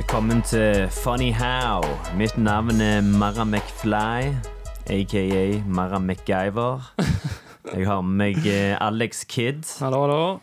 Velkommen 0.00 0.40
til 0.42 0.88
Funny 0.88 1.28
How. 1.36 1.84
Mitt 2.16 2.38
navn 2.38 2.80
er 2.80 3.02
Mara 3.04 3.44
McFly, 3.44 4.32
aka 4.86 5.60
Mara 5.68 5.98
MacGyver. 5.98 6.94
Jeg 7.74 7.84
har 7.86 8.00
med 8.00 8.16
meg 8.16 8.46
eh, 8.48 8.78
Alex 8.80 9.26
Kidd. 9.28 9.68
Hallo, 9.84 10.00
hallo. 10.06 10.38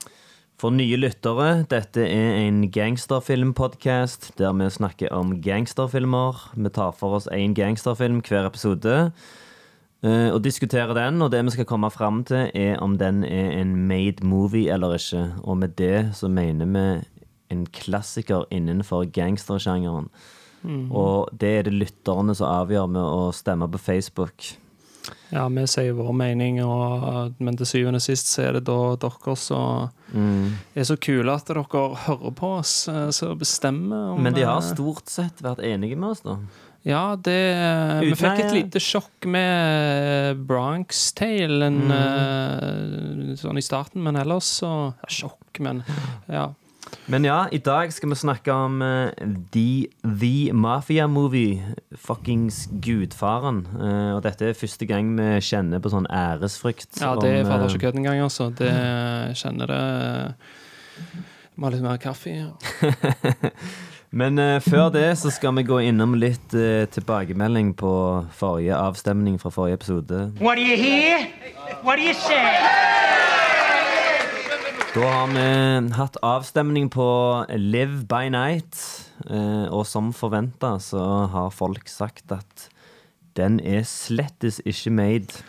For 0.61 0.69
nye 0.69 0.99
lyttere, 1.01 1.63
dette 1.73 2.05
er 2.05 2.37
en 2.43 2.67
gangsterfilmpodkast 2.69 4.29
der 4.37 4.53
vi 4.53 4.69
snakker 4.69 5.09
om 5.09 5.33
gangsterfilmer. 5.41 6.53
Vi 6.53 6.69
tar 6.69 6.93
for 6.93 7.17
oss 7.17 7.27
én 7.33 7.57
gangsterfilm 7.57 8.21
hver 8.21 8.45
episode 8.53 8.95
eh, 10.05 10.29
og 10.29 10.43
diskuterer 10.45 10.93
den. 10.93 11.21
Og 11.25 11.33
det 11.33 11.41
vi 11.49 11.57
skal 11.57 11.65
komme 11.65 11.89
fram 11.89 12.21
til, 12.29 12.51
er 12.53 12.77
om 12.77 12.99
den 13.01 13.25
er 13.25 13.57
en 13.57 13.73
made 13.89 14.21
movie 14.21 14.69
eller 14.69 14.93
ikke. 15.01 15.31
Og 15.41 15.57
med 15.57 15.79
det 15.81 16.11
så 16.13 16.29
mener 16.29 16.65
vi 16.77 16.89
en 17.53 17.65
klassiker 17.65 18.45
innenfor 18.53 19.05
gangstersjangeren. 19.15 20.09
Og 20.91 21.29
det 21.31 21.51
er 21.59 21.67
det 21.69 21.75
lytterne 21.77 22.33
som 22.35 22.49
avgjør 22.51 22.87
med 22.91 23.03
å 23.03 23.27
stemme 23.35 23.69
på 23.71 23.79
Facebook. 23.79 24.49
Ja, 25.31 25.45
vi 25.47 25.63
sier 25.71 25.93
vår 25.95 26.11
mening, 26.19 26.57
og, 26.65 27.37
men 27.39 27.55
til 27.59 27.67
syvende 27.69 28.01
og 28.01 28.03
sist 28.03 28.27
så 28.27 28.41
er 28.49 28.57
det 28.57 28.65
da 28.67 28.75
dere 28.99 29.35
som 29.39 29.87
er 30.75 30.87
så 30.87 30.97
kule 30.99 31.31
at 31.31 31.47
dere 31.47 31.63
hører 32.07 32.33
på 32.35 32.49
oss, 32.57 32.73
så 32.89 33.11
som 33.15 33.39
bestemmer 33.39 34.13
om 34.15 34.23
Men 34.23 34.35
de 34.35 34.43
har 34.43 34.59
eh, 34.59 34.67
stort 34.73 35.07
sett 35.11 35.39
vært 35.45 35.63
enige 35.63 35.95
med 35.95 36.11
oss, 36.15 36.25
da. 36.27 36.35
Ja, 36.87 37.15
det 37.19 37.37
Vi 38.03 38.13
fikk 38.15 38.43
et 38.45 38.53
lite 38.55 38.79
sjokk 38.83 39.25
med 39.27 40.43
Bronx 40.47 41.09
Tale 41.17 41.67
Mm. 41.71 41.91
eh, 41.91 43.35
sånn 43.39 43.59
i 43.59 43.63
starten, 43.63 44.03
men 44.03 44.15
ellers 44.19 44.47
så 44.61 44.71
ja, 44.95 45.07
Sjokk, 45.11 45.59
men 45.63 45.83
ja. 46.31 46.49
Men 47.07 47.25
ja, 47.27 47.47
i 47.51 47.59
dag 47.63 47.93
skal 47.95 48.11
vi 48.11 48.19
snakke 48.19 48.53
om 48.53 48.81
uh, 48.83 49.09
The, 49.53 49.87
The 50.03 50.53
Mafia 50.53 51.07
Movie. 51.07 51.61
Fuckings 51.95 52.65
Gudfaren. 52.83 53.63
Uh, 53.75 54.15
og 54.17 54.23
dette 54.25 54.49
er 54.49 54.57
første 54.57 54.87
gang 54.89 55.13
vi 55.17 55.29
kjenner 55.43 55.83
på 55.83 55.91
sånn 55.93 56.07
æresfrykt. 56.11 56.99
Ja, 56.99 57.15
det 57.19 57.33
om, 57.41 57.51
faller 57.51 57.67
eh, 57.67 57.75
ikke 57.75 57.85
kødd 57.87 58.01
engang, 58.01 58.23
altså. 58.25 58.49
Det 58.55 58.71
kjenner 59.41 59.71
det 59.71 59.83
Må 61.57 61.69
ha 61.69 61.73
litt 61.73 61.85
mer 61.85 62.01
kaffe. 62.01 62.35
Ja. 62.35 62.51
Men 64.17 64.39
uh, 64.39 64.59
før 64.63 64.89
det 64.89 65.17
så 65.19 65.31
skal 65.33 65.55
vi 65.57 65.65
gå 65.67 65.81
innom 65.89 66.15
litt 66.15 66.55
eh, 66.55 66.85
tilbakemelding 66.91 67.73
på 67.77 67.91
forrige 68.39 68.77
avstemning 68.77 69.35
fra 69.41 69.51
forrige 69.51 69.81
episode. 69.81 70.31
What 70.39 70.55
do 70.55 70.63
you 70.63 70.77
hear? 70.77 71.27
What 71.83 71.97
do 71.97 72.03
you 72.03 72.13
say? 72.13 73.16
Da 74.97 75.05
har 75.05 75.27
vi 75.29 75.93
hatt 75.93 76.15
avstemning 76.25 76.87
på 76.89 77.05
Live 77.53 78.07
by 78.09 78.31
Night, 78.33 78.79
eh, 79.29 79.69
og 79.69 79.83
som 79.85 80.07
forventa 80.09 80.71
så 80.81 81.03
har 81.29 81.53
folk 81.53 81.85
sagt 81.85 82.33
at 82.33 82.63
den 83.37 83.59
er 83.61 83.85
slettes 83.85 84.57
ikke 84.65 84.95
made. 84.97 85.43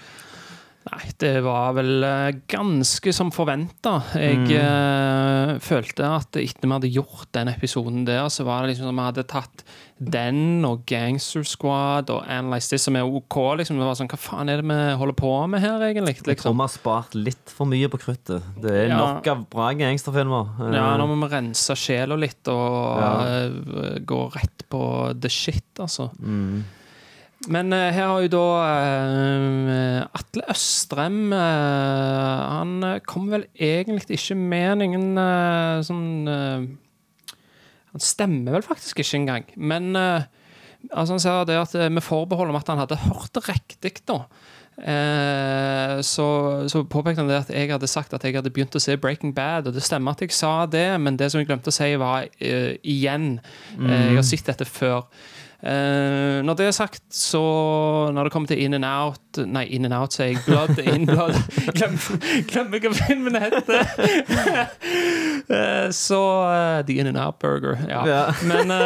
Nei, 0.88 1.10
det 1.20 1.34
var 1.44 1.74
vel 1.76 2.04
eh, 2.06 2.30
ganske 2.48 3.12
som 3.12 3.28
forventa. 3.34 3.98
Jeg 4.16 4.46
eh, 4.56 5.58
følte 5.60 6.06
at 6.16 6.38
etter 6.40 6.64
vi 6.64 6.72
hadde 6.72 6.90
gjort 6.94 7.26
den 7.36 7.50
episoden 7.52 8.06
der, 8.08 8.28
så 8.32 8.46
var 8.48 8.62
det 8.64 8.70
liksom 8.72 8.88
som 8.88 8.96
vi 8.96 9.04
hadde 9.04 9.24
tatt 9.28 9.64
den 9.98 10.62
og 10.64 10.84
Gangster 10.88 11.42
Squad 11.44 12.08
og 12.14 12.22
Analyze 12.30 12.70
This, 12.70 12.86
som 12.86 12.96
er 12.96 13.04
OK. 13.04 13.36
liksom. 13.60 13.76
Det 13.80 13.88
var 13.88 13.98
sånn, 13.98 14.08
Hva 14.08 14.20
faen 14.22 14.48
er 14.52 14.62
det 14.62 14.68
vi 14.70 14.78
holder 15.02 15.18
på 15.18 15.32
med 15.50 15.60
her, 15.60 15.84
egentlig? 15.90 16.14
Jeg 16.16 16.22
tror 16.24 16.32
Liksom. 16.36 16.56
vi 16.56 16.64
har 16.64 16.72
spart 16.78 17.18
litt 17.18 17.52
for 17.58 17.68
mye 17.68 17.90
på 17.92 18.00
kruttet. 18.06 18.48
Det 18.62 18.72
er 18.72 18.88
Ja. 18.88 18.96
nok 19.02 19.26
av 19.34 19.44
bra 19.50 19.72
gangsterfilmer. 19.74 20.54
Eh, 20.70 20.74
Ja, 20.78 20.96
nå 20.96 21.04
må 21.10 21.18
vi 21.28 21.34
rense 21.34 21.76
sjela 21.76 22.16
litt 22.16 22.46
og 22.48 22.98
Ja. 23.02 23.98
gå 24.00 24.22
rett 24.32 24.64
på 24.70 25.20
the 25.20 25.28
shit, 25.28 25.64
altså. 25.78 26.08
mm. 26.16 26.64
Men 27.46 27.70
uh, 27.70 27.78
her 27.94 28.08
har 28.10 28.24
jo 28.24 28.30
da 28.32 28.46
uh, 28.66 30.18
Atle 30.18 30.42
Østrem 30.50 31.30
uh, 31.30 32.40
Han 32.58 32.82
kom 33.06 33.28
vel 33.30 33.46
egentlig 33.54 34.18
ikke 34.18 34.34
med 34.34 34.82
eh, 34.82 35.78
sånn 35.86 36.26
Han 36.26 38.02
stemmer 38.02 38.58
vel 38.58 38.66
faktisk 38.66 39.04
ikke 39.04 39.20
engang. 39.20 39.46
Men 39.54 39.94
altså 39.94 41.14
han 41.14 41.22
sa 41.22 41.40
det 41.46 41.56
at 41.60 41.78
med 41.94 42.04
forbehold 42.04 42.50
om 42.50 42.58
at 42.58 42.68
han 42.70 42.82
hadde 42.82 43.00
hørt 43.06 43.32
det 43.34 43.46
riktig, 43.48 43.94
da. 44.10 44.24
Eh, 44.78 46.00
så, 46.06 46.26
så 46.70 46.84
påpekte 46.86 47.24
han 47.24 47.30
det 47.30 47.40
at 47.40 47.50
jeg 47.50 47.72
hadde 47.72 47.90
sagt 47.90 48.12
at 48.14 48.22
jeg 48.22 48.36
hadde 48.36 48.52
begynt 48.54 48.76
å 48.78 48.82
se 48.82 48.96
Breaking 49.00 49.34
Bad. 49.34 49.66
Og 49.68 49.74
det 49.74 49.82
stemmer 49.86 50.14
at 50.14 50.22
jeg 50.22 50.34
sa 50.36 50.66
det, 50.70 50.86
men 51.02 51.18
det 51.18 51.32
som 51.32 51.42
jeg 51.42 51.48
glemte 51.50 51.72
å 51.72 51.74
si, 51.74 51.90
var 51.98 52.28
igjen. 52.38 53.38
Eh, 53.78 54.06
jeg 54.12 54.20
har 54.20 54.26
sett 54.26 54.50
dette 54.52 54.68
før. 54.68 55.08
Eh, 55.58 56.38
når 56.46 56.54
det 56.54 56.66
er 56.68 56.70
sagt, 56.70 57.02
så 57.10 57.40
Når 58.14 58.22
det 58.28 58.32
kommer 58.32 58.46
til 58.46 58.60
In 58.62 58.74
and 58.74 58.84
Out 58.86 59.40
Nei, 59.42 59.64
In 59.74 59.84
and 59.84 59.94
Out, 59.94 60.14
sier 60.14 60.26
jeg. 60.26 60.38
Blood 60.46 60.78
In 60.78 61.06
Blood. 61.06 61.34
Glem- 61.78 62.20
Glemmer 62.46 62.78
hva 62.84 62.92
filmen 62.94 63.34
heter. 63.42 63.80
uh, 65.50 65.90
så 66.06 66.20
uh, 66.46 66.86
The 66.86 67.00
In 67.00 67.10
and 67.10 67.18
Out 67.18 67.40
Burger. 67.42 67.74
Ja. 67.88 68.06
Ja. 68.06 68.22
Men 68.46 68.70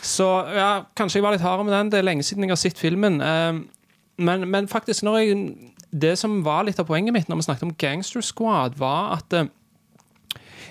Så 0.00 0.30
ja, 0.56 0.70
kanskje 0.96 1.18
jeg 1.20 1.26
var 1.26 1.36
litt 1.36 1.44
hard 1.44 1.64
med 1.68 1.76
den. 1.76 1.92
Det 1.92 1.98
er 2.00 2.08
lenge 2.08 2.24
siden 2.24 2.44
jeg 2.48 2.54
har 2.54 2.60
sett 2.62 2.80
filmen. 2.80 3.20
Men, 4.16 4.48
men 4.50 4.68
faktisk, 4.68 5.04
når 5.04 5.18
jeg 5.18 5.36
det 5.92 6.14
som 6.18 6.40
var 6.44 6.64
litt 6.64 6.80
av 6.80 6.86
poenget 6.88 7.12
mitt 7.12 7.28
når 7.28 7.36
vi 7.40 7.46
snakket 7.48 7.66
om 7.68 7.74
Gangster 7.78 8.24
Squad, 8.24 8.78
var 8.78 9.18
at 9.18 9.34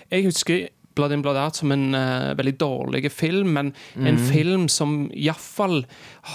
jeg 0.09 0.25
husker 0.25 0.69
Blood 0.99 1.15
In 1.15 1.23
Blood 1.25 1.39
Out 1.39 1.59
som 1.61 1.73
en 1.75 1.87
uh, 1.95 2.35
veldig 2.37 2.55
dårlig 2.61 3.09
film, 3.13 3.55
men 3.57 3.71
en 3.95 4.19
film 4.29 4.67
som 4.71 5.07
iallfall 5.15 5.81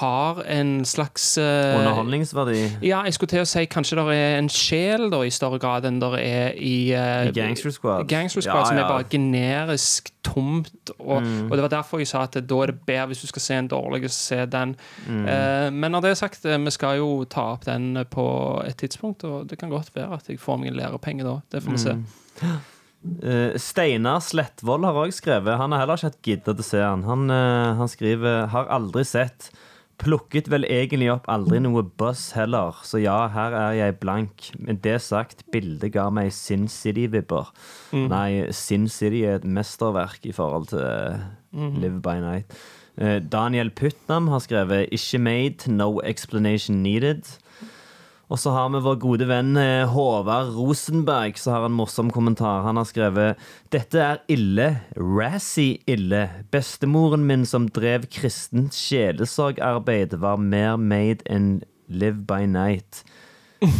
har 0.00 0.40
en 0.50 0.72
slags 0.88 1.34
uh, 1.38 1.76
Underholdningsverdi 1.78 2.58
Ja, 2.82 3.04
jeg 3.06 3.14
skulle 3.14 3.34
til 3.34 3.44
å 3.44 3.48
si 3.48 3.66
kanskje 3.70 4.00
det 4.00 4.16
er 4.16 4.38
en 4.40 4.50
sjel 4.52 5.06
da, 5.12 5.22
i 5.24 5.32
større 5.34 5.60
grad 5.62 5.86
enn 5.88 6.00
det 6.02 6.10
er 6.22 6.56
i, 6.56 6.90
uh, 6.96 7.28
i 7.28 7.34
Gangster 7.36 7.74
Squad. 7.74 8.08
Gangster 8.10 8.44
Squad, 8.44 8.64
Ja, 8.64 8.68
som 8.72 8.80
ja. 8.80 8.86
er 8.86 8.92
bare 8.96 9.08
generisk 9.12 10.10
tomt. 10.24 10.92
Og, 10.98 11.22
og 11.22 11.54
det 11.54 11.62
var 11.62 11.72
derfor 11.72 12.00
jeg 12.02 12.10
sa 12.10 12.24
at 12.26 12.38
da 12.40 12.60
er 12.62 12.72
det 12.72 12.80
bedre 12.86 13.10
hvis 13.12 13.24
du 13.24 13.30
skal 13.30 13.44
se 13.44 13.58
en 13.60 13.70
dårlig, 13.70 14.10
se 14.12 14.40
den. 14.50 14.74
Eh, 15.08 15.68
men 15.72 15.92
når 15.94 16.06
det 16.06 16.12
er 16.14 16.20
sagt, 16.24 16.44
vi 16.44 16.74
skal 16.74 16.98
jo 17.00 17.10
ta 17.30 17.50
opp 17.54 17.66
den 17.68 17.92
på 18.10 18.26
et 18.64 18.78
tidspunkt, 18.80 19.24
og 19.28 19.48
det 19.50 19.60
kan 19.60 19.72
godt 19.72 19.92
være 19.94 20.18
at 20.18 20.30
jeg 20.30 20.40
får 20.40 20.60
meg 20.60 20.72
en 20.72 20.80
lærepenge 20.80 21.26
da. 21.26 21.38
Det 21.52 21.62
får 21.64 21.76
vi 21.76 21.82
se. 21.84 21.98
Eh, 23.04 23.52
Steinar 23.60 24.22
Slettvold 24.24 24.86
har 24.88 24.96
òg 25.04 25.12
skrevet. 25.12 25.58
Han 25.60 25.74
har 25.74 25.84
heller 25.84 26.00
ikke 26.00 26.10
hatt 26.12 26.24
giddet 26.24 26.60
å 26.62 26.64
se 26.64 26.80
han. 26.80 27.04
Han, 27.04 27.28
uh, 27.30 27.76
han 27.76 27.90
skriver 27.90 28.48
'har 28.48 28.70
aldri 28.72 29.04
sett'. 29.04 29.50
Plukket 29.98 30.48
vel 30.50 30.64
egentlig 30.64 31.12
opp 31.12 31.28
aldri 31.28 31.60
noe 31.60 31.84
buzz 31.84 32.32
heller, 32.34 32.74
så 32.82 32.98
ja, 32.98 33.28
her 33.28 33.52
er 33.54 33.72
jeg 33.78 34.00
blank. 34.00 34.50
Men 34.58 34.80
det 34.82 35.00
sagt, 35.00 35.44
bildet 35.52 35.92
ga 35.92 36.10
meg 36.10 36.32
Sin 36.32 36.66
City-vibber. 36.66 37.52
Nei, 37.92 38.50
Sin 38.50 38.88
City 38.88 39.22
er 39.22 39.36
et 39.36 39.44
mesterverk 39.44 40.26
i 40.26 40.32
forhold 40.32 40.66
til 40.66 40.82
mm. 41.52 41.78
Live 41.78 42.02
by 42.02 42.18
Night. 42.18 42.50
Daniel 43.30 43.70
Putnam 43.70 44.28
har 44.28 44.40
skrevet 44.40 44.88
'Ikke 44.90 45.18
made, 45.18 45.70
no 45.70 46.00
explanation 46.02 46.82
needed'. 46.82 47.38
Og 48.32 48.38
så 48.40 48.52
har 48.54 48.70
vi 48.72 48.80
vår 48.84 48.96
gode 49.02 49.26
venn 49.28 49.56
eh, 49.60 49.90
Håvard 49.90 50.54
Rosenberg, 50.56 51.38
som 51.38 51.52
har 51.56 51.66
en 51.66 51.76
morsom 51.76 52.10
kommentar. 52.14 52.62
Han 52.64 52.76
har 52.80 52.86
skrevet 52.88 53.40
Dette 53.74 53.98
er 54.00 54.18
ille. 54.32 54.68
Razzy 54.96 55.76
ille. 55.90 56.22
Bestemoren 56.54 57.26
min 57.28 57.44
som 57.48 57.68
drev 57.68 58.06
kristent 58.12 58.74
sjelesorgarbeid, 58.76 60.14
var 60.24 60.36
mer 60.40 60.76
made 60.80 61.22
enn 61.28 61.62
Live 61.88 62.24
by 62.24 62.46
Night. 62.48 63.04
uh, 63.64 63.70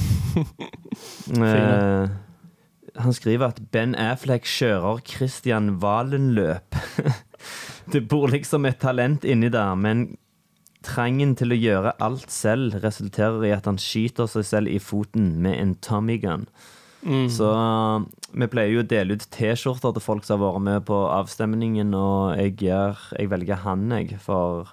han 2.95 3.15
skriver 3.17 3.49
at 3.49 3.63
Ben 3.73 3.95
Affleck 3.99 4.45
kjører 4.49 5.01
Christian 5.09 5.83
Valen-løp. 5.83 6.77
det 7.93 8.09
bor 8.11 8.29
liksom 8.33 8.65
et 8.69 8.81
talent 8.83 9.25
inni 9.25 9.49
der, 9.53 9.75
men 9.75 10.17
trangen 10.85 11.35
til 11.39 11.55
å 11.55 11.59
gjøre 11.59 11.97
alt 12.05 12.31
selv 12.33 12.79
resulterer 12.85 13.45
i 13.49 13.53
at 13.57 13.69
han 13.69 13.81
skyter 13.81 14.29
seg 14.31 14.47
selv 14.49 14.73
i 14.73 14.81
foten 14.83 15.35
med 15.45 15.59
en 15.59 15.77
Tommy 15.85 16.19
gun. 16.23 16.49
Så 17.05 17.51
uh, 17.53 18.01
vi 18.33 18.47
pleier 18.49 18.73
jo 18.73 18.83
å 18.83 18.89
dele 18.89 19.19
ut 19.19 19.27
T-skjorter 19.35 19.93
til 19.93 20.05
folk 20.05 20.25
som 20.25 20.41
har 20.41 20.55
vært 20.55 20.65
med 20.65 20.87
på 20.89 20.97
avstemningen, 21.13 21.93
og 21.99 22.39
jeg, 22.41 22.55
gjør, 22.65 23.03
jeg 23.19 23.31
velger 23.33 23.61
han, 23.67 23.85
jeg, 23.93 24.17
for 24.25 24.73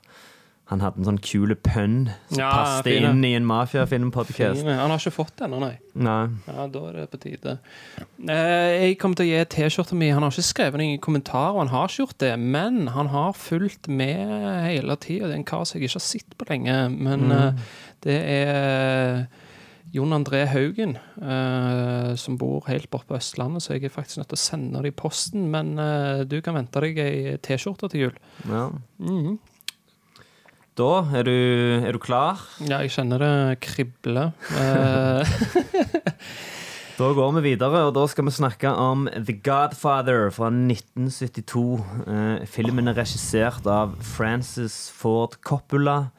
han 0.72 0.80
hadde 0.80 1.02
en 1.02 1.08
sånn 1.10 1.20
kul 1.20 1.52
pønn 1.60 1.98
som 2.30 2.40
Ja, 2.40 2.50
passet 2.56 2.88
fine. 2.88 3.10
inn 3.12 3.26
i 3.28 3.34
en 3.36 3.44
mafiafilmpodkast. 3.46 4.64
Han 4.64 4.94
har 4.94 5.02
ikke 5.02 5.12
fått 5.12 5.34
det 5.36 5.50
ennå, 5.50 5.60
nei. 5.60 5.74
Nei. 6.00 6.30
Ja, 6.48 6.68
da 6.72 6.84
er 6.88 6.94
det 7.02 7.06
på 7.12 7.20
tide. 7.26 7.58
Eh, 8.00 8.88
jeg 8.88 8.98
kommer 9.02 9.20
til 9.20 9.28
å 9.28 9.34
gi 9.34 9.44
T-skjorta 9.52 9.98
mi. 10.00 10.10
Han 10.16 10.24
har 10.24 10.32
ikke 10.32 10.48
skrevet 10.48 10.80
noen 10.80 11.02
kommentarer, 11.04 11.60
han 11.60 11.74
har 11.74 11.92
ikke 11.92 12.06
gjort 12.06 12.18
det, 12.24 12.32
men 12.40 12.88
han 12.96 13.12
har 13.12 13.36
fulgt 13.36 13.92
med 13.92 14.32
hele 14.70 14.96
tida. 14.96 15.28
Det 15.28 15.36
er 15.36 15.40
en 15.42 15.48
kar 15.52 15.68
som 15.68 15.78
jeg 15.80 15.90
ikke 15.90 16.00
har 16.00 16.08
sett 16.08 16.38
på 16.40 16.50
lenge, 16.54 16.78
men 16.96 17.32
eh, 17.36 17.54
det 18.08 18.20
er 18.32 19.28
Jon 19.92 20.16
André 20.16 20.46
Haugen, 20.48 20.96
uh, 21.20 22.16
som 22.16 22.38
bor 22.40 22.64
helt 22.70 22.88
borte 22.94 23.10
på 23.10 23.18
Østlandet, 23.18 23.66
så 23.66 23.74
jeg 23.76 23.90
er 23.90 23.92
faktisk 23.92 24.22
nødt 24.22 24.30
til 24.32 24.40
å 24.40 24.46
sende 24.46 24.84
det 24.86 24.94
i 24.94 24.96
posten. 24.96 25.50
Men 25.52 25.74
uh, 25.76 26.24
du 26.24 26.38
kan 26.40 26.56
vente 26.56 26.80
deg 26.80 27.02
ei 27.04 27.34
T-skjorte 27.44 27.90
til 27.92 28.06
jul. 28.08 28.20
Ja. 28.48 28.70
Mhm. 29.04 29.40
Da 30.80 30.92
er 31.18 31.28
du, 31.28 31.36
er 31.84 31.92
du 31.92 32.00
klar? 32.00 32.40
Ja, 32.64 32.80
jeg 32.86 32.94
kjenner 32.96 33.22
det 33.22 33.60
kribler. 33.66 34.32
Da 37.02 37.08
går 37.18 37.32
vi 37.40 37.42
videre, 37.56 37.80
og 37.88 37.96
da 37.96 38.04
skal 38.06 38.28
vi 38.28 38.32
snakke 38.36 38.70
om 38.78 39.08
The 39.10 39.34
Godfather 39.42 40.28
fra 40.30 40.52
1972. 40.54 41.80
Eh, 42.06 42.44
filmen 42.46 42.92
er 42.92 42.98
regissert 43.00 43.66
av 43.66 43.96
Francis 44.06 44.92
Ford 44.94 45.40
Coppola. 45.42 46.12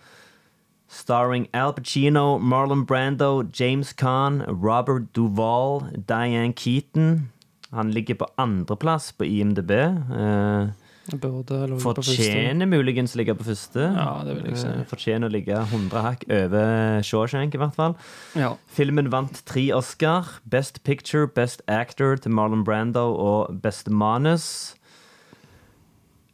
Starring 0.91 1.47
Al 1.55 1.77
Pacino, 1.77 2.39
Marlon 2.43 2.83
Brando, 2.89 3.45
James 3.55 3.93
Caan, 3.95 4.43
Robert 4.49 5.13
Duvall, 5.15 5.85
Diane 5.95 6.51
Keaton. 6.57 7.29
Han 7.71 7.95
ligger 7.95 8.19
på 8.25 8.33
andreplass 8.37 9.13
på 9.13 9.29
IMDb. 9.29 9.71
Eh, 9.71 10.73
fortjener 11.11 12.69
muligens 12.71 13.17
ligge 13.19 13.35
på 13.35 13.47
første. 13.49 13.89
Ja, 13.97 14.23
det 14.25 14.37
vil 14.37 14.53
jeg 14.53 14.61
si. 14.61 14.69
Eh, 14.71 14.85
fortjener 14.87 15.27
å 15.27 15.33
ligge 15.35 15.57
100 15.59 16.05
hakk 16.05 16.23
over 16.31 17.03
Shawshank, 17.03 17.57
i 17.57 17.59
hvert 17.59 17.75
fall. 17.75 17.97
Ja. 18.39 18.53
Filmen 18.71 19.11
vant 19.11 19.43
tre 19.49 19.65
Oscar. 19.75 20.39
Best 20.49 20.85
Picture, 20.85 21.27
Best 21.27 21.63
Actor 21.67 22.17
til 22.23 22.31
Marlon 22.31 22.63
Brando 22.65 23.09
og 23.19 23.59
Beste 23.65 23.91
manus. 23.91 24.77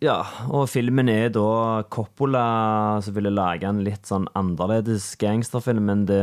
Ja, 0.04 0.20
og 0.46 0.68
filmen 0.70 1.08
er 1.10 1.32
da 1.34 1.82
Coppola 1.90 3.00
som 3.02 3.16
ville 3.16 3.32
lage 3.34 3.66
en 3.66 3.80
litt 3.82 4.06
sånn 4.06 4.28
annerledes 4.38 5.08
gangsterfilm 5.18 5.88
enn 5.90 6.04
det 6.06 6.22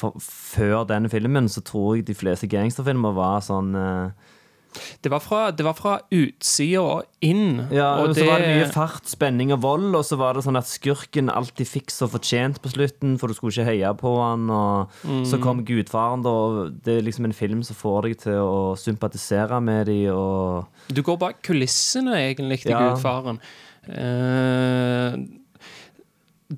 for, 0.00 0.16
Før 0.18 0.82
den 0.90 1.06
filmen 1.12 1.46
så 1.52 1.62
tror 1.62 2.00
jeg 2.00 2.08
de 2.08 2.16
fleste 2.18 2.50
gangsterfilmer 2.50 3.14
var 3.14 3.44
sånn 3.46 3.76
eh, 3.78 4.31
Det 5.02 5.10
var 5.12 5.20
fra, 5.20 5.50
det 5.54 5.64
var 5.66 5.74
fra 5.78 5.94
utsida 6.14 6.80
og 6.82 7.02
inn. 7.22 7.60
Ja, 7.74 7.90
og, 8.00 8.10
og 8.10 8.16
så 8.16 8.24
var 8.26 8.42
det 8.42 8.52
mye 8.56 8.68
fart, 8.72 9.06
spenning 9.10 9.52
og 9.54 9.60
vold, 9.64 9.90
og 9.98 10.04
så 10.06 10.16
var 10.20 10.34
det 10.38 10.44
sånn 10.46 10.58
at 10.58 10.68
skurken 10.70 11.28
alltid 11.32 11.68
fikk 11.68 11.90
så 11.94 12.08
fortjent 12.10 12.60
på 12.64 12.72
slutten, 12.74 13.16
for 13.20 13.28
du 13.30 13.34
skulle 13.38 13.52
ikke 13.54 13.68
heie 13.70 13.92
på 14.00 14.14
han, 14.20 14.48
og 14.50 15.02
så 15.28 15.40
kom 15.42 15.64
gudfaren, 15.68 16.22
da, 16.26 16.30
og 16.30 16.78
det 16.86 16.98
er 16.98 17.06
liksom 17.06 17.28
en 17.28 17.36
film 17.36 17.62
som 17.66 17.78
får 17.78 18.08
deg 18.08 18.18
til 18.24 18.40
å 18.42 18.72
sympatisere 18.80 19.60
med 19.62 19.86
de, 19.90 20.00
og 20.14 20.66
Du 20.92 21.02
går 21.02 21.18
bak 21.20 21.42
kulissene, 21.46 22.16
egentlig, 22.30 22.62
til 22.64 22.72
Ja. 22.74 22.90
gudfaren. 22.94 23.38
Eh, 23.88 25.16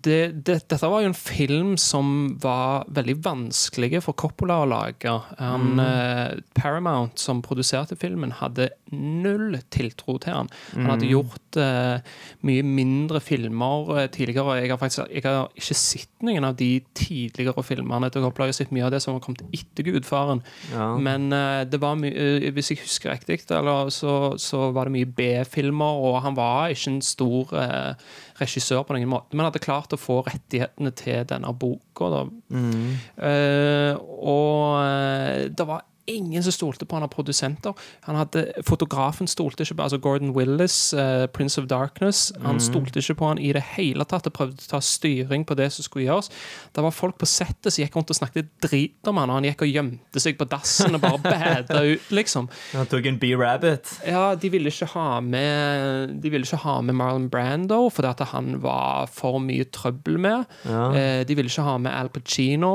det, 0.03 0.45
det, 0.47 0.57
dette 0.71 0.89
var 0.91 1.03
jo 1.05 1.11
en 1.11 1.17
film 1.17 1.75
som 1.81 2.35
var 2.43 2.87
veldig 2.95 3.17
vanskelig 3.25 4.03
for 4.05 4.17
Coppola 4.19 4.61
å 4.63 4.69
lage. 4.69 5.13
Han, 5.39 5.79
eh, 5.83 6.41
Paramount, 6.57 7.19
som 7.21 7.43
produserte 7.45 7.97
filmen, 8.01 8.35
hadde 8.41 8.71
null 8.95 9.59
tiltro 9.75 10.17
til 10.23 10.37
han. 10.37 10.51
Han 10.75 10.91
hadde 10.93 11.11
gjort 11.11 11.59
eh, 11.61 12.03
mye 12.47 12.65
mindre 12.67 13.23
filmer 13.25 13.95
eh, 13.99 14.09
tidligere. 14.15 14.61
Jeg 14.63 14.75
har 14.75 14.81
faktisk 14.83 15.05
jeg 15.15 15.25
har 15.27 15.49
ikke 15.55 15.79
sett 15.79 16.25
noen 16.25 16.47
av 16.49 16.57
de 16.59 16.71
tidligere 16.97 17.65
filmene 17.67 18.11
til 18.13 18.25
Coppola. 18.25 18.49
Jeg 18.49 18.57
har 18.57 18.61
sett 18.63 18.75
mye 18.75 18.87
av 18.89 18.95
det 18.95 19.03
som 19.05 19.17
har 19.17 19.25
kommet 19.25 19.45
etter 19.55 19.89
Gudfaren. 19.89 20.43
ja. 20.73 20.91
Men 21.05 21.31
eh, 21.33 21.63
det 21.69 21.81
var 21.83 21.99
mye 22.01 22.13
eh, 22.15 22.51
Hvis 22.55 22.73
jeg 22.73 22.83
husker 22.85 23.15
riktig, 23.15 23.41
eller, 23.55 23.91
så, 23.95 24.35
så 24.41 24.71
var 24.75 24.89
det 24.89 24.97
mye 24.97 25.11
B-filmer, 25.17 26.03
og 26.07 26.21
han 26.25 26.37
var 26.39 26.73
ikke 26.75 26.95
en 26.95 27.03
stor 27.05 27.55
eh, 27.59 28.13
regissør 28.41 28.83
på 28.87 28.97
noen 28.97 29.11
måte, 29.11 29.37
men 29.37 29.47
hadde 29.47 29.63
klart 29.63 29.95
å 29.95 30.01
få 30.01 30.21
rettighetene 30.27 30.93
til 30.99 31.27
denne 31.31 31.53
boka. 31.55 32.11
Da. 32.13 32.23
Uh, 32.55 33.93
og 34.25 34.79
eh, 34.83 35.45
det 35.55 35.67
var 35.69 35.85
ingen 36.07 36.43
som 36.43 36.53
stolte 36.53 36.87
på 36.87 36.97
han 36.97 37.07
av 37.07 37.13
produsenter. 37.13 37.75
Han 38.07 38.19
hadde, 38.19 38.45
fotografen 38.67 39.29
stolte 39.31 39.65
ikke 39.65 39.77
på 39.79 39.87
altså 39.87 39.99
Gordon 40.03 40.35
Willis, 40.37 40.77
uh, 40.97 41.27
Prince 41.33 41.61
of 41.61 41.69
Darkness. 41.71 42.33
Han 42.45 42.61
stolte 42.63 43.01
ikke 43.01 43.17
på 43.21 43.31
han 43.31 43.41
i 43.41 43.53
det 43.57 43.63
hele 43.75 44.07
tatt 44.09 44.29
og 44.29 44.37
prøvde 44.37 44.61
å 44.61 44.71
ta 44.75 44.81
styring 44.85 45.47
på 45.49 45.57
det 45.59 45.71
som 45.75 45.87
skulle 45.87 46.07
gjøres. 46.09 46.31
Det 46.75 46.85
var 46.85 46.95
folk 46.95 47.19
på 47.21 47.29
settet 47.29 47.73
som 47.73 47.83
gikk 47.85 47.97
rundt 47.99 48.13
og 48.13 48.19
snakket 48.19 48.51
drit 48.65 49.11
om 49.11 49.21
han, 49.21 49.33
og 49.33 49.41
han 49.41 49.49
gikk 49.49 49.65
og 49.67 49.73
gjemte 49.73 50.23
seg 50.23 50.39
på 50.41 50.49
dassen 50.51 50.99
og 50.99 51.05
bare 51.05 51.23
bada 51.25 51.85
ut, 51.87 52.11
liksom. 52.15 52.51
Han 52.75 52.91
tok 52.91 53.09
en 53.11 53.21
B-Rabbit. 53.23 53.97
Ja, 54.09 54.27
de 54.39 54.53
ville 54.53 54.73
ikke 54.73 54.91
ha 54.95 55.21
med 55.25 56.15
De 56.23 56.31
ville 56.33 56.47
ikke 56.47 56.63
ha 56.65 56.79
med 56.85 56.97
Marlon 56.99 57.31
Brando 57.33 57.87
fordi 57.93 58.11
at 58.11 58.23
han 58.35 58.59
var 58.65 59.09
for 59.13 59.41
mye 59.43 59.67
trøbbel 59.73 60.19
med. 60.21 60.45
Ja. 60.69 60.85
Uh, 60.93 61.21
de 61.27 61.37
ville 61.37 61.51
ikke 61.51 61.67
ha 61.67 61.79
med 61.81 61.95
Al 61.95 62.13
Pacino 62.13 62.75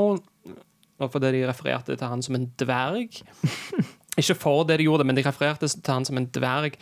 fordi 1.08 1.32
de 1.38 1.46
refererte 1.48 1.96
til 1.96 2.12
han 2.12 2.22
som 2.22 2.36
en 2.36 2.50
dverg. 2.60 3.22
Ikke 4.18 4.34
for 4.34 4.66
det 4.66 4.80
de 4.80 4.86
gjorde, 4.88 5.04
men 5.06 5.16
de 5.16 5.22
refererte 5.24 5.68
til 5.70 5.92
han 5.92 6.04
som 6.04 6.18
en 6.18 6.26
dverg. 6.34 6.76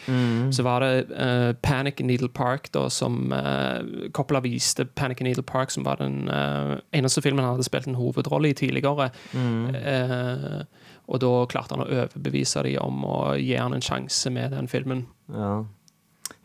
Så 0.54 0.64
var 0.66 0.82
det 0.84 1.06
uh, 1.12 1.52
Panic 1.62 2.00
in 2.00 2.08
Needle 2.10 2.30
Park, 2.34 2.70
da, 2.74 2.86
som 2.92 3.32
uh, 3.32 4.10
Coppola 4.16 4.40
viste 4.44 4.86
Panic 4.98 5.20
in 5.20 5.28
Needle 5.28 5.44
Park, 5.46 5.70
som 5.74 5.86
var 5.86 6.00
den 6.02 6.28
uh, 6.32 6.78
eneste 6.96 7.22
filmen 7.22 7.44
han 7.44 7.56
hadde 7.56 7.68
spilt 7.68 7.88
en 7.90 7.98
hovedrolle 7.98 8.52
i 8.52 8.58
tidligere. 8.58 9.10
Eh, 9.38 10.60
og 11.08 11.20
da 11.22 11.32
klarte 11.48 11.76
han 11.76 11.84
å 11.84 11.88
overbevise 11.88 12.62
dem 12.66 12.78
om 12.82 13.04
å 13.06 13.18
gi 13.38 13.54
han 13.56 13.76
en 13.76 13.84
sjanse 13.84 14.30
med 14.32 14.52
den 14.56 14.68
filmen. 14.70 15.06
Ja. 15.32 15.64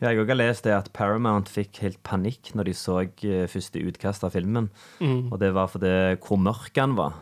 Ja, 0.00 0.10
jeg 0.10 0.24
har 0.26 0.36
lest 0.36 0.64
det 0.64 0.72
at 0.74 0.88
Paramount 0.96 1.48
fikk 1.52 1.78
helt 1.84 2.00
panikk 2.06 2.50
når 2.56 2.70
de 2.70 2.74
så 2.76 2.96
første 3.52 3.82
utkast 3.84 4.24
av 4.26 4.32
filmen. 4.34 4.70
Og 5.04 5.36
det 5.40 5.52
var 5.56 5.68
fordi 5.72 6.16
hvor 6.24 6.40
mørk 6.40 6.80
han 6.80 6.96
var. 6.98 7.18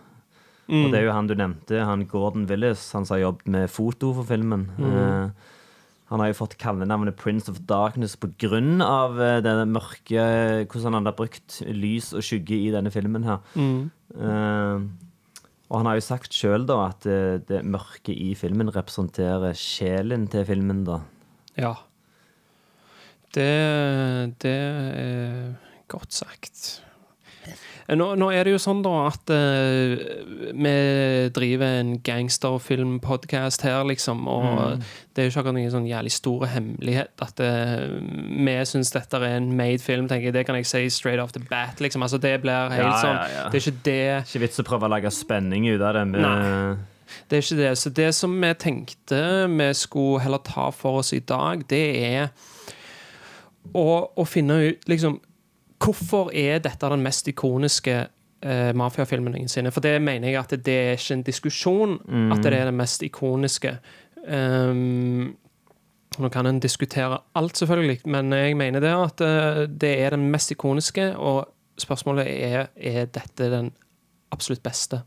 Og 0.70 0.92
det 0.92 1.00
er 1.00 1.08
jo 1.08 1.16
han 1.16 1.28
du 1.28 1.34
nevnte, 1.36 1.80
han 1.84 2.06
Gordon 2.08 2.46
Willis, 2.48 2.84
han 2.94 3.06
som 3.06 3.16
har 3.16 3.26
jobbet 3.26 3.50
med 3.50 3.70
foto 3.72 4.12
for 4.14 4.28
filmen. 4.28 4.68
Eh, 4.78 5.50
han 6.12 6.20
har 6.20 6.28
jo 6.30 6.38
fått 6.38 6.58
kallenavnet 6.60 7.16
Prince 7.18 7.50
of 7.50 7.62
Darkness 7.68 8.16
av 8.20 9.20
eh, 9.20 9.40
det 9.42 9.54
mørke 9.68 10.26
Hvordan 10.68 10.98
han 10.98 11.08
har 11.08 11.16
brukt 11.16 11.62
lys 11.66 12.12
og 12.12 12.22
skygge 12.22 12.54
i 12.54 12.70
denne 12.74 12.92
filmen 12.92 13.24
her. 13.24 13.40
Eh, 13.56 14.84
og 15.72 15.80
han 15.80 15.88
har 15.88 15.96
jo 15.96 16.04
sagt 16.04 16.36
sjøl 16.36 16.68
at 16.76 17.00
det, 17.02 17.48
det 17.48 17.64
mørke 17.64 18.12
i 18.12 18.34
filmen 18.36 18.68
representerer 18.68 19.56
sjelen 19.56 20.28
til 20.28 20.44
filmen, 20.44 20.84
da. 20.84 21.00
Ja. 21.56 21.74
Det, 23.32 24.36
det 24.44 24.52
er 24.52 25.54
godt 25.88 26.12
sagt. 26.12 26.82
Nå, 27.90 28.06
nå 28.18 28.28
er 28.30 28.46
det 28.46 28.54
jo 28.54 28.60
sånn 28.62 28.82
da 28.84 28.92
at 29.08 29.32
uh, 29.34 30.02
vi 30.52 30.74
driver 31.34 31.80
en 31.80 31.96
gangsterfilmpodkast 32.04 33.64
her, 33.66 33.82
liksom, 33.88 34.26
og 34.30 34.84
det 35.12 35.22
er 35.22 35.28
jo 35.28 35.32
ikke 35.32 35.42
akkurat 35.42 35.58
noen 35.58 35.74
sånn 35.74 35.88
jævlig 35.90 36.14
store 36.14 36.50
hemmelighet 36.54 37.24
at 37.26 37.42
uh, 37.42 37.98
vi 37.98 38.56
syns 38.68 38.94
dette 38.94 39.18
er 39.18 39.38
en 39.40 39.50
made 39.58 39.82
film, 39.82 40.08
tenker 40.10 40.30
jeg. 40.30 40.36
Det 40.38 40.46
kan 40.48 40.60
jeg 40.60 40.70
si 40.70 40.84
straight 40.94 41.22
off 41.22 41.34
the 41.34 41.42
bat, 41.50 41.82
liksom. 41.82 42.04
Altså, 42.06 42.20
det 42.22 42.36
blir 42.44 42.72
helt 42.72 42.86
Ja, 42.86 42.94
ja, 42.94 43.02
sånn 43.02 43.36
ja. 43.36 43.44
Det 43.50 43.58
er 43.58 43.66
ikke 43.66 43.84
det 43.88 44.00
Ikke 44.22 44.46
vits 44.46 44.62
å 44.62 44.66
prøve 44.66 44.88
å 44.88 44.94
lage 44.94 45.12
spenning 45.14 45.68
ut 45.70 45.80
av 45.80 45.98
det. 45.98 46.06
Med, 46.12 46.24
Nei. 46.24 46.92
Det 47.28 47.38
er 47.38 47.44
ikke 47.44 47.60
det. 47.60 47.72
Så 47.78 47.90
det 47.90 48.08
som 48.16 48.34
vi 48.40 48.54
tenkte 48.58 49.20
vi 49.52 49.68
skulle 49.76 50.22
heller 50.24 50.42
ta 50.46 50.70
for 50.74 51.02
oss 51.02 51.12
i 51.12 51.20
dag, 51.20 51.64
det 51.68 51.84
er 52.04 52.30
å, 53.72 53.86
å 54.16 54.24
finne 54.28 54.58
ut 54.68 54.88
liksom 54.90 55.20
Hvorfor 55.82 56.30
er 56.34 56.60
dette 56.62 56.90
den 56.92 57.02
mest 57.02 57.28
ikoniske 57.28 57.96
uh, 58.06 58.72
mafiafilmen 58.78 59.34
noensinne? 59.34 59.72
For 59.74 59.84
det 59.84 59.96
mener 60.02 60.30
jeg 60.30 60.40
at 60.40 60.56
det 60.66 60.76
er 60.78 60.98
ikke 60.98 61.18
en 61.18 61.24
diskusjon 61.26 61.96
at 62.32 62.42
det 62.44 62.52
er 62.54 62.70
den 62.70 62.78
mest 62.78 63.02
ikoniske. 63.02 63.76
Um, 64.22 65.32
nå 66.20 66.28
kan 66.30 66.46
en 66.46 66.60
diskutere 66.60 67.18
alt, 67.34 67.56
selvfølgelig, 67.56 68.02
men 68.04 68.32
jeg 68.36 68.56
mener 68.56 68.84
det 68.84 68.92
at 68.92 69.24
uh, 69.24 69.64
det 69.66 69.94
er 70.04 70.14
den 70.14 70.28
mest 70.30 70.52
ikoniske, 70.54 71.14
og 71.16 71.48
spørsmålet 71.80 72.28
er 72.28 72.68
er 72.76 73.08
dette 73.10 73.50
den 73.50 73.72
absolutt 74.32 74.62
beste. 74.62 75.02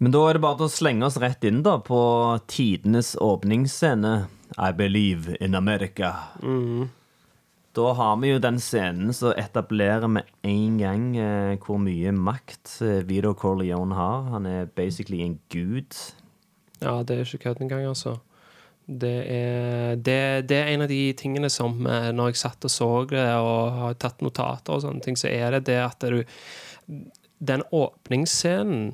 Men 0.00 0.14
da 0.14 0.22
er 0.26 0.38
det 0.38 0.42
bare 0.42 0.56
til 0.56 0.70
å 0.70 0.72
slenge 0.72 1.04
oss 1.06 1.18
rett 1.20 1.44
inn 1.44 1.60
da 1.62 1.76
på 1.84 2.00
tidenes 2.48 3.14
åpningsscene. 3.20 4.14
I 4.58 4.72
believe 4.72 5.36
in 5.40 5.54
America. 5.54 6.30
Da 7.80 7.92
har 7.96 8.16
vi 8.20 8.28
jo 8.34 8.40
den 8.42 8.58
scenen 8.60 9.12
som 9.16 9.32
etablerer 9.40 10.10
med 10.10 10.28
en 10.44 10.76
gang 10.80 11.04
eh, 11.16 11.54
hvor 11.64 11.78
mye 11.80 12.10
makt 12.12 12.74
eh, 12.84 12.98
Vito 13.08 13.32
Corleone 13.32 13.96
har. 13.96 14.26
Han 14.34 14.48
er 14.48 14.68
basically 14.76 15.22
en 15.24 15.38
gud. 15.52 15.96
Ja, 16.82 16.98
det 17.00 17.16
er 17.16 17.24
ikke 17.24 17.46
kødd 17.46 17.62
engang, 17.64 17.86
altså. 17.88 18.18
Det 18.84 19.14
er, 19.32 19.96
det, 19.96 20.18
det 20.50 20.58
er 20.58 20.72
en 20.74 20.84
av 20.84 20.90
de 20.90 21.12
tingene 21.14 21.48
som 21.52 21.86
eh, 21.86 22.10
Når 22.12 22.32
jeg 22.32 22.40
satt 22.40 22.66
og 22.66 22.72
så 22.74 22.88
det 23.12 23.22
og 23.38 23.76
har 23.78 23.98
tatt 24.02 24.24
notater 24.24 24.74
og 24.74 24.82
sånne 24.82 25.04
ting, 25.04 25.16
så 25.16 25.30
er 25.30 25.54
det 25.54 25.68
det 25.70 25.78
at 25.84 26.04
du 26.10 26.24
Den 27.38 27.62
åpningsscenen 27.70 28.90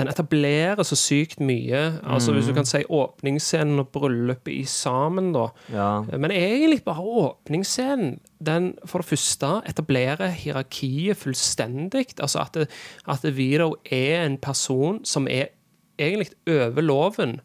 den 0.00 0.10
etablerer 0.10 0.82
så 0.86 0.96
sykt 0.98 1.40
mye. 1.44 1.82
Altså 2.02 2.34
Hvis 2.34 2.48
du 2.50 2.54
kan 2.56 2.68
si 2.68 2.82
åpningsscenen 2.88 3.82
og 3.82 3.92
bryllupet 3.94 4.52
i 4.54 4.64
sammen, 4.68 5.32
da. 5.36 5.48
Ja. 5.72 5.90
Men 6.10 6.34
egentlig 6.34 6.82
bare 6.86 7.04
åpningsscenen. 7.04 8.18
Den 8.40 8.72
for 8.88 9.02
det 9.04 9.10
første 9.12 9.52
etablerer 9.68 10.32
hierarkiet 10.32 11.20
fullstendig. 11.20 12.06
Altså 12.18 12.44
at, 12.46 12.54
det, 12.54 12.68
at 13.08 13.36
Vito 13.36 13.74
er 13.84 14.24
en 14.24 14.38
person 14.40 15.02
som 15.04 15.28
er 15.28 15.52
egentlig 16.00 16.30
over 16.48 16.80
loven. 16.82 17.40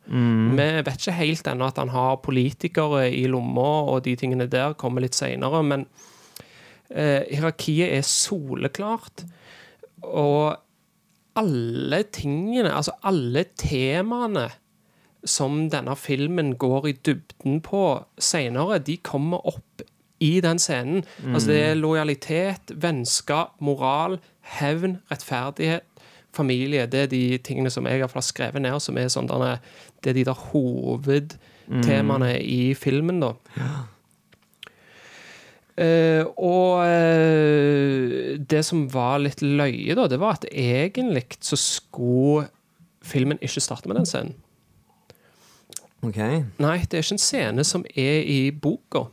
Vi 0.56 0.68
vet 0.88 1.00
ikke 1.00 1.18
helt 1.18 1.48
ennå 1.52 1.68
at 1.68 1.80
han 1.82 1.92
har 1.92 2.22
politikere 2.24 3.10
i 3.12 3.26
lomma, 3.28 3.72
og 3.92 4.06
de 4.06 4.16
tingene 4.16 4.48
der 4.48 4.78
kommer 4.80 5.04
litt 5.04 5.18
seinere, 5.18 5.64
men 5.64 5.86
eh, 6.90 7.28
hierarkiet 7.32 7.98
er 7.98 8.06
soleklart. 8.08 9.26
Og 10.06 10.56
alle 11.36 12.04
tingene, 12.16 12.72
altså 12.72 12.92
alle 13.04 13.46
temaene 13.60 14.50
som 15.26 15.70
denne 15.74 15.96
filmen 15.98 16.54
går 16.62 16.88
i 16.88 16.94
dybden 17.06 17.62
på 17.66 17.82
seinere, 18.22 18.78
de 18.80 18.98
kommer 19.02 19.42
opp 19.50 19.82
i 20.24 20.40
den 20.42 20.60
scenen. 20.62 21.04
Altså 21.34 21.50
det 21.52 21.58
er 21.64 21.80
lojalitet, 21.80 22.72
vennskap, 22.82 23.56
moral, 23.60 24.20
hevn, 24.60 25.00
rettferdighet, 25.12 25.84
familie. 26.36 26.86
Det 26.86 27.00
er 27.00 27.12
de 27.12 27.38
tingene 27.44 27.72
som 27.74 27.88
jeg 27.90 28.04
har 28.04 28.22
skrevet 28.24 28.62
ned, 28.62 28.80
som 28.84 28.98
er 28.98 29.10
sånn 29.12 29.28
denne, 29.28 29.58
Det 30.04 30.10
er 30.12 30.20
de 30.20 30.26
der 30.26 30.40
hovedtemaene 30.52 32.36
i 32.44 32.74
filmen, 32.78 33.20
da. 33.24 33.34
Eh, 35.76 36.24
og 36.40 36.86
uh, 36.88 38.36
det 38.40 38.62
som 38.64 38.86
var 38.94 39.20
litt 39.20 39.42
løye, 39.44 39.96
da, 39.98 40.08
det 40.08 40.22
var 40.22 40.38
at 40.38 40.48
egentlig 40.48 41.26
så 41.44 41.60
skulle 41.60 42.48
filmen 43.04 43.42
ikke 43.44 43.64
starte 43.64 43.92
med 43.92 44.00
den 44.00 44.08
scenen. 44.08 44.38
OK. 46.06 46.22
Nei, 46.62 46.78
det 46.86 46.96
er 46.96 47.04
ikke 47.04 47.18
en 47.18 47.22
scene 47.26 47.66
som 47.68 47.84
er 47.92 48.24
i 48.24 48.40
boka. 48.52 49.08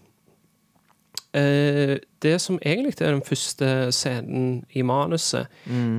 Uh, 1.33 1.99
det 2.23 2.37
som 2.45 2.61
egentlig 2.61 2.95
er 3.01 3.11
den 3.17 3.27
første 3.27 3.91
scenen 3.91 4.63
i 4.71 4.85
manuset, 4.87 5.51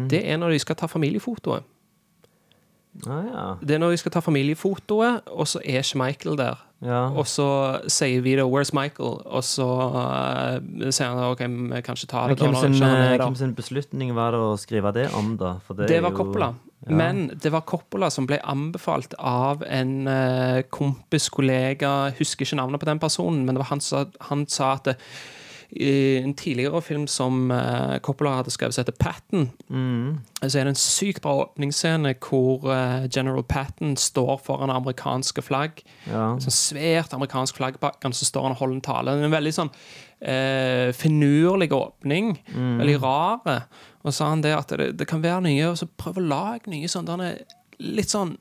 det 0.09 0.21
er 0.23 0.37
når 0.39 0.55
de 0.55 0.63
skal 0.63 0.79
ta 0.79 0.87
familiefotoet. 0.87 1.67
Ah, 3.09 3.25
ja. 3.25 3.45
Det 3.59 3.75
er 3.75 3.81
når 3.81 3.95
de 3.95 3.97
skal 3.97 4.13
ta 4.13 4.21
familiefotoet, 4.21 5.25
og 5.33 5.47
så 5.49 5.59
er 5.65 5.81
ikke 5.81 5.97
Michael 5.97 6.37
der. 6.37 6.61
Ja. 6.83 7.01
Og 7.15 7.25
så 7.29 7.47
sier 7.87 8.21
Vito 8.25 8.45
'Where's 8.49 8.73
Michael?' 8.75 9.21
Og 9.25 9.43
så 9.43 9.65
uh, 9.65 10.89
sier 10.91 11.07
han 11.09 11.23
OK, 11.31 11.39
vi 11.73 11.81
kan 11.81 11.95
ikke 11.95 12.11
ta 12.11 12.27
det. 12.27 12.37
da 12.39 12.45
hvem 12.51 12.55
sin, 12.59 12.83
eh, 12.83 13.17
hvem 13.17 13.35
sin 13.39 13.55
beslutning 13.55 14.13
var 14.15 14.31
det 14.35 14.39
å 14.43 14.53
skrive 14.59 14.93
det 14.93 15.07
om, 15.15 15.35
da? 15.37 15.55
Det, 15.69 15.87
Det 15.87 16.01
var 16.03 16.11
jo- 16.11 16.17
Coppola. 16.17 16.53
Ja. 16.85 16.95
Men 16.95 17.27
det 17.39 17.49
var 17.51 17.61
Coppola 17.61 18.09
som 18.11 18.25
ble 18.27 18.39
anbefalt 18.43 19.13
av 19.17 19.63
en 19.63 20.07
uh, 20.07 20.61
kompis, 20.69 21.29
kollega, 21.31 22.11
husker 22.19 22.43
ikke 22.45 22.59
navnet 22.59 22.81
på 22.81 22.85
den 22.91 22.99
personen, 22.99 23.45
men 23.45 23.55
det 23.55 23.59
var 23.63 23.69
han, 23.71 23.79
som- 23.79 24.11
han 24.19 24.45
sa 24.47 24.73
at 24.73 24.97
en 25.79 26.33
tidligere 26.37 26.81
film 26.85 27.07
som 27.07 27.51
eh, 27.51 27.97
Coppola 28.05 28.35
hadde 28.37 28.51
skrevet, 28.53 28.75
som 28.75 28.83
heter 28.83 28.97
Patton, 28.99 29.47
Mm. 29.69 30.19
så 30.41 30.59
er 30.59 30.67
det 30.67 30.73
en 30.75 30.79
sykt 30.79 31.21
bra 31.23 31.33
åpningsscene 31.47 32.13
hvor 32.21 32.67
eh, 32.69 33.07
General 33.09 33.43
Patton 33.43 33.95
står 33.97 34.37
foran 34.45 34.69
amerikanske 34.69 35.41
flagg. 35.41 35.81
Ja. 36.05 36.35
Sånn 36.43 36.53
svært 36.53 37.13
amerikansk 37.17 37.57
flagg 37.57 37.79
bak 37.81 37.97
han, 38.03 38.13
så 38.13 38.25
står 38.29 38.43
han 38.43 38.51
og 38.57 38.61
holder 38.61 38.75
en 38.75 38.85
tale. 38.85 39.17
En 39.23 39.33
veldig 39.33 39.53
sånn 39.57 39.71
eh, 40.21 40.91
finurlig 40.93 41.71
åpning. 41.73 42.35
Veldig 42.53 42.99
rar. 43.01 43.41
Og 44.03 44.11
så 44.11 44.17
sa 44.19 44.29
han 44.29 44.41
det 44.45 44.53
at 44.57 44.69
det, 44.77 44.91
det 44.99 45.07
kan 45.09 45.23
være 45.23 45.41
nye, 45.47 45.69
og 45.71 45.77
så 45.79 45.87
prøv 45.89 46.19
å 46.21 46.27
lage 46.27 46.69
nye 46.73 46.87
sånn 46.91 47.07
derne 47.09 47.33
Litt 47.83 48.11
sånn 48.13 48.35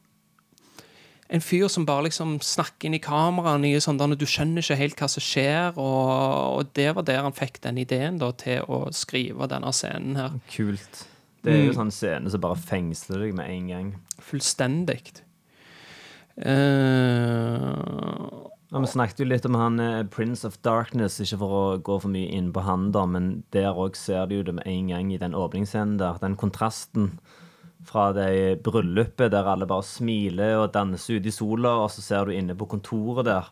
en 1.33 1.41
fyr 1.41 1.69
som 1.73 1.87
bare 1.89 2.05
liksom 2.09 2.35
snakker 2.45 2.91
inn 2.91 2.99
i 2.99 3.03
kameraet, 3.03 3.63
nye 3.63 3.81
sånn 3.81 4.01
du 4.19 4.27
skjønner 4.29 4.61
ikke 4.61 4.77
helt 4.77 4.99
hva 5.01 5.09
som 5.09 5.25
skjer, 5.25 5.79
og, 5.81 6.61
og 6.61 6.73
det 6.77 6.91
var 6.97 7.07
der 7.09 7.23
han 7.25 7.33
fikk 7.37 7.63
den 7.65 7.81
ideen 7.81 8.19
da, 8.21 8.29
til 8.37 8.67
å 8.69 8.85
skrive 8.93 9.49
denne 9.49 9.73
scenen 9.73 10.19
her. 10.21 10.37
Kult. 10.53 11.07
Det 11.43 11.55
er 11.55 11.65
jo 11.65 11.73
Mm. 11.73 11.79
sånn 11.81 11.91
scene 11.91 12.31
som 12.31 12.41
bare 12.41 12.57
fengsler 12.61 13.25
deg 13.25 13.35
med 13.35 13.49
en 13.51 13.69
gang. 13.73 13.89
Fullstendig. 14.21 15.23
Uh, 16.39 18.49
Ja, 18.73 18.81
Vi 18.81 18.87
snakket 18.89 19.19
jo 19.21 19.27
litt 19.29 19.45
om 19.45 19.53
han 19.61 19.75
eh, 19.85 20.03
Prince 20.09 20.47
of 20.49 20.55
Darkness, 20.65 21.19
ikke 21.21 21.37
for 21.43 21.57
å 21.59 21.65
gå 21.85 21.99
for 22.01 22.09
mye 22.09 22.31
inn 22.33 22.47
på 22.57 22.63
han, 22.65 22.87
da, 22.95 23.03
men 23.05 23.43
der 23.53 23.77
òg 23.77 23.99
ser 24.01 24.25
du 24.31 24.39
det 24.43 24.55
med 24.57 24.65
en 24.67 24.87
gang 24.89 25.11
i 25.13 25.19
den 25.21 25.35
åpningsscenen 25.37 25.99
der. 26.01 26.17
Den 26.23 26.39
kontrasten 26.41 27.11
fra 27.89 28.11
det 28.17 28.63
bryllupet 28.65 29.33
der 29.33 29.49
alle 29.51 29.67
bare 29.69 29.87
smiler 29.87 30.61
og 30.61 30.73
danser 30.75 31.19
ute 31.19 31.31
i 31.31 31.35
sola, 31.35 31.77
og 31.83 31.91
så 31.91 32.05
ser 32.05 32.29
du 32.29 32.37
inne 32.37 32.57
på 32.59 32.69
kontoret 32.71 33.27
der. 33.29 33.51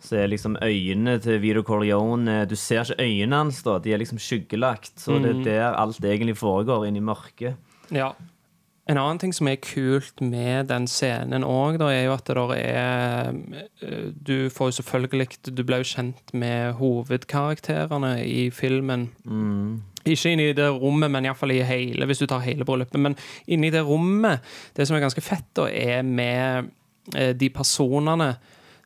Så 0.00 0.16
er 0.16 0.30
liksom 0.32 0.56
øynene 0.64 1.18
til 1.20 1.42
Vito 1.42 1.60
Corleone 1.60 2.46
Du 2.48 2.56
ser 2.56 2.88
ikke 2.88 3.04
øynene 3.04 3.36
hans, 3.36 3.62
da. 3.62 3.76
De 3.78 3.92
er 3.92 4.00
liksom 4.00 4.18
skyggelagt. 4.18 4.94
Så 4.96 5.18
det 5.20 5.34
er 5.36 5.42
der 5.44 5.76
alt 5.76 6.04
egentlig 6.04 6.38
foregår, 6.40 6.86
inne 6.88 7.02
i 7.02 7.04
mørket. 7.04 7.56
Ja. 7.92 8.14
En 8.90 8.98
annen 8.98 9.20
ting 9.22 9.34
som 9.36 9.46
er 9.46 9.60
kult 9.62 10.22
med 10.24 10.70
den 10.70 10.88
scenen 10.90 11.44
òg, 11.46 11.78
er 11.84 12.06
jo 12.08 12.14
at 12.16 12.26
det 12.26 12.36
der 12.38 12.54
er 12.56 13.28
eh, 13.84 14.08
Du 14.16 14.48
får 14.50 14.70
jo 14.70 14.76
selvfølgelig 14.80 15.28
Du 15.52 15.62
ble 15.62 15.82
jo 15.82 15.86
kjent 15.86 16.32
med 16.32 16.72
hovedkarakterene 16.80 18.16
i 18.24 18.48
filmen. 18.50 19.10
Ikke 20.08 20.32
inni 20.32 20.52
det 20.56 20.68
rommet, 20.72 21.10
men 21.12 21.26
iallfall 21.28 21.52
i 21.52 21.60
hele, 21.66 22.06
hvis 22.08 22.22
du 22.22 22.28
tar 22.30 22.44
hele 22.44 22.64
bryllupet. 22.68 23.00
Men 23.00 23.16
inni 23.50 23.72
det 23.72 23.82
rommet, 23.84 24.46
det 24.76 24.88
som 24.88 24.96
er 24.96 25.04
ganske 25.04 25.24
fett, 25.24 25.48
da, 25.58 25.68
er 25.68 26.00
med 26.06 26.70
eh, 27.14 27.34
de 27.36 27.50
personene 27.52 28.32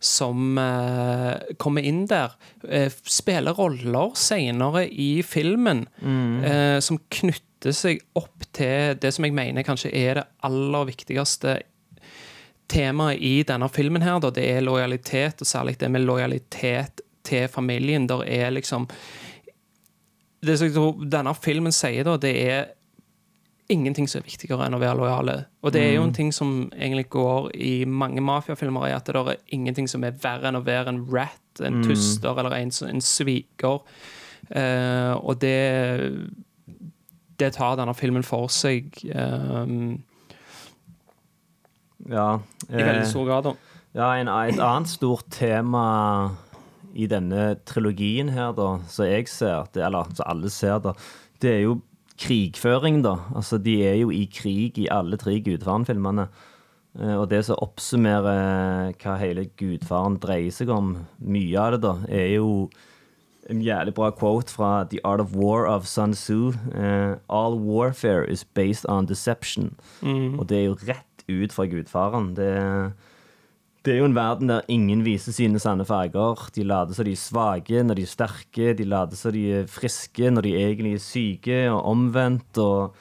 som 0.04 0.58
eh, 0.58 1.54
kommer 1.56 1.86
inn 1.86 2.04
der, 2.10 2.34
eh, 2.68 2.92
spiller 2.92 3.56
roller 3.56 4.12
senere 4.18 4.84
i 4.88 5.22
filmen 5.24 5.86
eh, 6.04 6.78
som 6.84 6.98
knytter 7.08 7.72
seg 7.72 8.02
opp 8.18 8.44
til 8.52 8.98
det 9.00 9.14
som 9.16 9.24
jeg 9.24 9.32
mener 9.36 9.64
kanskje 9.64 9.94
er 9.96 10.20
det 10.20 10.26
aller 10.44 10.90
viktigste 10.90 11.56
temaet 12.68 13.22
i 13.24 13.38
denne 13.46 13.68
filmen 13.72 14.04
her, 14.04 14.20
da, 14.20 14.30
det 14.34 14.44
er 14.50 14.64
lojalitet, 14.64 15.40
og 15.40 15.48
særlig 15.48 15.78
det 15.80 15.90
med 15.92 16.04
lojalitet 16.04 17.00
til 17.24 17.48
familien. 17.48 18.08
Der 18.08 18.24
er 18.28 18.52
liksom 18.52 18.86
Det 20.44 20.56
som 20.60 21.04
denne 21.10 21.34
filmen 21.38 21.74
sier, 21.74 22.06
da, 22.06 22.16
det 22.20 22.32
er 22.44 22.72
ingenting 23.72 24.08
som 24.10 24.20
er 24.20 24.26
viktigere 24.26 24.66
enn 24.66 24.76
å 24.76 24.80
være 24.82 24.98
lojale. 25.00 25.36
Og 25.64 25.72
det 25.72 25.80
er 25.86 25.94
jo 25.96 26.04
en 26.04 26.12
ting 26.12 26.32
som 26.36 26.50
egentlig 26.76 27.06
går 27.14 27.48
i 27.56 27.74
mange 27.88 28.20
mafiafilmer, 28.20 28.90
er 28.90 28.98
at 28.98 29.08
det 29.08 29.16
er 29.16 29.40
ingenting 29.56 29.88
som 29.88 30.04
er 30.04 30.18
verre 30.20 30.50
enn 30.50 30.60
å 30.60 30.64
være 30.66 30.92
en 30.92 31.04
rat, 31.08 31.40
en 31.64 31.80
tuster 31.86 32.36
eller 32.36 32.58
en, 32.58 32.74
en 32.90 33.00
sviker. 33.04 33.80
Uh, 34.52 35.16
og 35.24 35.38
det 35.40 35.56
det 37.38 37.52
tar 37.56 37.78
denne 37.78 37.94
filmen 37.98 38.22
for 38.26 38.50
seg 38.52 38.94
um, 39.14 39.96
Ja. 42.10 42.38
i 42.68 42.76
veldig 42.76 43.00
eh, 43.00 43.08
stor 43.08 43.26
grad. 43.26 43.48
da. 43.48 43.54
Ja, 43.94 44.10
en, 44.20 44.28
et 44.28 44.60
annet 44.60 44.90
stort 44.90 45.30
tema 45.30 45.84
i 46.94 47.06
denne 47.10 47.56
trilogien 47.66 48.30
her, 48.34 48.52
da, 48.56 48.78
som 48.88 49.06
jeg 49.08 49.26
ser, 49.28 49.66
det, 49.74 49.82
eller 49.82 50.08
som 50.14 50.26
alle 50.30 50.50
ser, 50.50 50.78
da, 50.84 50.92
det 51.42 51.50
er 51.50 51.62
jo 51.64 51.76
krigføring, 52.20 53.02
da. 53.02 53.16
Altså, 53.34 53.58
de 53.58 53.80
er 53.82 53.96
jo 54.04 54.10
i 54.14 54.24
krig 54.30 54.78
i 54.78 54.88
alle 54.94 55.16
tre 55.18 55.40
Gudfaren-filmene. 55.42 56.28
Eh, 57.00 57.14
Og 57.18 57.28
det 57.30 57.44
som 57.48 57.58
oppsummerer 57.58 58.92
hva 59.02 59.16
hele 59.18 59.48
Gudfaren 59.58 60.20
dreier 60.22 60.54
seg 60.54 60.70
om, 60.70 60.92
mye 61.18 61.58
av 61.58 61.72
det, 61.74 61.80
da, 61.82 61.94
er 62.08 62.36
jo 62.36 62.68
en 63.50 63.60
jævlig 63.60 63.92
bra 63.98 64.12
quote 64.16 64.48
fra 64.54 64.84
The 64.88 65.00
Art 65.04 65.20
of 65.20 65.34
War 65.36 65.66
of 65.68 65.86
Sun 65.90 66.14
Tzu. 66.14 66.54
Eh, 66.72 67.16
All 67.28 67.58
warfare 67.58 68.24
is 68.30 68.44
based 68.44 68.86
on 68.88 69.06
deception. 69.10 69.74
Og 70.38 70.46
det 70.48 70.58
er 70.62 70.64
jo 70.70 70.78
rett 70.86 71.26
ut 71.28 71.52
fra 71.52 71.66
Gudfaren. 71.66 72.34
Det 72.38 72.46
er 72.46 72.92
det 73.84 73.92
er 73.92 73.98
jo 74.00 74.06
en 74.08 74.16
verden 74.16 74.48
der 74.48 74.64
ingen 74.72 75.02
viser 75.04 75.34
sine 75.36 75.60
sanne 75.60 75.84
farger. 75.84 76.46
De 76.56 76.64
later 76.64 76.96
som 76.96 77.04
de 77.04 77.12
er 77.12 77.20
svake 77.20 77.82
når 77.84 77.98
de 78.00 78.06
er 78.06 78.12
sterke, 78.14 78.72
de 78.78 78.86
later 78.88 79.18
som 79.20 79.34
de 79.34 79.42
er 79.60 79.66
friske 79.68 80.30
når 80.32 80.46
de 80.46 80.54
egentlig 80.56 80.94
er 80.96 81.02
syke, 81.04 81.58
og 81.68 81.84
omvendt. 81.92 82.60
og 82.64 82.94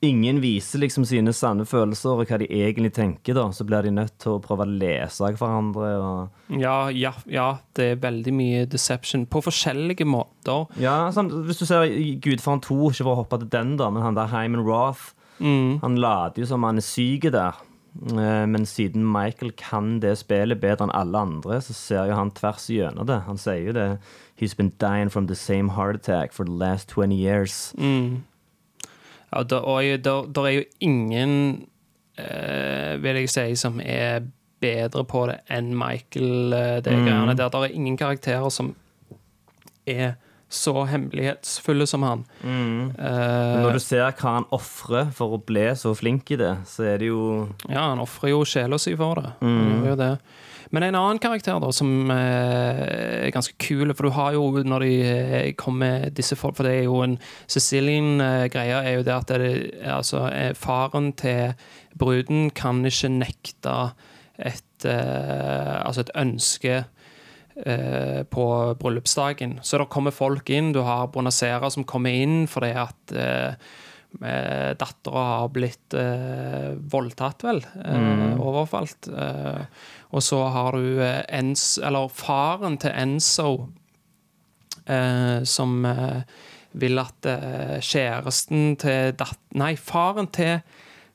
Ingen 0.00 0.38
viser 0.40 0.80
liksom 0.80 1.04
sine 1.04 1.34
sanne 1.36 1.66
følelser 1.68 2.14
og 2.14 2.22
hva 2.30 2.38
de 2.40 2.46
egentlig 2.48 2.94
tenker. 2.96 3.36
da, 3.36 3.50
Så 3.52 3.66
blir 3.68 3.84
de 3.84 3.90
nødt 3.92 4.14
til 4.18 4.38
å 4.38 4.40
prøve 4.40 4.64
å 4.64 4.72
lese 4.80 5.20
av 5.28 5.36
hverandre. 5.36 5.90
og... 6.00 6.56
Ja, 6.56 6.88
ja, 6.88 7.12
ja, 7.28 7.58
det 7.76 7.84
er 7.84 8.00
veldig 8.00 8.32
mye 8.32 8.64
deception 8.64 9.26
på 9.28 9.42
forskjellige 9.44 10.08
måter. 10.08 10.70
Ja, 10.80 11.10
sånn, 11.12 11.28
Hvis 11.44 11.60
du 11.60 11.66
ser 11.68 11.84
Gudfaren 12.24 12.64
2, 12.64 12.80
ikke 12.94 13.04
for 13.04 13.12
å 13.12 13.20
hoppe 13.20 13.42
til 13.42 13.52
den, 13.52 13.76
da, 13.76 13.90
men 13.92 14.02
han 14.08 14.16
der 14.16 14.32
Hyman 14.32 14.64
Roth 14.64 15.12
Han 15.40 15.96
later 16.00 16.42
jo 16.42 16.46
som 16.48 16.64
han 16.64 16.76
er 16.80 16.84
syk 16.84 17.28
der. 17.32 17.60
Eh, 18.10 18.46
Men 18.46 18.66
siden 18.66 19.04
Michael 19.12 19.52
kan 19.56 20.00
det 20.00 20.18
spillet 20.18 20.60
bedre 20.60 20.84
enn 20.86 20.94
alle 20.94 21.18
andre, 21.18 21.60
så 21.60 21.74
ser 21.74 22.06
jo 22.10 22.14
han 22.14 22.30
tvers 22.30 22.68
gjennom 22.70 23.06
det. 23.06 23.22
Han 23.26 23.38
sier 23.38 23.66
jo 23.66 23.72
det. 23.72 23.98
He's 24.40 24.54
been 24.56 24.72
dying 24.80 25.10
from 25.10 25.26
the 25.26 25.34
same 25.34 25.68
heart 25.76 25.96
attack 25.96 26.32
for 26.32 26.44
the 26.44 26.52
last 26.52 26.88
20 26.88 27.12
years. 27.12 27.74
Ja, 29.32 29.42
der, 29.42 29.62
er, 29.80 29.96
der, 29.96 30.26
der 30.34 30.42
er 30.46 30.50
jo 30.50 30.64
ingen, 30.80 31.66
eh, 32.18 33.02
vil 33.02 33.16
jeg 33.16 33.30
si, 33.30 33.54
som 33.56 33.80
er 33.84 34.20
bedre 34.60 35.04
på 35.04 35.26
det 35.26 35.38
enn 35.50 35.74
Michael. 35.74 36.50
Det 36.50 36.84
Det 36.84 36.92
greiene 37.06 37.36
der. 37.36 37.48
Der 37.48 37.58
er 37.64 37.72
ingen 37.74 37.96
karakterer 37.96 38.48
som 38.50 38.74
er 39.86 40.12
så 40.50 40.74
hemmelighetsfulle 40.90 41.86
som 41.86 42.02
han. 42.02 42.24
Mm. 42.42 42.90
Eh, 42.98 43.56
når 43.62 43.78
du 43.78 43.82
ser 43.84 44.02
hva 44.10 44.36
han 44.40 44.48
ofrer 44.50 45.12
for 45.14 45.36
å 45.36 45.42
bli 45.46 45.68
så 45.78 45.94
flink 45.94 46.32
i 46.34 46.40
det, 46.40 46.52
så 46.66 46.88
er 46.90 47.02
det 47.02 47.10
jo 47.12 47.24
Ja, 47.68 47.92
han 47.92 48.02
ofrer 48.02 48.34
jo 48.34 48.42
sjela 48.48 48.78
si 48.82 48.96
for 48.98 49.22
det. 49.22 49.34
Mm. 49.46 49.86
jo 49.86 49.98
det. 50.00 50.14
Men 50.70 50.84
en 50.86 50.94
annen 50.94 51.18
karakter 51.22 51.58
da, 51.62 51.70
som 51.74 52.10
eh, 52.14 52.82
er 53.26 53.32
ganske 53.34 53.56
kul, 53.62 53.90
for 53.94 54.06
du 54.06 54.14
har 54.14 54.36
jo 54.36 54.62
når 54.62 54.84
de 54.86 54.92
eh, 55.02 55.48
kommer 55.58 56.10
disse 56.14 56.38
folk 56.38 56.58
For 56.58 56.66
det 56.66 56.76
er 56.76 56.86
jo 56.86 57.00
en 57.02 57.16
Sicilian-greie, 57.50 58.78
er 58.78 58.98
jo 58.98 59.06
det 59.06 59.16
at 59.16 59.34
det, 59.42 59.50
altså, 59.82 60.28
eh, 60.30 60.52
faren 60.54 61.10
til 61.18 61.54
bruden 61.98 62.50
kan 62.54 62.84
ikke 62.86 63.10
nekte 63.18 63.76
et 64.38 64.86
eh, 64.86 65.76
Altså 65.82 66.06
et 66.06 66.14
ønske 66.18 66.84
eh, 67.66 68.22
på 68.24 68.46
bryllupsdagen. 68.80 69.58
Så 69.62 69.78
det 69.78 69.90
kommer 69.92 70.14
folk 70.14 70.50
inn. 70.50 70.72
Du 70.72 70.80
har 70.86 71.10
Bonacera 71.12 71.70
som 71.70 71.86
kommer 71.88 72.14
inn 72.14 72.44
fordi 72.50 72.70
at 72.78 73.14
eh, 73.14 73.54
eh, 74.22 74.70
dattera 74.80 75.24
har 75.42 75.48
blitt 75.54 75.96
eh, 75.96 76.72
voldtatt, 76.92 77.44
vel. 77.46 77.62
Eh, 77.84 78.40
Overfalt. 78.40 79.10
Eh, 79.12 79.64
og 80.10 80.24
så 80.26 80.42
har 80.50 80.78
du 80.78 81.02
eh, 81.04 81.22
Ens, 81.38 81.78
eller 81.84 82.08
faren 82.12 82.78
til 82.82 82.94
Enzo, 82.96 83.50
eh, 84.86 85.40
som 85.44 85.82
vil 86.70 87.02
at 87.02 87.26
kjæresten 87.82 88.76
til 88.78 89.16
datt... 89.18 89.40
Nei, 89.58 89.72
faren 89.74 90.28
til 90.30 90.60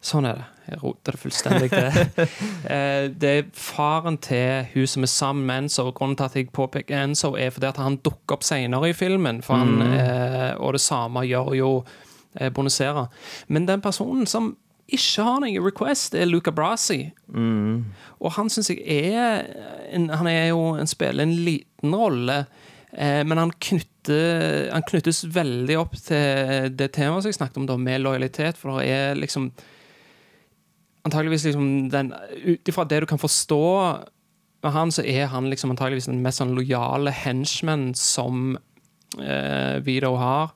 Sånn 0.05 0.27
er 0.29 0.38
det. 0.38 0.45
Jeg 0.65 0.79
roter 0.81 1.15
det 1.15 1.21
fullstendig 1.21 1.69
til. 1.74 1.89
Eh, 2.65 3.12
det 3.13 3.29
er 3.29 3.50
faren 3.53 4.15
til 4.17 4.65
hun 4.71 4.88
som 4.89 5.05
er 5.05 5.09
sammen 5.12 5.45
med 5.45 5.65
Enzo. 5.65 5.83
Grunnen 5.93 6.15
til 6.17 6.25
at 6.25 6.38
jeg 6.39 6.50
påpeker 6.53 7.03
Enzo, 7.03 7.35
er 7.38 7.51
fordi 7.53 7.67
at 7.69 7.77
han 7.77 8.00
dukker 8.01 8.39
opp 8.39 8.45
senere 8.45 8.89
i 8.89 8.95
filmen. 8.97 9.43
For 9.45 9.62
han, 9.62 9.75
mm. 9.83 10.62
og 10.65 10.74
det 10.74 10.81
samme 10.81 11.21
gjør 11.29 11.53
jo 11.59 11.69
Bonusera. 11.85 12.50
Bonacera. 12.55 13.05
Men 13.47 13.67
den 13.69 13.83
personen 13.85 14.25
som 14.27 14.55
ikke 14.85 15.25
har 15.25 15.41
noen 15.41 15.63
request, 15.65 16.15
er 16.17 16.27
Luca 16.29 16.51
Brasi. 16.53 17.07
Og 18.19 18.33
han 18.38 18.51
syns 18.53 18.69
jeg 18.69 18.81
er 18.85 19.45
en, 19.95 20.09
Han 20.09 20.27
er 20.27 20.50
jo 20.51 20.75
en 20.77 20.89
spiller 20.89 21.24
en 21.24 21.33
liten 21.45 21.95
rolle, 21.95 22.45
eh, 22.91 23.24
men 23.25 23.38
han, 23.38 23.51
knytter, 23.51 24.69
han 24.71 24.85
knyttes 24.85 25.24
veldig 25.35 25.79
opp 25.79 25.95
til 25.97 26.69
det 26.75 26.91
temaet 26.93 27.24
som 27.24 27.33
jeg 27.33 27.39
snakket 27.39 27.57
om, 27.63 27.69
da, 27.69 27.77
med 27.77 28.03
lojalitet. 28.05 28.57
For 28.57 28.79
det 28.79 28.89
er 28.89 29.17
liksom 29.19 29.51
Antageligvis 31.05 31.45
liksom 31.45 31.89
den 31.93 32.13
Ut 32.45 32.69
ifra 32.69 32.85
det 32.89 33.03
du 33.03 33.09
kan 33.09 33.21
forstå 33.21 33.65
med 34.65 34.74
han, 34.74 34.91
så 34.91 35.03
er 35.05 35.27
han 35.29 35.50
liksom 35.51 35.75
antageligvis 35.75 36.07
den 36.09 36.24
mest 36.25 36.41
sånn 36.41 36.55
lojale 36.57 37.12
henchman 37.13 37.91
som 37.93 38.55
eh, 39.21 39.77
Vito 39.85 40.15
har. 40.17 40.55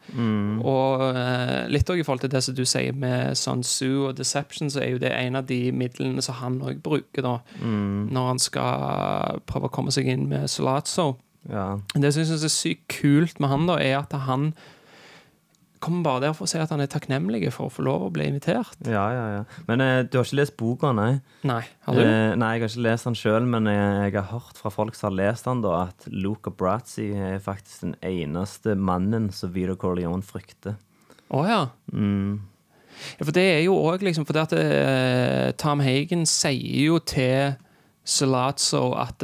Og 0.66 1.04
eh, 1.12 1.68
litt 1.70 1.86
også 1.86 2.02
i 2.02 2.06
forhold 2.08 2.24
til 2.26 2.32
det 2.34 2.42
som 2.42 2.58
du 2.58 2.64
sier 2.66 2.98
med 2.98 3.38
Sun 3.38 3.62
Tzu 3.62 4.08
og 4.10 4.18
Deception, 4.18 4.72
så 4.74 4.82
er 4.82 4.96
jo 4.96 5.04
det 5.04 5.14
en 5.14 5.38
av 5.38 5.46
de 5.46 5.60
midlene 5.70 6.26
som 6.26 6.40
han 6.42 6.58
òg 6.66 6.82
bruker 6.82 7.22
da, 7.26 7.36
når 7.62 8.32
han 8.34 8.42
skal 8.42 9.44
prøve 9.46 9.70
å 9.70 9.76
komme 9.78 9.94
seg 9.94 10.10
inn 10.10 10.26
med 10.32 10.50
Solazzo. 10.50 11.12
Ja. 11.50 11.78
Det 11.94 12.10
som 12.12 12.24
jeg 12.24 12.32
syns 12.34 12.50
er 12.50 12.56
sykt 12.56 12.90
kult 12.98 13.40
med 13.40 13.54
han, 13.54 13.70
da, 13.70 13.78
er 13.78 14.02
at 14.02 14.18
han 14.26 14.52
kommer 15.84 16.04
bare 16.04 16.22
der 16.28 16.36
for 16.36 16.46
å 16.46 16.50
si 16.52 16.60
at 16.60 16.72
han 16.74 16.84
er 16.84 16.90
takknemlig 16.92 17.42
for 17.56 17.70
å 17.70 17.74
få 17.74 17.84
lov 17.88 18.06
å 18.06 18.12
bli 18.14 18.28
invitert. 18.30 18.76
Ja, 18.86 19.06
ja, 19.16 19.26
ja. 19.38 19.64
Men 19.70 19.84
eh, 19.84 20.02
du 20.04 20.20
har 20.20 20.28
ikke 20.28 20.40
lest 20.42 20.56
boka, 20.60 20.92
nei? 20.96 21.22
Nei, 21.48 21.62
har 21.86 21.98
du? 21.98 22.02
Eh, 22.04 22.36
nei, 22.40 22.52
jeg 22.56 22.66
har 22.66 22.74
ikke 22.74 22.86
lest 22.88 23.10
den 23.10 23.18
sjøl, 23.20 23.48
men 23.50 23.70
jeg, 23.72 24.10
jeg 24.10 24.18
har 24.20 24.30
hørt 24.34 24.60
fra 24.60 24.72
folk 24.74 24.98
som 24.98 25.10
har 25.10 25.18
lest 25.22 25.48
den, 25.48 25.64
da, 25.66 25.76
at 25.88 26.08
Luca 26.12 26.52
Brazzi 26.52 27.10
er 27.16 27.40
faktisk 27.44 27.88
den 27.88 27.96
eneste 28.06 28.76
mannen 28.76 29.30
som 29.36 29.54
Vito 29.56 29.78
Corleone 29.80 30.26
frykter. 30.26 30.76
Å 31.30 31.46
ja. 31.48 31.62
Mm. 31.94 32.40
ja. 33.16 33.24
For 33.24 33.36
det 33.36 33.46
er 33.54 33.64
jo 33.68 33.76
òg 33.78 34.02
liksom 34.02 34.26
For 34.26 34.34
det 34.34 34.48
at 34.48 34.56
eh, 34.58 35.50
Tom 35.62 35.84
Hagen 35.86 36.26
sier 36.30 36.90
jo 36.90 36.98
til 37.06 37.56
Salazzo 38.10 38.90
at 38.98 39.24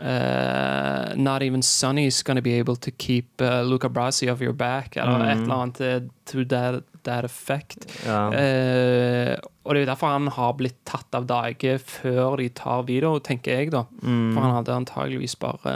eh, 0.00 1.14
Not 1.16 1.42
even 1.42 1.62
Sonny's 1.62 2.22
gonna 2.22 2.42
be 2.42 2.58
able 2.58 2.76
to 2.76 2.90
keep 2.90 3.40
uh, 3.40 3.62
Luca 3.62 3.88
Brasi 3.88 4.30
off 4.32 4.40
your 4.40 4.52
back, 4.52 4.96
eller 4.96 5.24
et 5.24 5.38
eller 5.38 5.54
annet 5.54 6.10
to 6.26 6.44
that, 6.44 6.82
that 7.04 7.24
effect. 7.24 7.86
Ja. 8.06 8.28
Uh, 8.28 9.36
og 9.64 9.74
det 9.74 9.80
er 9.80 9.84
jo 9.86 9.90
derfor 9.90 10.12
han 10.14 10.28
har 10.28 10.52
blitt 10.58 10.78
tatt 10.86 11.14
av 11.16 11.26
dage 11.26 11.78
før 11.82 12.36
de 12.38 12.48
tar 12.54 12.86
video, 12.86 13.16
tenker 13.18 13.60
jeg, 13.60 13.72
da. 13.74 13.86
For 14.00 14.44
han 14.44 14.56
hadde 14.60 14.76
antageligvis 14.84 15.34
bare 15.42 15.74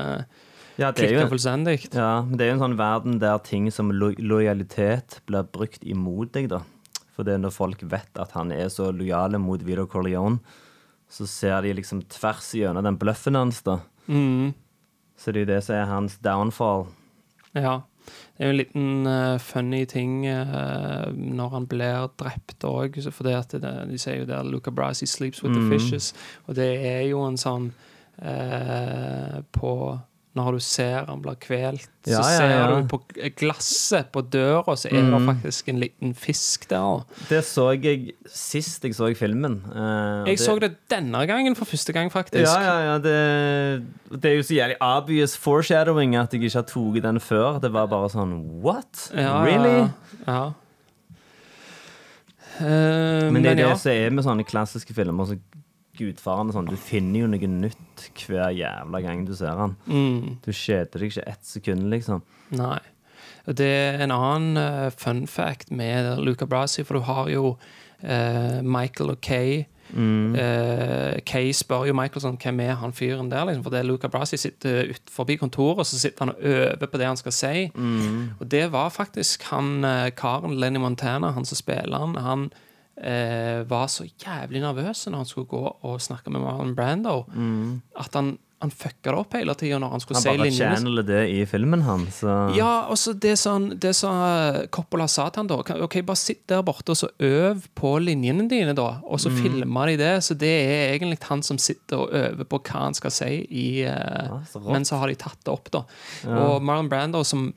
ja, 0.81 0.93
det 0.93 1.11
klikka 1.11 1.29
fullstendig. 1.29 1.89
ja, 1.93 2.23
men 2.25 2.39
det 2.39 2.47
er 2.47 2.53
jo 2.53 2.57
en 2.57 2.65
sånn 2.65 2.79
verden 2.79 3.19
der 3.21 3.41
ting 3.45 3.67
som 3.75 3.91
lo 3.93 4.13
lojalitet 4.17 5.19
blir 5.29 5.49
brukt 5.53 5.85
imot 5.85 6.33
deg, 6.37 6.49
da. 6.53 6.63
For 7.13 7.27
det 7.27 7.37
er 7.37 7.43
når 7.43 7.53
folk 7.53 7.83
vet 7.85 8.17
at 8.23 8.33
han 8.33 8.53
er 8.55 8.71
så 8.73 8.89
lojale 8.95 9.41
mot 9.43 9.61
Vito 9.67 9.85
Corleone, 9.91 10.41
så 11.11 11.27
ser 11.29 11.67
de 11.67 11.75
liksom 11.75 12.05
tvers 12.09 12.53
gjennom 12.55 12.87
den 12.87 12.97
bløffen 13.01 13.37
hans, 13.37 13.61
da. 13.67 13.81
Mm. 14.07 14.53
Så 15.17 15.33
det 15.33 15.43
er 15.43 15.47
jo 15.47 15.53
det 15.55 15.63
som 15.65 15.77
er 15.77 15.89
hans 15.91 16.19
downfall. 16.25 16.87
Ja. 17.55 17.81
Det 18.11 18.45
er 18.45 18.49
jo 18.49 18.55
en 18.55 18.57
liten 18.57 19.07
uh, 19.07 19.39
funny 19.39 19.85
ting 19.85 20.25
uh, 20.27 21.11
når 21.13 21.49
han 21.53 21.67
blir 21.69 22.09
drept 22.19 22.65
òg, 22.65 22.97
for 23.13 23.29
det 23.29 23.35
at 23.37 23.53
det, 23.61 23.73
de 23.91 23.99
sier 24.01 24.23
jo 24.23 24.29
der 24.31 24.49
Luca 24.49 24.73
Brasi 24.73 25.07
sleeps 25.07 25.43
with 25.45 25.55
the 25.55 25.69
fishes, 25.69 26.15
og 26.47 26.57
det 26.57 26.71
er 26.89 27.03
jo 27.11 27.21
en 27.27 27.37
sånn 27.39 27.71
uh, 28.25 29.41
På 29.53 29.75
Når 30.39 30.55
du 30.55 30.61
ser 30.63 31.09
han 31.09 31.23
blir 31.25 31.35
kvelt, 31.43 31.89
så 32.07 32.13
Ja, 32.13 32.21
ja, 32.23 32.39
ser 32.39 32.71
du 32.71 32.85
på 32.93 33.01
glasset 33.41 34.13
på 34.15 34.23
døra, 34.23 34.77
så 34.79 34.87
er 34.87 35.03
det 35.03 35.19
faktisk 35.27 35.69
en 35.73 35.81
liten 35.83 36.13
fisk 36.15 36.69
der. 36.71 37.03
Det 37.27 37.41
så 37.49 37.73
jeg 37.75 38.13
sist 38.31 38.87
jeg 38.87 38.95
så 38.95 39.11
filmen. 39.19 39.59
Uh, 39.75 40.23
jeg 40.29 40.37
Jeg 40.37 40.39
så 40.45 40.55
det 40.63 40.77
denne 40.91 41.27
gangen 41.27 41.57
for 41.59 41.67
første 41.67 41.93
gang, 41.93 42.13
faktisk. 42.13 42.47
Ja, 42.47 42.63
ja, 42.63 42.79
ja. 42.93 42.95
Det, 43.03 44.23
det 44.23 44.31
er 44.31 44.37
jo 44.37 44.47
så 44.47 44.55
jævlig 44.55 44.77
obvious 44.81 45.37
foreshadowing 45.37 46.15
at 46.15 46.33
jeg 46.33 46.45
ikke 46.45 46.59
har 46.59 46.63
tatt 46.63 47.03
den 47.03 47.21
før. 47.21 47.59
Det 47.59 47.73
var 47.73 47.91
bare 47.91 48.09
sånn 48.15 48.63
What? 48.63 49.11
Really? 49.13 49.91
Ja. 50.29 50.53
Uh, 52.61 53.33
Men 53.33 53.43
det 53.43 53.51
er 53.51 53.65
det 53.65 53.67
ja. 53.67 53.75
som 53.75 53.91
er 53.91 54.11
med 54.15 54.25
sånne 54.25 54.47
klassiske 54.47 54.95
filmer. 54.95 55.27
Så 55.27 55.41
gudfaren 56.01 56.51
og 56.51 56.57
sånn, 56.57 56.71
Du 56.71 56.79
finner 56.81 57.25
jo 57.25 57.31
noe 57.31 57.51
nytt 57.53 58.07
hver 58.25 58.55
jævla 58.57 59.03
gang 59.05 59.27
du 59.29 59.35
ser 59.37 59.59
han. 59.61 59.77
Mm. 59.87 60.41
Du 60.45 60.51
kjeder 60.53 60.97
deg 60.97 61.13
ikke 61.13 61.29
ett 61.29 61.45
sekund, 61.47 61.91
liksom. 61.93 62.25
Nei. 62.57 62.81
Og 63.49 63.57
Det 63.57 63.67
er 63.67 64.01
en 64.05 64.15
annen 64.15 64.57
uh, 64.61 64.91
fun 64.95 65.27
fact 65.27 65.71
med 65.71 66.19
Luca 66.23 66.47
Brasi, 66.47 66.85
for 66.85 66.99
du 66.99 67.07
har 67.09 67.29
jo 67.33 67.57
uh, 67.57 68.61
Michael 68.63 69.17
og 69.17 69.21
Kay. 69.21 69.65
Eh, 69.91 71.17
Kay 71.27 71.49
spør 71.51 71.89
jo 71.89 71.95
Michael 71.99 72.23
sånn, 72.23 72.37
hvem 72.39 72.61
er 72.63 72.77
han 72.79 72.93
fyren 72.95 73.27
der, 73.33 73.49
liksom, 73.49 73.65
for 73.67 73.75
det 73.75 73.81
er 73.81 73.89
Luca 73.89 74.07
Brasi 74.07 74.39
sitter 74.39 74.93
ut 74.93 75.11
forbi 75.11 75.35
kontoret, 75.41 75.83
og 75.83 75.89
så 75.89 75.99
sitter 75.99 76.29
han 76.29 76.35
og 76.37 76.45
øver 76.47 76.87
på 76.93 77.01
det 77.01 77.09
han 77.09 77.19
skal 77.19 77.35
si. 77.35 77.65
Og 77.75 78.45
det 78.55 78.69
var 78.71 78.93
faktisk 78.95 79.49
han 79.51 79.83
karen, 80.15 80.55
Lenny 80.63 80.79
Montana, 80.79 81.33
han 81.35 81.49
som 81.49 81.59
spiller 81.59 81.99
han, 81.99 82.15
han 82.23 82.47
eh, 83.01 83.63
var 83.69 83.89
så 83.91 84.07
jævlig 84.09 84.63
nervøs 84.63 85.07
når 85.09 85.25
han 85.25 85.29
skulle 85.29 85.51
gå 85.51 85.65
og 85.89 85.99
snakke 86.03 86.33
med 86.33 86.45
Marlon 86.45 86.77
Brando, 86.77 87.25
at 87.99 88.17
han, 88.17 88.35
han 88.61 88.73
fucka 88.75 89.09
det 89.09 89.17
opp 89.17 89.35
hele 89.39 89.55
tida 89.57 89.79
når 89.81 89.95
han 89.95 90.03
skulle 90.05 90.21
Han 90.21 90.25
si 90.27 90.35
bare 90.43 90.53
channeler 90.53 91.07
det 91.09 91.23
i 91.33 91.39
filmen 91.49 91.85
hans. 91.87 92.21
Så. 92.21 92.37
Ja, 92.59 92.87
og 92.93 93.01
så 93.01 93.15
det 93.17 93.37
som 93.41 93.71
sånn, 93.81 94.61
Coppola 94.75 95.09
sa 95.09 95.31
til 95.33 95.43
han 95.43 95.51
da 95.51 95.61
Ok, 95.81 95.97
bare 96.05 96.21
sitt 96.21 96.45
der 96.51 96.63
borte 96.67 96.93
og 96.93 97.01
så 97.01 97.09
øv 97.25 97.65
på 97.79 97.95
linjene 98.05 98.49
dine, 98.51 98.77
da. 98.77 98.91
Og 99.09 99.23
så 99.25 99.33
filmer 99.33 99.93
de 99.93 99.99
det. 100.03 100.15
Så 100.27 100.37
det 100.39 100.53
er 100.61 100.95
egentlig 100.95 101.21
han 101.31 101.45
som 101.47 101.61
sitter 101.61 102.05
og 102.05 102.17
øver 102.21 102.49
på 102.49 102.63
hva 102.69 102.87
han 102.89 102.99
skal 102.99 103.15
si, 103.17 103.33
i, 103.49 103.69
eh, 103.89 104.35
så 104.53 104.65
men 104.69 104.85
så 104.89 105.01
har 105.01 105.09
de 105.09 105.21
tatt 105.25 105.41
det 105.45 105.55
opp, 105.57 105.73
da. 105.73 105.87
Og 106.29 106.61
Marlon 106.61 106.93
Brando, 106.93 107.25
som 107.25 107.49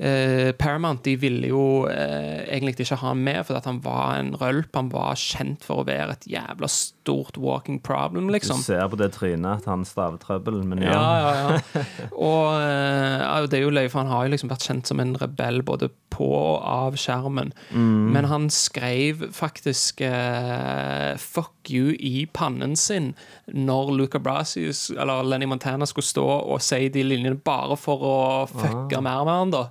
eh, 0.00 0.50
Paramount, 0.56 1.04
de 1.04 1.14
ville 1.20 1.50
jo 1.50 1.64
eh, 1.90 2.46
egentlig 2.48 2.78
ikke 2.80 2.98
ha 3.02 3.12
han 3.12 3.22
med, 3.24 3.42
fordi 3.46 3.60
at 3.60 3.68
han 3.68 3.80
var 3.84 4.16
en 4.18 4.32
rølp. 4.40 4.70
Han 4.76 4.90
var 4.92 5.18
kjent 5.20 5.64
for 5.66 5.82
å 5.82 5.86
være 5.88 6.16
et 6.16 6.26
jævla 6.32 6.70
stort 6.72 7.38
walking 7.40 7.80
problem, 7.84 8.30
liksom. 8.32 8.62
Du 8.62 8.68
ser 8.70 8.86
på 8.90 8.98
det 9.00 9.12
trynet 9.16 9.62
at 9.62 9.68
han 9.70 9.84
staver 9.88 10.20
trøbbel. 10.22 10.62
Men 10.70 10.84
ja. 10.86 10.96
Ja, 10.96 11.12
ja, 11.20 11.32
ja. 11.36 11.84
Og 12.30 12.56
eh, 12.56 13.48
det 13.50 13.60
er 13.60 13.66
jo 13.66 13.74
løye, 13.74 13.90
for 13.92 14.04
han 14.04 14.12
har 14.12 14.26
jo 14.26 14.34
liksom 14.34 14.52
vært 14.52 14.66
kjent 14.68 14.90
som 14.90 15.02
en 15.02 15.16
rebell 15.20 15.62
både 15.66 15.90
på 16.10 16.30
og 16.30 16.60
av 16.64 16.98
skjermen. 17.00 17.52
Mm. 17.70 18.10
Men 18.14 18.28
han 18.30 18.48
skrev 18.52 19.28
faktisk 19.36 20.02
eh, 20.06 21.16
'fuck 21.20 21.59
you' 21.72 21.96
i 21.98 22.26
pannen 22.26 22.76
sin 22.76 23.12
når 23.46 23.92
Luca 23.96 24.18
Brasius 24.18 24.90
eller 24.90 25.22
Lenny 25.22 25.46
Montana 25.46 25.86
skulle 25.86 26.06
stå 26.06 26.26
og 26.26 26.62
si 26.62 26.88
de 26.88 27.04
linjene 27.06 27.38
bare 27.38 27.76
for 27.80 28.04
å 28.06 28.16
fucke 28.50 29.00
mer 29.00 29.24
med 29.24 29.34
han, 29.34 29.54
da. 29.54 29.64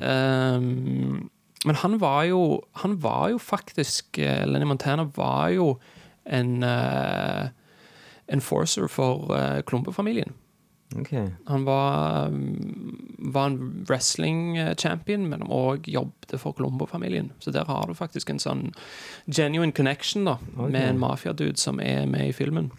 Um, 0.00 1.30
men 1.64 1.78
han 1.78 2.00
var 2.02 2.24
jo 2.26 2.64
Han 2.82 2.96
var 3.02 3.28
jo 3.30 3.38
faktisk 3.38 4.18
eh, 4.18 4.46
Lenny 4.46 4.66
Montana 4.66 5.04
var 5.14 5.52
jo 5.54 5.76
en 6.26 6.62
uh, 6.62 7.48
enforcer 8.28 8.86
for 8.88 9.30
uh, 9.34 9.60
Klumpe-familien. 9.66 10.34
Ok. 10.98 11.12
Han 11.48 11.64
var, 11.64 12.32
var 13.32 13.46
en 13.46 13.84
wrestling-champion, 13.88 15.28
men 15.30 15.42
òg 15.48 15.88
jobbet 15.88 16.34
for 16.40 16.52
Colombo-familien. 16.58 17.30
Så 17.40 17.50
der 17.54 17.64
har 17.68 17.86
du 17.88 17.94
faktisk 17.94 18.30
en 18.30 18.42
sånn 18.42 18.66
genuine 19.26 19.72
connection 19.72 20.24
da 20.28 20.36
okay. 20.56 20.70
med 20.74 20.88
en 20.90 21.00
mafiadude 21.02 21.56
som 21.60 21.80
er 21.80 22.04
med 22.10 22.28
i 22.28 22.36
filmen. 22.36 22.70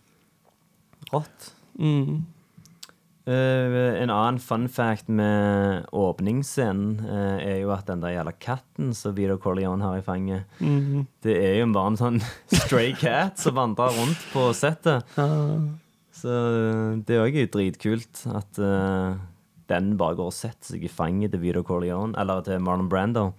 Rått. 1.13 1.51
Mm. 1.79 2.25
Uh, 3.23 3.95
en 4.01 4.11
annen 4.11 4.35
fun 4.43 4.65
fact 4.67 5.07
med 5.07 5.85
åpningsscenen 5.95 6.97
uh, 7.07 7.37
er 7.39 7.61
jo 7.61 7.69
at 7.71 7.87
den 7.87 8.01
der 8.03 8.17
jævla 8.17 8.33
katten 8.35 8.89
som 8.97 9.15
Vito 9.15 9.37
Corleone 9.39 9.79
har 9.85 10.01
i 10.01 10.03
fanget, 10.03 10.43
Mhm. 10.59 11.05
det 11.23 11.37
er 11.39 11.53
jo 11.61 11.69
bare 11.71 11.93
en 11.93 11.97
sånn 12.01 12.19
stray 12.65 12.91
cat 12.99 13.39
som 13.39 13.55
vandrer 13.55 13.95
rundt 13.95 14.19
på 14.33 14.49
settet. 14.51 15.07
Så 16.23 16.31
det 16.31 17.03
det 17.09 17.17
er 17.19 17.25
jo 17.27 17.47
dritkult 17.51 18.21
at 18.31 18.59
uh, 18.63 19.15
den 19.67 19.95
bare 19.99 20.15
går 20.15 20.29
og 20.31 20.35
setter 20.35 20.73
seg 20.75 20.83
i 20.87 20.91
fanget 20.91 21.33
til 21.33 21.41
Vito 21.43 21.63
Corleone, 21.67 22.15
eller 22.19 22.43
til 22.45 22.61
Marlon 22.63 22.87
Brando. 22.91 23.33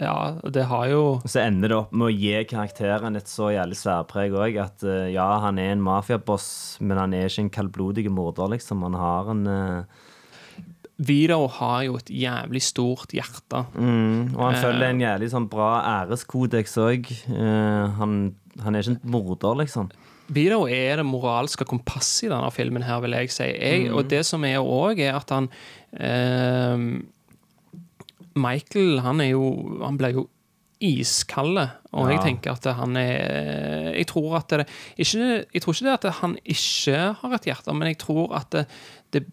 Ja, 0.00 0.38
det 0.48 0.62
har 0.70 0.86
jo 0.88 1.00
så 1.28 1.42
ender 1.42 1.68
det 1.68 1.76
opp 1.76 1.90
med 1.92 2.06
å 2.08 2.14
gi 2.14 2.32
karakteren 2.48 3.18
et 3.18 3.28
så 3.28 3.50
jævlig 3.52 3.76
særpreg 3.76 4.32
òg 4.32 4.56
at 4.62 4.84
uh, 4.86 5.10
ja, 5.12 5.26
han 5.44 5.58
er 5.60 5.74
en 5.74 5.82
mafiaboss, 5.84 6.78
men 6.80 6.96
han 6.96 7.12
er 7.16 7.26
ikke 7.28 7.44
en 7.44 7.52
kaldblodig 7.58 8.06
morder, 8.08 8.48
liksom. 8.54 8.86
Han 8.88 8.96
har 8.96 9.28
en 9.34 9.44
uh, 9.50 10.06
Vidar 11.00 11.46
har 11.56 11.82
jo 11.86 11.94
et 11.96 12.10
jævlig 12.12 12.60
stort 12.64 13.12
hjerte. 13.16 13.62
mm, 13.72 14.34
Og 14.36 14.40
han 14.46 14.54
Eh. 14.54 14.62
følger 14.64 14.88
en 14.90 15.00
jævlig 15.00 15.30
sånn 15.32 15.48
bra 15.48 15.70
æreskodeks 16.04 16.76
òg. 16.76 17.08
han, 17.96 18.34
han 18.60 18.74
er 18.76 18.80
ikke 18.84 18.96
en 18.98 19.10
morder, 19.10 19.56
liksom. 19.62 19.88
Vito 20.30 20.64
er 20.70 21.00
det 21.00 21.06
moralske 21.08 21.66
kompasset 21.68 22.28
i 22.28 22.32
denne 22.32 22.50
filmen, 22.54 22.84
her, 22.86 23.00
vil 23.04 23.16
jeg 23.18 23.32
si. 23.34 23.48
Jeg, 23.50 23.88
Og 23.92 24.10
det 24.10 24.22
som 24.28 24.44
er 24.46 24.60
òg, 24.62 25.00
er 25.02 25.16
at 25.18 25.32
han 25.34 25.48
eh, 25.98 26.84
Michael, 28.38 29.00
han 29.02 29.20
er 29.24 29.32
jo 29.32 29.48
Han 29.82 29.98
ble 29.98 30.12
jo 30.14 30.28
iskalde, 30.80 31.66
og 31.92 32.08
jeg 32.08 32.22
tenker 32.24 32.54
at 32.56 32.64
han 32.78 32.96
er 32.96 33.90
Jeg 33.98 34.06
tror 34.08 34.38
at 34.38 34.54
det 34.54 34.64
ikke, 34.96 35.44
Jeg 35.52 35.60
tror 35.62 35.76
ikke 35.76 35.88
det 35.90 35.96
at 35.98 36.20
han 36.22 36.38
ikke 36.40 37.00
har 37.20 37.34
et 37.36 37.48
hjerte, 37.50 37.74
men 37.76 37.90
jeg 37.90 37.98
tror 38.00 38.32
at 38.38 38.48
det, 38.54 38.64
det, 39.12 39.26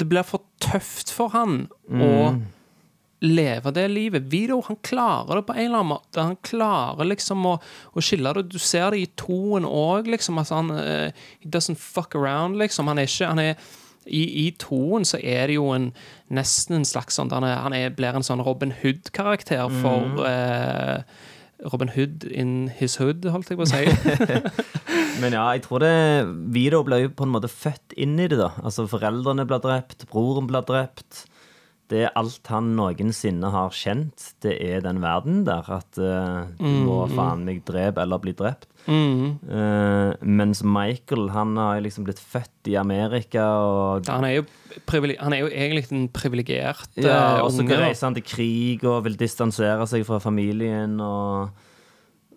det 0.00 0.08
blir 0.08 0.24
for 0.24 0.46
tøft 0.64 1.12
for 1.12 1.34
han 1.34 1.66
å 1.92 2.12
leve 3.24 3.72
det 3.72 3.86
livet. 3.88 4.26
Vito 4.32 4.60
han 4.66 4.76
klarer 4.84 5.40
det 5.40 5.46
på 5.48 5.54
en 5.56 5.64
eller 5.64 5.80
annen 5.80 5.92
måte. 5.94 6.20
Han 6.20 6.36
klarer 6.44 7.08
liksom 7.08 7.46
å, 7.48 7.56
å 7.96 8.04
skille 8.04 8.32
det. 8.36 8.48
Du 8.52 8.58
ser 8.60 8.92
det 8.92 9.00
i 9.00 9.08
toen 9.18 9.64
òg, 9.68 10.10
liksom. 10.12 10.40
At 10.42 10.52
han 10.54 10.72
uh, 10.74 11.08
He 11.40 11.50
doesn't 11.50 11.80
fuck 11.80 12.16
around, 12.18 12.60
liksom. 12.60 12.90
Han 12.92 13.00
er 13.00 13.08
ikke 13.08 13.30
han 13.32 13.42
er, 13.42 13.68
i, 14.06 14.22
I 14.46 14.50
toen 14.60 15.06
så 15.08 15.18
er 15.18 15.48
det 15.50 15.56
jo 15.56 15.70
en 15.74 15.90
nesten 16.30 16.76
en 16.76 16.84
slags 16.86 17.16
sånn 17.18 17.32
Han, 17.34 17.46
er, 17.46 17.56
han 17.64 17.74
er, 17.74 17.88
blir 17.94 18.14
en 18.14 18.26
sånn 18.26 18.44
Robin 18.44 18.74
Hood-karakter 18.82 19.66
for 19.80 20.22
eh, 20.28 21.00
Robin 21.72 21.90
Hood 21.90 22.26
in 22.28 22.68
his 22.76 22.98
hood, 23.00 23.24
holdt 23.32 23.50
jeg 23.50 23.58
på 23.58 23.64
å 23.64 23.70
si. 23.70 23.82
Men 25.22 25.34
ja, 25.34 25.46
jeg 25.56 25.64
tror 25.64 25.80
det 25.82 25.94
Vito 26.54 26.82
ble 26.86 27.00
jo 27.06 27.14
på 27.16 27.26
en 27.26 27.32
måte 27.32 27.50
født 27.50 27.96
inn 27.96 28.18
i 28.20 28.28
det, 28.28 28.38
da. 28.38 28.52
Altså, 28.60 28.84
foreldrene 28.90 29.46
ble 29.48 29.58
drept, 29.64 30.04
broren 30.12 30.46
ble 30.50 30.60
drept. 30.68 31.24
Det 31.90 32.06
er 32.06 32.14
alt 32.18 32.50
han 32.50 32.72
noensinne 32.78 33.50
har 33.54 33.74
kjent. 33.74 34.32
Det 34.42 34.56
er 34.62 34.82
den 34.82 35.02
verden 35.04 35.44
der. 35.46 35.68
At 35.78 36.00
uh, 36.00 36.48
du 36.58 36.80
må 36.86 37.04
faen 37.14 37.44
meg 37.46 37.62
drepe 37.68 38.02
eller 38.02 38.22
bli 38.22 38.34
drept. 38.36 38.68
Eh, 38.86 40.12
mens 40.22 40.62
Michael, 40.62 41.30
han 41.34 41.56
har 41.58 41.80
liksom 41.82 42.06
blitt 42.06 42.20
født 42.22 42.70
i 42.70 42.76
Amerika 42.78 43.42
og 43.58 44.06
Han 44.06 44.24
er 44.24 44.36
jo, 44.36 44.44
han 45.18 45.34
er 45.34 45.42
jo 45.42 45.48
egentlig 45.50 45.90
en 45.90 46.06
privilegert 46.14 46.92
ja, 46.94 47.42
unge. 47.42 47.42
og 47.42 47.50
så 47.56 47.66
reiser 47.66 48.06
han 48.06 48.18
til 48.18 48.26
krig 48.26 48.86
og 48.86 49.02
vil 49.08 49.18
distansere 49.18 49.86
seg 49.90 50.06
fra 50.06 50.20
familien. 50.22 51.00
Og... 51.02 51.65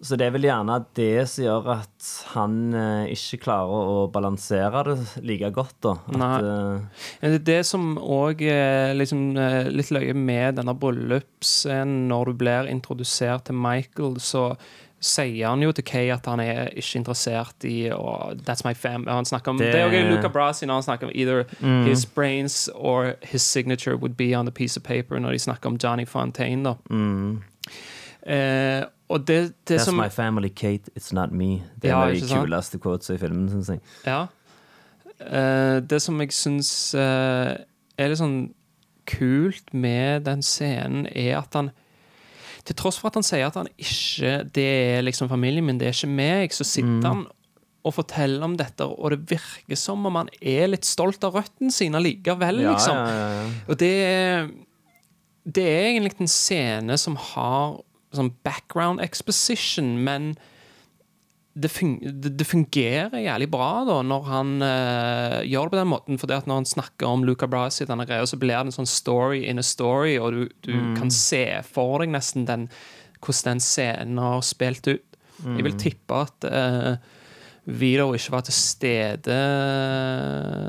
Så 0.02 0.16
det 0.16 0.28
er 0.28 0.32
vel 0.32 0.46
gjerne 0.48 0.78
det 0.96 1.28
som 1.28 1.44
gjør 1.44 1.66
at 1.74 2.10
han 2.34 2.54
eh, 2.74 3.10
ikke 3.12 3.40
klarer 3.44 3.88
å 3.92 4.12
balansere 4.14 4.84
det 4.88 5.24
like 5.28 5.50
godt. 5.52 5.76
da. 5.84 5.96
At, 6.16 6.44
eh, 6.44 7.08
Det 7.22 7.34
er 7.42 7.44
det 7.50 7.66
som 7.68 7.98
òg 7.98 8.42
er 8.48 8.94
liksom, 8.96 9.36
eh, 9.38 9.68
litt 9.70 9.92
løye 9.92 10.16
med 10.16 10.56
denne 10.56 10.74
bryllupsscenen, 10.80 12.08
når 12.08 12.26
du 12.32 12.34
blir 12.46 12.70
introdusert 12.72 13.44
til 13.50 13.56
Michael, 13.60 14.16
så 14.24 14.56
sier 15.02 15.48
han 15.48 15.62
jo 15.64 15.72
til 15.72 15.84
Kay 15.88 16.10
at 16.12 16.26
han 16.28 16.40
er 16.44 16.72
ikke 16.76 16.98
interessert 17.00 17.64
i 17.68 17.90
å 17.90 18.34
That's 18.44 18.64
my 18.66 18.74
fam. 18.74 19.06
Han 19.08 19.24
snakker 19.26 19.50
om, 19.50 19.58
det, 19.58 19.72
Det- 19.72 19.82
er 19.84 19.92
jo 19.92 20.16
Luca 20.16 20.28
Brasi 20.30 20.66
når 20.66 20.74
han 20.80 20.84
snakker 20.84 21.04
om 21.08 21.12
either 21.14 21.46
his 21.88 22.06
brains 22.06 22.70
or 22.76 23.16
his 23.22 23.42
signature 23.44 23.96
would 23.98 24.16
be 24.18 24.34
on 24.34 24.46
the 24.46 24.52
piece 24.52 24.76
of 24.78 24.84
paper, 24.84 25.20
når 25.20 25.32
de 25.32 25.40
snakker 25.40 25.68
om 25.68 25.78
Johnny 25.78 26.06
Fontaine. 26.06 26.64
da. 26.64 26.76
Eh, 28.26 28.84
og 29.10 29.24
det, 29.28 29.54
det 29.68 29.80
That's 29.80 29.86
som 29.90 29.98
my 29.98 30.08
family, 30.14 30.50
Kate. 30.54 30.92
It's 30.98 31.12
not 31.14 31.32
me. 31.32 31.64
Det 31.82 31.90
er 31.90 31.96
Ja, 31.98 32.14
de 32.14 32.22
kuleste 32.30 32.78
quotesa 32.80 33.16
i 33.16 33.18
filmen, 33.22 33.50
syns 33.50 33.70
jeg. 33.74 33.82
Ja. 34.06 34.28
Uh, 35.20 35.80
det 35.84 36.00
som 36.02 36.20
jeg 36.22 36.32
syns 36.32 36.70
uh, 36.96 37.58
er 38.00 38.08
litt 38.12 38.22
sånn 38.22 38.54
kult 39.10 39.74
med 39.74 40.24
den 40.30 40.44
scenen, 40.46 41.08
er 41.12 41.40
at 41.42 41.54
han 41.58 41.72
Til 42.68 42.76
tross 42.78 43.00
for 43.02 43.10
at 43.10 43.18
han 43.18 43.26
sier 43.26 43.48
at 43.48 43.56
han 43.58 43.68
ikke 43.80 44.44
Det 44.54 44.64
er 44.94 45.02
liksom 45.02 45.30
familien 45.32 45.66
min, 45.66 45.80
det 45.82 45.88
er 45.90 45.96
ikke 45.98 46.12
meg, 46.14 46.54
så 46.54 46.64
sitter 46.68 47.08
han 47.08 47.26
og 47.88 47.94
forteller 47.96 48.44
om 48.44 48.58
dette, 48.60 48.84
og 48.86 49.14
det 49.14 49.22
virker 49.32 49.78
som 49.80 50.04
om 50.06 50.18
han 50.20 50.28
er 50.44 50.68
litt 50.68 50.84
stolt 50.86 51.24
av 51.24 51.38
røttene 51.40 51.72
sine 51.72 51.98
likevel, 52.04 52.60
Ja, 52.62 52.74
liksom. 52.76 52.98
ja. 53.08 53.46
Og 53.72 53.78
det 53.80 53.92
er 54.06 54.50
Det 55.48 55.64
er 55.64 55.86
egentlig 55.88 56.12
en 56.20 56.28
scene 56.28 56.98
som 57.00 57.16
har 57.16 57.80
sånn 58.16 58.32
background 58.46 59.02
exposition, 59.04 59.98
men 60.06 60.34
det, 61.60 61.70
fun 61.74 61.98
det, 62.00 62.32
det 62.40 62.48
fungerer 62.48 63.24
jævlig 63.24 63.50
bra 63.52 63.84
da 63.88 63.98
når 64.06 64.26
han 64.30 64.52
uh, 64.64 65.40
gjør 65.44 65.68
det 65.68 65.74
på 65.74 65.80
den 65.80 65.92
måten. 65.92 66.22
For 66.22 66.30
det 66.30 66.40
at 66.42 66.50
når 66.50 66.62
han 66.62 66.70
snakker 66.70 67.10
om 67.10 67.26
Luca 67.28 67.50
Brasi, 67.50 67.88
denne 67.90 68.08
greia, 68.10 68.28
så 68.30 68.40
blir 68.40 68.56
det 68.56 68.70
en 68.70 68.78
sånn 68.80 68.90
story 68.90 69.44
in 69.50 69.62
a 69.62 69.66
story, 69.66 70.18
og 70.22 70.36
du, 70.36 70.42
du 70.66 70.74
kan 70.98 71.12
se 71.14 71.44
for 71.68 72.00
deg 72.04 72.14
nesten 72.14 72.48
den, 72.50 72.68
hvordan 73.20 73.58
den 73.58 73.64
scenen 73.66 74.22
har 74.24 74.44
spilt 74.46 74.88
ut. 74.90 75.06
Jeg 75.40 75.64
vil 75.64 75.78
tippe 75.80 76.18
at 76.20 76.46
uh, 76.52 76.94
Vito 77.70 78.10
ikke 78.16 78.34
var 78.34 78.44
til 78.44 78.56
stede 78.56 79.36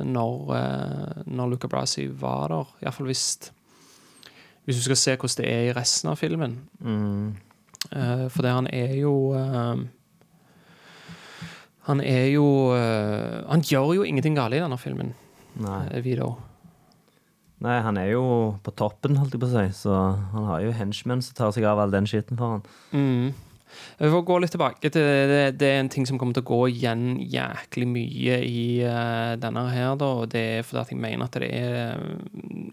når, 0.07 0.37
uh, 0.51 1.23
når 1.27 1.55
Luca 1.55 1.71
Brasi 1.71 2.07
var 2.07 2.53
der. 2.53 2.77
Iallfall 2.85 3.11
hvis 3.11 3.25
Hvis 4.65 4.81
du 4.81 4.85
skal 4.85 4.99
se 5.01 5.17
hvordan 5.17 5.41
det 5.41 5.49
er 5.51 5.69
i 5.69 5.73
resten 5.77 6.11
av 6.13 6.19
filmen. 6.21 6.59
Eh, 7.91 8.27
for 8.29 8.45
det 8.45 8.53
han 8.53 8.69
er 8.77 8.93
jo 8.99 9.33
uh, 9.33 9.81
Han 11.89 12.03
er 12.05 12.27
jo 12.29 12.45
uh, 12.77 13.41
Han 13.49 13.65
gjør 13.65 13.95
jo 13.97 14.05
ingenting 14.05 14.37
galt 14.37 14.55
i 14.55 14.61
denne 14.61 14.77
filmen, 14.79 15.15
Nei. 15.65 15.81
Vito. 16.05 16.35
Nei, 17.61 17.81
han 17.85 17.99
er 18.01 18.13
jo 18.15 18.25
på 18.65 18.73
toppen, 18.73 19.19
holdt 19.21 19.35
jeg 19.37 19.41
på 19.43 19.49
å 19.49 19.53
si, 19.53 19.65
så 19.83 19.97
han 20.33 20.47
har 20.49 20.63
jo 20.65 20.77
henchmen 20.77 21.21
som 21.25 21.37
tar 21.37 21.51
seg 21.53 21.67
av 21.69 21.81
all 21.83 21.93
den 21.93 22.07
skitten 22.09 22.39
for 22.41 22.57
han. 22.57 22.63
Mm. 22.97 23.50
Jeg 24.01 24.13
får 24.15 24.25
gå 24.29 24.39
litt 24.43 24.55
tilbake 24.55 24.91
til 24.93 25.07
det, 25.31 25.41
det, 25.61 25.69
er 25.69 25.81
en 25.83 25.91
ting 25.93 26.07
som 26.09 26.19
kommer 26.21 26.37
til 26.37 26.45
å 26.45 26.51
gå 26.51 26.61
igjen 26.73 27.05
jæklig 27.33 27.89
mye 27.91 28.39
i 28.47 28.65
uh, 28.85 29.37
denne 29.41 29.67
her, 29.73 29.95
da, 30.01 30.11
og 30.23 30.31
det 30.35 30.45
er 30.59 30.67
fordi 30.67 30.97
jeg 30.97 31.03
mener 31.03 31.27
at 31.27 31.39
det 31.41 31.51
er 31.55 31.79
eh, 31.81 32.05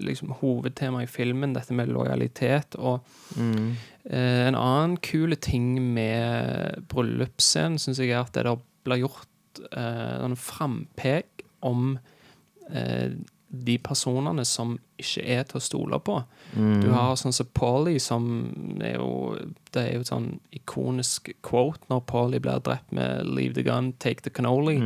liksom 0.03 0.33
hovedtema 0.39 1.03
i 1.03 1.09
filmen, 1.11 1.55
dette 1.55 1.75
med 1.75 1.91
lojalitet. 1.91 2.77
Og 2.79 3.03
eh, 3.37 4.43
en 4.47 4.57
annen 4.57 4.97
kule 5.03 5.37
ting 5.39 5.75
med 5.93 6.87
bryllupsscenen, 6.91 7.79
syns 7.81 8.01
jeg 8.01 8.13
er 8.13 8.23
at 8.23 8.33
det 8.35 8.47
der 8.47 8.61
blir 8.87 9.03
gjort 9.03 9.63
uh, 9.75 10.23
en 10.25 10.37
frampek 10.39 11.43
om 11.65 11.97
eh, 12.71 13.17
de 13.49 13.77
personene 13.79 14.43
som 14.45 14.75
ikke 14.99 15.23
er 15.23 15.43
til 15.47 15.59
å 15.59 15.63
stole 15.63 15.99
på. 16.03 16.17
Du 16.53 16.89
har 16.91 17.15
sånn 17.15 17.35
som 17.35 17.47
Paulie, 17.53 17.99
som 17.99 18.25
er 18.83 18.97
jo 18.97 19.37
Det 19.71 19.81
er 19.83 19.93
jo 19.93 19.99
et 20.01 20.09
sånn 20.09 20.39
ikonisk 20.51 21.29
quote 21.45 21.79
når 21.91 22.05
Paulie 22.07 22.39
blir 22.39 22.59
drept 22.59 22.91
med 22.91 23.25
'leave 23.25 23.53
the 23.53 23.63
gun, 23.63 23.93
take 23.99 24.23
the 24.23 24.29
cannoli'. 24.29 24.81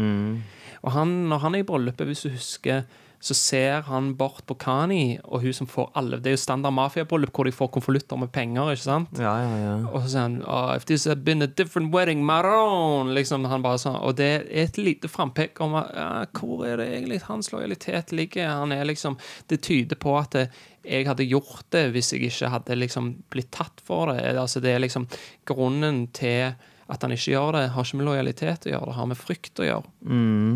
Og 0.84 0.92
han, 0.92 1.30
når 1.30 1.38
han 1.38 1.56
er 1.56 1.60
i 1.60 1.64
bryllupet, 1.64 2.08
hvis 2.08 2.22
du 2.22 2.30
husker, 2.30 2.84
så 3.22 3.36
ser 3.38 3.84
han 3.86 4.16
bort 4.18 4.42
på 4.50 4.56
Kani, 4.58 5.20
og 5.24 5.44
hun 5.44 5.54
som 5.54 5.68
får 5.70 5.92
alle 6.00 6.18
Det 6.18 6.32
er 6.32 6.34
jo 6.34 6.42
standard 6.42 6.74
mafiabryllup 6.74 7.36
hvor 7.36 7.46
de 7.46 7.54
får 7.54 7.70
konvolutter 7.76 8.18
med 8.18 8.32
penger, 8.34 8.72
ikke 8.74 8.84
sant? 8.84 9.22
Ja, 9.22 9.36
ja, 9.44 9.52
ja. 9.62 9.76
Og 9.92 10.02
så 10.02 10.14
sier 10.16 10.26
han 10.26 10.40
oh, 10.42 10.72
If 10.74 10.88
this 10.90 11.06
had 11.06 11.22
been 11.28 11.46
a 11.46 11.48
different 11.48 11.94
wedding, 11.94 12.26
Maron 12.26 13.14
liksom, 13.14 13.46
han 13.52 13.62
bare 13.62 13.78
sånn, 13.82 14.00
Og 14.02 14.18
det 14.18 14.32
er 14.32 14.48
et 14.66 14.82
lite 14.82 15.12
frampekk 15.12 15.62
om 15.62 15.78
at, 15.84 15.94
ja, 15.94 16.10
hvor 16.40 16.66
er 16.66 16.82
det 16.82 16.90
egentlig 16.96 17.22
hans 17.28 17.52
lojalitet 17.54 18.12
ligger. 18.16 18.50
Han 18.64 18.74
er 18.74 18.90
liksom, 18.90 19.20
Det 19.48 19.62
tyder 19.62 20.02
på 20.02 20.18
at 20.18 20.34
det, 20.38 20.48
jeg 20.82 21.06
hadde 21.06 21.30
gjort 21.30 21.68
det 21.70 21.86
hvis 21.94 22.10
jeg 22.16 22.32
ikke 22.32 22.50
hadde 22.56 22.80
liksom 22.80 23.14
blitt 23.30 23.52
tatt 23.54 23.84
for 23.86 24.10
det. 24.10 24.34
Altså, 24.34 24.64
det 24.64 24.74
er 24.74 24.82
liksom 24.82 25.06
Grunnen 25.46 26.08
til 26.10 26.56
at 26.92 27.06
han 27.06 27.14
ikke 27.14 27.36
gjør 27.36 27.56
det, 27.56 27.66
har 27.72 27.86
ikke 27.86 28.02
med 28.02 28.08
lojalitet 28.10 28.66
å 28.68 28.72
gjøre, 28.74 28.90
det 28.90 28.98
har 28.98 29.10
med 29.14 29.20
frykt 29.20 29.62
å 29.62 29.68
gjøre. 29.68 29.92
Mm. 30.04 30.56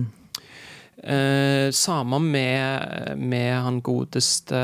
Eh, 1.05 1.71
samme 1.71 2.19
med, 2.19 3.17
med 3.21 3.51
han 3.61 3.81
godeste 3.85 4.57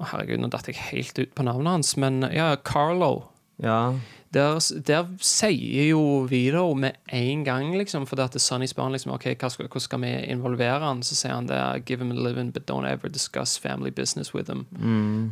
Å, 0.00 0.06
Herregud, 0.08 0.40
nå 0.40 0.48
datt 0.48 0.70
jeg 0.70 0.80
helt 0.80 1.18
ut 1.20 1.34
på 1.36 1.44
navnet 1.44 1.74
hans, 1.74 1.90
men 2.00 2.24
ja, 2.32 2.54
Carlo. 2.64 3.26
ja. 3.60 3.98
Der, 4.30 4.60
der 4.86 5.08
sier 5.26 5.88
jo 5.88 6.02
Vito 6.30 6.68
med 6.78 7.00
en 7.10 7.40
gang, 7.42 7.72
liksom, 7.74 8.04
for 8.06 8.22
at 8.22 8.36
Sonny 8.38 8.68
spør 8.70 8.86
han 8.86 8.94
liksom, 8.94 9.10
ok, 9.16 9.24
skal, 9.34 9.66
hvordan 9.66 9.82
skal 9.82 10.00
vi 10.04 10.12
involvere 10.30 10.84
han? 10.84 11.00
Så 11.02 11.16
sier 11.18 11.34
han 11.34 11.48
det 11.50 11.58
give 11.88 11.98
him 11.98 12.12
a 12.14 12.14
living, 12.14 12.52
but 12.54 12.62
don't 12.70 12.86
ever 12.86 13.10
discuss 13.10 13.56
family 13.58 13.90
business 13.90 14.30
with 14.32 14.46
him. 14.48 14.68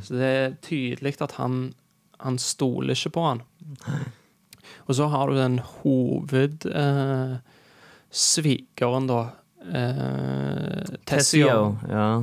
Så 0.02 0.18
det 0.18 0.32
er 0.32 0.56
tydelig 0.66 1.14
at 1.22 1.36
han, 1.38 1.70
han 2.18 2.40
stoler 2.42 2.98
ikke 2.98 3.14
på 3.14 3.22
han. 3.28 3.44
Og 4.90 4.98
så 4.98 5.06
har 5.14 5.30
du 5.30 5.38
den 5.38 5.60
hoved 5.62 6.66
eh, 6.66 7.38
svikeren, 8.10 9.06
da. 9.10 9.22
Eh, 9.68 10.94
Tessio. 11.06 11.76
Ja. 11.88 12.22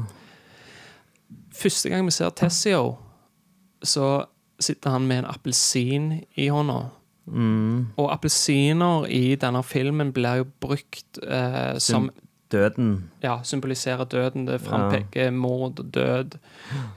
Første 1.56 1.90
gang 1.90 2.06
vi 2.08 2.12
ser 2.12 2.30
Tessio, 2.36 2.98
så 3.84 4.26
sitter 4.60 4.90
han 4.96 5.08
med 5.08 5.24
en 5.24 5.32
appelsin 5.32 6.12
i 6.40 6.48
hånda. 6.52 6.90
Mm. 7.26 7.88
Og 7.98 8.12
appelsiner 8.14 9.08
i 9.10 9.36
denne 9.42 9.64
filmen 9.66 10.12
blir 10.14 10.44
jo 10.44 10.48
brukt 10.62 11.20
eh, 11.26 11.78
som 11.82 12.12
Døden. 12.52 13.10
ja, 13.24 13.40
symboliserer 13.44 14.06
døden. 14.06 14.46
Det 14.46 14.60
frampeker 14.62 15.32
mord 15.34 15.80
og 15.82 15.86
død. 15.94 16.38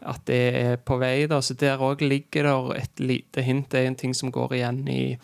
At 0.05 0.21
det 0.29 0.43
er 0.55 0.77
på 0.77 0.99
vei. 1.01 1.27
da, 1.27 1.41
Så 1.41 1.55
der 1.55 1.81
òg 1.81 2.05
ligger 2.05 2.43
det 2.45 2.83
et 2.83 3.01
lite 3.01 3.43
hint. 3.43 3.71
Det 3.73 3.81
er 3.81 3.87
en 3.87 3.97
ting 3.97 4.15
som 4.15 4.31
går 4.31 4.53
igjen 4.53 4.89
i 4.89 5.19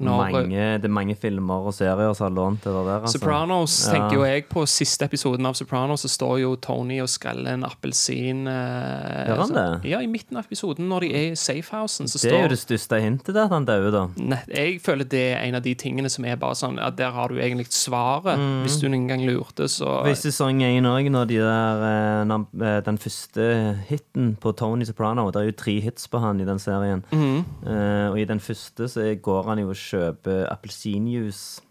når 0.00 0.32
Mange, 0.32 0.66
det 0.80 0.88
er 0.88 0.92
mange 0.92 1.14
filmer 1.20 1.66
og 1.68 1.74
serier 1.76 2.14
som 2.16 2.26
har 2.26 2.34
lånt 2.36 2.64
det 2.64 2.72
der. 2.72 2.90
Altså. 3.00 3.18
Sopranos 3.18 3.86
Ja. 3.86 3.92
tenker 3.92 4.16
jo 4.16 4.24
jeg 4.24 4.48
på 4.48 4.66
siste 4.66 5.04
episoden 5.04 5.46
av 5.46 5.54
Sopranos, 5.54 6.00
så 6.04 6.08
står 6.08 6.40
jo 6.40 6.56
Tony 6.56 7.00
og 7.00 7.08
skreller 7.08 7.52
en 7.52 7.64
appelsin. 7.64 8.46
Eh, 8.48 9.26
Gjør 9.28 9.36
han 9.36 9.48
så- 9.48 9.54
det? 9.54 9.90
Ja, 9.90 10.00
i 10.00 10.06
midten 10.06 10.36
av 10.36 10.44
episoden, 10.46 10.88
når 10.88 11.00
de 11.00 11.14
er 11.14 11.32
i 11.32 11.34
safehousen, 11.34 12.08
så 12.08 12.20
Det 12.20 12.32
er 12.32 12.42
jo 12.42 12.48
det 12.48 12.58
største 12.58 13.00
hintet, 13.00 13.34
der 13.34 13.44
at 13.44 13.50
han 13.50 13.64
dauer, 13.64 13.90
da. 13.90 14.08
Ne, 14.16 14.38
jeg 14.48 14.80
føler 14.80 15.08
det 15.08 15.32
er 15.36 15.42
en 15.44 15.54
av 15.54 15.62
de 15.62 15.74
tingene 15.74 16.10
som 16.10 16.24
er 16.24 16.36
bare 16.36 16.54
sånn 16.54 16.78
at 16.80 16.96
Der 16.96 17.10
har 17.10 17.28
du 17.28 17.34
egentlig 17.36 17.68
svaret. 17.70 18.38
Hvis 18.64 18.80
du 18.80 18.88
noen 18.88 19.08
gang 19.08 19.20
lurte, 19.20 19.68
så 19.68 20.02
Hvis 20.04 20.24
sesong 20.24 20.60
én 20.60 20.84
òg, 20.84 21.10
når 21.10 21.26
de 21.26 21.36
der 21.38 21.82
eh, 21.82 22.76
eh, 22.76 22.80
Den 22.80 22.98
første 22.98 23.78
hiten 23.88 24.36
på 24.40 24.56
Tony 24.56 24.84
Soprano 24.84 25.30
Det 25.30 25.40
er 25.40 25.44
jo 25.46 25.52
tre 25.52 25.80
hits 25.80 26.06
på 26.06 26.20
han 26.20 26.40
i 26.40 26.44
den 26.44 26.58
serien. 26.58 27.04
mm. 27.12 27.44
uh, 27.66 28.10
og 28.10 28.18
i 28.18 28.24
den 28.24 28.40
første 28.40 28.88
så 28.88 29.20
går 29.20 29.44
han 29.44 29.58
jo 29.58 29.70
og 29.70 29.76
kjøper 29.90 30.46
appelsinjuice. 30.50 31.66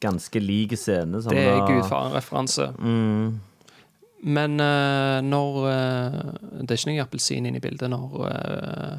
Ganske 0.00 0.40
lik 0.40 0.72
scene 0.80 1.20
Det 1.20 1.36
er 1.44 1.60
gudfaren-referanse. 1.68 2.70
Mm. 2.80 3.40
Men 4.24 4.60
uh, 4.60 5.20
når 5.24 5.58
uh, 5.64 6.12
Det 6.60 6.70
er 6.70 6.78
ikke 6.78 6.90
noe 6.90 7.04
appelsin 7.04 7.48
inne 7.48 7.60
i 7.60 7.64
bildet 7.64 7.88
når 7.92 8.16
uh, 8.24 8.96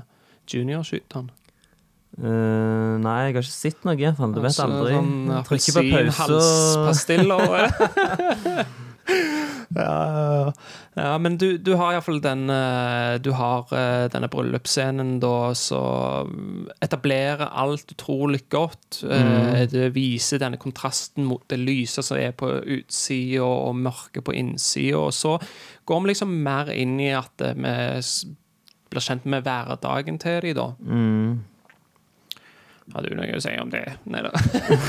Junior 0.51 0.85
skyter 0.85 1.21
han. 1.21 1.29
Uh, 2.19 2.99
nei, 3.01 3.17
jeg 3.23 3.33
har 3.33 3.39
ikke 3.39 3.47
sett 3.47 3.85
noe, 3.87 3.95
iallfall. 3.97 4.33
Du 4.35 4.41
vet 4.43 4.59
aldri. 4.61 4.93
Sånn 4.97 5.31
Trykker 5.47 5.73
på 5.77 5.83
pause 5.89 6.25
og 6.27 6.35
appelsin-halspastiller. 6.91 8.67
ja, 9.75 10.53
ja, 10.93 11.17
men 11.17 11.37
du, 11.37 11.57
du 11.57 11.73
har 11.79 11.93
iallfall 11.95 12.19
den 12.23 12.49
eh, 12.51 13.15
Du 13.23 13.31
har 13.37 13.69
eh, 13.75 14.07
denne 14.11 14.27
bryllupsscenen 14.31 15.13
da 15.23 15.53
som 15.55 16.65
etablerer 16.83 17.47
alt 17.47 17.93
utrolig 17.93 18.43
godt. 18.51 19.01
Mm. 19.07 19.69
Det 19.71 19.87
viser 19.95 20.41
denne 20.41 20.59
kontrasten 20.61 21.27
mot 21.27 21.45
det 21.51 21.61
lyse 21.61 22.03
som 22.03 22.19
er 22.19 22.35
på 22.35 22.49
utsida, 22.59 23.45
og 23.47 23.79
mørket 23.79 24.25
på 24.27 24.35
innsida. 24.35 24.99
Og 24.99 25.15
så 25.15 25.37
går 25.87 26.03
vi 26.03 26.11
liksom 26.11 26.35
mer 26.43 26.73
inn 26.75 26.99
i 26.99 27.13
at 27.15 27.47
eh, 27.47 27.55
vi 27.55 28.35
blir 28.91 29.07
kjent 29.07 29.29
med 29.29 29.47
hverdagen 29.47 30.19
til 30.19 30.43
de 30.43 30.57
da. 30.57 30.67
mm. 30.83 31.39
Har 32.91 33.05
du 33.05 33.13
noe 33.15 33.37
å 33.37 33.39
si 33.39 33.53
om 33.61 33.69
det? 33.71 33.85
Nei 34.11 34.23
da. 34.25 34.31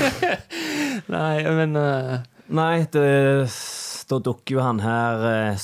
Nei, 1.13 1.35
men 1.55 1.77
uh... 1.79 2.17
Nei, 2.53 2.83
det, 2.91 3.47
da 4.13 4.19
dukker 4.21 4.57
jo 4.57 4.61
han 4.61 4.81
her 4.83 5.23
eh, 5.25 5.63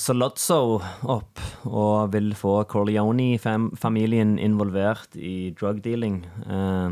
opp 1.14 1.42
og 1.70 2.14
vil 2.14 2.32
få 2.38 2.64
Corleone-familien 2.70 4.38
involvert 4.42 5.16
i 5.16 5.52
drug 5.54 5.82
dealing. 5.86 6.24
Eh, 6.50 6.90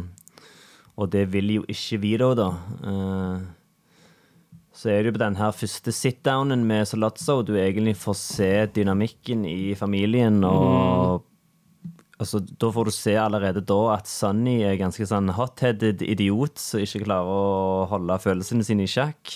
og 0.98 1.12
det 1.14 1.28
vil 1.34 1.60
jo 1.60 1.64
ikke 1.70 2.02
Vito, 2.04 2.34
da. 2.38 2.50
Eh, 2.92 3.46
så 4.78 4.92
er 4.94 5.02
det 5.02 5.10
jo 5.10 5.16
på 5.18 5.24
den 5.24 5.40
her 5.40 5.56
første 5.58 5.94
sit-downen 5.96 6.66
med 6.70 6.86
Solozzo 6.86 7.40
du 7.42 7.56
egentlig 7.58 7.96
får 7.98 8.18
se 8.22 8.52
dynamikken 8.76 9.46
i 9.50 9.74
familien. 9.78 10.44
og 10.46 11.26
Altså, 12.18 12.40
da 12.42 12.72
får 12.74 12.88
du 12.90 12.92
se 12.96 13.14
allerede 13.22 13.62
da 13.62 13.78
at 13.94 14.08
Sonny 14.10 14.64
er 14.66 14.80
ganske 14.80 15.06
sånn 15.06 15.30
hot-headed 15.38 16.02
idiot 16.02 16.58
som 16.58 16.82
ikke 16.82 17.04
klarer 17.04 17.30
å 17.30 17.86
holde 17.92 18.18
følelsene 18.24 18.66
sine 18.66 18.88
i 18.88 18.90
sjakk. 18.90 19.36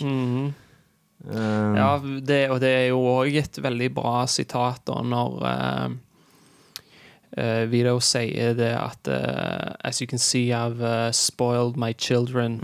Eh, 1.29 1.75
Ja, 1.77 1.99
det, 2.01 2.49
og 2.49 2.59
det 2.63 2.69
er 2.77 2.87
jo 2.89 3.01
òg 3.05 3.35
et 3.37 3.57
veldig 3.61 3.91
bra 3.93 4.25
sitat 4.27 4.81
da, 4.89 5.01
når 5.05 5.37
uh, 5.45 5.91
Vito 7.71 7.99
sier 8.03 8.55
det 8.57 8.71
at 8.75 9.07
uh, 9.07 9.73
As 9.87 10.01
you 10.01 10.07
can 10.07 10.19
see, 10.19 10.51
I've 10.51 10.81
uh, 10.81 11.11
spoiled 11.11 11.77
my 11.77 11.93
children. 11.93 12.59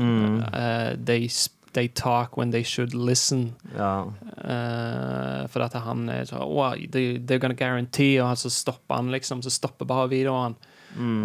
Uh, 0.54 0.96
they, 0.98 1.30
they 1.74 1.88
talk 1.88 2.36
when 2.38 2.52
they 2.52 2.64
should 2.64 2.94
listen. 2.94 3.56
ja. 3.76 4.06
Uh, 4.38 5.48
for 5.50 5.64
at 5.66 5.74
han 5.74 6.10
er 6.14 6.26
sånn 6.30 6.44
oh, 6.44 6.74
they, 6.92 7.18
They're 7.18 7.40
gonna 7.42 7.56
guarantee 7.58 8.20
Og 8.22 8.38
så 8.38 8.50
stopper 8.54 8.96
han 9.00 9.10
liksom 9.12 9.42
Så 9.42 9.50
stopper 9.52 9.86
bare 9.90 10.10
videoen 10.12 10.54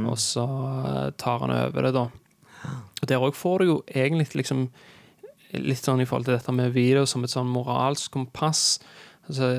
Og 0.08 0.16
så 0.18 0.44
uh, 0.46 1.10
tar 1.20 1.42
han 1.44 1.52
over 1.52 1.82
det 1.88 1.92
da 1.96 2.06
Og 3.02 3.04
der 3.10 3.20
òg 3.22 3.36
får 3.36 3.58
du 3.58 3.64
jo 3.68 3.76
egentlig 3.92 4.30
liksom 4.40 4.68
Litt 5.52 5.84
sånn 5.84 6.00
i 6.00 6.06
forhold 6.08 6.24
til 6.30 6.36
dette 6.38 6.52
med 6.56 6.72
video 6.72 7.04
Som 7.06 7.24
et 7.24 7.30
sånn 7.34 7.50
moralsk 7.52 8.10
kompass 8.14 8.78
Altså 9.28 9.52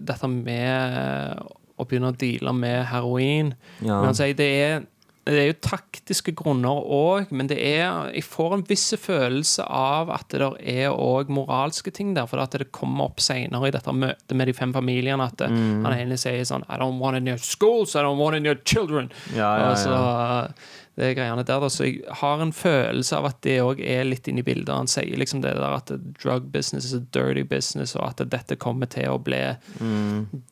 dette 0.00 0.28
med 0.30 1.38
Å 1.78 1.84
begynne 1.86 2.12
å 2.12 2.16
deale 2.18 2.52
med 2.56 2.84
heroin 2.92 3.54
Ja. 3.84 4.00
Men 4.04 4.14
sier 4.14 4.34
det 4.38 4.50
er 4.64 4.84
det 5.24 5.38
er 5.40 5.46
jo 5.48 5.54
taktiske 5.64 6.34
grunner 6.36 6.82
òg, 6.92 7.30
men 7.32 7.46
det 7.48 7.56
er, 7.56 8.10
jeg 8.12 8.26
får 8.28 8.50
en 8.58 8.64
viss 8.68 8.90
følelse 9.00 9.64
av 9.72 10.10
at 10.12 10.28
det 10.36 10.42
er 10.68 10.92
òg 10.92 11.30
moralske 11.32 11.88
ting 11.96 12.10
der. 12.12 12.26
For 12.28 12.42
at 12.42 12.52
det 12.60 12.66
kommer 12.76 13.06
opp 13.08 13.22
senere 13.24 13.70
i 13.70 13.72
dette 13.72 13.88
møtet 13.96 14.36
med 14.36 14.50
de 14.50 14.52
fem 14.52 14.74
familiene 14.76 15.24
at 15.24 15.40
Mm. 15.48 15.80
han 15.86 15.94
ene 15.96 16.18
sier 16.20 16.44
sånn 16.44 16.66
I 16.68 16.76
don't 16.76 17.00
want 17.00 17.16
in 17.16 17.26
your 17.26 17.38
schools, 17.40 17.96
I 17.96 18.02
don't 18.04 18.20
want 18.20 18.36
in 18.36 18.44
your 18.44 18.60
children. 18.68 19.08
Ja, 19.32 19.48
ja, 19.62 19.70
Og 19.70 19.78
så, 19.80 20.52
det 20.96 21.08
greiene 21.18 21.42
der, 21.42 21.60
da. 21.60 21.68
Så 21.72 21.86
jeg 21.88 22.02
har 22.20 22.42
en 22.44 22.52
følelse 22.54 23.16
av 23.18 23.26
at 23.32 23.40
det 23.42 23.56
òg 23.64 23.80
er 23.82 24.04
litt 24.06 24.28
inni 24.30 24.44
i 24.44 24.46
bildet. 24.46 24.70
Han 24.70 24.86
sier 24.90 25.16
liksom 25.18 25.40
det 25.42 25.54
der 25.58 25.74
at 25.74 25.90
drug 26.22 26.46
business 26.54 26.86
is 26.86 26.94
a 26.94 27.02
dirty 27.14 27.42
business, 27.42 27.96
og 27.98 28.06
at 28.12 28.22
dette 28.30 28.54
kommer 28.62 28.86
til 28.90 29.10
å 29.10 29.18
bli 29.18 29.40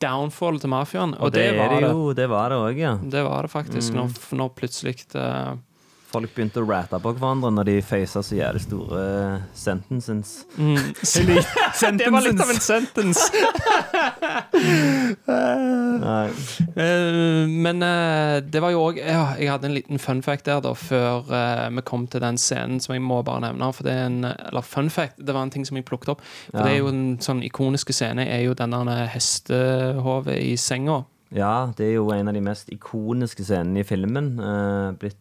downfall 0.03 0.59
til 0.59 0.73
mafiaen. 0.73 1.15
Og, 1.17 1.23
Mm. 1.23 1.25
Og 1.25 1.31
det, 1.33 1.43
det, 1.51 1.57
var 1.59 1.69
det 1.73 1.81
det. 1.83 1.91
jo, 1.91 2.13
det 2.13 2.27
var 2.29 2.49
det 2.51 2.57
òg, 2.59 2.77
ja. 2.81 2.95
Det 2.97 3.23
var 3.23 3.41
det 3.47 3.51
faktisk, 3.53 3.93
når, 3.95 4.11
når 4.37 4.49
plutselig 4.57 4.97
eh, 5.15 5.53
Folk 6.13 6.29
begynte 6.35 6.61
å 6.61 6.67
ratte 6.69 6.99
på 7.01 7.09
hverandre 7.17 7.49
når 7.55 7.65
de 7.65 7.73
faca 7.81 8.21
så 8.21 8.35
jævlig 8.37 8.61
store 8.67 8.99
eh, 9.01 9.45
sentences. 9.57 10.33
Det 12.03 12.09
var 12.13 12.21
litt 12.21 12.41
av 12.43 12.51
en 12.53 12.59
sentence. 12.61 13.23
Nei. 16.03 16.27
Eh, 16.77 17.47
men 17.49 17.81
eh, 17.87 18.37
det 18.45 18.61
var 18.61 18.73
jo 18.73 18.83
òg 18.89 18.99
ja, 19.01 19.23
Jeg 19.39 19.49
hadde 19.51 19.69
en 19.69 19.75
liten 19.77 20.01
fun 20.01 20.21
fact 20.25 20.45
der, 20.49 20.61
da, 20.63 20.73
før 20.77 21.25
vi 21.73 21.83
kom 21.87 22.05
til 22.11 22.21
den 22.23 22.37
scenen 22.41 22.81
som 22.83 22.93
jeg 22.95 23.03
må 23.05 23.21
bare 23.25 23.41
nevne. 23.47 23.71
For 23.73 23.87
det 23.87 23.95
er 23.97 24.05
en 24.11 24.19
Eller 24.29 24.65
fun 24.67 24.91
fact, 24.93 25.17
det 25.17 25.33
var 25.35 25.47
en 25.47 25.53
ting 25.53 25.65
som 25.65 25.79
jeg 25.79 25.87
plukket 25.89 26.13
opp. 26.15 26.21
For 26.51 26.59
Ja. 26.61 26.67
det 26.67 26.75
er 26.75 26.79
jo 26.83 26.91
en 26.93 27.03
sånn 27.23 27.41
ikoniske 27.45 27.93
scene 27.95 28.27
er 28.29 28.45
jo 28.45 28.53
den 28.57 28.73
der 28.77 29.07
hestehovet 29.13 30.37
i 30.37 30.53
senga. 30.61 31.01
Ja, 31.33 31.71
det 31.73 31.87
er 31.89 31.95
jo 31.97 32.11
en 32.13 32.27
av 32.29 32.35
de 32.37 32.41
mest 32.45 32.69
ikoniske 32.69 33.41
scenene 33.47 33.81
i 33.81 33.87
filmen. 33.87 34.35
Blitt 35.01 35.17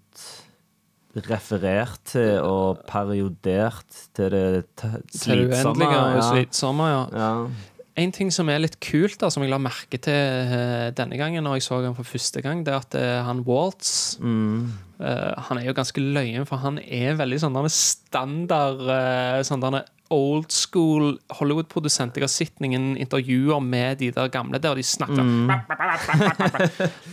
referert 1.29 2.01
til 2.12 2.40
og 2.44 2.83
periodert 2.88 4.01
til 4.16 4.33
det 4.33 4.64
slitsomme 5.12 5.85
Til 5.85 5.92
ja. 5.92 6.25
slitsomme, 6.31 6.88
ja. 6.88 7.05
Ja. 7.12 7.31
En 8.01 8.12
ting 8.16 8.31
som 8.33 8.48
er 8.48 8.62
litt 8.62 8.79
kult, 8.81 9.18
da, 9.20 9.29
som 9.29 9.44
jeg 9.44 9.53
la 9.53 9.59
merke 9.61 9.98
til 10.01 10.16
eh, 10.16 10.88
denne 10.96 11.18
gangen, 11.20 11.44
når 11.44 11.59
jeg 11.59 11.66
så 11.66 11.83
han 11.85 11.96
for 11.98 12.09
første 12.09 12.40
gang, 12.40 12.62
det 12.64 12.72
er 12.72 12.81
at 12.81 12.96
eh, 12.96 13.18
han 13.27 13.42
Waltz 13.44 14.16
Mm. 14.22 14.72
eh, 14.98 15.35
Han 15.48 15.59
er 15.59 15.66
jo 15.66 15.75
ganske 15.77 16.01
løyen, 16.01 16.46
for 16.48 16.57
han 16.64 16.79
er 16.79 17.18
veldig 17.20 17.40
sånn 17.42 17.68
standard 17.68 18.81
uh, 18.81 19.42
sånn 19.44 19.61
old 20.12 20.53
school 20.53 21.16
Hollywood-produsent. 21.38 22.16
Jeg 22.18 22.27
har 22.27 22.33
sett 22.33 22.61
noen 22.62 22.92
intervjuer 23.01 23.62
med 23.64 23.98
de 24.03 24.11
der 24.14 24.29
gamle 24.33 24.61
der 24.62 24.79
de 24.79 24.85
snakker 24.87 25.22
Mm. 25.22 25.51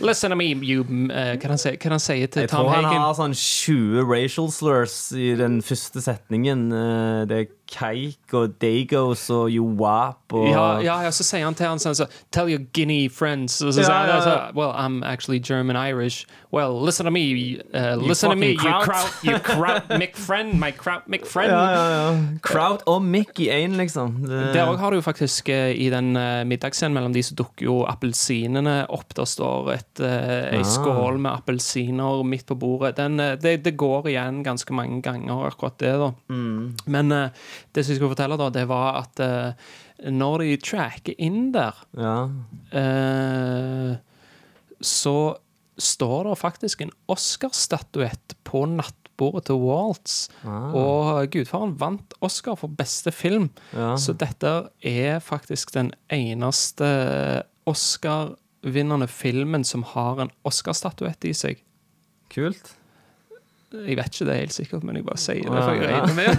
Listen 0.00 0.30
to 0.30 0.36
me, 0.36 0.48
you 0.64 0.82
eh, 1.12 1.36
Hva 1.40 1.50
han 1.52 1.60
sier 1.60 1.76
han 1.92 2.02
si 2.02 2.16
til 2.26 2.42
Jeg 2.44 2.50
Tom 2.50 2.66
tror 2.66 2.74
han 2.74 2.88
har 2.90 3.14
sånn 3.18 3.34
20 3.36 4.04
racial 4.08 4.50
slurs 4.52 4.96
i 5.16 5.32
den 5.38 5.60
første 5.64 6.02
setningen. 6.04 6.66
Eh, 6.72 7.26
Det 7.30 7.36
er 7.38 7.48
keik 7.70 8.34
og 8.34 8.56
dagos 8.62 9.28
og 9.30 9.50
Joap 9.54 10.34
og 10.34 10.46
Ja, 10.50 10.64
ja, 10.82 10.96
ja, 11.06 11.10
så 11.14 11.24
sier 11.26 11.44
han 11.46 11.54
til 11.58 11.66
han 11.70 11.78
sånn 11.82 11.94
så, 11.98 12.06
Tell 12.34 12.50
your 12.50 12.62
Guinea 12.74 13.08
friends. 13.10 13.60
Og 13.62 13.72
så 13.74 13.84
sier 13.84 13.94
han 13.94 14.08
ja, 14.10 14.18
ja. 14.26 14.50
Well, 14.54 14.72
I'm 14.74 15.00
actually 15.06 15.38
German-Irish. 15.40 16.24
Well, 16.52 16.74
listen 16.82 17.06
to 17.06 17.12
me. 17.14 17.58
Uh, 17.74 17.94
listen 17.96 18.30
to 18.30 18.36
me, 18.36 18.56
fucking 18.56 18.70
you 18.70 18.82
kraut." 18.82 18.84
kraut, 18.84 19.24
you 19.24 19.38
kraut 19.52 19.88
McFriend, 19.94 20.54
my 20.58 20.70
kraut 20.74 21.06
McFriend. 21.08 21.50
Ja, 21.54 21.64
ja, 21.70 21.84
ja. 21.94 22.38
Kraut 22.42 22.82
og 22.90 23.02
Mick 23.06 23.38
i 23.40 23.48
én, 23.54 23.76
liksom. 23.78 24.16
Det, 24.26 24.40
Der 24.54 24.66
òg 24.70 24.78
har 24.82 24.90
du 24.90 24.98
jo 24.98 25.04
faktisk 25.06 25.48
eh, 25.54 25.70
i 25.78 25.88
den 25.92 26.12
uh, 26.18 26.42
middagsscenen 26.46 26.94
mellom 26.96 27.14
de 27.14 27.22
så 27.26 27.36
dukker 27.38 27.66
jo 27.68 27.76
appelsinene 27.90 28.80
opp. 28.90 29.14
Der 29.18 29.28
står 29.30 29.72
et, 29.76 30.02
uh, 30.02 30.08
ei 30.50 30.60
Ah. 30.60 30.66
skål 30.66 31.18
med 31.22 31.32
appelsiner 31.32 32.22
midt 32.26 32.46
på 32.50 32.54
bordet. 32.58 32.96
Den, 32.98 33.18
uh, 33.20 33.34
det, 33.40 33.60
det 33.64 33.76
går 33.78 34.10
igjen 34.10 34.42
ganske 34.46 34.74
mange 34.74 35.00
ganger, 35.06 35.46
akkurat 35.50 35.78
det. 35.78 35.94
da 36.02 36.10
Mm. 36.30 36.74
Men 36.86 37.12
eh, 37.12 37.30
det 37.72 37.84
som 37.84 37.92
jeg 37.92 38.00
skulle 38.00 38.14
fortelle, 38.14 38.38
da, 38.40 38.48
det 38.54 38.66
var 38.70 39.02
at 39.02 39.22
uh, 39.22 39.70
når 40.10 40.44
de 40.44 40.56
tracker 40.64 41.18
inn 41.20 41.50
der 41.54 41.76
ja. 41.98 42.16
uh, 42.74 43.94
så 44.80 45.16
står 45.80 46.28
det 46.28 46.40
faktisk 46.40 46.82
en 46.84 46.92
Oscar-statuett 47.10 48.36
på 48.44 48.64
nattbordet 48.68 49.46
til 49.48 49.60
Waltz. 49.62 50.28
Ah. 50.44 50.74
Og 50.76 51.30
gudfaren 51.32 51.72
vant 51.80 52.14
Oscar 52.24 52.58
for 52.60 52.72
beste 52.72 53.12
film. 53.14 53.48
Ja. 53.72 53.94
Så 54.00 54.12
dette 54.16 54.52
er 54.84 55.20
faktisk 55.24 55.72
den 55.76 55.92
eneste 56.12 56.90
Oscar-vinnende 57.70 59.08
filmen 59.08 59.64
som 59.64 59.86
har 59.94 60.20
en 60.20 60.34
Oscar-statuett 60.48 61.28
i 61.28 61.34
seg. 61.36 61.64
Kult. 62.30 62.74
Jeg 63.70 63.96
vet 63.96 64.06
ikke 64.10 64.26
det 64.26 64.34
helt 64.40 64.52
sikkert, 64.54 64.82
men 64.84 64.96
jeg 64.98 65.04
bare 65.06 65.20
sier 65.22 65.46
det. 65.46 65.60
For 65.62 65.74
jeg 65.78 65.86
regner 65.86 66.14
med 66.18 66.30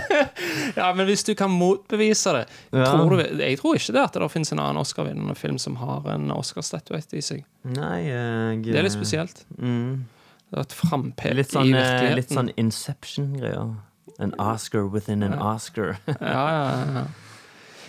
Ja, 0.80 0.92
men 0.94 1.06
hvis 1.08 1.24
du 1.26 1.32
kan 1.34 1.50
motbevise 1.50 2.32
det 2.36 2.44
tror 2.70 3.10
du, 3.18 3.22
Jeg 3.42 3.58
tror 3.58 3.74
ikke 3.80 3.94
det 3.96 4.02
at 4.04 4.14
det 4.22 4.28
finnes 4.30 4.52
en 4.54 4.60
annen 4.62 4.78
Oscar-vinnende 4.82 5.34
film 5.36 5.58
som 5.58 5.76
har 5.82 6.06
en 6.14 6.30
Oscar-statuett 6.30 7.16
i 7.18 7.22
seg. 7.24 7.42
Nei, 7.66 7.96
jeg 8.06 8.62
Det 8.68 8.78
er 8.78 8.86
litt 8.86 8.94
spesielt. 8.94 9.42
Mm. 9.58 10.04
Det 10.52 10.60
er 10.60 10.66
et 10.68 10.76
frampek 10.76 11.34
Litt 11.34 11.50
sånn, 11.54 11.66
i 11.66 11.74
virkeligheten. 11.74 12.16
litt 12.20 12.30
sånn 12.36 12.52
Inception-greier. 12.60 13.74
En 14.22 14.34
Oscar 14.38 14.86
within 14.92 15.22
an 15.26 15.34
Oscar. 15.42 15.96
Ja, 16.20 16.46
ja, 16.52 16.64
ja. 17.00 17.04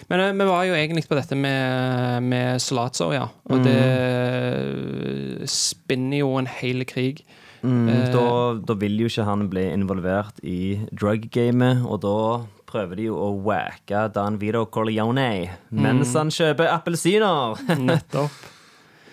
Men 0.09 0.19
eh, 0.19 0.33
vi 0.35 0.45
var 0.49 0.63
jo 0.67 0.73
egentlig 0.75 1.05
på 1.07 1.15
dette 1.15 1.35
med, 1.37 2.23
med 2.25 2.59
Solazzo, 2.63 3.11
ja. 3.13 3.29
Og 3.51 3.59
Mm. 3.61 3.63
det 3.69 5.49
spinner 5.49 6.17
jo 6.23 6.33
en 6.39 6.49
hel 6.49 6.83
krig. 6.89 7.21
Mm, 7.63 7.87
Eh. 7.89 8.11
da, 8.11 8.53
da 8.59 8.73
vil 8.75 8.97
jo 8.99 9.07
ikke 9.07 9.23
han 9.25 9.47
bli 9.47 9.61
involvert 9.71 10.39
i 10.43 10.81
drug-gamet, 10.91 11.85
og 11.87 12.01
da 12.03 12.15
prøver 12.67 12.95
de 12.99 13.03
jo 13.07 13.15
å 13.15 13.29
wacke 13.45 14.07
Dan 14.13 14.37
Vito 14.41 14.65
Corleone 14.65 15.49
mens 15.71 16.09
Mm. 16.11 16.17
han 16.17 16.29
kjøper 16.29 16.67
appelsiner. 16.73 17.55
Nettopp. 17.87 18.31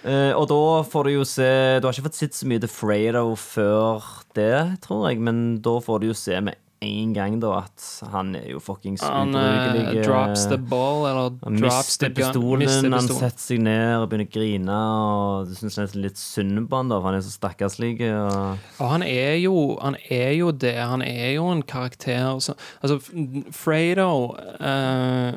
Eh, 0.02 0.32
og 0.32 0.48
da 0.48 0.82
får 0.88 1.04
du 1.04 1.10
jo 1.12 1.24
se 1.28 1.78
Du 1.78 1.86
har 1.86 1.92
ikke 1.92 2.06
fått 2.08 2.14
sett 2.16 2.32
så 2.32 2.46
mye 2.48 2.58
The 2.62 2.70
Fredo 2.72 3.34
før 3.36 4.00
det, 4.34 4.80
tror 4.80 5.10
jeg, 5.10 5.20
men 5.20 5.60
da 5.60 5.74
får 5.84 6.00
du 6.00 6.06
jo 6.08 6.14
se 6.16 6.40
med 6.40 6.56
en 6.82 7.10
gang 7.12 7.34
da 7.42 7.50
at 7.58 7.86
han 8.12 8.30
er 8.38 8.46
jo 8.54 8.60
fuckings 8.64 9.02
Han 9.04 9.34
ubrukelig. 9.34 9.98
eh, 9.98 10.04
drops 10.06 10.46
the 10.48 10.56
ball, 10.56 11.04
eller 11.06 11.34
Han 11.44 11.58
drops 11.60 11.98
the 12.00 12.08
gun. 12.08 12.14
pistolen, 12.16 12.58
mister 12.64 12.90
han 12.94 13.08
setter 13.08 13.44
seg 13.44 13.60
ned 13.66 13.98
og 13.98 14.06
begynner 14.08 14.28
å 14.30 14.32
grine. 14.32 14.78
Og 15.10 15.50
Du 15.50 15.54
syns 15.58 15.76
nesten 15.76 16.00
litt 16.06 16.16
synd 16.16 16.62
på 16.70 16.80
han, 16.80 16.88
da, 16.88 16.96
for 17.02 17.10
han 17.10 17.18
er 17.20 17.26
så 17.26 17.34
stakkarslig. 17.36 17.92
Og... 18.08 18.64
Og 18.80 18.90
han 18.94 19.04
er 19.04 19.36
jo 19.42 19.76
Han 19.82 19.96
er 20.08 20.32
jo 20.38 20.50
det. 20.52 20.76
Han 20.80 21.02
er 21.04 21.34
jo 21.34 21.50
en 21.52 21.62
karakter 21.62 22.40
som 22.40 22.56
Altså, 22.80 22.96
Fredo 23.52 24.36
eh, 24.60 25.36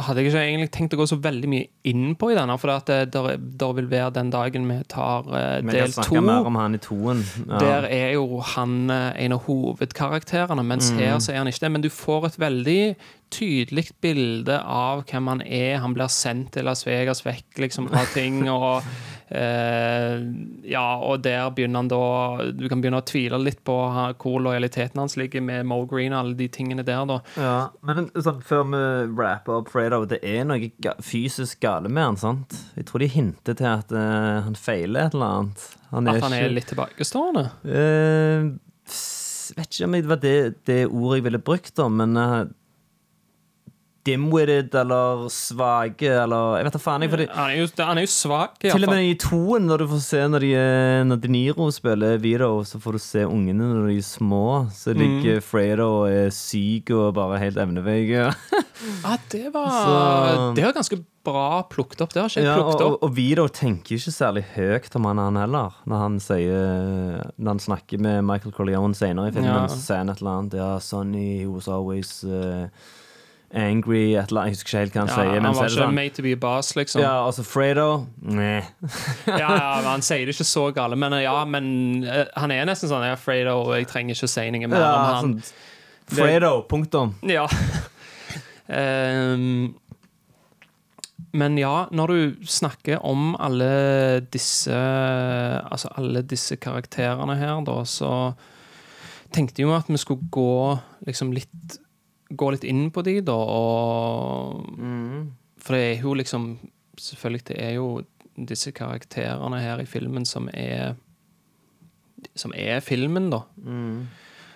hadde 0.00 0.20
jeg 0.22 0.30
ikke 0.32 0.40
egentlig 0.42 0.70
tenkt 0.74 0.94
å 0.96 0.98
gå 0.98 1.06
så 1.06 1.16
veldig 1.22 1.48
mye 1.52 1.66
inn 1.86 2.14
på 2.18 2.32
i 2.32 2.36
denne, 2.36 2.56
for 2.58 2.72
det 2.88 2.96
der, 3.14 3.36
der 3.38 3.74
vil 3.76 3.86
være 3.90 4.10
den 4.16 4.30
dagen 4.32 4.66
vi 4.66 4.78
tar 4.90 5.26
uh, 5.28 5.60
del 5.62 5.92
to. 5.94 6.20
mer 6.20 6.48
om 6.50 6.56
han 6.58 6.74
i 6.74 6.80
toen. 6.82 7.22
Ja. 7.46 7.60
Der 7.62 7.86
er 7.90 8.12
jo 8.16 8.40
han 8.54 8.90
uh, 8.90 9.12
en 9.14 9.36
av 9.36 9.44
hovedkarakterene, 9.46 10.64
mens 10.66 10.90
Mm. 10.90 10.98
her 10.98 11.18
så 11.22 11.32
er 11.32 11.38
han 11.38 11.46
ikke 11.48 11.60
det. 11.66 11.72
Men 11.72 11.82
du 11.82 11.90
får 11.90 12.26
et 12.26 12.38
veldig 12.40 12.96
tydelig 13.34 13.88
bilde 14.02 14.60
av 14.60 15.04
hvem 15.10 15.26
han 15.26 15.42
er. 15.42 15.78
Han 15.82 15.94
blir 15.94 16.10
sendt 16.12 16.52
til 16.54 16.64
Las 16.68 16.84
Vegas 16.86 17.24
vekk 17.26 17.58
liksom 17.58 17.88
av 17.92 18.06
ting, 18.14 18.48
og 18.50 18.82
eh, 18.82 18.88
Ja, 19.28 20.84
og 21.00 21.22
der 21.24 21.46
begynner 21.56 21.80
han 21.80 21.88
da 21.88 22.50
Du 22.52 22.66
kan 22.68 22.82
begynne 22.82 23.00
å 23.00 23.06
tvile 23.08 23.38
litt 23.40 23.62
på 23.64 23.74
hvor 24.20 24.42
lojaliteten 24.44 25.00
hans 25.00 25.16
ligger 25.16 25.42
med 25.44 25.64
Mo 25.68 25.80
Green 25.88 26.12
og 26.12 26.20
alle 26.20 26.36
de 26.38 26.48
tingene 26.52 26.84
der, 26.86 27.02
da. 27.08 27.18
Ja, 27.40 27.56
men 27.86 28.10
sånn, 28.14 28.42
før 28.44 28.66
vi 28.68 28.82
rapper 29.16 29.60
opp 29.60 29.72
Fredo, 29.72 30.02
det 30.08 30.20
er 30.20 30.44
noe 30.48 30.70
ga 30.82 30.94
fysisk 31.02 31.62
gale 31.64 31.88
med 31.88 32.10
han, 32.10 32.20
sant? 32.20 32.58
Jeg 32.78 32.88
tror 32.88 33.04
de 33.04 33.10
hinter 33.10 33.58
til 33.58 33.70
at 33.70 33.94
uh, 33.94 34.44
han 34.46 34.58
feiler 34.58 35.08
et 35.08 35.16
eller 35.16 35.38
annet. 35.38 35.64
Han 35.94 36.10
At 36.10 36.24
han 36.24 36.36
er 36.36 36.52
litt 36.52 36.68
tilbakestående. 36.72 37.44
Eh, 37.64 38.48
vet 39.54 39.70
ikke 39.70 39.88
om 39.88 39.96
det 39.96 40.10
var 40.10 40.20
det, 40.22 40.36
det 40.68 40.80
ordet 40.88 41.20
jeg 41.20 41.26
ville 41.28 41.42
brukt, 41.48 41.74
da, 41.78 41.88
men 41.92 42.18
uh, 42.18 42.44
dim-witted 44.04 44.74
eller 44.76 45.28
svake 45.32 46.08
eller 46.24 46.56
Jeg 46.58 46.64
vet 46.66 46.72
da 46.76 46.80
faen. 46.82 47.02
Jeg, 47.06 47.28
Han 47.32 47.50
er 47.50 47.56
jo, 47.56 47.68
han 47.78 47.98
er 47.98 48.04
jo 48.04 48.10
svak, 48.12 48.58
i 48.64 48.70
til 48.70 48.84
og 48.84 48.90
med 48.92 49.04
i 49.08 49.14
toen, 49.14 49.64
når 49.66 49.78
du 49.78 49.86
får 49.94 50.02
se 50.04 50.20
når, 50.28 50.40
de, 50.44 50.50
er- 50.54 51.04
når 51.08 51.16
De 51.22 51.28
Niro 51.32 51.70
spiller 51.72 52.18
Vito, 52.20 52.50
så 52.68 52.80
får 52.80 52.92
du 52.92 52.98
se 52.98 53.24
ungene 53.24 53.64
når 53.72 53.88
de 53.88 53.96
er 53.96 54.02
små. 54.02 54.44
Så 54.72 54.92
Mm. 54.94 54.98
ligger 55.00 55.40
Fredo 55.40 55.88
og 56.02 56.10
er 56.12 56.30
syk 56.30 56.90
og 56.90 57.14
bare 57.14 57.38
helt 57.38 57.56
evneveik. 57.56 58.12
Ja, 59.04 59.16
det 59.30 59.52
var 59.54 59.70
Så- 59.70 60.54
Det 60.56 60.64
var 60.64 60.72
ganske 60.72 60.98
bra 61.24 61.62
plukket 61.62 62.00
opp. 62.02 62.12
Det 62.12 62.20
har 62.20 62.28
ikke 62.28 62.40
jeg 62.42 62.44
Ja, 62.44 62.58
og, 62.58 62.64
plukket 62.72 62.84
og, 62.84 62.92
opp. 62.92 63.02
og 63.04 63.14
Vito 63.16 63.46
tenker 63.48 63.96
ikke 63.96 64.12
særlig 64.12 64.44
høyt 64.54 64.94
om 64.96 65.04
han, 65.08 65.16
han 65.18 65.36
heller. 65.36 65.70
Når 65.86 65.98
han 66.02 66.18
sier 66.20 67.30
Når 67.38 67.48
han 67.48 67.58
snakker 67.58 67.98
med 67.98 68.24
Michael 68.24 68.52
Corleone 68.52 68.94
senere 68.94 69.28
i 69.28 69.32
filmen, 69.32 69.48
Ja. 69.54 69.66
så 69.66 69.78
sier 69.80 69.96
han 70.02 70.10
et 70.10 70.18
eller 70.20 70.30
annet. 70.38 70.54
Ja, 70.54 70.78
Sonny 70.78 71.38
he 71.40 71.46
was 71.46 71.68
always 71.68 72.22
uh, 72.24 72.66
angry 73.54 74.14
et 74.18 74.30
eller 74.30 74.40
annet. 74.44 74.54
Jeg 74.54 74.56
husker 74.58 74.68
ikke 74.68 74.80
helt 74.82 74.94
hva 74.96 75.02
han 75.04 75.10
sier. 75.12 75.30
han 75.34 75.42
Men 75.44 75.54
så 75.54 75.58
var 75.60 75.64
er 75.64 75.68
det 75.68 75.74
ikke 75.76 75.84
sånn 75.84 75.94
made 75.98 76.14
to 76.16 76.24
be 76.26 76.32
a 76.34 76.40
boss, 76.44 76.72
liksom. 76.78 77.02
Ja, 77.04 77.12
altså 77.26 77.44
Fredo 77.46 77.86
Nei. 78.22 78.62
ja, 79.28 79.48
ja, 79.48 79.68
men 79.80 79.90
Han 79.92 80.04
sier 80.06 80.24
det 80.26 80.34
ikke 80.36 80.48
så 80.48 80.66
gale, 80.76 80.98
men 80.98 81.16
ja, 81.22 81.36
men 81.48 81.68
eh, 82.04 82.26
han 82.36 82.54
er 82.54 82.66
nesten 82.68 82.90
sånn 82.90 83.06
Ja, 83.06 83.14
Fredo, 83.20 83.60
jeg 83.76 83.88
trenger 83.90 84.18
ikke 84.18 84.30
si 84.30 84.48
noe 84.54 84.70
mer 84.72 84.82
Ja, 84.82 84.90
om 84.90 85.06
han. 85.10 85.32
sånn, 85.38 86.18
Fredo, 86.18 86.52
punktum. 86.70 87.16
Ja. 87.30 87.46
Ehm, 88.64 89.74
men 91.36 91.58
ja, 91.60 91.86
når 91.92 92.12
du 92.14 92.46
snakker 92.48 93.02
om 93.04 93.34
alle 93.36 94.22
disse 94.32 94.72
Altså 94.72 95.90
alle 96.00 96.22
disse 96.24 96.56
karakterene 96.56 97.36
her, 97.36 97.58
da, 97.66 97.82
så 97.84 98.32
tenkte 99.34 99.60
jeg 99.60 99.68
jo 99.68 99.74
at 99.76 99.88
vi 99.90 99.98
skulle 100.00 100.30
gå 100.32 100.78
liksom 101.04 101.32
litt 101.36 101.76
Gå 102.30 102.50
litt 102.54 102.64
inn 102.64 102.88
på 102.90 103.02
de, 103.04 103.18
da, 103.20 103.34
og 103.36 104.64
For 105.60 105.76
det 105.76 105.82
er 105.84 106.04
jo 106.06 106.14
liksom 106.14 106.54
Selvfølgelig, 106.94 107.46
det 107.48 107.56
er 107.58 107.72
jo 107.74 107.88
disse 108.48 108.70
karakterene 108.74 109.58
her 109.58 109.80
i 109.82 109.86
filmen 109.86 110.24
som 110.26 110.46
er 110.54 110.94
som 112.38 112.54
er 112.56 112.80
filmen, 112.80 113.28
da. 113.32 113.42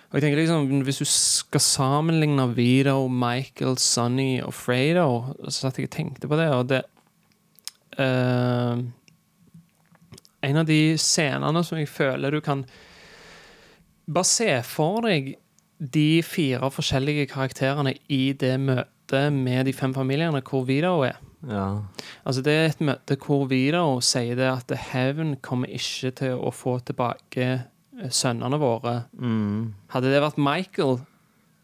Og 0.09 0.17
jeg 0.17 0.23
tenker 0.23 0.39
liksom, 0.41 0.81
Hvis 0.87 1.01
du 1.01 1.05
skal 1.05 1.61
sammenligne 1.61 2.47
Vito, 2.55 3.07
Michael, 3.07 3.77
Sonny 3.77 4.41
og 4.41 4.53
Fredo, 4.53 5.35
så 5.45 5.67
satt 5.67 5.79
jeg 5.79 5.89
og 5.89 5.93
tenkte 5.93 6.27
på 6.27 6.39
det, 6.39 6.47
og 6.49 6.69
det 6.69 6.81
uh, 7.99 8.79
En 10.41 10.61
av 10.61 10.65
de 10.65 10.97
scenene 10.97 11.63
som 11.63 11.77
jeg 11.77 11.91
føler 11.91 12.33
du 12.33 12.41
kan 12.41 12.65
Bare 14.09 14.25
se 14.25 14.49
for 14.65 15.05
deg 15.05 15.35
de 15.79 16.21
fire 16.23 16.69
forskjellige 16.71 17.29
karakterene 17.31 17.95
i 18.11 18.33
det 18.37 18.55
møtet 18.59 19.33
med 19.33 19.65
de 19.65 19.73
fem 19.73 19.93
familiene 19.95 20.41
hvor 20.45 20.65
Vidaro 20.67 21.05
er. 21.07 21.19
Ja. 21.47 21.81
Altså 22.27 22.41
Det 22.43 22.53
er 22.53 22.65
et 22.67 22.81
møte 22.83 23.15
hvor 23.15 23.47
Vidaro 23.47 23.99
sier 24.03 24.35
det 24.35 24.49
at 24.49 24.73
hevn 24.91 25.37
kommer 25.41 25.71
ikke 25.71 26.11
til 26.19 26.35
å 26.35 26.51
få 26.51 26.79
tilbake 26.83 27.45
eh, 27.47 28.09
sønnene 28.11 28.59
våre. 28.59 29.05
Mm. 29.15 29.71
Hadde 29.93 30.11
det 30.11 30.21
vært 30.23 30.41
Michael, 30.41 30.99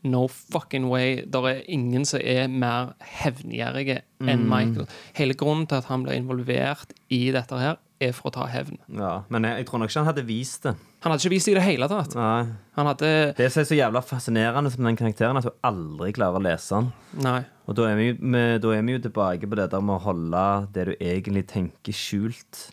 no 0.06 0.28
fucking 0.30 0.88
way. 0.88 1.24
Der 1.28 1.50
er 1.50 1.64
ingen 1.68 2.06
som 2.08 2.22
er 2.24 2.48
mer 2.48 2.94
hevngjerrige 3.20 4.02
enn 4.24 4.46
Michael. 4.48 4.88
Hele 5.18 5.36
grunnen 5.36 5.68
til 5.68 5.82
at 5.82 5.90
han 5.90 6.06
blir 6.06 6.16
involvert 6.22 6.94
i 7.10 7.26
dette 7.36 7.60
her, 7.60 7.82
er 8.04 8.12
for 8.12 8.28
å 8.28 8.34
ta 8.36 8.46
hevn. 8.52 8.78
ja. 8.92 9.24
Men 9.32 9.44
jeg, 9.48 9.62
jeg 9.62 9.68
tror 9.70 9.80
nok 9.80 9.90
ikke 9.92 10.02
han 10.04 10.10
hadde 10.10 10.24
vist 10.28 10.64
det. 10.68 10.74
Han 11.06 11.12
hadde 11.14 11.22
ikke 11.24 11.32
vist 11.36 11.48
det 11.48 11.54
i 11.54 11.58
det 11.60 11.64
hele 11.64 11.88
tatt. 11.88 12.16
Nei. 12.18 12.46
Han 12.76 12.90
hadde 12.90 13.12
Det 13.38 13.48
som 13.54 13.62
er 13.62 13.68
så 13.70 13.78
jævla 13.78 14.02
fascinerende 14.04 14.72
med 14.76 14.90
den 14.90 14.98
karakteren, 15.00 15.38
er 15.40 15.46
at 15.46 15.48
du 15.48 15.68
aldri 15.70 16.12
klarer 16.18 16.40
å 16.42 16.44
lese 16.44 16.76
den. 16.82 16.90
Nei. 17.24 17.38
Og 17.70 17.78
da 17.80 17.86
er, 17.90 17.96
vi, 18.02 18.10
med, 18.20 18.60
da 18.66 18.74
er 18.76 18.84
vi 18.86 18.98
jo 18.98 19.04
tilbake 19.08 19.48
på 19.50 19.56
det 19.58 19.70
der 19.72 19.82
med 19.86 19.96
å 19.96 20.04
holde 20.10 20.44
det 20.76 20.88
du 20.90 20.94
egentlig 21.00 21.46
tenker, 21.50 21.96
skjult. 21.96 22.66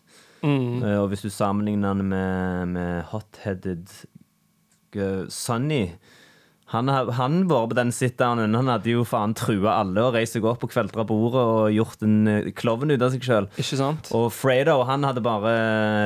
Mm. 0.42 0.82
Eh, 0.82 0.98
Og 0.98 1.12
hvis 1.12 1.22
du 1.22 1.30
sammenligner 1.30 1.94
den 1.94 2.08
med, 2.10 2.68
med 2.74 3.04
hot-headed 3.12 3.86
eh, 4.98 5.22
Sonny 5.30 5.84
han, 6.72 6.88
han 6.88 7.48
var 7.48 7.66
på 7.68 7.76
den 7.76 7.92
sit-downen. 7.92 8.54
Han 8.56 8.70
hadde 8.72 8.94
jo 8.94 9.04
faen 9.04 9.34
trua 9.36 9.74
alle 9.82 10.06
og 10.06 10.14
reist 10.16 10.38
seg 10.38 10.46
opp 10.48 10.64
og 10.64 10.72
kveltra 10.72 11.04
bordet 11.04 11.42
og 11.42 11.74
gjort 11.74 12.04
en 12.06 12.30
eh, 12.30 12.48
klovn 12.56 12.94
ut 12.94 13.02
av 13.04 13.12
seg 13.12 13.26
sjøl. 13.26 13.48
Og 14.16 14.26
Fredo 14.32 14.78
han 14.88 15.04
hadde 15.04 15.20
bare 15.24 15.52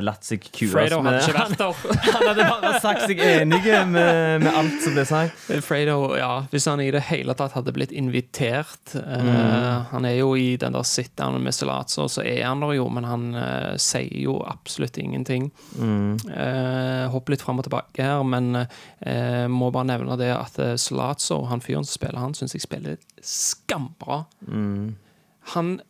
latt 0.02 0.26
seg 0.26 0.42
kue. 0.48 0.68
Fredo 0.72 0.98
hadde 1.04 1.22
ikke 1.22 1.36
vært 1.40 1.60
der. 1.60 1.84
Han 2.16 2.24
hadde 2.30 2.46
bare 2.48 2.80
sagt 2.82 3.04
seg 3.06 3.20
enig 3.22 3.60
med, 3.62 4.42
med 4.42 4.48
alt 4.50 4.82
som 4.82 4.94
ble 4.96 5.04
sagt. 5.06 5.46
Fredo, 5.62 5.98
ja, 6.18 6.32
hvis 6.50 6.66
han 6.66 6.80
i 6.82 6.88
det 6.94 7.04
hele 7.10 7.34
tatt 7.38 7.54
hadde 7.56 7.74
blitt 7.76 7.92
invitert 7.94 8.94
mm. 8.94 9.28
uh, 9.28 9.86
Han 9.92 10.06
er 10.08 10.16
jo 10.18 10.32
i 10.38 10.54
den 10.60 10.74
der 10.76 10.86
sit-downen 10.86 11.44
med 11.44 11.54
Salazzo, 11.54 12.06
så 12.10 12.24
er 12.24 12.42
han 12.46 12.62
der 12.64 12.76
jo, 12.78 12.88
men 12.92 13.06
han 13.06 13.26
uh, 13.36 13.74
sier 13.80 14.12
jo 14.22 14.38
absolutt 14.46 14.98
ingenting. 15.02 15.50
Mm. 15.78 16.16
Uh, 16.30 17.06
hopper 17.12 17.34
litt 17.36 17.44
fram 17.44 17.60
og 17.60 17.66
tilbake 17.68 18.06
her, 18.06 18.24
men 18.26 18.54
eh, 18.56 19.46
må 19.50 19.70
bare 19.74 19.90
nevne 19.90 20.16
det 20.20 20.30
at 20.34 20.55
eh, 20.59 20.76
Salazzo, 20.76 21.42
han 21.50 21.61
fyren 21.61 21.84
som 21.84 21.94
spiller 21.98 22.18
han, 22.22 22.34
syns 22.34 22.54
jeg 22.54 22.62
spiller 22.64 22.96
skambra. 23.22 24.22
Mm. 24.48 24.94
Han 25.54 25.80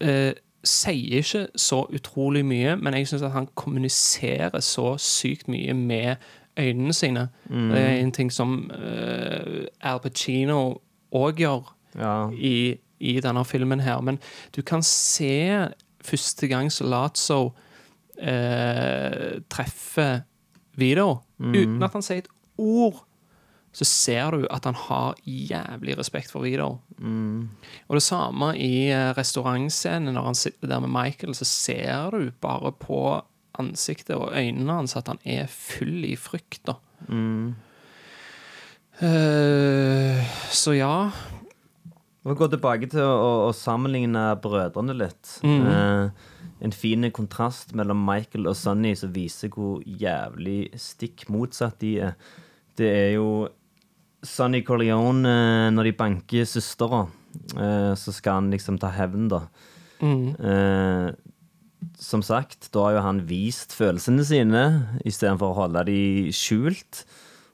eh, 0.00 0.32
sier 0.64 1.18
ikke 1.20 1.46
så 1.60 1.82
utrolig 1.92 2.44
mye, 2.46 2.76
men 2.80 2.94
jeg 2.94 3.08
syns 3.10 3.22
at 3.26 3.32
han 3.34 3.48
kommuniserer 3.54 4.60
så 4.64 4.94
sykt 4.98 5.48
mye 5.52 5.74
med 5.76 6.16
øynene 6.58 6.94
sine. 6.94 7.28
Det 7.50 7.80
er 7.80 7.96
en 8.00 8.12
ting 8.14 8.30
som 8.32 8.70
eh, 8.70 9.66
Al 9.82 10.00
Pacino 10.00 10.80
òg 11.14 11.40
gjør 11.42 11.72
Ja. 11.98 12.30
i, 12.32 12.76
i 13.00 13.20
denne 13.20 13.44
filmen 13.44 13.80
her. 13.80 14.00
Men 14.00 14.18
du 14.56 14.62
kan 14.62 14.82
se 14.82 15.68
første 16.04 16.46
gang 16.50 16.72
Salazzo 16.72 17.52
eh, 18.18 19.40
treffer 19.50 20.20
Vito, 20.76 21.20
uten 21.38 21.82
at 21.86 21.92
han 21.94 22.02
sier 22.02 22.18
et 22.24 22.28
ord. 22.58 23.04
Så 23.74 23.84
ser 23.90 24.30
du 24.30 24.46
at 24.54 24.64
han 24.68 24.76
har 24.78 25.16
jævlig 25.26 25.96
respekt 25.98 26.30
for 26.30 26.46
Vito. 26.46 26.76
Og 27.88 27.96
det 27.98 28.02
samme 28.06 28.52
i 28.54 28.88
eh, 28.94 29.10
restaurantscenen, 29.18 30.14
når 30.14 30.28
han 30.30 30.38
sitter 30.38 30.70
der 30.70 30.80
med 30.84 30.92
Michael, 30.94 31.34
så 31.34 31.44
ser 31.48 32.14
du 32.14 32.30
bare 32.40 32.70
på 32.72 33.00
ansiktet 33.58 34.14
og 34.16 34.30
øynene 34.34 34.72
hans 34.80 34.96
at 34.98 35.10
han 35.10 35.18
er 35.24 35.46
full 35.50 36.04
i 36.06 36.14
frykt, 36.18 36.62
da. 36.70 36.78
Eh, 39.02 40.36
så 40.54 40.74
ja. 40.78 41.10
Vi 42.24 42.34
går 42.38 42.54
tilbake 42.54 42.88
til 42.94 43.02
å, 43.02 43.48
å 43.48 43.52
sammenligne 43.52 44.22
brødrene 44.42 44.94
litt. 44.96 45.34
Eh, 45.44 46.30
en 46.64 46.72
fin 46.72 47.10
kontrast 47.12 47.74
mellom 47.76 48.00
Michael 48.06 48.46
og 48.48 48.56
Sonny 48.56 48.94
som 48.96 49.12
viser 49.12 49.50
hvor 49.52 49.82
jævlig 49.84 50.70
stikk 50.80 51.26
motsatt 51.28 51.80
de 51.82 51.96
er. 52.06 52.14
Det 52.78 52.88
er 52.88 53.10
jo 53.18 53.28
Sonny 54.24 54.62
Corleone, 54.64 55.28
eh, 55.28 55.70
når 55.74 55.90
de 55.90 55.98
banker 55.98 56.48
søstera, 56.48 57.04
eh, 57.56 57.92
så 57.98 58.12
skal 58.14 58.40
han 58.40 58.50
liksom 58.54 58.80
ta 58.80 58.90
hevn, 58.94 59.28
da. 59.28 59.44
Eh, 60.40 61.12
som 62.00 62.22
sagt, 62.24 62.70
da 62.72 62.86
har 62.86 62.96
jo 62.96 63.04
han 63.04 63.20
vist 63.28 63.74
følelsene 63.76 64.24
sine 64.24 64.64
istedenfor 65.04 65.52
å 65.52 65.58
holde 65.62 65.84
de 65.90 66.32
skjult. 66.32 67.04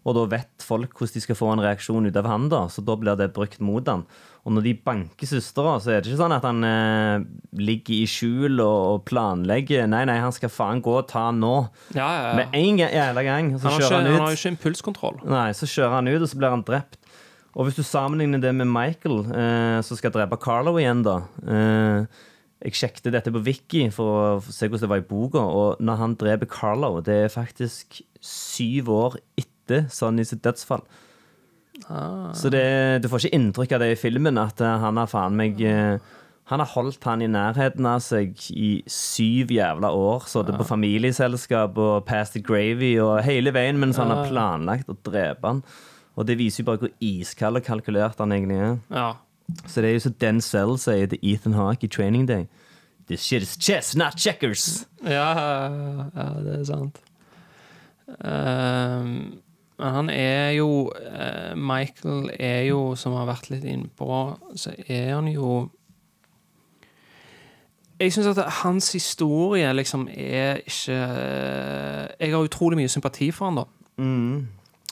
Og 0.07 0.16
da 0.16 0.25
vet 0.33 0.64
folk 0.64 0.95
hvordan 0.97 1.18
de 1.18 1.21
skal 1.27 1.37
få 1.37 1.51
en 1.53 1.62
reaksjon 1.64 2.07
ut 2.07 2.16
av 2.16 2.29
han, 2.31 2.49
da, 2.49 2.64
så 2.73 2.85
da 2.85 2.97
blir 2.97 3.18
det 3.21 3.33
brukt 3.37 3.61
mot 3.61 3.87
han. 3.91 4.07
Og 4.41 4.55
når 4.57 4.64
de 4.64 4.72
banker 4.86 5.28
søstera, 5.28 5.74
så 5.84 5.93
er 5.93 6.01
det 6.01 6.09
ikke 6.09 6.22
sånn 6.22 6.32
at 6.32 6.45
han 6.49 6.64
eh, 6.64 7.24
ligger 7.61 7.93
i 7.93 8.07
skjul 8.09 8.62
og, 8.64 8.78
og 8.95 9.03
planlegger. 9.11 9.84
Nei, 9.91 10.07
nei, 10.09 10.16
han 10.22 10.32
skal 10.32 10.53
faen 10.53 10.80
gå 10.84 10.95
og 11.03 11.11
ta 11.11 11.26
han 11.28 11.43
nå. 11.43 11.53
Ja, 11.93 12.07
ja, 12.07 12.22
ja. 12.30 12.32
Med 12.38 12.57
en 12.57 12.80
gang, 12.80 12.95
jævla 12.97 13.24
gang. 13.26 13.51
Så 13.59 13.68
Han 13.68 13.76
kjører 13.76 13.84
ikke, 13.84 13.99
han 13.99 14.09
han 14.14 14.24
har 14.24 14.32
jo 14.32 14.41
ikke 14.41 14.53
impulskontroll. 14.55 15.20
Nei, 15.28 15.45
så 15.59 15.68
kjører 15.68 15.99
han 15.99 16.09
ut, 16.09 16.24
og 16.24 16.32
så 16.32 16.41
blir 16.41 16.57
han 16.57 16.64
drept. 16.64 16.97
Og 17.59 17.66
hvis 17.66 17.76
du 17.80 17.84
sammenligner 17.84 18.41
det 18.41 18.55
med 18.57 18.70
Michael, 18.70 19.24
eh, 19.34 19.78
som 19.84 19.99
skal 19.99 20.14
drepe 20.14 20.38
Carlo 20.41 20.76
igjen, 20.78 21.03
da 21.05 21.16
eh, 21.45 22.20
Jeg 22.62 22.76
sjekket 22.76 23.11
dette 23.12 23.32
på 23.32 23.41
Wiki 23.45 23.86
for 23.95 24.16
å 24.20 24.24
se 24.45 24.68
hvordan 24.68 24.84
det 24.84 24.91
var 24.93 25.03
i 25.03 25.09
boka, 25.09 25.41
og 25.41 25.80
når 25.84 26.01
han 26.01 26.16
dreper 26.20 26.49
Carlo, 26.49 26.99
det 27.05 27.16
er 27.26 27.32
faktisk 27.32 28.01
syv 28.24 28.91
år 28.93 29.16
etter 29.41 29.86
Sonny 29.93 30.26
sitt 30.28 30.45
dødsfall. 31.81 32.35
Så 32.39 32.51
det, 32.53 33.03
du 33.03 33.09
får 33.11 33.24
ikke 33.24 33.39
inntrykk 33.39 33.76
av 33.76 33.85
det 33.85 33.93
i 33.93 34.01
filmen, 34.01 34.39
at 34.39 34.61
eh, 34.61 34.81
han 34.85 35.01
har 35.01 35.11
faen 35.11 35.37
meg 35.39 35.61
eh, 35.64 35.99
Han 36.51 36.59
har 36.59 36.66
holdt 36.72 37.05
han 37.07 37.22
i 37.22 37.28
nærheten 37.31 37.87
av 37.87 38.01
seg 38.03 38.35
i 38.51 38.83
syv 38.91 39.53
jævla 39.55 39.93
år. 39.95 40.24
Sittet 40.26 40.57
på 40.59 40.66
familieselskap 40.66 41.78
og 41.78 42.05
Past 42.09 42.35
the 42.35 42.43
Gravy 42.43 42.97
og 42.99 43.20
hele 43.22 43.53
veien 43.55 43.78
mens 43.78 44.01
han 44.03 44.11
har 44.11 44.26
planlagt 44.26 44.91
å 44.91 44.97
drepe 45.07 45.47
han. 45.47 45.61
Og 46.18 46.26
det 46.26 46.41
viser 46.41 46.64
jo 46.64 46.72
bare 46.72 46.83
hvor 46.83 46.91
iskald 46.99 47.61
og 47.61 47.68
kalkulert 47.68 48.18
han 48.18 48.35
egentlig 48.35 48.59
er. 48.59 48.74
Ja. 48.91 49.12
Så 49.66 49.78
det 49.78 49.93
er 49.93 49.95
jo 49.95 50.03
som 50.09 50.16
Denzel 50.18 50.74
sier 50.83 51.07
til 51.12 51.22
Ethan 51.22 51.55
Hawke 51.55 51.87
i 51.87 51.93
Training 51.93 52.26
Day. 52.26 52.49
This 53.07 53.22
shit 53.22 53.43
is 53.43 53.57
chess, 53.59 53.95
not 53.97 54.18
checkers. 54.18 54.87
Ja, 55.03 55.31
ja, 56.14 56.26
det 56.43 56.59
er 56.61 56.66
sant. 56.66 57.01
Ehm, 58.26 59.41
men 59.81 59.95
han 59.95 60.11
er 60.12 60.51
jo 60.59 60.91
eh, 60.93 61.57
Michael 61.57 62.31
er 62.37 62.66
jo, 62.68 62.95
som 63.01 63.16
har 63.16 63.28
vært 63.31 63.51
litt 63.53 63.64
innpå, 63.64 64.16
så 64.61 64.74
er 64.87 65.14
han 65.14 65.31
jo 65.33 65.70
Jeg 68.01 68.12
syns 68.12 68.31
at 68.33 68.41
hans 68.62 68.93
historie 68.93 69.72
liksom 69.76 70.07
er 70.12 70.61
ikke 70.64 71.01
Jeg 72.20 72.33
har 72.33 72.45
utrolig 72.45 72.81
mye 72.81 72.93
sympati 72.93 73.31
for 73.33 73.49
han 73.49 73.61
da. 73.62 73.68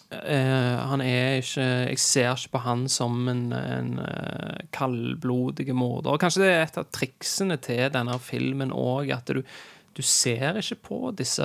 Eh, 0.09 0.78
han 0.89 1.03
er 1.05 1.43
ikke 1.43 1.64
Jeg 1.91 1.99
ser 2.01 2.30
ikke 2.32 2.55
på 2.57 2.62
han 2.64 2.86
som 2.89 3.28
en, 3.28 3.53
en 3.53 3.99
eh, 4.01 4.62
kaldblodig 4.72 5.74
morder. 5.76 6.16
Kanskje 6.16 6.47
det 6.47 6.53
er 6.55 6.62
et 6.62 6.80
av 6.80 6.89
triksene 6.89 7.59
til 7.61 7.91
denne 7.93 8.16
filmen 8.24 8.72
òg, 8.72 9.12
at 9.12 9.28
du, 9.28 9.43
du 9.93 10.03
ser 10.03 10.62
ikke 10.62 10.80
på 10.89 11.12
disse 11.18 11.45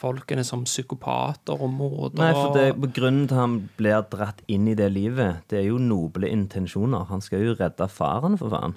folkene 0.00 0.44
som 0.44 0.64
psykopater 0.66 1.56
og 1.56 1.70
mordere. 1.72 2.20
Nei, 2.20 2.32
for 2.36 2.56
det, 2.56 2.92
Grunnen 2.96 3.28
til 3.30 3.38
han 3.40 3.56
blir 3.78 4.02
dratt 4.12 4.42
inn 4.52 4.68
i 4.68 4.76
det 4.78 4.90
livet, 4.92 5.42
det 5.50 5.62
er 5.62 5.70
jo 5.70 5.80
noble 5.80 6.28
intensjoner. 6.28 7.08
Han 7.10 7.24
skal 7.24 7.46
jo 7.46 7.56
redde 7.58 7.88
faren, 7.92 8.36
for 8.40 8.52
faen. 8.52 8.76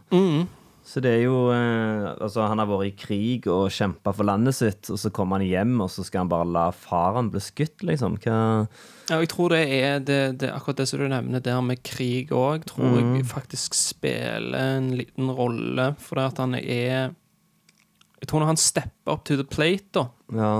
Så 0.89 1.01
det 1.03 1.11
er 1.19 1.23
jo 1.27 1.51
eh, 1.53 2.05
Altså, 2.15 2.45
han 2.49 2.57
har 2.61 2.69
vært 2.69 2.87
i 2.87 2.95
krig 2.97 3.47
og 3.51 3.67
kjempa 3.73 4.13
for 4.15 4.25
landet 4.25 4.57
sitt, 4.57 4.89
og 4.89 4.97
så 5.01 5.11
kommer 5.13 5.37
han 5.37 5.45
hjem, 5.49 5.75
og 5.83 5.91
så 5.93 6.05
skal 6.07 6.23
han 6.23 6.31
bare 6.31 6.47
la 6.49 6.65
faren 6.73 7.29
bli 7.33 7.41
skutt, 7.43 7.83
liksom. 7.85 8.17
Hva 8.23 8.39
Ja, 9.09 9.19
jeg 9.19 9.29
tror 9.33 9.53
det 9.53 9.61
er 9.73 10.01
det, 10.05 10.19
det, 10.41 10.51
akkurat 10.53 10.81
det 10.81 10.87
som 10.89 11.01
du 11.01 11.07
nevner 11.11 11.43
der 11.45 11.61
med 11.65 11.83
krig 11.85 12.33
òg, 12.33 12.65
tror 12.69 12.97
jeg 12.97 13.25
faktisk 13.29 13.77
spiller 13.77 14.77
en 14.77 14.91
liten 14.97 15.31
rolle. 15.33 15.91
For 16.01 16.19
det 16.19 16.27
at 16.31 16.43
han 16.45 16.57
er 16.59 17.15
Jeg 18.19 18.27
tror 18.27 18.41
når 18.41 18.53
han 18.53 18.61
stepper 18.61 19.13
up 19.13 19.25
to 19.25 19.37
the 19.39 19.47
plate, 19.47 19.89
da, 19.95 20.09
Ja. 20.33 20.53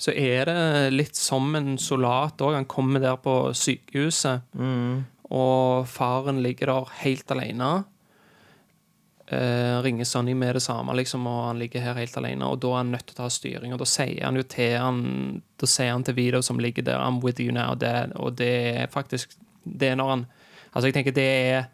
Så 0.00 0.14
er 0.16 0.48
det 0.48 0.92
litt 0.94 1.18
som 1.18 1.52
en 1.58 1.74
soldat 1.78 2.40
òg. 2.40 2.54
Han 2.56 2.68
kommer 2.70 3.02
der 3.02 3.18
på 3.20 3.34
sykehuset, 3.56 4.46
og 5.30 5.88
faren 5.92 6.40
ligger 6.42 6.72
der 6.72 6.94
helt 7.02 7.30
alene. 7.36 7.84
eh, 9.30 9.82
ringer 9.82 10.04
Sonny 10.04 10.34
med 10.34 10.56
det 10.56 10.62
samme, 10.64 10.94
liksom, 10.98 11.26
og 11.26 11.44
han 11.46 11.58
ligger 11.60 11.80
her 11.84 11.94
helt 11.94 12.16
alene, 12.18 12.48
og 12.50 12.58
da 12.60 12.72
er 12.72 12.80
han 12.80 12.90
nødt 12.90 13.06
til 13.06 13.14
å 13.14 13.20
ta 13.20 13.28
styring, 13.30 13.72
og 13.72 13.78
da 13.78 13.86
sier 13.86 14.24
han 14.24 14.36
jo 14.36 14.42
til 14.42 14.78
han 14.78 15.42
Da 15.60 15.66
sier 15.66 15.92
han 15.92 16.02
til 16.02 16.16
Vito 16.16 16.40
som 16.42 16.58
ligger 16.58 16.82
der, 16.82 16.98
'I'm 16.98 17.20
with 17.22 17.40
you 17.40 17.52
now', 17.52 17.76
dad. 17.78 18.12
og 18.16 18.36
det 18.38 18.76
er 18.76 18.86
faktisk 18.86 19.36
Det 19.64 19.88
er 19.88 19.94
når 19.94 20.10
han 20.10 20.26
Altså, 20.74 20.86
jeg 20.86 20.94
tenker 20.94 21.12
det 21.12 21.22
er 21.24 21.64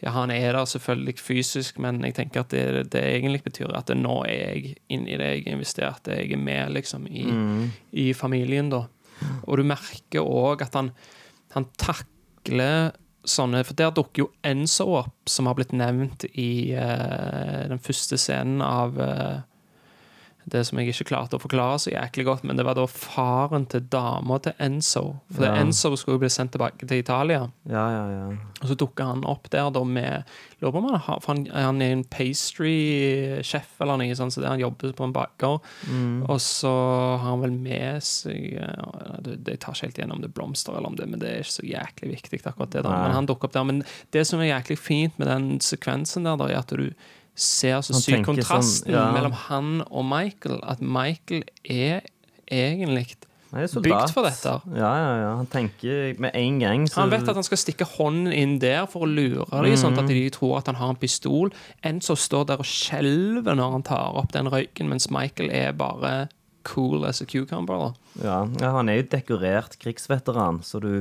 ja, 0.00 0.12
han 0.14 0.32
er 0.32 0.54
der 0.56 0.68
selvfølgelig 0.68 1.18
fysisk, 1.20 1.78
men 1.82 2.00
jeg 2.06 2.16
tenker 2.16 2.44
at 2.44 2.54
det, 2.54 2.92
det 2.94 3.02
egentlig 3.04 3.42
betyr 3.44 3.74
at 3.76 3.92
nå 3.96 4.22
er 4.28 4.38
jeg 4.38 4.74
inni 4.88 5.18
det, 5.20 5.28
jeg 5.34 5.44
har 5.44 5.58
investert, 5.58 6.08
jeg 6.08 6.32
er 6.32 6.40
med 6.40 6.72
liksom 6.78 7.04
i, 7.10 7.26
i 7.92 8.06
familien, 8.16 8.72
da. 8.72 8.86
Og 9.44 9.60
du 9.60 9.66
merker 9.68 10.24
òg 10.24 10.64
at 10.64 10.78
han, 10.78 10.90
han 11.52 11.68
takler 11.80 12.94
sånne 13.28 13.60
For 13.68 13.76
der 13.76 13.90
dukker 13.92 14.22
jo 14.22 14.30
Enzo 14.48 14.86
opp, 15.02 15.28
som 15.28 15.44
har 15.50 15.58
blitt 15.58 15.74
nevnt 15.76 16.24
i 16.30 16.72
uh, 16.72 17.68
den 17.68 17.82
første 17.84 18.16
scenen 18.16 18.62
av 18.64 18.96
eh, 18.96 19.42
det 20.52 20.64
som 20.66 20.78
jeg 20.80 20.92
ikke 20.92 21.08
klarte 21.12 21.38
å 21.38 21.42
forklare 21.42 21.78
så 21.82 21.92
jæklig 21.92 22.24
godt, 22.28 22.44
men 22.44 22.58
det 22.58 22.64
var 22.66 22.74
da 22.78 22.84
faren 22.90 23.66
til 23.70 23.84
dama 23.92 24.38
til 24.44 24.52
Enzo. 24.58 25.04
For 25.34 25.46
Ja. 25.46 25.54
Enzo 25.62 25.94
skulle 25.96 26.18
jo 26.18 26.24
bli 26.24 26.30
sendt 26.32 26.52
tilbake 26.56 26.86
til 26.86 26.98
Italia. 27.02 27.46
Ja, 27.70 27.84
ja, 27.94 28.04
ja. 28.10 28.24
Og 28.60 28.68
så 28.68 28.76
dukka 28.76 29.06
han 29.10 29.24
opp 29.24 29.48
der 29.50 29.70
da 29.70 29.84
med 29.84 30.24
Lurer 30.60 30.72
på 30.74 30.78
om 30.82 30.88
han, 30.90 31.00
har, 31.00 31.20
for 31.24 31.32
han, 31.32 31.46
han 31.56 31.78
er 31.80 31.92
en 31.94 32.02
pastry-sjef 32.04 33.78
eller 33.80 33.96
noe 34.00 34.16
sånt, 34.18 34.34
så 34.34 34.42
der 34.42 34.52
han 34.52 34.60
jobber 34.60 34.92
på 34.96 35.06
en 35.06 35.14
baker. 35.14 35.58
Og 36.28 36.40
så 36.44 36.72
har 37.16 37.22
han 37.24 37.40
vel 37.44 37.54
med 37.56 38.02
seg 38.04 38.58
det, 39.24 39.38
det 39.46 39.54
Jeg 39.56 39.62
tar 39.64 39.76
ikke 39.78 39.86
helt 39.88 40.00
igjennom 40.02 40.20
det 40.20 40.28
er 40.30 40.36
blomster 40.36 40.76
eller 40.76 40.92
om 40.92 40.98
det, 40.98 41.08
men 41.08 41.22
det 41.22 41.30
er 41.30 41.44
ikke 41.44 41.56
så 41.56 41.66
jæklig 41.68 42.12
viktig, 42.16 42.42
akkurat 42.44 42.74
det. 42.74 42.84
da 42.84 42.92
Nei. 42.92 43.00
Men 43.06 43.16
han 43.20 43.30
dukker 43.30 43.48
opp 43.48 43.56
der. 43.56 43.64
Men 43.70 43.82
det 44.12 44.26
som 44.28 44.42
er 44.42 44.50
jæklig 44.52 44.78
fint 44.80 45.16
med 45.20 45.30
den 45.30 45.48
sekvensen 45.64 46.28
der, 46.28 46.36
da, 46.40 46.50
er 46.50 46.60
at 46.60 46.76
du 46.76 46.90
ser 47.40 47.80
så 47.86 47.96
syk 47.96 48.20
sykt 48.20 48.28
kontrasten 48.28 48.86
sånn, 48.86 48.94
ja. 48.94 49.08
mellom 49.16 49.34
han 49.46 49.72
og 49.88 50.06
Michael. 50.08 50.60
At 50.68 50.84
Michael 50.84 51.44
er 51.64 52.04
egentlig. 52.50 53.16
Bygd 53.50 54.12
for 54.14 54.22
dette. 54.22 54.52
Ja, 54.78 54.90
ja, 54.94 55.14
ja. 55.18 55.30
Han 55.40 55.48
tenker 55.50 56.14
med 56.22 56.30
en 56.38 56.60
gang 56.62 56.84
så 56.86 57.00
Han 57.00 57.10
vet 57.10 57.26
at 57.26 57.34
han 57.34 57.46
skal 57.46 57.58
stikke 57.58 57.86
hånden 57.96 58.30
inn 58.30 58.58
der 58.62 58.84
for 58.90 59.02
å 59.02 59.10
lure 59.10 59.48
dem, 59.50 59.74
sånn 59.80 59.98
at 59.98 60.06
de 60.06 60.22
tror 60.34 60.60
at 60.60 60.70
han 60.70 60.78
har 60.78 60.92
en 60.94 61.00
pistol. 61.00 61.50
Enzo 61.86 62.14
står 62.14 62.46
der 62.52 62.62
og 62.62 62.68
skjelver 62.68 63.58
når 63.58 63.74
han 63.74 63.86
tar 63.90 64.20
opp 64.20 64.30
den 64.36 64.50
røyken, 64.52 64.90
mens 64.92 65.10
Michael 65.10 65.50
er 65.50 65.74
bare 65.74 66.28
cool 66.68 67.04
as 67.08 67.22
a 67.24 67.26
cucumber. 67.26 67.90
Ja, 68.22 68.44
ja, 68.60 68.70
han 68.76 68.88
er 68.88 69.00
jo 69.00 69.08
dekorert 69.16 69.78
krigsveteran, 69.82 70.62
så 70.62 70.78
du 70.82 70.92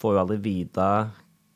får 0.00 0.16
jo 0.16 0.22
aldri 0.24 0.40
vite 0.42 0.88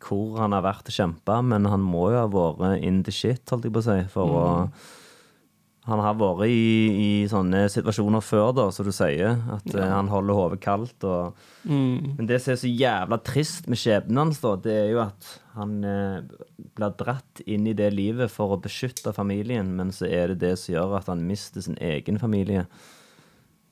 hvor 0.06 0.38
han 0.40 0.54
har 0.56 0.64
vært 0.66 0.90
og 0.90 0.96
kjempa, 0.96 1.40
men 1.44 1.66
han 1.70 1.82
må 1.84 2.10
jo 2.14 2.22
ha 2.22 2.28
vært 2.30 2.84
in 2.86 3.02
the 3.06 3.14
shit, 3.14 3.42
holdt 3.50 3.68
jeg 3.68 3.74
på 3.74 3.82
å 3.82 3.88
si, 3.90 3.98
for 4.12 4.38
å 4.42 4.46
Han 5.86 6.00
har 6.02 6.16
vært 6.18 6.48
i, 6.50 6.62
i 6.98 7.10
sånne 7.30 7.68
situasjoner 7.70 8.24
før, 8.26 8.48
da, 8.56 8.64
som 8.74 8.88
du 8.88 8.90
sier, 8.90 9.36
at 9.54 9.68
eh, 9.70 9.84
han 9.86 10.08
holder 10.10 10.34
hodet 10.34 10.58
kaldt. 10.64 11.04
Og, 11.06 11.36
Men 12.18 12.26
det 12.26 12.40
som 12.42 12.56
er 12.56 12.58
så 12.58 12.66
jævla 12.66 13.20
trist 13.22 13.68
med 13.70 13.78
skjebnen 13.78 14.18
hans, 14.18 14.40
da, 14.42 14.56
det 14.58 14.74
er 14.80 14.88
jo 14.90 14.98
at 15.04 15.28
han 15.54 15.76
eh, 15.86 16.26
blir 16.74 16.96
dratt 16.98 17.44
inn 17.46 17.70
i 17.70 17.76
det 17.78 17.92
livet 17.94 18.34
for 18.34 18.56
å 18.56 18.58
beskytte 18.58 19.14
familien, 19.14 19.70
men 19.78 19.94
så 19.94 20.10
er 20.10 20.34
det 20.34 20.40
det 20.42 20.56
som 20.58 20.74
gjør 20.74 20.98
at 20.98 21.12
han 21.12 21.22
mister 21.28 21.62
sin 21.62 21.78
egen 21.78 22.18
familie. 22.18 22.66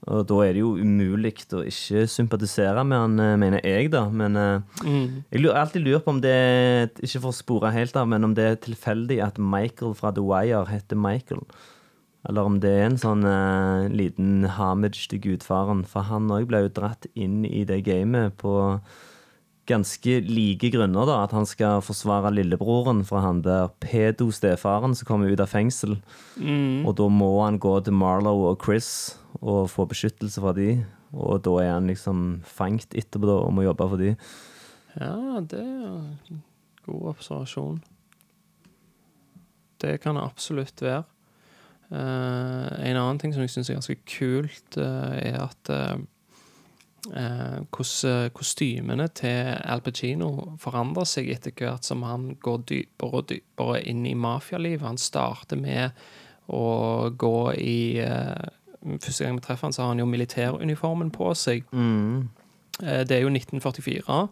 Og 0.04 0.24
da 0.28 0.38
er 0.44 0.52
det 0.52 0.60
jo 0.60 0.74
umulig 0.76 1.32
å 1.56 1.62
ikke 1.64 2.04
sympatisere 2.12 2.82
med 2.84 2.98
han, 3.00 3.20
eh, 3.24 3.36
mener 3.40 3.62
jeg, 3.64 3.90
da. 3.94 4.04
Men 4.12 4.36
mm. 4.36 5.06
jeg 5.32 5.40
lurer, 5.40 5.60
alltid 5.62 5.86
lurer 5.86 6.02
på 6.04 6.12
om 6.12 6.20
det 6.20 6.34
Ikke 7.00 7.22
for 7.22 7.30
å 7.30 7.36
spore 7.36 7.72
helt 7.72 7.96
av, 7.96 8.10
men 8.12 8.26
om 8.26 8.34
det 8.36 8.44
er 8.44 8.60
tilfeldig 8.66 9.22
at 9.24 9.40
Michael 9.40 9.96
fra 9.96 10.12
The 10.12 10.24
Wire 10.24 10.66
heter 10.68 11.00
Michael. 11.00 11.46
Eller 12.28 12.48
om 12.48 12.60
det 12.60 12.70
er 12.72 12.86
en 12.88 13.00
sånn 13.00 13.24
uh, 13.28 13.84
liten 13.92 14.46
homage 14.56 15.08
til 15.10 15.20
gudfaren. 15.24 15.82
For 15.88 16.08
han 16.08 16.30
òg 16.32 16.48
ble 16.48 16.64
jo 16.64 16.72
dratt 16.80 17.08
inn 17.12 17.42
i 17.44 17.66
det 17.68 17.82
gamet 17.84 18.36
på 18.40 18.54
ganske 19.66 20.20
like 20.28 20.70
grunner. 20.70 21.06
da, 21.06 21.22
At 21.24 21.32
han 21.32 21.46
skal 21.46 21.82
forsvare 21.82 22.32
lillebroren 22.34 23.04
fra 23.04 23.20
han 23.24 23.42
der 23.42 23.70
pedo-stefaren 23.80 24.94
som 24.94 25.06
kommer 25.06 25.32
ut 25.32 25.40
av 25.40 25.50
fengsel. 25.52 25.98
Og 26.84 26.92
da 26.96 27.08
må 27.08 27.30
han 27.44 27.58
gå 27.58 27.78
til 27.84 27.96
Marlow 27.96 28.46
og 28.50 28.60
Chris 28.64 29.16
og 29.40 29.70
få 29.70 29.86
beskyttelse 29.90 30.40
fra 30.40 30.52
de. 30.56 30.84
Og 31.14 31.42
da 31.46 31.56
er 31.62 31.72
han 31.76 31.88
liksom 31.88 32.42
fangt 32.44 32.94
etterpå 32.94 33.28
da, 33.28 33.38
og 33.46 33.54
må 33.54 33.64
jobbe 33.66 33.88
for 33.88 34.00
de. 34.00 34.14
Ja, 34.98 35.40
det 35.40 35.60
er 35.60 35.90
en 36.30 36.42
god 36.86 37.10
observasjon. 37.14 37.82
Det 39.82 39.98
kan 40.02 40.16
det 40.16 40.24
absolutt 40.24 40.82
være. 40.82 41.04
Uh, 41.92 42.70
en 42.80 42.96
annen 42.96 43.20
ting 43.20 43.34
som 43.34 43.44
jeg 43.44 43.52
syns 43.52 43.70
er 43.70 43.78
ganske 43.78 43.98
kult, 44.08 44.78
uh, 44.80 45.14
er 45.14 45.36
at 45.44 45.70
eh, 45.70 46.00
hvordan 47.12 48.30
kostymene 48.32 49.08
til 49.12 49.50
Al 49.60 49.80
Pacino 49.84 50.56
forandrer 50.62 51.04
seg 51.08 51.28
etter 51.34 51.52
hvert 51.58 51.84
som 51.84 52.02
han 52.02 52.30
går 52.40 52.62
dypere 52.70 53.20
og 53.20 53.28
dypere 53.28 53.82
inn 53.90 54.06
i 54.08 54.14
mafialivet. 54.16 54.86
Han 54.88 54.96
starter 55.00 55.60
med 55.60 55.90
å 56.48 57.10
gå 57.10 57.36
i 57.60 57.98
eh, 58.04 58.44
Første 59.00 59.24
gang 59.24 59.38
vi 59.38 59.40
treffer 59.46 59.64
han, 59.64 59.72
så 59.72 59.80
har 59.80 59.94
han 59.94 60.00
jo 60.02 60.04
militæruniformen 60.10 61.08
på 61.10 61.30
seg. 61.40 61.62
Eh, 62.82 63.04
Det 63.08 63.16
er 63.16 63.22
jo 63.24 63.30
1944. 63.32 64.28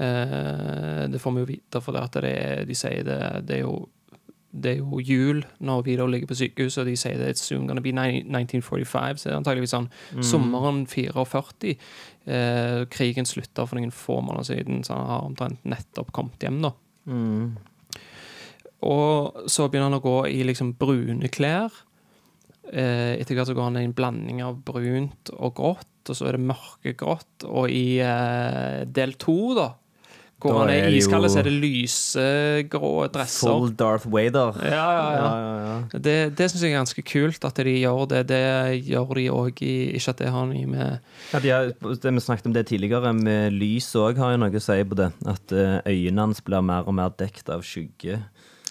Eh, 0.00 1.02
Det 1.12 1.20
får 1.20 1.32
vi 1.34 1.40
jo 1.42 1.46
vite, 1.50 1.80
for 1.84 1.92
det 1.92 2.02
at 2.02 2.16
det 2.22 2.30
er, 2.32 2.64
de 2.64 2.74
sier 2.74 3.04
det, 3.04 3.18
det 3.46 3.58
er 3.58 3.60
jo 3.66 3.88
det 4.54 4.70
er 4.70 4.80
jo 4.80 5.00
jul 5.02 5.42
når 5.64 5.82
Vidar 5.86 6.10
ligger 6.10 6.30
på 6.30 6.36
sykehuset, 6.38 6.84
og 6.84 6.88
de 6.88 6.96
sier 6.98 7.18
det 7.18 7.32
er 7.32 7.38
soon 7.40 7.66
gonna 7.66 7.82
be 7.82 7.90
1945. 7.90 9.18
Så 9.18 9.28
det 9.28 9.32
er 9.32 9.40
antageligvis 9.40 9.74
sånn 9.74 9.88
sommeren 10.22 10.84
44. 10.90 11.74
Eh, 12.24 12.84
krigen 12.92 13.26
slutta 13.28 13.66
for 13.66 13.80
noen 13.80 13.92
få 13.94 14.20
måneder 14.24 14.46
siden, 14.52 14.84
så 14.86 14.96
han 14.96 15.10
har 15.10 15.26
omtrent 15.26 15.64
nettopp 15.68 16.12
kommet 16.14 16.46
hjem, 16.46 16.62
da. 16.64 16.70
Og 18.84 19.48
så 19.50 19.66
begynner 19.68 19.90
han 19.90 19.98
å 19.98 20.04
gå 20.04 20.18
i 20.30 20.44
liksom 20.46 20.74
brune 20.78 21.28
klær. 21.32 21.72
Eh, 22.70 23.16
etter 23.18 23.36
hvert 23.36 23.50
så 23.50 23.56
går 23.56 23.70
han 23.70 23.80
i 23.80 23.86
en 23.88 23.96
blanding 23.96 24.42
av 24.44 24.60
brunt 24.64 25.32
og 25.34 25.54
grått, 25.58 25.90
og 26.08 26.16
så 26.16 26.28
er 26.28 26.38
det 26.38 26.46
mørkegrått. 26.48 27.46
Og 27.48 27.72
i 27.72 27.98
eh, 28.04 28.84
del 28.86 29.16
to, 29.20 29.38
da, 29.58 29.72
hvor 30.44 30.58
han 30.60 30.70
er 30.72 30.84
er 30.88 30.96
iskald, 30.98 31.26
så 31.32 31.40
er 31.40 31.46
det 31.48 31.54
lysegrå 31.56 32.90
dresser. 33.14 33.48
Full 33.48 33.72
Darth 33.78 34.06
Vader. 34.12 34.58
Ja, 34.60 34.84
ja, 34.92 35.06
ja. 35.14 35.30
ja, 35.38 35.54
ja. 35.64 35.98
Det, 35.98 36.16
det 36.38 36.48
syns 36.50 36.62
jeg 36.66 36.72
er 36.74 36.78
ganske 36.78 37.04
kult 37.08 37.44
at 37.48 37.60
de 37.64 37.74
gjør 37.80 38.04
det. 38.12 38.22
Det 38.28 38.42
gjør 38.88 39.14
de 39.18 39.26
òg 39.32 39.62
i 39.64 39.74
Ikke 39.96 40.14
at 40.14 40.20
det 40.22 40.32
har 40.34 40.46
noe 40.50 40.66
med 40.68 40.98
Ja, 41.32 41.40
de 41.40 41.54
har, 41.54 41.72
det 41.80 42.14
Vi 42.14 42.24
snakket 42.26 42.50
om 42.50 42.54
det 42.56 42.66
tidligere, 42.70 43.14
med 43.16 43.56
lys 43.56 43.88
òg 43.98 44.20
har 44.20 44.34
jo 44.34 44.42
noe 44.44 44.52
å 44.60 44.62
si 44.62 44.78
på 44.84 45.00
det. 45.00 45.10
At 45.26 45.52
eh, 45.56 45.80
øynene 45.88 46.28
hans 46.28 46.44
blir 46.44 46.62
mer 46.64 46.86
og 46.86 46.94
mer 47.00 47.14
dekt 47.18 47.48
av 47.52 47.64
skygge 47.66 48.20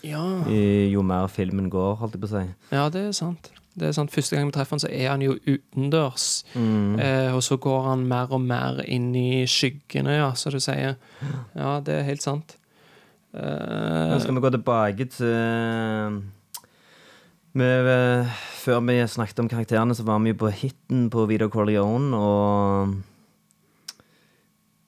Ja, 0.03 0.23
jo 0.47 1.01
mer 1.07 1.27
filmen 1.31 1.69
går, 1.71 1.95
holdt 2.01 2.17
jeg 2.17 2.23
på 2.25 2.29
å 2.29 2.33
si. 2.35 2.45
ja 2.75 2.87
det 2.91 3.07
er 3.09 3.13
sant. 3.15 3.51
Det 3.73 3.87
er 3.87 3.95
sant. 3.97 4.11
Første 4.13 4.37
gang 4.37 4.49
vi 4.49 4.53
treffer 4.53 4.77
han, 4.77 4.83
så 4.83 4.89
er 4.91 5.07
han 5.09 5.23
jo 5.25 5.37
utendørs. 5.47 6.27
Eh, 6.55 7.31
og 7.33 7.41
så 7.45 7.57
går 7.57 7.87
han 7.89 8.05
mer 8.09 8.33
og 8.35 8.43
mer 8.43 8.83
inn 8.85 9.11
i 9.17 9.45
skyggene, 9.49 10.19
ja, 10.19 10.29
som 10.37 10.53
du 10.53 10.59
sier. 10.61 10.99
Ja, 11.57 11.79
det 11.81 11.97
er 11.97 12.07
helt 12.11 12.25
sant. 12.25 12.57
Eh, 13.33 14.11
Nå 14.11 14.19
skal 14.21 14.37
vi 14.37 14.43
gå 14.45 14.53
tilbake 14.53 15.09
til 15.09 16.21
vi, 17.53 17.65
eh, 17.65 18.35
Før 18.63 18.83
vi 18.85 18.99
snakket 19.09 19.41
om 19.41 19.49
karakterene, 19.49 19.95
så 19.97 20.05
var 20.05 20.21
vi 20.21 20.33
jo 20.33 20.41
på 20.45 20.53
hiten 20.53 21.09
på 21.09 21.25
Vito 21.29 21.49
Corleone, 21.49 22.13
og 22.17 22.93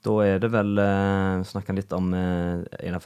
da 0.06 0.16
er 0.22 0.40
det 0.42 0.52
vel 0.54 0.78
uh, 0.78 1.42
Snakka 1.46 1.74
litt 1.74 1.94
om 1.98 2.14
eh, 2.14 2.62
en 2.86 2.98
av 2.98 3.06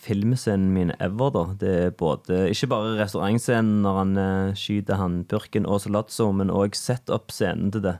favorittfilmscenene 0.00 0.72
min 0.72 0.92
ever, 1.00 1.30
da. 1.30 1.44
Det 1.60 1.70
er 1.84 1.90
både 1.90 2.50
Ikke 2.50 2.68
bare 2.70 2.96
restaurantscenen 3.00 3.82
når 3.84 3.98
han 3.98 4.16
uh, 4.18 4.54
skyter 4.54 4.96
han 4.96 5.24
purken 5.28 5.66
og 5.66 5.80
Solazzo, 5.80 6.30
men 6.32 6.50
òg 6.50 6.74
setup-scenen 6.74 7.72
til 7.72 7.82
det. 7.82 7.98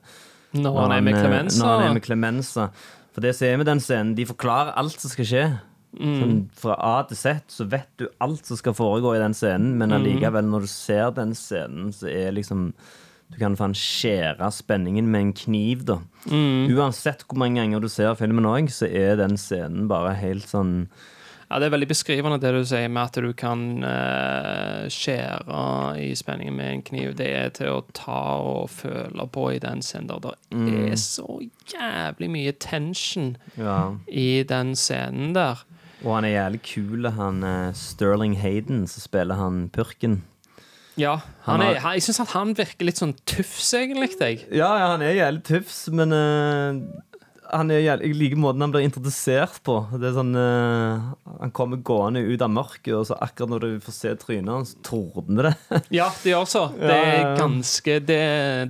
når 0.53 0.81
han 0.81 0.93
er 0.93 1.01
med 1.01 1.15
eh, 1.15 1.21
Clemenza. 1.21 1.59
Når 1.65 1.73
han 1.73 1.89
er 1.89 1.93
med 1.95 2.05
Clemenza. 2.05 2.71
For 3.13 3.21
det 3.21 3.35
ser 3.37 3.57
vi 3.59 3.65
den 3.65 3.81
scenen, 3.81 4.15
de 4.17 4.27
forklarer 4.27 4.73
alt 4.79 5.01
som 5.01 5.11
skal 5.11 5.27
skje. 5.27 5.45
Sånn, 5.91 6.49
fra 6.55 6.77
A 6.79 7.03
til 7.03 7.19
Z 7.19 7.51
så 7.51 7.65
vet 7.67 7.89
du 7.99 8.07
alt 8.23 8.47
som 8.47 8.57
skal 8.57 8.77
foregå 8.79 9.17
i 9.17 9.23
den 9.23 9.35
scenen, 9.35 9.73
men 9.77 9.91
allikevel, 9.91 10.47
når 10.47 10.63
du 10.63 10.71
ser 10.71 11.11
den 11.17 11.35
scenen, 11.35 11.91
så 11.93 12.07
er 12.07 12.31
liksom 12.37 12.73
Du 13.31 13.37
kan 13.39 13.55
faen 13.55 13.75
skjære 13.79 14.49
spenningen 14.51 15.07
med 15.07 15.21
en 15.21 15.33
kniv, 15.33 15.85
da. 15.87 16.01
Uansett 16.27 17.23
hvor 17.29 17.39
mange 17.39 17.61
ganger 17.61 17.79
du 17.79 17.87
ser 17.89 18.17
filmen 18.19 18.47
òg, 18.47 18.71
så 18.75 18.89
er 18.91 19.15
den 19.21 19.37
scenen 19.39 19.87
bare 19.87 20.17
helt 20.19 20.49
sånn 20.51 20.89
Ja, 21.51 21.59
Det 21.59 21.67
er 21.67 21.73
veldig 21.75 21.89
beskrivende 21.91 22.37
det 22.41 22.53
du 22.55 22.61
sier 22.65 22.89
med 22.89 23.03
at 23.09 23.17
du 23.25 23.33
kan 23.35 23.83
uh, 23.83 24.85
skjære 24.87 25.63
i 25.99 26.13
spenningen 26.15 26.55
med 26.55 26.69
en 26.77 26.83
kniv. 26.87 27.17
Det 27.19 27.27
er 27.35 27.49
til 27.57 27.73
å 27.75 27.81
ta 27.97 28.21
og 28.39 28.71
føle 28.71 29.27
på 29.35 29.49
i 29.57 29.59
den 29.59 29.83
scenen. 29.83 30.07
der. 30.23 30.37
Det 30.55 30.93
er 30.93 31.01
så 31.03 31.27
jævlig 31.73 32.31
mye 32.31 32.53
tension 32.63 33.37
Ja. 33.59 33.97
i 34.07 34.43
den 34.47 34.77
scenen 34.79 35.33
der. 35.35 35.65
Og 36.05 36.15
han 36.15 36.25
er 36.25 36.37
jævlig 36.39 36.63
kul, 36.65 37.11
han 37.13 37.43
er 37.45 37.73
Sterling 37.75 38.39
Hayden, 38.41 38.87
som 38.87 39.03
spiller 39.03 39.35
han 39.35 39.69
purken. 39.75 40.23
Ja, 40.97 41.17
Han 41.43 41.61
han 41.61 41.75
er, 41.77 41.81
har- 41.81 41.93
Jeg 41.95 42.03
syns 42.03 42.31
han 42.33 42.55
virker 42.55 42.85
litt 42.87 42.97
sånn 42.99 43.15
tufs, 43.27 43.73
egentlig. 43.75 44.15
Jeg. 44.21 44.47
Ja, 44.53 44.71
ja, 44.79 44.87
han 44.93 45.03
er 45.03 45.15
jævlig 45.15 45.43
tufs, 45.45 45.89
men 45.93 46.13
eh, 46.13 46.81
han 47.53 47.71
er 47.75 47.81
jeg 47.83 48.13
liker 48.17 48.39
måten 48.41 48.63
han 48.65 48.73
blir 48.75 48.85
introdusert 48.87 49.61
på. 49.67 49.75
Det 49.99 50.11
er 50.11 50.17
sånn 50.17 50.35
uh, 50.37 51.11
Han 51.41 51.53
kommer 51.57 51.81
gående 51.87 52.23
ut 52.27 52.43
av 52.45 52.51
mørket, 52.55 52.93
og 52.97 53.07
så 53.09 53.17
akkurat 53.23 53.51
når 53.55 53.65
du 53.67 53.81
får 53.85 53.97
se 53.97 54.13
trynet 54.23 54.53
hans, 54.53 54.75
tordner 54.87 55.51
det. 55.51 55.55
Ja, 56.01 56.09
det 56.23 56.33
gjør 56.35 56.47
så. 56.51 56.63
Det 56.79 56.95
er 56.97 57.35
ganske 57.41 57.97
Det, 58.07 58.21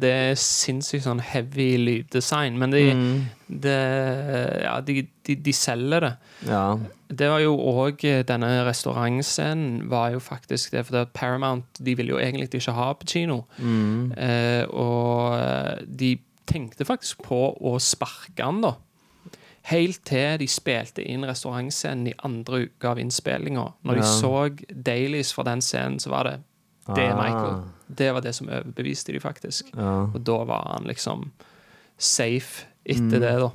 det 0.03 0.13
er 0.31 0.41
sinnssykt 0.41 1.05
sånn 1.09 1.21
heavy 1.25 1.73
lyddesign, 1.81 2.57
men 2.61 2.75
de, 2.77 2.85
Mm. 2.91 3.21
det, 3.63 3.77
ja, 4.65 4.73
de, 4.85 5.03
de, 5.27 5.37
de 5.37 5.53
selger 5.55 6.01
det. 6.07 6.13
Ja. 6.49 6.65
Det 7.11 7.27
var 7.31 7.41
jo 7.43 7.57
òg 7.59 8.03
Denne 8.27 8.51
restaurantscenen 8.69 9.89
var 9.91 10.13
jo 10.15 10.21
faktisk 10.23 10.73
det, 10.77 10.85
for 10.89 11.07
Paramount 11.15 11.67
de 11.83 11.95
ville 11.99 12.15
jo 12.15 12.21
egentlig 12.23 12.51
ikke 12.55 12.75
ha 12.77 12.93
på 12.95 13.09
kino. 13.11 13.43
Mm. 13.59 14.13
Eh, 14.17 14.65
og 14.71 15.37
eh, 15.39 15.85
de 15.87 16.13
tenkte 16.51 16.85
faktisk 16.89 17.23
på 17.27 17.39
å 17.61 17.77
sparke 17.81 18.43
han, 18.45 18.61
da. 18.65 18.75
Helt 19.71 20.01
til 20.09 20.39
de 20.41 20.47
spilte 20.49 21.05
inn 21.05 21.25
restaurantscenen 21.29 22.09
i 22.11 22.15
andre 22.27 22.63
uke 22.67 22.89
av 22.89 22.99
innspillinga. 23.03 23.67
Når 23.85 23.99
de 24.01 24.05
Ja. 24.05 24.13
så 24.21 24.33
dailies 24.85 25.33
fra 25.37 25.45
den 25.45 25.61
scenen, 25.61 25.99
så 26.01 26.11
var 26.11 26.25
det 26.25 26.39
det 26.95 27.05
er 27.05 27.13
Ah. 27.13 27.23
Michael. 27.23 27.63
Det 27.95 28.13
var 28.15 28.21
det 28.25 28.35
som 28.35 28.49
overbeviste 28.49 29.13
de, 29.13 29.21
faktisk. 29.21 29.69
Ja. 29.77 30.09
Og 30.15 30.25
da 30.27 30.39
var 30.45 30.73
han 30.77 30.87
liksom 30.89 31.31
safe 31.99 32.65
etter 32.87 33.03
Mm. 33.03 33.21
det, 33.21 33.39
da. 33.41 33.51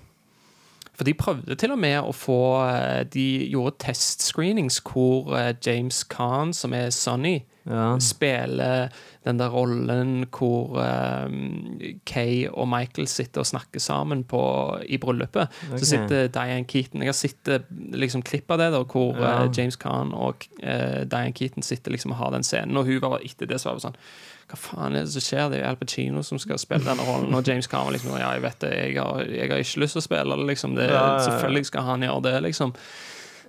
For 0.93 1.03
de 1.03 1.13
prøvde 1.13 1.55
til 1.57 1.71
og 1.71 1.79
med 1.79 2.03
å 2.03 2.13
få 2.13 2.69
eh, 2.69 3.03
De 3.03 3.49
gjorde 3.51 3.77
testscreenings 3.79 4.79
hvor 4.79 5.35
eh, 5.35 5.53
James 5.65 6.03
Khan, 6.03 6.53
som 6.53 6.73
er 6.73 6.89
Sonny, 6.89 7.43
Ja. 7.65 7.95
spiller 7.99 8.89
den 9.25 9.39
der 9.39 9.49
rollen 9.49 10.25
hvor 10.29 10.77
um, 11.25 11.79
Kay 12.05 12.45
og 12.51 12.67
Michael 12.69 13.07
sitter 13.09 13.41
og 13.41 13.49
snakker 13.49 13.81
sammen 13.81 14.23
på, 14.23 14.41
i 14.85 14.99
bryllupet. 15.01 15.49
Okay. 15.67 15.79
Så 15.81 15.85
sitter 15.85 16.27
Diane 16.27 16.67
Keaton 16.69 17.01
Jeg 17.01 17.09
har 17.09 17.17
sett 17.17 17.49
eh, 17.49 17.65
liksom 17.97 18.21
klipp 18.21 18.51
av 18.53 18.61
det, 18.61 18.69
da, 18.75 18.83
hvor 18.83 19.17
Ja. 19.17 19.33
uh, 19.45 19.49
James 19.57 19.75
Khan 19.81 20.13
og 20.13 20.45
uh, 20.61 21.01
Diane 21.09 21.33
Keaton 21.33 21.65
sitter 21.65 21.91
liksom 21.91 22.13
og 22.13 22.17
har 22.21 22.31
den 22.37 22.45
scenen. 22.45 22.77
Og 22.77 22.85
hun 22.85 23.01
var 23.01 23.19
etter 23.25 23.49
det 23.49 23.61
så 23.61 23.71
var 23.71 23.79
det 23.81 23.87
sånn 23.89 24.01
hva 24.45 24.57
faen 24.61 24.93
er 24.93 25.07
det 25.07 25.09
som 25.15 25.23
skjer? 25.25 25.47
Det 25.49 25.57
er 25.57 25.71
Al 25.71 25.77
Pacino 25.79 26.21
som 26.21 26.37
skal 26.37 26.59
spille 26.61 26.85
denne 26.85 27.01
rollen. 27.07 27.33
Og 27.33 27.47
James 27.47 27.65
Khan 27.67 27.87
var 27.87 27.95
liksom 27.95 28.13
Ja, 28.13 28.29
jeg 28.37 28.43
vet 28.45 28.59
det, 28.61 28.73
jeg 28.77 28.99
har, 29.01 29.23
jeg 29.25 29.49
har 29.49 29.63
ikke 29.63 29.81
lyst 29.81 29.97
til 29.97 30.03
å 30.03 30.05
spille 30.05 30.37
liksom. 30.45 30.75
Det. 30.77 30.89
Selvfølgelig 31.25 31.65
skal 31.71 31.87
han 31.89 32.05
gjøre 32.05 32.21
det, 32.27 32.35
liksom. 32.45 32.75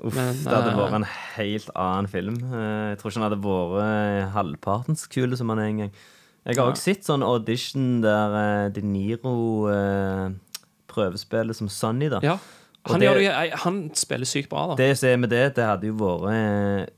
Uff, 0.04 0.14
Men, 0.14 0.34
det 0.44 0.52
hadde 0.52 0.70
eh, 0.72 0.76
vært 0.76 0.94
en 0.98 1.06
helt 1.36 1.70
annen 1.74 2.08
film. 2.12 2.36
Eh, 2.52 2.90
Jeg 2.92 2.98
tror 3.00 3.10
ikke 3.10 3.20
den 3.20 3.26
hadde 3.30 3.40
vært 3.46 4.34
Halvpartens 4.34 4.34
halvparten 4.36 4.96
så 5.00 5.08
kul 5.14 5.36
som 5.36 5.48
han 5.54 5.58
er 5.62 5.70
engang. 5.72 5.92
Jeg 6.46 6.56
har 6.56 6.66
Ja. 6.66 6.72
også 6.72 6.82
sett 6.92 7.02
sånn 7.08 7.24
audition 7.26 8.00
der 8.02 8.36
eh, 8.42 8.68
De 8.70 8.82
Niro 8.82 9.32
prøvespiller 10.88 11.54
som 11.56 11.68
Sonny, 11.68 12.08
da. 12.12 12.20
Ja. 12.22 12.36
Han, 12.86 13.00
det- 13.00 13.14
det, 13.18 13.52
han 13.64 13.90
spiller 13.94 14.24
sykt 14.30 14.48
bra, 14.48 14.68
da. 14.68 14.74
Det 14.78 14.96
som 14.98 15.08
er 15.08 15.16
med 15.16 15.30
det, 15.30 15.54
det 15.56 15.64
hadde 15.64 15.88
jo 15.88 15.94
vært 15.98 16.90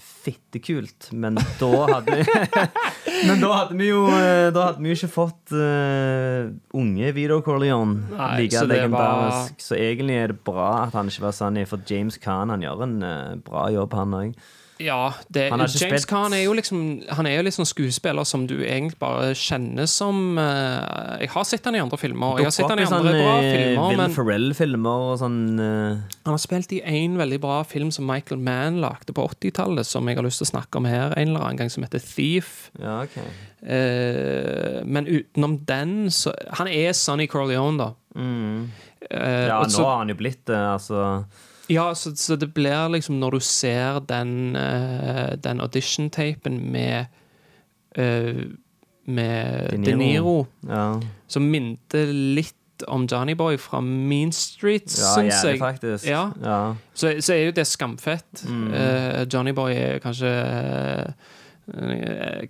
fittekult, 0.00 1.08
men 1.12 1.36
da 1.60 1.70
hadde 1.90 2.16
vi 2.18 2.24
Men 3.28 3.38
da 3.40 3.50
hadde 3.60 3.76
vi 3.78 3.86
jo 3.86 4.00
eh, 4.10 4.48
Da 4.54 4.68
hadde 4.68 4.82
vi 4.82 4.90
jo 4.90 4.96
ikke 4.98 5.10
fått 5.12 5.54
uh, 5.54 6.50
unge 6.74 7.12
Vito 7.14 7.38
Corleone 7.46 8.08
like 8.40 8.56
så 8.56 8.66
legendarisk. 8.66 9.62
Så 9.62 9.78
egentlig 9.78 10.18
er 10.18 10.34
det 10.34 10.40
bra 10.46 10.88
at 10.88 10.96
han 10.98 11.10
ikke 11.10 11.28
var 11.28 11.36
Sunny, 11.36 11.62
for 11.68 11.82
James 11.88 12.18
Khan 12.18 12.52
han 12.52 12.64
gjør 12.64 12.84
en 12.88 12.98
uh, 13.06 13.36
bra 13.46 13.68
jobb, 13.74 13.94
han 14.00 14.18
òg. 14.18 14.34
Ja, 14.82 15.14
det, 15.28 15.44
James 15.50 15.76
spilt- 15.78 16.06
Khan 16.10 16.32
er 16.34 16.42
jo 16.44 16.54
liksom 16.56 17.04
Han 17.14 17.28
er 17.30 17.36
jo 17.38 17.50
sånn 17.54 17.68
skuespiller 17.68 18.26
som 18.26 18.46
du 18.50 18.56
egentlig 18.64 18.98
bare 18.98 19.30
kjenner 19.38 19.86
som 19.86 20.34
uh, 20.34 21.14
Jeg 21.20 21.30
har 21.30 21.46
sett 21.46 21.68
han 21.68 21.78
i 21.78 21.82
andre 21.82 21.98
filmer, 22.00 22.40
jeg 22.42 22.48
har 22.48 22.54
sett 22.56 22.72
han 22.72 22.82
i 22.82 22.86
andre 22.88 23.12
bra 23.14 23.36
filmer, 23.44 23.92
Will 23.92 24.16
Ferrell-filmer 24.16 25.06
og 25.12 25.20
sånn 25.22 25.38
uh... 25.60 26.02
han 26.26 26.34
har 26.34 26.42
spilt 26.42 26.74
i 26.74 26.80
en 26.82 27.18
veldig 27.20 27.38
bra 27.44 27.60
film 27.68 27.92
som 27.94 28.08
Michael 28.08 28.42
Mann 28.42 28.80
lagde 28.82 29.14
på 29.14 29.28
80-tallet, 29.36 29.86
som 29.86 30.10
jeg 30.10 30.18
har 30.18 30.26
lyst 30.26 30.42
til 30.42 30.48
å 30.48 30.52
snakke 30.56 30.82
om 30.82 30.88
her 30.90 31.14
en 31.14 31.30
eller 31.30 31.46
annen 31.46 31.62
gang, 31.62 31.70
som 31.70 31.84
heter 31.86 32.02
Thief. 32.02 32.70
Ja, 32.80 33.04
okay. 33.06 33.30
uh, 33.62 34.82
men 34.86 35.06
utenom 35.06 35.60
den, 35.68 36.10
så 36.10 36.34
Han 36.58 36.68
er 36.68 36.92
Sonny 36.98 37.28
Corleone, 37.30 37.78
da. 37.78 37.92
Mm. 38.18 38.70
Eh, 39.10 39.46
Ja, 39.48 39.62
nå 39.62 39.70
så- 39.70 39.84
har 39.84 39.98
han 40.02 40.08
jo 40.08 40.18
blitt 40.18 40.44
det, 40.46 40.56
altså. 40.58 41.24
Ja, 41.68 41.94
så, 41.94 42.12
så 42.16 42.36
det 42.36 42.50
blir 42.54 42.88
liksom 42.92 43.16
Når 43.20 43.30
du 43.30 43.40
ser 43.40 44.00
den, 44.08 44.56
uh, 44.56 45.32
den 45.44 45.60
audition-tapen 45.60 46.58
med 46.72 47.06
uh, 47.98 48.42
Med 49.06 49.70
De 49.70 49.76
De 49.76 49.96
Niro. 49.96 49.96
Niro, 49.96 50.46
Ja, 50.68 51.00
som 51.28 51.42
minte 51.50 52.04
litt 52.12 52.54
om 52.88 53.06
Johnny 53.06 53.34
Boy 53.38 53.56
fra 53.56 53.78
Mean 53.80 54.32
Street, 54.32 54.90
ja 54.98 55.12
syns 55.14 55.44
jeg. 55.44 55.58
faktisk. 55.58 56.06
Ja. 56.10 56.30
Ja. 56.42 56.74
Så, 56.94 57.14
så 57.20 57.32
er 57.32 57.44
jo 57.46 57.52
det 57.54 57.66
skamfett. 57.70 58.44
Mm. 58.48 58.66
Uh, 58.72 59.22
Johnny 59.32 59.52
Boy 59.54 59.72
er 59.78 60.00
kanskje 60.02 60.26
eh, 60.28 61.12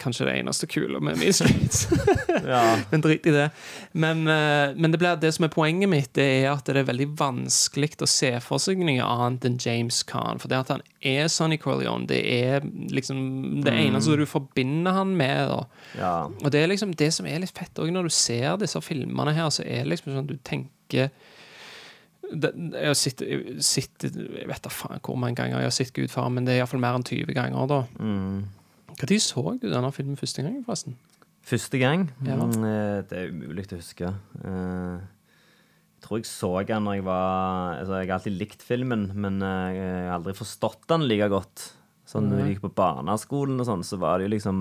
Kanskje 0.01 0.27
det 0.27 0.33
eneste 0.41 0.67
kule 0.67 0.99
med 1.01 1.19
Mean 1.19 1.33
Streets. 1.33 1.87
ja. 2.55 2.63
Men 2.91 3.05
drit 3.05 3.27
i 3.27 3.35
det. 3.35 3.51
Men, 3.93 4.27
eh, 4.27 4.75
men 4.75 4.91
det, 4.91 4.99
blir, 4.99 5.17
det 5.23 5.31
som 5.37 5.47
er 5.47 5.53
poenget 5.55 5.91
mitt, 5.91 6.11
det 6.19 6.27
er 6.41 6.49
at 6.51 6.67
det 6.67 6.81
er 6.83 6.89
veldig 6.89 7.07
vanskelig 7.21 7.93
å 8.03 8.09
se 8.11 8.33
for 8.43 8.63
seg 8.63 8.83
noe 8.83 9.07
annet 9.07 9.47
enn 9.47 9.61
James 9.63 10.03
Khan. 10.09 10.43
For 10.43 10.51
det 10.51 10.65
at 10.65 10.73
han 10.75 10.83
er 10.99 11.31
Sonny 11.31 11.61
Corleone, 11.63 12.09
det 12.11 12.23
er 12.27 12.67
liksom 12.91 13.63
det 13.65 13.77
eneste 13.85 14.19
du 14.19 14.27
forbinder 14.27 14.99
han 14.99 15.15
med. 15.19 15.55
ja. 15.99 16.17
Og 16.43 16.51
det 16.51 16.65
er 16.65 16.73
liksom 16.73 16.97
det 16.99 17.13
som 17.15 17.29
er 17.31 17.45
litt 17.45 17.55
fett 17.55 17.79
òg, 17.79 17.93
når 17.95 18.09
du 18.11 18.15
ser 18.15 18.59
disse 18.61 18.83
filmene 18.83 19.37
her, 19.37 19.51
så 19.55 19.63
er 19.63 19.85
det 19.85 19.95
liksom 19.95 20.13
sånn 20.13 20.27
at 20.27 20.33
du 20.33 20.43
tenker 20.43 21.13
det, 22.33 22.51
jeg 22.57 22.89
har 22.89 22.97
sett 22.97 23.21
Jeg 23.21 24.47
vet 24.49 24.65
da 24.65 24.71
faen 24.73 25.03
hvor 25.05 25.19
mange 25.21 25.37
ganger 25.39 25.61
jeg 25.61 25.69
har 25.69 25.75
sett 25.77 25.95
Gudfaren, 25.95 26.35
men 26.35 26.47
det 26.47 26.55
er 26.55 26.63
iallfall 26.63 26.83
mer 26.83 26.97
enn 26.99 27.07
20 27.07 27.35
ganger, 27.37 27.67
da. 27.71 27.81
Mm. 28.01 28.47
Når 29.01 29.21
så 29.21 29.43
du 29.61 29.69
denne 29.71 29.91
filmen 29.93 30.17
første 30.17 30.43
gang, 30.45 30.61
forresten? 30.67 30.97
Første 31.45 31.79
gang? 31.81 32.07
Ja. 32.25 32.37
Mm, 32.41 32.65
eh, 32.65 33.03
Det 33.09 33.19
er 33.19 33.33
umulig 33.33 33.67
å 33.73 33.81
huske. 33.81 34.15
Eh, 34.45 35.01
Jeg 36.05 36.09
tror 36.09 36.19
jeg 36.21 36.27
så 36.29 36.67
den 36.67 36.85
når 36.85 36.95
jeg 36.99 37.05
var 37.05 37.79
altså 37.81 37.95
Jeg 38.01 38.09
har 38.11 38.19
alltid 38.19 38.39
likt 38.39 38.63
filmen, 38.63 39.11
men 39.15 39.43
eh, 39.43 39.73
jeg 39.75 40.09
har 40.09 40.19
aldri 40.19 40.35
forstått 40.37 40.87
den 40.89 41.07
like 41.09 41.29
godt. 41.33 41.73
Sånn 42.07 42.29
når 42.29 42.41
jeg 42.43 42.55
gikk 42.55 42.67
på 42.67 42.75
barneskolen 42.77 43.59
og 43.61 43.67
sånn, 43.67 43.83
så 43.85 43.97
var 43.99 44.19
det 44.19 44.27
jo 44.29 44.35
liksom 44.37 44.59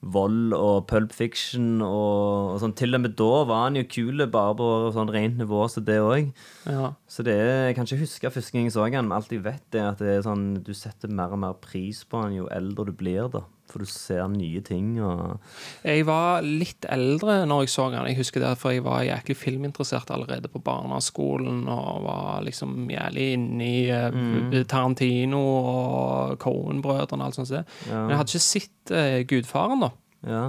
vold 0.00 0.54
og 0.54 0.86
Pulp 0.90 1.12
Fiction 1.14 1.82
og, 1.82 2.54
og 2.54 2.60
sånn. 2.62 2.74
Til 2.78 2.94
og 2.94 3.02
med 3.02 3.16
da 3.18 3.42
var 3.48 3.64
han 3.66 3.78
jo 3.80 3.84
kul, 3.90 4.22
bare 4.30 4.54
på 4.58 4.68
sånn 4.94 5.10
rent 5.14 5.38
nivå, 5.40 5.64
så 5.70 5.82
det 5.84 5.98
òg. 6.04 6.30
Ja. 6.70 6.92
Så 7.10 7.26
det 7.26 7.34
er, 7.34 7.52
Jeg 7.68 7.78
kan 7.78 7.88
ikke 7.88 8.02
huske 8.04 8.32
første 8.38 8.54
gang 8.54 8.68
jeg 8.68 8.76
så 8.76 8.86
han, 8.86 9.08
men 9.10 9.16
alt 9.18 9.34
jeg 9.34 9.44
vet, 9.46 9.66
er 9.74 9.90
at 9.90 10.02
det 10.02 10.18
er 10.18 10.26
sånn, 10.26 10.48
du 10.64 10.72
setter 10.76 11.10
mer 11.10 11.34
og 11.34 11.42
mer 11.42 11.58
pris 11.62 12.04
på 12.06 12.22
han 12.22 12.36
jo 12.36 12.48
eldre 12.54 12.88
du 12.88 12.94
blir, 12.96 13.26
da. 13.32 13.44
For 13.68 13.84
du 13.84 13.90
ser 13.90 14.24
nye 14.32 14.62
ting 14.64 14.94
og 15.04 15.38
Jeg 15.84 16.06
var 16.08 16.44
litt 16.44 16.86
eldre 16.88 17.42
når 17.48 17.66
jeg 17.66 17.72
så 17.74 17.88
den. 17.92 18.08
Jeg 18.10 18.20
husker 18.20 18.44
det, 18.44 18.54
for 18.60 18.74
jeg 18.74 18.84
var 18.86 19.04
jæklig 19.06 19.36
filminteressert 19.36 20.10
allerede 20.14 20.50
på 20.52 20.62
barneskolen 20.64 21.66
og 21.68 22.06
var 22.06 22.42
liksom 22.46 22.88
jævlig 22.92 23.28
inne 23.36 23.68
i 23.68 23.84
mm. 23.92 24.56
Tarantino 24.70 25.42
og 25.58 26.38
Cohen-brødrene 26.42 27.22
og 27.22 27.28
alt 27.28 27.40
sånt. 27.40 27.54
Ja. 27.88 28.02
Men 28.02 28.14
jeg 28.14 28.20
hadde 28.22 28.34
ikke 28.34 28.48
sett 28.48 28.94
uh, 28.94 29.20
Gudfaren, 29.28 29.86
da. 29.86 29.94
Ja. 30.28 30.42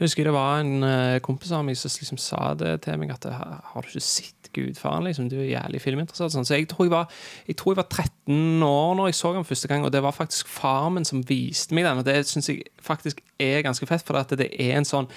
Jeg 0.00 0.08
husker 0.08 0.24
det 0.24 0.32
var 0.32 0.62
en 0.62 0.84
eh, 0.86 1.20
kompis 1.20 1.52
av 1.52 1.64
meg 1.66 1.76
som 1.76 1.92
liksom 1.92 2.20
sa 2.20 2.54
det 2.56 2.78
til 2.86 2.96
meg, 2.96 3.12
at 3.12 3.26
har 3.28 3.84
du 3.84 3.90
ikke 3.90 4.00
sett 4.00 4.40
Gudfaren? 4.54 5.04
Liksom, 5.04 5.28
du 5.30 5.36
er 5.38 5.52
jævlig 5.52 5.80
filminteressert. 5.84 6.32
Sånn. 6.34 6.46
Så 6.48 6.56
jeg 6.56 6.68
tror 6.70 6.86
jeg, 6.86 6.92
var, 6.94 7.18
jeg 7.46 7.58
tror 7.60 7.74
jeg 7.74 7.80
var 7.82 7.88
13 7.90 8.64
år 8.66 8.94
når 8.98 9.10
jeg 9.10 9.18
så 9.20 9.32
den 9.36 9.46
første 9.46 9.70
gang, 9.70 9.84
og 9.86 9.92
det 9.94 10.02
var 10.02 10.16
faktisk 10.16 10.50
farmen 10.50 11.06
som 11.06 11.22
viste 11.28 11.76
meg 11.76 11.86
den. 11.86 12.02
Og 12.02 12.08
det 12.08 12.16
syns 12.28 12.50
jeg 12.50 12.64
faktisk 12.82 13.20
er 13.40 13.62
ganske 13.64 13.86
fett, 13.88 14.04
for 14.06 14.18
at 14.20 14.32
det 14.36 14.50
er 14.60 14.74
en 14.78 14.86
sånn 14.88 15.08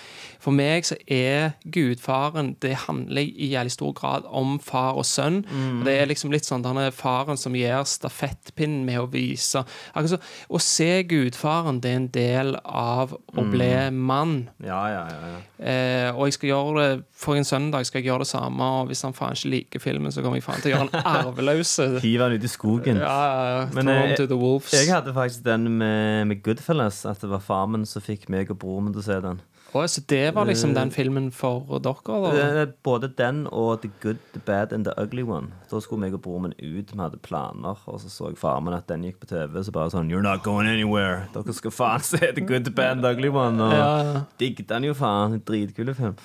For 0.44 0.56
meg 0.56 0.86
så 0.88 0.96
er 1.12 1.54
Gudfaren 1.64 2.54
Det 2.64 2.74
handler 2.86 3.24
i 3.24 3.50
jævlig 3.52 3.74
stor 3.74 3.92
grad 3.98 4.28
om 4.28 4.56
far 4.64 5.00
og 5.00 5.08
sønn. 5.08 5.42
Og 5.80 5.84
det 5.88 5.96
er 5.98 6.10
liksom 6.12 6.32
litt 6.34 6.48
sånn 6.48 6.64
denne 6.64 6.90
faren 6.96 7.40
som 7.40 7.56
gir 7.58 7.84
stafettpinnen 7.88 8.86
med 8.88 9.02
å 9.02 9.10
vise 9.12 9.64
Akkurat 9.94 10.16
så, 10.16 10.22
Å 10.48 10.62
se 10.64 10.90
Gudfaren, 11.10 11.82
det 11.84 11.92
er 11.92 12.00
en 12.00 12.10
del 12.14 12.56
av 12.64 13.14
å 13.14 13.46
bli 13.50 13.72
mann. 13.94 14.50
Ja, 14.64 14.73
ja, 14.74 15.04
ja. 15.08 15.30
ja. 15.34 15.40
Eh, 15.64 16.10
og 16.16 16.28
jeg 16.28 16.36
skal 16.38 16.50
gjøre 16.50 16.74
det 16.82 16.90
for 17.24 17.40
en 17.40 17.48
søndag 17.48 17.86
skal 17.88 18.02
jeg 18.02 18.10
gjøre 18.10 18.26
det 18.26 18.30
samme. 18.30 18.70
Og 18.80 18.90
hvis 18.92 19.04
han 19.06 19.16
faen 19.18 19.38
ikke 19.38 19.52
liker 19.54 19.84
filmen, 19.84 20.12
så 20.12 20.24
kommer 20.26 20.40
jeg 20.40 20.46
faen 20.48 20.64
til 20.64 20.74
å 20.74 20.76
gjøre 20.76 21.04
han 21.04 21.24
arveløs. 21.28 21.76
Hive 21.84 22.04
Hiv 22.08 22.26
han 22.26 22.36
ut 22.38 22.48
i 22.48 22.52
skogen. 22.52 23.02
ja. 23.04 23.66
Men, 23.74 23.88
him 23.94 24.14
eh. 24.14 24.76
Jeg 24.76 24.92
hadde 24.92 25.16
faktisk 25.16 25.46
den 25.46 25.70
med, 25.78 26.26
med 26.32 26.44
Goodfellas, 26.44 27.06
at 27.10 27.22
det 27.22 27.32
var 27.32 27.44
far 27.44 27.68
min 27.72 27.88
som 27.90 28.04
fikk 28.04 28.30
meg 28.34 28.52
og 28.52 28.60
broren 28.64 28.90
min 28.90 28.96
til 28.98 29.04
å 29.04 29.08
se 29.08 29.20
den. 29.24 29.42
Å, 29.74 29.84
så 29.90 30.04
det 30.06 30.36
var 30.36 30.46
liksom 30.46 30.76
den 30.78 30.92
filmen 30.94 31.32
for 31.34 31.66
dere, 31.82 32.18
da? 32.38 32.66
Både 32.86 33.08
den 33.18 33.48
og 33.50 33.82
The 33.82 33.90
Good, 34.04 34.20
The 34.36 34.42
Bad 34.46 34.74
and 34.76 34.86
The 34.86 34.94
Ugly 35.02 35.24
One. 35.26 35.50
Da 35.72 35.80
skulle 35.82 36.04
meg 36.04 36.14
og 36.14 36.22
broren 36.22 36.46
min 36.46 36.54
ut, 36.60 36.94
vi 36.94 37.00
hadde 37.02 37.18
planer, 37.26 37.82
og 37.90 37.98
så 38.04 38.12
så 38.14 38.30
faren 38.38 38.68
min 38.68 38.78
at 38.78 38.86
den 38.92 39.08
gikk 39.08 39.18
på 39.24 39.32
TV. 39.32 39.58
Så 39.66 39.74
bare 39.74 39.90
sånn 39.90 40.14
You're 40.14 40.22
not 40.22 40.46
going 40.46 40.70
anywhere. 40.70 41.26
Dere 41.34 41.58
skal 41.58 41.74
faen 41.74 42.06
se 42.06 42.22
The 42.22 42.46
Good, 42.46 42.70
The 42.70 42.76
Bad 42.76 43.00
and 43.00 43.08
The 43.08 43.16
Ugly 43.18 43.34
One. 43.34 43.66
Og 43.66 43.74
Ja, 43.74 44.24
digget 44.38 44.70
den 44.70 44.92
jo, 44.92 44.94
faen. 44.94 45.42
Dritkule 45.42 45.98
film. 45.98 46.18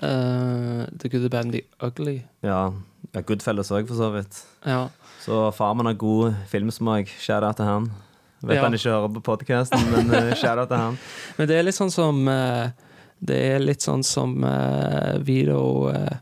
Uh, 0.00 0.88
the 0.96 1.10
Good, 1.12 1.20
The 1.20 1.28
Bad 1.28 1.44
and 1.44 1.52
The 1.52 1.66
Ugly. 1.84 2.22
Ja. 2.42 2.70
ja 3.12 3.20
Goodfellas 3.20 3.70
òg, 3.76 3.84
for 3.88 4.00
så 4.00 4.08
vidt. 4.16 4.46
Ja. 4.64 4.86
Så 5.20 5.50
far 5.52 5.74
min 5.76 5.86
har 5.86 6.00
god 6.00 6.32
filmsmak. 6.48 7.12
Shout-out 7.20 7.60
til 7.60 7.68
han. 7.68 7.90
Vet 8.42 8.56
Ja. 8.56 8.62
han 8.64 8.74
ikke 8.74 8.90
hører 8.90 9.10
på 9.18 9.22
podkasten, 9.32 9.82
men 9.92 10.10
uh, 10.14 10.34
shout-out 10.40 10.68
til 10.68 10.76
han. 10.80 10.98
Men 11.38 11.48
det 11.50 11.58
er 11.58 11.66
litt 11.68 11.76
sånn 11.76 11.90
som 11.92 12.22
eh, 12.28 12.70
Det 13.20 13.36
er 13.36 13.58
litt 13.60 13.82
sånn 13.84 14.00
som 14.02 14.32
Vito 15.26 15.90
eh, 15.92 16.16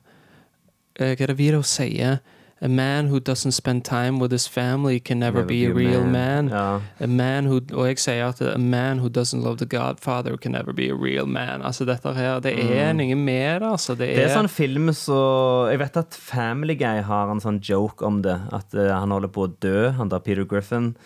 eh, 0.99 1.15
Hva 1.15 1.23
er 1.29 1.33
det 1.33 1.39
Vito 1.39 1.63
sier? 1.63 2.19
A 2.61 2.67
man 2.67 3.07
who 3.07 3.21
doesn't 3.21 3.53
spend 3.55 3.85
time 3.85 4.19
with 4.19 4.33
his 4.33 4.49
family 4.49 4.99
can 4.99 5.21
never, 5.21 5.45
be, 5.45 5.65
a 5.65 5.73
real 5.73 6.03
man. 6.03 6.49
Ja. 6.49 6.81
A 7.01 7.07
man 7.07 7.47
who, 7.47 7.61
og 7.71 7.87
jeg 7.87 8.01
sier 8.03 8.25
at 8.33 8.41
a 8.43 8.59
man 8.59 8.99
who 8.99 9.09
doesn't 9.09 9.45
love 9.45 9.59
the 9.59 9.65
Godfather 9.65 10.37
can 10.37 10.51
never 10.59 10.73
be 10.73 10.89
a 10.91 10.97
real 10.97 11.25
man. 11.27 11.63
Altså 11.63 11.85
dette 11.87 12.13
her, 12.17 12.41
Det 12.41 12.57
er 12.59 12.93
noe 12.99 13.15
med 13.15 13.63
det. 13.63 13.69
altså. 13.69 13.95
Det 13.95 14.09
er, 14.11 14.17
Det 14.17 14.25
er 14.25 14.35
sånn 14.35 14.51
film 14.51 14.91
så 14.91 15.71
Jeg 15.71 15.79
vet 15.79 15.97
at 16.03 16.19
Family 16.19 16.75
Guy 16.75 16.99
har 17.07 17.31
en 17.31 17.39
sånn 17.39 17.61
joke 17.63 18.03
om 18.05 18.23
det. 18.27 18.41
At 18.51 18.75
uh, 18.75 18.91
han 18.91 19.15
holder 19.15 19.29
på 19.31 19.47
å 19.47 19.55
dø, 19.63 19.93
han 19.95 20.11
der 20.11 20.19
Peter 20.19 20.43
Griffin. 20.45 20.97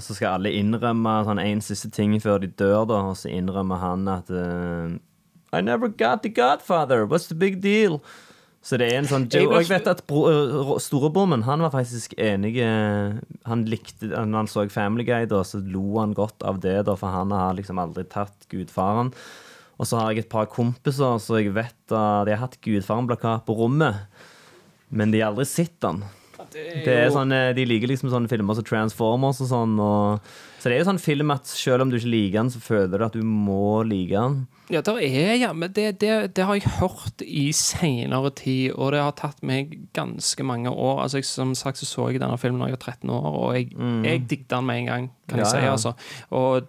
Og 0.00 0.04
så 0.06 0.16
skal 0.16 0.38
alle 0.38 0.54
innrømme 0.56 1.18
sånn 1.28 1.60
siste 1.60 1.90
ting 1.92 2.14
før 2.24 2.40
de 2.40 2.48
dør, 2.48 2.86
da. 2.88 3.02
Og 3.12 3.18
så 3.20 3.28
innrømmer 3.28 3.82
han 3.82 4.08
at 4.08 4.32
uh, 4.32 4.96
I 5.52 5.60
never 5.60 5.92
got 5.92 6.22
the 6.24 6.32
Godfather. 6.32 7.04
What's 7.04 7.28
the 7.28 7.36
big 7.36 7.60
deal? 7.60 8.00
Så 8.64 8.76
det 8.80 8.90
er 8.90 8.98
en 9.00 9.08
sånn 9.08 9.26
Jeg 9.32 9.48
Og 9.48 9.58
jeg 9.62 9.70
vet 9.70 9.86
at 9.88 10.02
bro, 10.08 11.22
min, 11.28 11.44
han 11.46 11.62
var 11.64 11.72
faktisk 11.72 12.12
enig 12.20 12.58
Han 13.48 13.62
likte 13.64 14.10
Når 14.10 14.34
han 14.36 14.50
så 14.52 14.66
Family 14.68 15.06
Guy, 15.08 15.24
da, 15.28 15.40
så 15.44 15.62
lo 15.64 15.84
han 15.96 16.12
godt 16.16 16.44
av 16.44 16.60
det, 16.64 16.78
da, 16.88 16.96
for 16.96 17.12
han 17.12 17.32
har 17.32 17.56
liksom 17.56 17.80
aldri 17.80 18.04
tatt 18.08 18.48
gudfaren. 18.52 19.14
Og 19.80 19.88
så 19.88 20.00
har 20.00 20.12
jeg 20.12 20.26
et 20.26 20.32
par 20.32 20.48
kompiser 20.52 21.20
så 21.24 21.40
jeg 21.40 21.54
vet 21.56 21.76
at 21.92 22.28
de 22.28 22.34
har 22.34 22.42
hatt 22.42 22.58
Gudfaren-plakat 22.64 23.46
på 23.46 23.56
rommet, 23.56 24.04
men 24.92 25.12
de 25.12 25.22
har 25.22 25.32
aldri 25.32 25.48
sett 25.48 25.78
den. 25.80 26.02
Det 26.54 26.94
er 26.94 27.10
sånn, 27.14 27.34
De 27.56 27.66
liker 27.68 27.90
liksom 27.90 28.10
sånne 28.12 28.30
filmer 28.30 28.58
som 28.58 28.66
Transformers 28.66 29.42
og 29.44 29.50
sånn. 29.50 29.76
Og, 29.80 30.32
så 30.58 30.68
det 30.68 30.76
er 30.78 30.82
jo 30.82 30.90
sånn 30.90 31.02
film 31.02 31.34
at 31.34 31.50
selv 31.50 31.84
om 31.84 31.92
du 31.92 31.98
ikke 31.98 32.14
liker 32.14 32.38
den, 32.40 32.54
så 32.54 32.62
føler 32.64 32.96
du 32.96 33.06
at 33.06 33.18
du 33.18 33.22
må 33.26 33.82
like 33.86 34.14
den. 34.16 34.42
Ja, 34.70 34.82
er 35.02 35.34
ja, 35.34 35.52
men 35.52 35.72
det, 35.74 36.00
det, 36.00 36.36
det 36.36 36.44
har 36.46 36.54
jeg 36.54 36.70
hørt 36.78 37.22
i 37.26 37.50
senere 37.52 38.30
tid, 38.30 38.70
og 38.72 38.92
det 38.94 39.00
har 39.02 39.14
tatt 39.18 39.42
meg 39.42 39.72
ganske 39.96 40.44
mange 40.46 40.70
år. 40.70 41.02
Altså, 41.02 41.18
jeg, 41.18 41.24
Som 41.24 41.54
sagt 41.58 41.78
så 41.78 41.86
så 41.86 42.08
jeg 42.10 42.20
denne 42.22 42.38
filmen 42.38 42.62
da 42.62 42.68
jeg 42.70 42.78
var 42.78 42.84
13 42.94 43.10
år, 43.10 43.26
og 43.30 43.56
jeg, 43.56 43.72
jeg 44.04 44.26
digget 44.30 44.50
den 44.50 44.66
med 44.66 44.78
en 44.78 44.86
gang, 44.86 45.10
kan 45.28 45.38
jeg 45.38 45.46
Mm. 45.46 45.50
Si. 45.50 45.56
ja. 45.56 45.70
altså. 45.72 45.92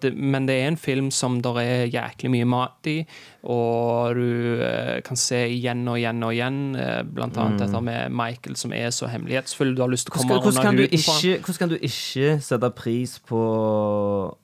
Det, 0.02 0.16
men 0.16 0.48
det 0.48 0.56
er 0.56 0.68
en 0.68 0.76
film 0.76 1.10
som 1.10 1.40
der 1.42 1.58
er 1.60 1.86
jæklig 1.86 2.30
mye 2.30 2.44
mat 2.44 2.86
i, 2.86 3.04
og 3.42 4.14
du 4.14 4.62
eh, 4.62 5.00
kan 5.02 5.16
se 5.16 5.48
igjen 5.50 5.86
og 5.88 5.98
igjen 5.98 6.22
og 6.22 6.34
igjen, 6.34 6.76
eh, 6.78 7.02
blant 7.02 7.36
annet 7.36 7.60
dette 7.64 7.80
med 7.82 8.10
Michael 8.10 8.56
som 8.56 8.72
er 8.72 8.90
så 8.90 9.10
hemmelighetsfull. 9.10 9.74
Du 9.76 9.82
har 9.82 9.90
lyst 9.90 10.06
til 10.06 10.14
å 10.14 10.18
komme 10.18 10.38
Hvordan, 10.38 10.52
hvordan, 10.52 10.66
under 10.66 10.82
huden 10.82 11.06
på 11.06 11.46
hvordan 11.46 11.58
kan 11.58 11.68
du 11.68 11.78
ikke 11.78 12.40
sette 12.42 12.70
pris 12.70 13.18
på 13.18 13.40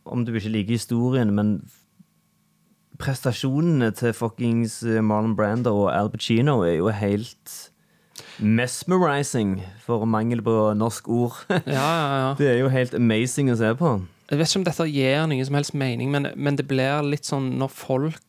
Om 0.04 0.24
du 0.24 0.34
ikke 0.34 0.50
liker 0.50 0.78
historien, 0.78 1.34
men 1.34 1.60
prestasjonene 2.98 3.90
til 3.94 4.12
fuckings 4.16 4.80
eh, 4.82 5.00
Marlon 5.04 5.36
Brando 5.38 5.74
og 5.84 5.90
Al 5.94 6.10
Pacino 6.10 6.60
er 6.66 6.78
jo 6.80 6.88
helt 6.94 7.56
mesmerizing, 8.42 9.58
for 9.86 10.04
mangel 10.06 10.42
på 10.46 10.54
norsk 10.78 11.08
ord. 11.10 11.36
Ja, 11.66 11.88
ja, 11.88 12.06
ja. 12.22 12.30
Det 12.38 12.48
er 12.52 12.58
jo 12.62 12.70
helt 12.72 12.94
amazing 12.98 13.50
å 13.52 13.56
se 13.58 13.72
på. 13.78 13.96
Jeg 14.28 14.38
vet 14.40 14.50
ikke 14.50 14.60
om 14.60 14.66
dette 14.68 14.86
gir 14.92 15.26
noen 15.30 15.46
som 15.48 15.56
helst 15.58 15.74
mening, 15.78 16.10
men, 16.12 16.28
men 16.36 16.58
det 16.58 16.66
blir 16.70 17.02
litt 17.06 17.26
sånn 17.28 17.54
når 17.60 17.72
folk 17.74 18.24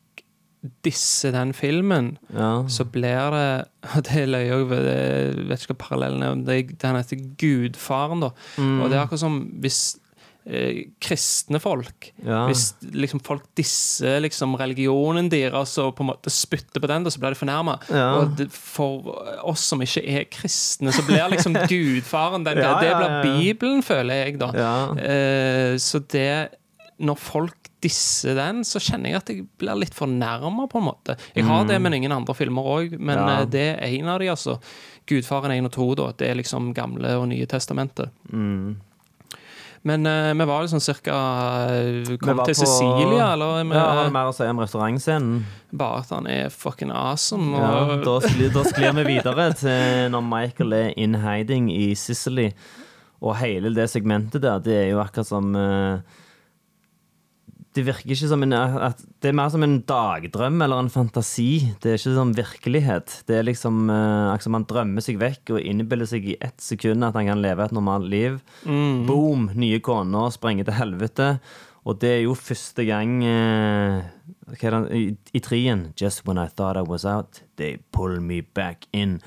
disser 0.84 1.32
den 1.32 1.54
filmen, 1.56 2.14
Ja. 2.36 2.66
så 2.68 2.84
blir 2.92 3.32
det 3.32 3.44
og 3.96 4.04
Det 4.10 4.26
løy 4.28 4.42
jeg 4.44 4.58
over, 4.58 4.82
jeg 4.90 5.46
vet 5.48 5.62
ikke 5.64 5.76
hva 5.76 5.82
parallellen 5.86 6.26
er. 6.26 6.42
det- 6.50 6.78
Den 6.82 6.98
heter 7.00 7.22
Gudfaren, 7.40 8.20
da. 8.26 8.32
Mm. 8.58 8.82
Og 8.82 8.90
det 8.90 8.98
er 8.98 9.06
akkurat 9.06 9.24
som 9.24 9.38
hvis 9.64 9.98
eh, 10.46 10.86
kristne 11.02 11.60
folk 11.62 12.12
Ja. 12.26 12.46
Hvis 12.48 12.74
liksom 12.94 13.20
folk 13.24 13.44
disser 13.56 14.20
liksom 14.24 14.56
religionen 14.60 15.30
deres 15.30 15.78
og 15.82 15.96
på 15.98 16.04
en 16.06 16.12
måte 16.12 16.30
spytter 16.34 16.80
på 16.82 16.88
den, 16.88 17.04
da, 17.04 17.10
så 17.14 17.20
blir 17.20 17.36
de 17.36 17.40
fornærma. 17.42 17.78
Ja. 17.90 18.08
Og 18.22 18.36
det, 18.38 18.50
for 18.52 19.10
oss 19.44 19.66
som 19.70 19.82
ikke 19.82 20.04
er 20.08 20.26
kristne, 20.32 20.92
så 20.96 21.04
blir 21.08 21.30
liksom 21.30 21.54
Gudfaren 21.70 22.44
den, 22.48 22.58
Ja, 22.64 22.80
Det 22.80 22.94
blir. 22.98 23.24
Bibelen, 23.54 23.84
føler 23.84 24.26
jeg, 24.26 24.40
da. 24.40 24.52
Eh, 24.98 25.78
så 25.78 26.00
det 26.12 26.50
Når 27.00 27.16
folk 27.18 27.56
disser 27.82 28.36
den, 28.36 28.64
så 28.68 28.76
kjenner 28.84 29.14
jeg 29.14 29.16
at 29.22 29.30
jeg 29.32 29.44
blir 29.58 29.78
litt 29.80 29.94
fornærma, 29.96 30.66
på 30.68 30.82
en 30.82 30.84
måte. 30.90 31.14
Jeg 31.34 31.46
har 31.48 31.64
det 31.70 31.78
med 31.80 31.94
ingen 31.96 32.12
andre 32.12 32.34
filmer 32.36 32.66
òg, 32.68 32.98
men 33.00 33.16
Mm. 33.18 33.30
Ja. 33.30 33.40
eh, 33.40 33.46
det 33.46 33.68
er 33.80 33.88
en 34.02 34.10
av 34.12 34.20
de, 34.20 34.28
altså. 34.28 34.58
Gudfaren 35.08 35.52
1 35.56 35.66
og 35.66 35.72
2, 35.72 35.96
da. 35.96 36.12
Det 36.12 36.28
er 36.30 36.36
liksom 36.36 36.74
Gamle 36.76 37.14
og 37.18 37.30
Nye 37.32 37.46
testamentet. 37.48 38.12
Mm. 38.34 38.76
Men 39.88 40.06
eh, 40.06 40.34
vi 40.34 40.46
var 40.46 40.62
liksom 40.66 40.82
cirka 40.84 41.16
eh, 41.72 42.18
Kom 42.20 42.42
til 42.46 42.56
Cecilia, 42.58 43.30
eller? 43.34 43.64
Vi, 43.64 43.76
Ja, 43.78 43.86
har 43.96 44.10
du 44.10 44.14
mer 44.16 44.28
å 44.32 44.36
si 44.36 44.44
om 44.50 44.60
restaurantscenen? 44.60 45.46
Bare 45.80 46.02
at 46.04 46.12
han 46.12 46.28
er 46.28 46.50
fucking 46.52 46.92
awesome. 46.92 47.54
Ja, 47.56 48.00
da, 48.04 48.16
sklir, 48.26 48.52
da 48.54 48.64
sklir 48.68 48.96
vi 49.00 49.06
videre 49.16 49.50
til 49.60 50.10
når 50.12 50.26
Michael 50.28 50.76
er 50.76 50.90
in 51.00 51.16
hiding 51.24 51.70
i 51.72 51.94
Sicily. 51.96 52.50
Og 53.24 53.38
hele 53.40 53.72
det 53.76 53.90
segmentet 53.92 54.44
der, 54.44 54.60
det 54.64 54.76
er 54.84 54.90
jo 54.94 55.00
akkurat 55.04 55.28
som 55.30 55.54
eh, 55.56 56.20
Det 57.78 57.84
virker 57.86 58.16
ikke 58.16 58.30
som 58.32 58.44
en 58.44 58.56
at 58.58 59.02
Det 59.22 59.30
er 59.30 59.36
mer 59.38 59.52
som 59.54 59.64
en 59.64 59.78
dagdrøm 59.86 60.62
eller 60.66 60.82
en 60.82 60.90
fantasi. 60.90 61.76
Det 61.82 61.92
er 61.92 62.00
ikke 62.00 62.16
sånn 62.18 62.34
virkelighet. 62.38 63.20
Det 63.30 63.38
er 63.38 63.46
liksom 63.46 63.92
uh, 63.92 64.34
akkurat 64.34 64.56
Man 64.58 64.68
drømmer 64.70 65.06
seg 65.06 65.20
vekk 65.22 65.54
og 65.56 65.62
innbiller 65.62 66.10
seg 66.10 66.26
i 66.34 66.38
ett 66.42 66.58
sekund 66.64 67.06
at 67.06 67.18
han 67.20 67.30
kan 67.30 67.44
leve 67.44 67.66
et 67.66 67.76
normalt 67.76 68.10
liv. 68.10 68.40
Boom! 68.66 69.52
Nye 69.60 69.82
koner 69.86 70.34
sprenger 70.34 70.70
til 70.70 70.80
helvete. 70.80 71.34
Og 71.88 71.98
det 72.02 72.10
er 72.18 72.24
jo 72.26 72.34
første 72.36 72.84
gang 72.86 73.22
uh, 73.24 74.02
det, 74.50 74.82
i, 74.94 75.04
i 75.34 75.40
trien 75.40 75.88
Just 76.00 76.26
when 76.28 76.38
I 76.38 76.48
thought 76.48 76.78
I 76.78 76.82
was 76.82 77.06
out, 77.06 77.42
they 77.58 77.78
pull 77.92 78.20
me 78.20 78.42
back 78.42 78.88
in. 78.94 79.22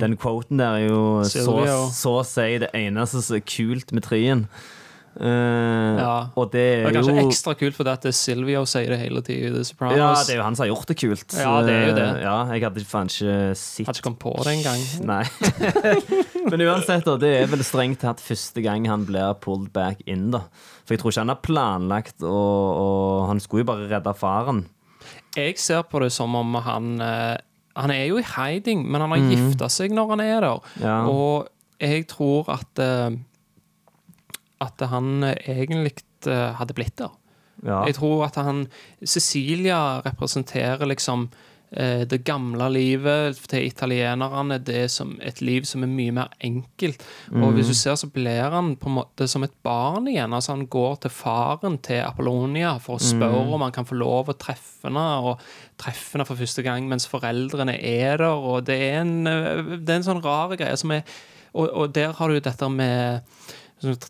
Den 0.00 0.16
quoten 0.16 0.58
der 0.58 0.82
er 0.82 0.86
jo 0.88 1.22
så, 1.24 1.44
Silvio. 1.44 1.90
så 1.94 2.18
å 2.20 2.24
si 2.26 2.58
det 2.62 2.70
eneste 2.74 3.22
som 3.22 3.38
er 3.38 3.46
kult 3.46 3.94
med 3.94 4.06
trien. 4.06 4.48
Eh, 5.20 5.98
Ja. 6.00 6.26
Og 6.36 6.50
det 6.50 6.62
det 6.64 6.84
er 6.84 6.86
er 6.88 6.94
kanskje 6.96 7.14
jo 7.14 7.28
ekstra 7.28 7.54
kult 7.58 7.76
fordi 7.76 7.90
at 7.92 8.02
det 8.02 8.08
er 8.10 8.16
Silvio 8.18 8.64
sier 8.66 8.88
det 8.88 8.98
hele 8.98 9.22
tiden. 9.22 9.52
i 9.52 9.56
The 9.56 9.64
Sopranos. 9.64 9.96
Ja, 9.96 10.08
det 10.26 10.34
er 10.34 10.36
jo 10.40 10.42
han 10.42 10.56
som 10.56 10.64
har 10.66 10.70
gjort 10.74 10.88
det 10.90 10.96
kult. 10.98 11.36
Ja, 11.38 11.52
det 11.62 11.74
er 11.74 11.86
jo 11.88 11.94
det. 11.94 12.08
Uh, 12.16 12.20
Ja, 12.24 12.36
jeg 12.52 12.62
hadde 12.64 12.84
faen 12.84 13.06
ikke 13.12 13.54
sett 13.54 13.86
Hadde 13.86 13.98
ikke 13.98 14.06
kommet 14.08 14.22
på 14.24 14.34
det 14.44 14.54
engang. 14.58 14.82
Nei. 15.12 15.24
Men 16.50 16.60
uansett, 16.66 17.04
da, 17.06 17.16
det 17.20 17.32
er 17.42 17.46
vel 17.52 17.64
strengt 17.64 18.00
tatt 18.04 18.20
første 18.20 18.62
gang 18.64 18.86
han 18.90 19.06
blir 19.08 19.34
pulled 19.40 19.70
back 19.72 20.00
in, 20.06 20.30
da. 20.34 20.42
For 20.84 20.94
jeg 20.94 21.00
tror 21.00 21.10
ikke 21.14 21.24
han 21.24 21.32
har 21.32 21.42
planlagt, 21.46 22.22
og, 22.22 22.30
og 22.84 23.28
han 23.30 23.40
skulle 23.40 23.64
jo 23.64 23.70
bare 23.72 23.88
redde 23.88 24.14
faren. 24.18 24.64
Jeg 25.36 25.56
ser 25.58 25.82
på 25.88 26.00
det 26.02 26.12
som 26.14 26.34
om 26.38 26.54
han 26.62 27.00
eh, 27.02 27.36
Han 27.76 27.90
er 27.90 28.04
jo 28.06 28.18
i 28.20 28.22
hiding, 28.22 28.84
men 28.86 29.00
han 29.02 29.10
har 29.10 29.18
gifta 29.18 29.66
seg 29.72 29.90
når 29.96 30.10
han 30.14 30.20
er 30.22 30.40
der. 30.44 30.60
Ja. 30.80 30.98
Og 31.10 31.48
jeg 31.82 32.06
tror 32.06 32.46
at 32.54 32.78
At 34.62 34.80
han 34.90 35.24
egentlig 35.24 35.96
eh, 36.26 36.52
hadde 36.58 36.76
blitt 36.76 36.98
der. 37.00 37.14
Ja. 37.64 37.84
Jeg 37.88 37.98
tror 37.98 38.26
at 38.26 38.38
han 38.40 38.66
Cecilia 39.06 40.00
representerer 40.04 40.84
liksom 40.90 41.28
eh, 41.70 42.02
det 42.08 42.24
gamle 42.26 42.66
livet 42.72 43.38
til 43.48 43.66
italienerne. 43.66 44.58
Det 44.58 44.90
som 44.92 45.14
et 45.22 45.40
liv 45.40 45.64
som 45.68 45.84
er 45.86 45.92
mye 45.92 46.14
mer 46.14 46.34
enkelt. 46.44 47.02
Og 47.32 47.54
hvis 47.56 47.70
du 47.70 47.74
ser, 47.78 47.96
så 48.00 48.10
blir 48.12 48.50
han 48.52 48.74
på 48.76 48.90
en 48.90 48.98
måte 48.98 49.28
som 49.30 49.46
et 49.46 49.54
barn 49.64 50.08
igjen. 50.10 50.34
Altså 50.34 50.56
Han 50.56 50.66
går 50.66 51.02
til 51.04 51.14
faren 51.14 51.78
til 51.78 52.02
Apollonia 52.04 52.76
for 52.82 52.98
å 52.98 53.04
spørre 53.04 53.54
om 53.54 53.64
han 53.64 53.74
kan 53.74 53.88
få 53.88 53.98
lov 53.98 54.32
å 54.32 54.38
treffe 54.38 54.88
henne, 54.90 55.06
og 55.24 55.40
treffe 55.80 56.18
henne 56.18 56.28
for 56.28 56.38
første 56.38 56.62
gang 56.66 56.88
mens 56.90 57.08
foreldrene 57.10 57.78
er 57.80 58.18
der. 58.18 58.28
Og 58.34 58.64
det 58.66 58.80
er 58.90 59.00
en, 59.02 59.26
eh, 59.26 59.76
det 59.78 59.88
er 59.88 60.02
en 60.02 60.10
sånn 60.12 60.24
rar 60.24 60.56
greie 60.56 60.76
som 60.76 60.92
er 60.94 61.04
Og, 61.54 61.68
og 61.70 61.92
der 61.94 62.10
har 62.18 62.28
du 62.28 62.40
dette 62.42 62.66
med 62.66 63.22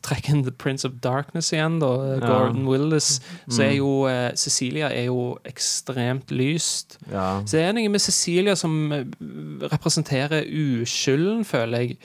trekker 0.04 0.34
inn 0.34 0.44
The 0.46 0.52
Prince 0.54 0.86
of 0.88 1.00
Darkness 1.04 1.52
igjen, 1.52 1.80
da, 1.82 1.90
Gordon 2.22 2.66
Willis, 2.68 3.18
så 3.48 3.64
er 3.66 3.74
jo 3.76 3.90
eh, 4.10 4.30
Cecilia 4.38 4.90
er 4.94 5.08
jo 5.08 5.34
ekstremt 5.48 6.30
lyst. 6.34 6.98
Ja. 7.10 7.42
Så 7.44 7.58
det 7.58 7.64
er 7.66 7.74
noe 7.76 7.92
med 7.92 8.02
Cecilia 8.04 8.54
som 8.58 8.92
eh, 8.94 9.04
representerer 9.72 10.46
uskylden, 10.46 11.44
føler 11.48 11.84
jeg. 11.84 11.98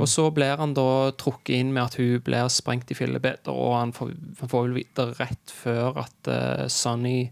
Og 0.00 0.08
så 0.10 0.26
blir 0.34 0.58
han 0.60 0.74
da 0.76 1.12
trukket 1.20 1.54
inn 1.58 1.72
med 1.74 1.86
at 1.86 1.98
hun 2.00 2.20
blir 2.24 2.50
sprengt 2.52 2.90
i 2.92 2.98
fillebiter, 2.98 3.54
og 3.54 3.78
han 3.78 3.94
får, 3.96 4.12
han 4.40 4.50
får 4.50 4.68
vel 4.68 4.76
vite 4.78 5.08
rett 5.18 5.54
før 5.54 6.04
at 6.04 6.30
uh, 6.30 6.66
Sonny 6.72 7.30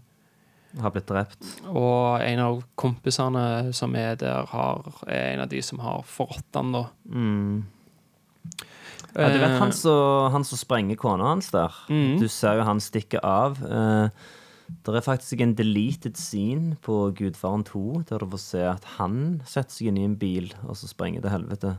Har 0.81 0.89
blitt 0.89 1.05
drept. 1.09 1.37
Og 1.69 2.23
en 2.25 2.39
av 2.41 2.63
kompisene 2.79 3.73
som 3.77 3.93
er 3.99 4.15
der, 4.17 4.47
har, 4.49 4.87
er 5.05 5.35
en 5.35 5.43
av 5.45 5.51
de 5.51 5.61
som 5.61 5.81
har 5.83 6.01
forrådt 6.09 6.57
han, 6.57 6.73
da. 6.73 6.83
Ja, 9.13 9.29
du 9.29 9.37
vet 9.37 9.53
Eh, 9.53 9.59
han 10.33 10.43
som, 10.43 10.57
sprenger 10.57 10.97
kona 10.97 11.33
hans 11.33 11.51
der? 11.53 11.73
Mm. 11.89 12.19
Du 12.21 12.27
ser 12.27 12.57
jo 12.57 12.63
han 12.67 12.81
stikke 12.81 13.21
av. 13.23 13.59
Eh, 13.61 14.09
det 14.83 14.95
er 14.95 15.05
faktisk 15.05 15.41
en 15.43 15.53
deleted 15.55 16.17
scene 16.17 16.77
på 16.81 17.11
Gudfaren 17.13 17.63
2, 17.67 18.03
der 18.09 18.23
du 18.23 18.31
får 18.33 18.41
se 18.41 18.63
at 18.65 18.85
han 18.97 19.41
setter 19.45 19.75
seg 19.75 19.91
inn 19.91 19.99
i 20.01 20.07
en 20.07 20.17
bil 20.17 20.53
og 20.63 20.77
så 20.79 20.89
sprenger 20.89 21.21
til 21.21 21.35
helvete. 21.35 21.75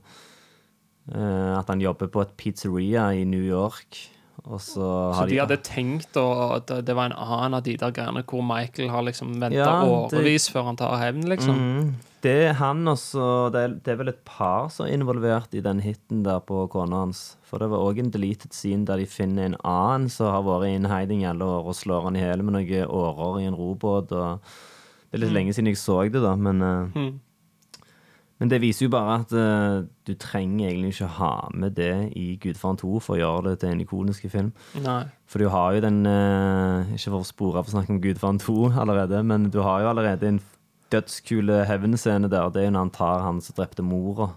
Eh, 1.11 1.53
at 1.59 1.69
han 1.69 1.83
jobber 1.83 2.09
på 2.13 2.23
et 2.23 2.37
pizzeria 2.37 3.11
i 3.13 3.25
New 3.25 3.43
York. 3.43 3.99
Så, 4.45 4.87
Så 5.17 5.27
de 5.31 5.39
hadde 5.41 5.57
tenkt 5.65 6.17
at 6.21 6.73
det 6.85 6.95
var 6.97 7.09
en 7.09 7.17
annen 7.17 7.55
av 7.57 7.63
de 7.65 7.77
der 7.81 7.93
greiene 7.95 8.25
hvor 8.29 8.43
Michael 8.45 8.91
har 8.93 9.07
liksom 9.07 9.39
venta 9.41 9.57
Ja, 9.57 9.77
årevis 9.87 10.51
før 10.53 10.67
han 10.69 10.77
tar 10.81 10.99
hevn, 11.01 11.25
liksom. 11.31 11.57
Mm. 11.57 11.95
Det 12.25 12.35
er 12.49 12.55
han 12.57 12.89
også 12.89 13.53
det 13.53 13.61
er, 13.63 13.73
det 13.85 13.93
er 13.93 13.99
vel 14.01 14.11
et 14.15 14.23
par 14.25 14.71
som 14.73 14.87
er 14.87 14.95
involvert 14.97 15.53
i 15.57 15.61
den 15.65 15.83
hiten 15.85 16.23
der 16.25 16.41
på 16.45 16.63
kona 16.73 17.03
hans. 17.05 17.37
For 17.45 17.61
det 17.61 17.69
var 17.73 17.85
òg 17.85 18.01
en 18.01 18.13
deleted 18.15 18.57
scene 18.57 18.89
der 18.89 19.01
de 19.03 19.09
finner 19.09 19.51
en 19.51 19.59
annen 19.61 20.09
som 20.13 20.33
har 20.33 20.45
vært 20.47 20.71
i 20.71 20.77
en 20.79 20.89
i 21.21 21.29
alle 21.29 21.45
år, 21.45 21.69
og 21.69 21.77
slår 21.77 22.09
han 22.09 22.17
i 22.17 22.25
hjel 22.25 22.43
med 22.43 22.57
noen 22.57 22.89
årer 22.89 23.43
i 23.43 23.49
en 23.51 23.59
robåt. 23.59 24.13
Og 24.13 24.41
det 24.41 25.21
er 25.21 25.25
litt 25.27 25.37
lenge 25.37 25.53
siden 25.55 25.69
jeg 25.69 25.81
så 25.81 26.01
det, 26.09 26.23
da, 26.25 26.35
men 26.35 26.65
Mm. 26.95 27.21
Men 28.43 28.51
det 28.51 28.59
viser 28.65 28.89
jo 28.89 28.91
bare 28.91 29.21
at 29.23 29.33
uh, 29.33 29.85
du 30.07 30.13
trenger 30.19 30.67
egentlig 30.69 30.91
ikke 30.97 31.11
ha 31.21 31.33
med 31.55 31.77
det 31.79 31.93
i 32.19 32.35
Gudfaren 32.43 32.77
2 32.81 32.91
for 33.05 33.15
å 33.15 33.21
gjøre 33.21 33.53
det 33.53 33.61
til 33.63 33.71
en 33.71 33.85
ikonisk 33.85 34.27
film. 34.33 34.51
Nei. 34.83 35.05
For 35.31 35.39
du 35.39 35.49
har 35.55 35.77
jo 35.77 35.85
den 35.85 36.01
uh, 36.07 36.83
Ikke 36.97 37.13
for 37.15 37.21
å 37.23 37.29
spore 37.29 37.63
av 37.63 37.71
å 37.71 37.75
snakke 37.77 37.95
om 37.95 38.01
Gudfaren 38.03 38.41
2 38.43 38.57
allerede, 38.83 39.23
men 39.23 39.51
du 39.55 39.61
har 39.63 39.85
jo 39.85 39.93
allerede 39.93 40.33
en 40.33 40.41
dødskule 40.93 41.63
hevnscene 41.71 42.29
der. 42.31 42.51
Det 42.55 42.63
er 42.65 42.69
jo 42.69 42.75
når 42.75 42.85
han 42.89 42.97
tar 42.99 43.23
han 43.25 43.41
som 43.43 43.57
drepte 43.57 43.87
mora. 43.87 44.33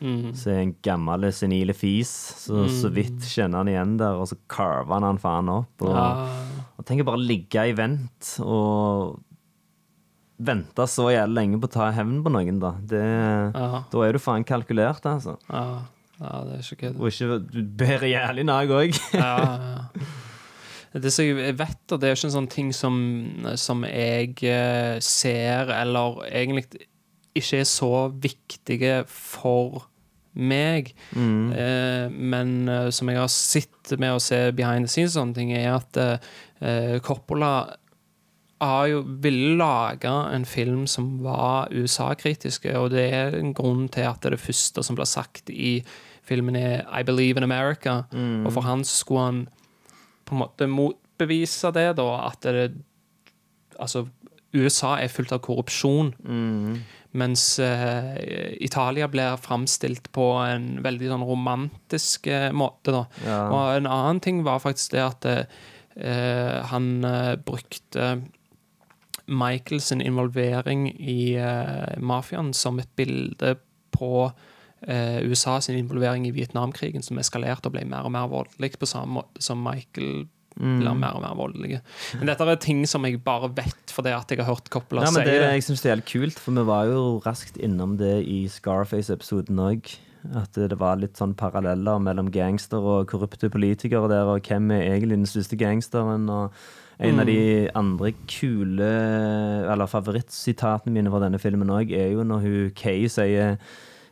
Mm. 0.00 0.32
Så 0.36 0.50
er 0.52 0.60
en 0.62 0.74
gammel, 0.84 1.28
senile 1.34 1.74
fis. 1.74 2.10
Så 2.44 2.66
så 2.70 2.90
vidt 2.94 3.24
kjenner 3.28 3.62
han 3.62 3.70
igjen 3.72 3.96
der, 4.00 4.18
og 4.20 4.28
så 4.30 4.36
carver 4.50 4.94
han 4.98 5.06
han 5.08 5.20
faen 5.22 5.48
opp. 5.52 5.72
Og, 5.82 5.94
Ja. 5.94 6.10
og 6.78 6.84
tenk 6.86 7.02
å 7.02 7.08
bare 7.08 7.24
ligge 7.24 7.64
i 7.70 7.72
vent 7.76 8.36
og 8.44 9.18
vente 10.38 10.86
så 10.90 11.08
jævlig 11.10 11.34
lenge 11.34 11.60
på 11.60 11.66
å 11.70 11.74
ta 11.74 11.88
hevn 11.94 12.20
på 12.24 12.32
noen, 12.34 12.60
da. 12.62 12.74
Det, 12.90 13.02
Ja. 13.54 13.82
Da 13.90 14.04
er 14.06 14.12
du 14.14 14.20
faen 14.22 14.46
kalkulert, 14.46 15.06
altså. 15.08 15.36
Ja, 15.50 15.82
ja, 16.20 16.32
det 16.46 16.56
er 16.56 16.62
ikke 16.64 16.80
kødd. 16.84 17.00
Og 17.00 17.12
ikke 17.12 17.38
Du 17.50 17.60
ber 17.82 18.06
jævlig 18.06 18.44
nag 18.46 18.70
òg. 18.70 18.98
Ja, 19.14 19.34
ja. 19.38 20.08
Det 20.98 21.10
som 21.12 21.26
jeg 21.28 21.52
vet, 21.58 21.92
og 21.92 22.00
det 22.00 22.08
er 22.08 22.16
ikke 22.16 22.26
en 22.30 22.32
sånn 22.32 22.48
ting 22.50 22.70
som, 22.72 22.94
som 23.60 23.82
jeg 23.84 24.38
eh, 24.48 24.96
ser, 25.04 25.68
eller 25.76 26.22
egentlig 26.30 26.64
ikke 27.36 27.60
er 27.60 27.68
så 27.68 27.90
viktige 28.10 28.94
for 29.06 29.84
meg. 30.32 30.94
Eh, 31.12 32.08
men 32.08 32.54
eh, 32.72 32.88
som 32.94 33.12
jeg 33.12 33.20
har 33.20 33.28
sett 33.28 33.92
med 34.00 34.16
å 34.16 34.22
se 34.22 34.40
behind 34.56 34.88
the 34.88 34.92
scenes, 34.92 35.12
sånne 35.18 35.36
ting, 35.36 35.52
er 35.52 35.76
at 35.76 36.00
eh, 36.00 36.96
Coppola 37.04 37.52
har 37.52 37.76
jo 38.90 39.02
ville 39.22 39.56
lage 39.56 40.10
en 40.10 40.44
film 40.44 40.86
som 40.86 41.18
var 41.22 41.70
USA-kritiske, 41.70 42.72
og 42.78 42.90
det 42.90 43.06
er 43.14 43.36
en 43.38 43.54
grunn 43.54 43.88
til 43.88 44.08
at 44.08 44.24
det, 44.26 44.40
første 44.42 44.82
som 44.82 44.98
blir 44.98 45.06
sagt 45.06 45.50
i 45.50 45.84
filmen, 46.26 46.56
er 46.56 46.82
'I 46.90 47.02
believe 47.02 47.38
in 47.38 47.46
America'. 47.46 48.04
Og 48.46 48.52
for 48.52 48.60
han 48.60 48.84
skulle 48.84 49.24
han 49.24 49.48
på 50.26 50.34
en 50.34 50.42
måte 50.42 50.66
motbevise 50.66 51.72
det, 51.72 51.96
da, 51.96 52.26
at 52.26 52.42
det 52.42 52.84
Altså, 53.78 54.08
USA 54.52 54.96
er 54.98 55.08
fullt 55.08 55.32
av 55.32 55.38
korrupsjon. 55.38 56.14
Mens 57.12 57.60
uh, 57.62 58.16
Italia 58.60 59.06
blir 59.08 59.36
framstilt 59.36 60.10
på 60.12 60.32
en 60.42 60.82
veldig 60.82 61.12
sånn 61.12 61.22
romantisk 61.22 62.26
uh, 62.26 62.50
måte, 62.50 62.90
da. 62.90 63.04
Ja. 63.24 63.38
Og 63.48 63.76
en 63.76 63.86
annen 63.86 64.20
ting 64.20 64.42
var 64.42 64.58
faktisk 64.58 64.96
det 64.96 65.04
at 65.04 65.28
uh, 65.30 66.58
han 66.72 66.90
brukte 67.46 68.10
Michaels 69.28 69.92
involvering 69.92 70.88
i 70.98 71.36
uh, 71.36 71.94
mafiaen 72.00 72.54
som 72.56 72.80
et 72.80 72.90
bilde 72.96 73.56
på 73.94 74.12
uh, 74.28 75.18
USA 75.28 75.58
sin 75.64 75.78
involvering 75.78 76.26
i 76.28 76.32
Vietnamkrigen, 76.34 77.04
som 77.04 77.20
eskalerte 77.20 77.70
og 77.70 77.76
ble 77.76 77.84
mer 77.88 78.08
og 78.08 78.14
mer 78.14 78.28
voldelig, 78.32 78.74
på 78.80 78.88
samme 78.88 79.20
måte 79.20 79.44
som 79.44 79.60
Michael 79.64 80.26
blir 80.58 80.94
mer 80.98 81.14
og 81.14 81.22
mer 81.22 81.36
voldelig. 81.38 81.78
Men 82.18 82.32
dette 82.32 82.46
er 82.50 82.58
ting 82.58 82.82
som 82.90 83.04
jeg 83.06 83.20
bare 83.22 83.50
vet 83.54 83.92
fordi 83.94 84.10
at 84.10 84.32
jeg 84.32 84.40
har 84.42 84.48
hørt 84.50 84.70
Coppola 84.74 85.04
Ja, 85.04 85.12
si 85.14 85.22
det, 85.22 85.36
det. 85.38 85.52
jeg 85.54 85.66
synes 85.68 85.84
det 85.84 85.90
er 85.90 85.96
helt 85.96 86.10
kult, 86.10 86.40
for 86.42 86.56
vi 86.56 86.64
var 86.66 86.88
jo 86.90 87.02
raskt 87.22 87.60
innom 87.62 87.96
det 88.00 88.16
i 88.26 88.40
Scarface-episoden 88.50 89.60
òg. 89.62 89.92
At 90.36 90.58
det 90.58 90.78
var 90.80 90.98
litt 91.00 91.18
sånn 91.20 91.36
paralleller 91.38 92.00
mellom 92.02 92.32
gangster 92.34 92.82
og 92.82 93.08
korrupte 93.10 93.50
politikere 93.50 94.10
der, 94.10 94.28
og 94.28 94.44
hvem 94.46 94.70
er 94.74 94.88
egentlig 94.90 95.20
den 95.20 95.30
største 95.30 95.58
gangsteren. 95.60 96.28
og 96.28 96.52
en 96.98 97.20
av 97.20 97.26
de 97.26 97.70
andre 97.78 98.10
kule, 98.26 98.88
eller 99.70 99.86
favorittsitatene 99.86 100.92
mine 100.92 101.10
fra 101.12 101.20
denne 101.22 101.38
filmen 101.38 101.70
òg, 101.70 101.92
er 101.94 102.10
jo 102.10 102.24
når 102.26 102.42
hun 102.42 102.72
Kay 102.74 103.06
sier 103.06 103.56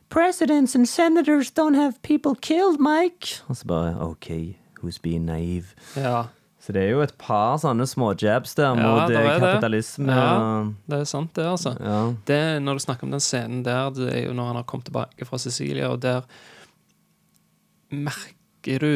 Presidents 0.09 0.77
and 0.77 0.87
senators 0.87 1.51
don't 1.51 1.75
have 1.75 2.01
people 2.03 2.37
killed, 2.37 2.79
Mike. 2.79 3.43
Og 3.49 3.57
så 3.57 3.67
bare 3.67 4.01
OK, 4.01 4.57
who's 4.79 5.01
being 5.03 5.27
naive? 5.27 5.75
Ja, 5.97 6.29
Så 6.67 6.73
det 6.75 6.83
er 6.83 6.89
jo 6.97 7.01
et 7.05 7.13
par 7.19 7.57
sånne 7.63 7.85
småjabs 7.87 8.57
der 8.59 8.73
Ja, 8.73 8.75
mot 8.75 9.07
det 9.09 9.17
eh, 9.17 9.23
er 9.23 9.39
det. 9.39 9.41
kapitalisme. 9.41 10.11
Ja. 10.13 10.65
det 10.91 10.99
er 10.99 11.05
sant, 11.07 11.31
det, 11.39 11.45
altså. 11.47 11.77
Ja. 11.79 12.01
det, 12.27 12.41
når 12.63 12.75
du 12.75 12.79
snakker 12.83 13.07
om 13.07 13.13
den 13.15 13.21
scenen 13.23 13.63
der, 13.65 13.91
det 13.95 14.09
er 14.13 14.25
jo 14.27 14.33
når 14.35 14.47
han 14.51 14.57
har 14.57 14.65
kommet 14.67 14.85
tilbake 14.91 15.25
fra 15.29 15.39
Sicilia, 15.39 15.89
og 15.95 16.03
der 16.03 16.23
merker 17.95 18.83
du 18.83 18.91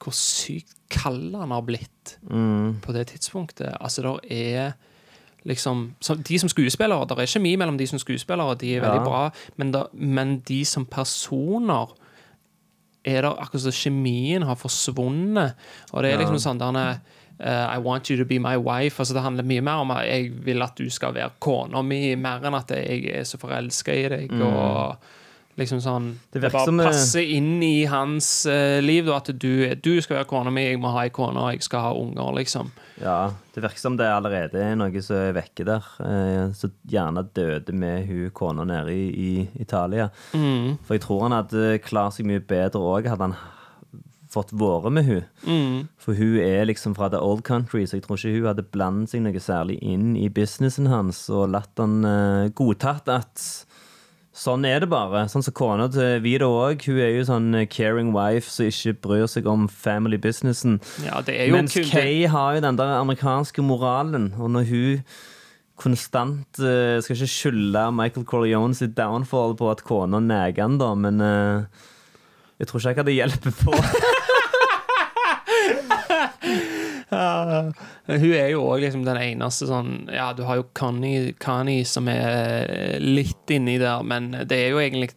hvor 0.00 0.14
sykt 0.16 0.76
kald 0.90 1.34
han 1.36 1.50
har 1.52 1.62
blitt 1.66 2.16
Mm. 2.30 2.80
på 2.82 2.92
det 2.92 3.06
tidspunktet. 3.08 3.76
Altså, 3.80 4.02
der 4.02 4.18
er 4.30 4.72
liksom 5.44 5.94
så 6.00 6.14
De 6.14 6.38
som 6.38 6.48
skuespillere, 6.48 7.06
det 7.08 7.18
er 7.18 7.26
kjemi 7.26 7.56
mellom 7.56 7.78
de 7.78 7.86
som 7.86 7.98
skuespillere, 7.98 8.54
de 8.58 8.74
er 8.76 8.80
veldig 8.80 9.00
Ja. 9.00 9.04
bra, 9.04 9.30
men, 9.56 9.70
da, 9.72 9.84
men 9.92 10.38
de 10.40 10.64
som 10.64 10.84
personer 10.86 11.88
er 13.04 13.24
det 13.24 13.30
akkurat 13.30 13.64
som 13.64 13.76
kjemien 13.76 14.44
har 14.46 14.58
forsvunnet. 14.60 15.56
Og 15.92 16.04
det 16.04 16.12
er 16.12 16.20
liksom 16.22 16.40
sånn 16.42 16.60
der 16.60 16.80
uh, 17.40 17.66
I 17.72 17.78
want 17.80 18.10
you 18.10 18.18
to 18.20 18.26
be 18.28 18.40
my 18.42 18.56
wife. 18.56 19.00
Altså 19.00 19.16
Det 19.16 19.24
handler 19.24 19.48
mye 19.48 19.64
mer 19.64 19.84
om 19.84 19.94
at 19.94 20.04
jeg 20.08 20.32
vil 20.44 20.62
at 20.62 20.76
du 20.76 20.90
skal 20.92 21.16
være 21.16 21.38
kona 21.40 21.82
mi, 21.86 22.14
mer 22.20 22.44
enn 22.44 22.58
at 22.58 22.74
jeg 22.76 23.08
er 23.14 23.24
så 23.28 23.40
forelska 23.40 23.96
i 23.96 24.06
deg. 24.12 24.36
Og 24.36 25.10
liksom 25.58 25.80
sånn 25.82 26.08
Det 26.32 26.40
Det, 26.40 26.50
bare 26.52 26.64
som, 26.64 26.80
eh, 26.80 26.86
passer 26.86 27.26
inn 27.36 27.62
i 27.62 27.84
hans 27.90 28.46
uh, 28.46 28.80
liv, 28.80 29.04
da, 29.06 29.16
at 29.16 29.30
du, 29.34 29.74
du 29.74 30.00
skal 30.00 30.20
være 30.20 30.28
kona 30.30 30.50
mi, 30.54 30.66
jeg 30.68 30.80
må 30.80 30.92
ha 30.94 31.04
ei 31.04 31.12
kone, 31.14 31.40
og 31.40 31.52
jeg 31.54 31.62
skal 31.66 31.80
ha 31.80 31.92
unger, 31.94 32.32
liksom. 32.38 32.72
ja. 33.02 33.32
Det 33.50 33.64
virker 33.64 33.82
som 33.82 33.96
det 33.98 34.06
allerede 34.06 34.60
er 34.62 34.76
noe 34.78 35.00
som 35.02 35.16
er 35.18 35.32
vekke 35.34 35.64
der. 35.66 35.86
Uh, 35.98 36.52
så 36.54 36.70
gjerne 36.86 37.26
døde 37.34 37.74
med 37.74 38.06
hun 38.06 38.30
kona 38.30 38.64
nede 38.64 38.94
i, 38.94 39.08
i 39.10 39.48
Italia. 39.58 40.10
Mm. 40.32 40.78
For 40.86 40.94
jeg 40.94 41.02
tror 41.02 41.24
han 41.26 41.34
hadde 41.34 41.80
klart 41.82 42.14
seg 42.14 42.28
mye 42.30 42.40
bedre 42.40 42.78
òg, 42.78 43.10
hadde 43.10 43.32
han 43.32 43.40
fått 44.30 44.52
vært 44.54 44.92
med 44.94 45.08
hun. 45.08 45.24
Mm. 45.42 45.88
For 45.98 46.14
hun 46.14 46.38
er 46.44 46.68
liksom 46.68 46.94
fra 46.94 47.10
the 47.10 47.18
old 47.18 47.42
country, 47.46 47.82
så 47.86 47.98
jeg 47.98 48.06
tror 48.06 48.20
ikke 48.20 48.36
hun 48.36 48.48
hadde 48.52 48.68
blandet 48.70 49.10
seg 49.10 49.24
noe 49.24 49.42
særlig 49.42 49.80
inn 49.82 50.14
i 50.14 50.28
businessen 50.30 50.86
hans 50.90 51.24
og 51.32 51.50
latt 51.56 51.82
han 51.82 52.04
uh, 52.06 52.46
godtatt 52.54 53.10
at 53.10 53.48
Sånn 54.30 54.62
er 54.64 54.78
det 54.84 54.86
bare. 54.92 55.24
Sånn 55.30 55.42
som 55.42 55.54
kona 55.58 55.88
til 55.90 56.20
Vida 56.22 56.46
òg. 56.46 56.84
Hun 56.86 57.00
er 57.02 57.10
jo 57.16 57.24
sånn 57.26 57.50
caring 57.72 58.12
wife 58.14 58.46
som 58.52 58.68
ikke 58.70 58.94
bryr 59.02 59.26
seg 59.30 59.48
om 59.50 59.66
family 59.66 60.20
businessen. 60.22 60.78
Ja, 61.02 61.18
det 61.26 61.34
er 61.34 61.50
Mens 61.54 61.74
kun 61.74 61.88
Kay 61.90 62.28
har 62.30 62.54
jo 62.56 62.62
den 62.62 62.78
der 62.78 62.94
amerikanske 63.00 63.64
moralen, 63.66 64.30
og 64.38 64.54
når 64.54 64.68
hun 64.70 65.04
konstant 65.80 66.60
uh, 66.60 67.00
Skal 67.00 67.16
ikke 67.16 67.30
skylde 67.32 67.86
Michael 67.96 68.26
Corleone 68.28 68.76
sitt 68.76 68.92
downfall 68.98 69.56
på 69.56 69.70
at 69.72 69.80
kona 69.88 70.20
neger 70.20 70.66
han, 70.66 70.76
da, 70.78 70.92
men 70.94 71.24
uh, 71.24 71.64
jeg 72.60 72.68
tror 72.68 72.84
ikke 72.84 72.92
jeg 72.92 73.00
hadde 73.00 73.16
hjulpet 73.18 73.64
på. 73.64 73.72
Hun 78.18 78.32
er 78.34 78.48
jo 78.50 78.62
òg 78.66 78.80
liksom 78.82 79.04
den 79.06 79.16
eneste 79.20 79.66
sånn 79.68 80.08
Ja, 80.12 80.32
du 80.32 80.42
har 80.48 80.56
jo 80.60 80.64
Connie, 80.74 81.32
Connie 81.38 81.84
som 81.86 82.08
er 82.08 82.98
litt 83.00 83.50
inni 83.54 83.78
der, 83.78 84.02
men 84.02 84.30
det 84.48 84.56
er 84.58 84.70
jo 84.74 84.80
egentlig 84.82 85.10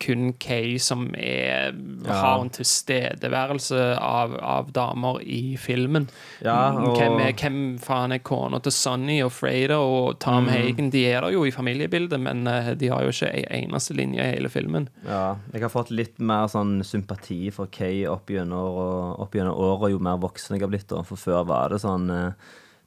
kun 0.00 0.32
Kay 0.40 0.78
som 0.82 1.08
er, 1.14 1.74
har 2.08 2.40
en 2.40 2.50
tilstedeværelse 2.50 3.80
av, 4.00 4.34
av 4.42 4.70
damer 4.72 5.20
i 5.22 5.56
filmen. 5.60 6.08
Ja, 6.42 6.72
og- 6.72 6.96
hvem, 6.98 7.18
er, 7.20 7.32
hvem 7.38 7.78
faen 7.82 8.12
er 8.14 8.18
kona 8.24 8.58
til 8.64 8.72
Sonny 8.72 9.20
og 9.22 9.32
Freda 9.32 9.78
og 9.78 10.18
Tom 10.20 10.46
Mm. 10.46 10.48
Hagen? 10.50 10.90
De 10.90 11.04
er 11.06 11.20
der 11.20 11.32
jo 11.34 11.44
i 11.44 11.50
familiebildet, 11.52 12.18
men 12.20 12.46
eh, 12.46 12.74
de 12.74 12.88
har 12.88 13.02
jo 13.04 13.10
ikke 13.12 13.28
ei 13.34 13.44
eneste 13.64 13.94
linje 13.94 14.20
i 14.24 14.30
hele 14.34 14.48
filmen. 14.48 14.88
Ja, 15.06 15.36
jeg 15.52 15.62
har 15.62 15.68
fått 15.72 15.90
litt 15.90 16.18
mer 16.18 16.46
sånn 16.48 16.80
sympati 16.84 17.50
for 17.52 17.66
Kay 17.66 18.06
opp 18.06 18.26
gjennom, 18.32 19.18
opp 19.20 19.34
gjennom 19.36 19.54
året, 19.56 19.90
jo 19.92 19.98
mer 19.98 20.16
voksen 20.18 20.56
jeg 20.56 20.62
har 20.64 20.68
blitt. 20.72 20.88
da. 20.88 21.02
For 21.02 21.16
før 21.16 21.44
var 21.46 21.68
det 21.74 21.80
sånn 21.82 22.08
eh, 22.10 22.32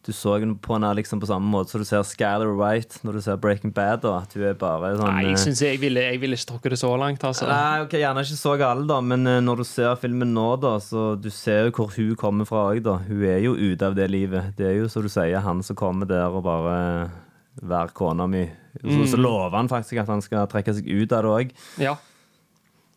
du 0.04 0.12
så 0.12 0.34
på 0.60 0.74
henne 0.76 0.89
liksom 0.97 1.22
på 1.24 1.28
samme 1.30 1.47
måte 1.47 1.72
som 1.72 1.80
du 1.80 1.88
ser 1.88 2.04
Skyler 2.04 2.49
Wright 2.58 2.97
når 3.08 3.16
du 3.16 3.22
ser 3.24 3.38
Breaking 3.39 3.72
Bad. 3.72 4.01
Da, 4.04 4.18
at 4.26 4.34
hun 4.36 4.43
er 4.49 4.58
bare 4.60 4.91
sånn 4.97 5.08
Nei, 5.08 5.22
eh, 5.24 5.30
jeg, 5.32 5.41
synes 5.45 5.62
jeg, 5.64 5.80
ville, 5.80 6.04
jeg 6.04 6.20
ville 6.20 6.36
ikke 6.36 6.49
tråkke 6.49 6.74
det 6.74 6.80
så 6.82 6.91
langt, 6.99 7.24
altså. 7.24 7.47
Nei, 7.47 7.86
ok, 7.86 7.95
Gjerne 8.01 8.26
ikke 8.28 8.39
så 8.41 8.56
gal, 8.60 8.84
da, 8.89 8.99
men 8.99 9.24
eh, 9.30 9.39
når 9.43 9.64
du 9.64 9.68
ser 9.70 9.95
filmen 10.01 10.34
nå, 10.36 10.47
da, 10.60 10.74
så 10.84 11.14
du 11.16 11.30
ser 11.32 11.70
jo 11.70 11.76
hvor 11.78 11.93
hun 11.95 12.18
kommer 12.20 12.49
fra 12.49 12.66
òg. 12.74 12.89
Hun 13.08 13.24
er 13.30 13.39
jo 13.45 13.56
ute 13.56 13.88
av 13.88 13.95
det 13.95 14.10
livet. 14.12 14.51
Det 14.60 14.68
er 14.74 14.76
jo, 14.82 14.89
som 14.91 15.06
du 15.06 15.12
sier, 15.14 15.39
han 15.45 15.64
som 15.64 15.80
kommer 15.80 16.10
der 16.10 16.28
og 16.28 16.43
bare 16.47 16.80
Vær 17.62 17.91
kona 17.93 18.26
mi. 18.26 18.47
Så, 18.82 19.04
så 19.12 19.18
lover 19.22 19.54
han 19.54 19.68
faktisk 19.70 19.99
at 20.01 20.10
han 20.10 20.24
skal 20.26 20.47
trekke 20.49 20.74
seg 20.74 20.88
ut 20.89 21.12
av 21.14 21.22
det 21.22 21.34
òg. 21.38 21.51
Ja. 21.78 21.93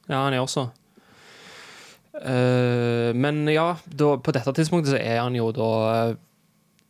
Ja, 0.09 0.23
han 0.25 0.33
gjør 0.33 0.47
også. 0.47 0.65
Uh, 2.17 3.13
men 3.13 3.43
ja, 3.53 3.75
da, 3.85 4.15
på 4.17 4.33
dette 4.33 4.55
tidspunktet 4.57 4.95
så 4.95 5.01
er 5.01 5.21
han 5.21 5.37
jo 5.37 5.51
da 5.53 5.69
eh, 5.91 6.15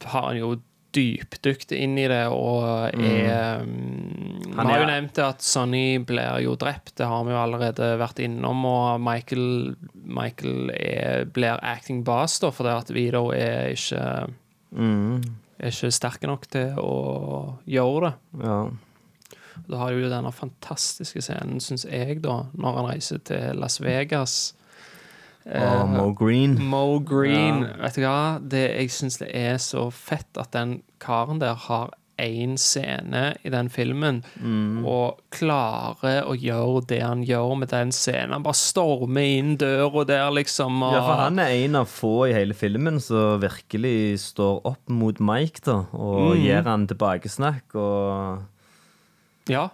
Har 0.05 0.29
han 0.31 0.41
jo 0.41 0.57
dypdykt 0.97 1.73
inn 1.77 1.97
i 2.01 2.07
det 2.09 2.23
og 2.33 2.65
er 2.97 3.65
mm, 3.67 4.47
Vi 4.47 4.55
Han 4.57 4.71
har 4.71 4.81
jo 4.81 4.89
nevnt 4.89 5.17
det 5.19 5.25
at 5.27 5.45
Sonny 5.45 5.99
blir 6.09 6.41
jo 6.45 6.55
drept, 6.61 6.95
det 6.97 7.09
har 7.11 7.27
vi 7.27 7.35
jo 7.35 7.41
allerede 7.41 7.91
vært 8.01 8.23
innom. 8.25 8.65
Og 8.69 9.03
Michael, 9.05 9.75
Michael 9.93 10.73
er, 10.77 11.27
blir 11.29 11.61
acting 11.61 12.01
boss, 12.07 12.39
da, 12.41 12.53
fordi 12.55 12.73
at 12.73 12.95
Vito 12.97 13.27
er 13.37 13.75
ikke 13.75 14.07
Er 14.77 15.73
ikke 15.73 15.93
sterke 15.95 16.29
nok 16.29 16.49
til 16.53 16.81
å 16.81 16.97
gjøre 17.69 18.09
det. 18.09 18.15
Ja. 18.45 18.59
Da 19.67 19.81
har 19.81 19.93
du 19.93 20.03
jo 20.05 20.13
denne 20.13 20.33
fantastiske 20.35 21.23
scenen, 21.25 21.63
syns 21.65 21.87
jeg, 21.89 22.21
da, 22.25 22.43
når 22.55 22.81
han 22.81 22.89
reiser 22.91 23.23
til 23.25 23.57
Las 23.61 23.81
Vegas. 23.81 24.55
Og 25.47 25.89
Mo 25.93 26.09
Green. 26.19 26.57
Mo 26.59 26.99
Green. 27.07 27.61
Vet 27.79 27.95
du 27.95 28.03
hva? 28.03 28.39
Det, 28.43 28.65
jeg 28.81 28.91
syns 28.91 29.21
det 29.23 29.29
er 29.31 29.61
så 29.63 29.87
fett 29.95 30.41
at 30.43 30.51
den 30.57 30.81
karen 31.03 31.39
der 31.39 31.55
har 31.69 31.93
én 32.17 32.55
scene 32.57 33.35
i 33.45 33.51
den 33.53 33.69
filmen, 33.69 34.23
og 34.89 35.19
klarer 35.37 36.25
å 36.25 36.33
gjøre 36.33 36.81
det 36.89 37.03
han 37.03 37.21
gjør 37.29 37.53
med 37.61 37.69
den 37.69 37.93
scenen. 37.93 38.33
Han 38.33 38.43
bare 38.47 38.57
stormer 38.57 39.27
inn 39.37 39.51
døra 39.61 40.07
der, 40.09 40.31
liksom. 40.33 40.81
Og, 40.83 40.95
Ja, 40.97 41.03
for 41.05 41.21
han 41.27 41.39
er 41.45 41.53
en 41.53 41.77
av 41.77 41.91
få 41.93 42.15
i 42.31 42.33
hele 42.33 42.57
filmen 42.57 42.99
som 43.05 43.39
virkelig 43.45 44.19
står 44.33 44.65
opp 44.65 44.89
mot 44.89 45.21
Mike, 45.21 45.61
da, 45.69 45.77
og 45.93 46.39
gir 46.41 46.65
han 46.65 46.89
tilbakesnakk 46.89 47.77
og 47.77 48.41
Ja. 49.53 49.69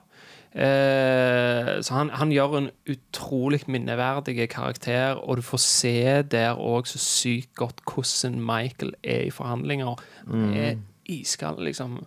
Eh, 0.53 1.81
så 1.81 1.95
han, 1.95 2.11
han 2.13 2.33
gjør 2.33 2.59
en 2.59 2.71
utrolig 2.93 3.63
minneverdig 3.73 4.49
karakter, 4.53 5.17
og 5.17 5.37
du 5.37 5.43
får 5.43 5.63
se 5.65 6.23
der 6.23 6.61
òg 6.61 6.89
så 6.91 7.01
sykt 7.01 7.55
godt 7.57 7.81
hvordan 7.89 8.41
Michael 8.41 8.93
er 9.03 9.29
i 9.29 9.33
forhandlinger. 9.33 10.03
Han 10.29 10.55
er 10.55 10.77
iskald, 11.09 11.63
liksom. 11.65 12.03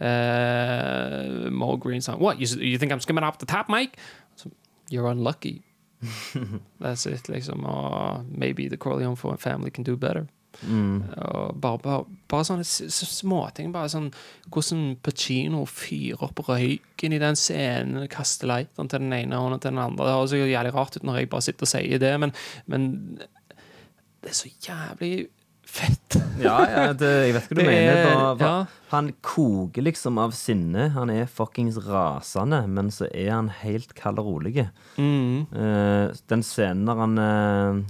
Eh, 0.00 1.50
Mo 1.50 1.74
Green 1.76 2.02
sa 2.02 2.14
What, 2.14 2.38
you, 2.38 2.46
you 2.62 2.78
think 2.78 2.92
I'm 2.92 3.00
skimming 3.00 3.24
up 3.24 3.38
the 3.38 3.46
top, 3.46 3.68
Mike? 3.68 3.98
So, 4.36 4.50
You're 4.92 5.10
unlucky. 5.10 5.62
That's 6.80 7.06
it, 7.06 7.28
liksom. 7.28 7.64
Og 7.64 8.24
maybe 8.30 8.68
the 8.68 8.76
Corleone 8.76 9.16
family 9.16 9.70
can 9.70 9.84
do 9.84 9.96
better. 9.96 10.26
Og 10.66 11.54
bare, 11.60 11.78
bare, 11.78 12.18
bare 12.30 12.46
sånne 12.48 12.66
småting. 12.66 13.70
Bare 13.74 13.90
sånn 13.92 14.10
hvordan 14.50 14.96
Pacino 15.04 15.64
fyrer 15.70 16.24
opp 16.26 16.42
røyken 16.48 17.14
i 17.14 17.22
den 17.22 17.38
scenen, 17.38 18.08
kaster 18.10 18.50
lighteren 18.50 18.90
til 18.90 19.04
den 19.04 19.14
ene 19.14 19.38
hånden 19.38 19.62
til 19.62 19.74
den 19.74 19.82
andre. 19.84 20.08
Det 20.08 20.16
høres 20.16 20.36
jo 20.36 20.50
jævlig 20.50 20.74
rart 20.74 20.98
ut 20.98 21.06
når 21.06 21.22
jeg 21.22 21.32
bare 21.34 21.48
sitter 21.48 21.68
og 21.68 21.72
sier 21.74 22.02
det, 22.02 22.14
men, 22.24 22.34
men 22.66 22.88
det 23.18 24.32
er 24.32 24.38
så 24.38 24.50
jævlig 24.66 25.28
fett. 25.68 26.16
Ja, 26.40 26.56
ja 26.64 26.84
det, 26.96 27.10
jeg 27.28 27.34
vet 27.36 27.50
hva 27.50 27.56
du 27.56 27.60
Det 27.60 27.68
mener. 27.68 28.00
Bare, 28.08 28.34
bare, 28.40 28.48
ja. 28.48 28.84
Han 28.92 29.10
koker 29.24 29.84
liksom 29.84 30.18
av 30.22 30.32
sinne. 30.36 30.88
Han 30.96 31.12
er 31.12 31.28
fuckings 31.30 31.78
rasende, 31.84 32.62
men 32.72 32.90
så 32.94 33.10
er 33.12 33.34
han 33.34 33.52
helt 33.60 33.92
kald 33.98 34.20
og 34.22 34.32
rolig. 34.32 34.68
Mm. 34.96 35.46
Uh, 35.52 36.16
den 36.32 36.44
scenen 36.46 36.86
når 36.88 37.02
han 37.04 37.22
eh, 37.22 37.82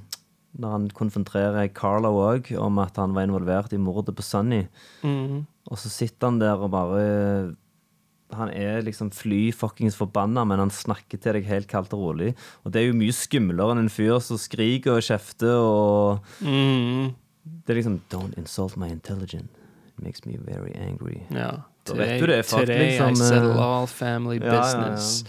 Når 0.59 0.71
han 0.75 0.89
konfronterer 0.91 1.69
Carlo 1.75 2.11
òg 2.25 2.49
om 2.59 2.79
at 2.83 2.97
han 2.99 3.13
var 3.15 3.23
involvert 3.29 3.73
i 3.73 3.79
mordet 3.79 4.15
på 4.19 4.23
Sunny, 4.27 4.65
Mm. 5.05 5.47
og 5.71 5.77
så 5.79 5.89
sitter 5.89 6.27
han 6.33 6.39
der 6.41 6.57
og 6.59 6.71
bare 6.71 7.57
han 8.35 8.51
er 8.53 8.83
liksom 8.85 9.09
fly 9.11 9.51
fuckings 9.57 9.97
forbanna, 9.97 10.43
men 10.45 10.59
han 10.59 10.69
snakker 10.71 11.17
til 11.19 11.33
deg 11.33 11.47
helt 11.49 11.67
kaldt 11.71 11.95
og 11.97 12.01
rolig. 12.11 12.35
Og 12.67 12.73
det 12.73 12.83
er 12.83 12.87
jo 12.91 12.99
mye 12.99 13.15
skumlere 13.17 13.73
enn 13.73 13.79
en 13.87 13.89
fyr 13.89 14.19
som 14.21 14.37
skriker 14.37 14.99
og 14.99 15.07
kjefter 15.07 15.55
og 15.57 16.21
Mm. 16.45 17.15
Det 17.65 17.73
er 17.73 17.81
liksom 17.81 18.01
Don't 18.11 18.37
insult 18.37 18.77
my 18.77 18.89
intelligence. 18.89 19.49
It 19.97 20.03
makes 20.05 20.27
me 20.27 20.37
very 20.37 20.73
angry. 20.77 21.23
Ja. 21.31 21.63
Da 21.87 21.95
vet 21.95 22.21
du 22.21 22.27
det, 22.27 22.45
fuck, 22.45 22.61
today 22.67 22.99
liksom, 22.99 23.13
I 23.13 23.15
settle 23.15 23.55
eh, 23.55 23.63
all 23.65 23.87
family 23.87 24.39
ja, 24.39 24.45
ja, 24.45 24.53
ja. 24.53 24.61
business. 24.61 25.25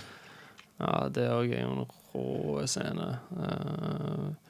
Ja, 0.79 1.07
det 1.07 1.23
er 1.23 1.43
jo 1.43 1.53
en 1.55 1.85
rå 2.13 2.67
scene. 2.67 3.19
Eh, 3.39 4.48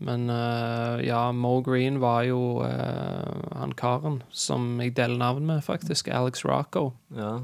men 0.00 0.30
uh, 0.32 0.98
ja, 1.04 1.26
Mo 1.36 1.60
Green 1.62 1.98
var 2.02 2.22
jo 2.28 2.40
uh, 2.64 3.56
han 3.60 3.74
karen 3.76 4.22
som 4.32 4.78
jeg 4.80 4.94
deler 4.96 5.18
navn 5.20 5.46
med, 5.46 5.62
faktisk. 5.66 6.08
Alex 6.08 6.44
Rocco. 6.48 6.92
Ja, 7.16 7.34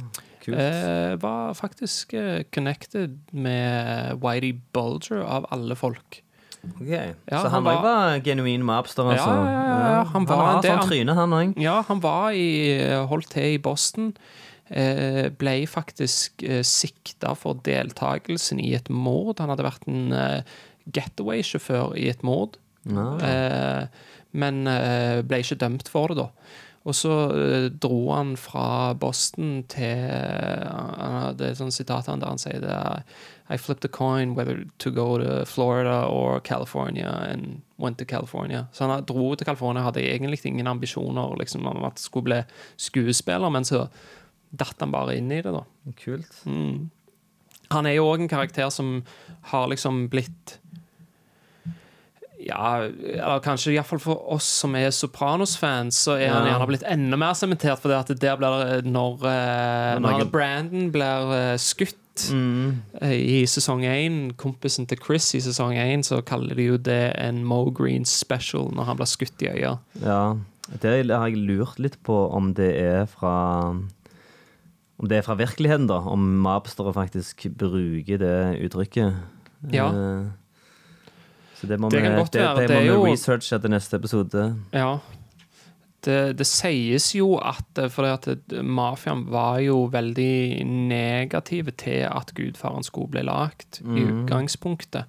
kult. 0.44 0.56
Uh, 0.58 1.16
var 1.22 1.52
faktisk 1.58 2.14
connected 2.54 3.18
med 3.32 4.16
Whitey 4.24 4.54
Bulger, 4.72 5.20
av 5.26 5.46
alle 5.52 5.76
folk. 5.76 6.22
Ok, 6.66 6.88
ja, 6.90 7.12
Så 7.30 7.44
han 7.46 7.52
han 7.60 7.64
var- 7.68 7.82
var, 7.82 8.18
genuin 8.26 8.64
mobster, 8.66 9.04
altså? 9.06 9.30
Ja, 9.30 9.44
ja, 9.52 9.76
ja. 9.98 10.04
Han 10.14 10.24
var 10.26 10.36
har 10.36 10.62
sånn 10.62 10.78
han- 10.80 10.88
tryne, 10.88 11.14
han 11.14 11.30
òg. 11.36 11.54
Ja, 11.62 11.82
han 11.86 12.00
var 12.02 12.30
i, 12.34 12.80
holdt 13.06 13.30
til 13.30 13.54
i 13.54 13.58
Boston. 13.62 14.14
Eh, 14.68 15.28
ble 15.30 15.60
faktisk 15.70 16.42
eh, 16.42 16.62
sikta 16.66 17.36
for 17.38 17.54
deltakelsen 17.54 18.58
i 18.58 18.72
et 18.74 18.88
mord. 18.90 19.38
Han 19.38 19.52
hadde 19.52 19.62
vært 19.62 19.86
en 19.86 20.10
eh, 20.12 20.42
getaway-sjåfør 20.94 21.96
i 21.98 22.08
et 22.12 22.22
mord. 22.26 22.58
Eh, 22.86 23.86
men 24.36 24.66
eh, 24.70 25.22
ble 25.26 25.42
ikke 25.42 25.58
dømt 25.60 25.90
for 25.90 26.12
det, 26.12 26.22
da. 26.22 26.30
Og 26.86 26.94
så 26.94 27.14
eh, 27.34 27.68
dro 27.82 28.12
han 28.12 28.36
fra 28.38 28.94
Boston 28.94 29.64
til 29.66 30.04
uh, 30.06 31.32
Det 31.34 31.48
er 31.48 31.54
et 31.54 31.58
sånt 31.58 31.74
sitat 31.74 32.06
der 32.06 32.22
han 32.22 32.38
sier 32.38 32.62
det 32.62 32.76
I 33.50 33.58
flipped 33.58 33.84
a 33.84 33.90
coin 33.90 34.36
whether 34.38 34.62
to 34.78 34.92
go 34.94 35.18
to 35.18 35.44
Florida 35.46 36.06
or 36.06 36.40
California 36.40 37.10
and 37.26 37.62
went 37.78 37.98
to 37.98 38.04
California. 38.04 38.66
Så 38.72 38.86
han 38.86 39.04
dro 39.06 39.34
til 39.34 39.46
California, 39.46 39.82
hadde 39.82 40.02
egentlig 40.02 40.46
ingen 40.46 40.66
ambisjoner 40.66 41.36
liksom, 41.38 41.66
om 41.66 41.84
at 41.84 41.98
skulle 41.98 42.24
bli 42.24 42.40
skuespiller, 42.76 43.50
men 43.50 43.64
så 43.64 43.86
datt 44.50 44.80
han 44.80 44.90
bare 44.90 45.18
inn 45.18 45.30
i 45.30 45.42
det, 45.42 45.52
da. 45.52 45.62
Kult. 46.00 46.40
Han 47.74 47.86
er 47.86 47.96
jo 47.98 48.06
òg 48.08 48.24
en 48.24 48.30
karakter 48.30 48.70
som 48.70 49.02
har 49.52 49.68
liksom 49.70 50.08
blitt 50.10 50.58
ja, 52.46 52.86
eller 52.86 53.42
kanskje 53.44 53.74
iallfall 53.74 54.00
for 54.02 54.32
oss 54.36 54.46
som 54.62 54.76
er 54.78 54.92
Sopranos-fans, 54.94 55.98
så 56.06 56.16
er 56.20 56.30
han 56.30 56.46
gjerne 56.46 56.68
blitt 56.70 56.86
enda 56.86 57.18
mer 57.18 57.36
sementert, 57.38 57.80
for 57.82 57.90
det 57.90 57.98
at 57.98 58.22
der 58.22 58.40
blir 58.40 58.86
når, 58.86 59.24
eh, 59.26 59.92
Når 60.00 60.18
når 60.20 60.30
Brandon 60.30 60.90
blir 60.94 61.32
eh, 61.34 61.54
skutt 61.58 62.28
eh, 62.30 63.16
i 63.16 63.40
sesong 63.50 63.84
én, 63.88 64.20
kompisen 64.38 64.86
til 64.86 65.00
Chris 65.02 65.32
i 65.34 65.42
sesong 65.42 65.74
én, 65.74 66.06
så 66.06 66.22
kaller 66.22 66.54
de 66.54 66.70
jo 66.70 66.78
det 66.78 67.16
en 67.18 67.42
Mo 67.44 67.64
Green 67.70 68.06
special 68.06 68.70
når 68.74 68.90
han 68.90 69.00
blir 69.00 69.10
skutt 69.10 69.42
i 69.42 69.50
øya. 69.50 69.76
Ja. 70.04 70.36
Det 70.66 71.06
har 71.06 71.28
jeg 71.28 71.44
lurt 71.46 71.78
litt 71.78 71.98
på 72.02 72.14
om 72.34 72.50
det 72.58 72.72
er 72.74 73.04
fra 73.06 73.70
Om 74.96 75.10
det 75.10 75.18
er 75.18 75.26
fra 75.26 75.36
virkeligheten, 75.36 75.86
da. 75.90 76.00
Om 76.00 76.38
mobstere 76.40 76.94
faktisk 76.96 77.44
bruker 77.58 78.16
det 78.18 78.38
uttrykket. 78.64 79.18
Ja. 79.74 79.90
Eh, 79.92 80.45
Så 81.56 81.66
det 81.70 81.78
må 81.80 81.88
Det 81.90 82.02
vi, 82.02 82.08
kan 82.08 82.16
det, 82.16 82.46
det 82.58 82.68
Det 82.68 82.80
må 82.92 83.04
vi 83.06 83.12
researche 83.14 83.58
til 83.60 83.72
neste 83.72 83.96
episode. 83.96 84.42
Ja. 84.76 84.98
Det, 86.06 86.46
sies 86.46 87.08
jo 87.16 87.34
at 87.42 87.80
Fordi 87.90 88.12
at 88.12 88.52
mafiaen 88.62 89.24
var 89.32 89.58
jo 89.64 89.88
veldig 89.90 90.64
negative 90.66 91.72
til 91.74 92.04
at 92.06 92.30
Gudfaren 92.36 92.84
skulle 92.86 93.10
bli 93.10 93.24
lagt, 93.26 93.80
i 93.82 94.04
utgangspunktet. 94.04 95.08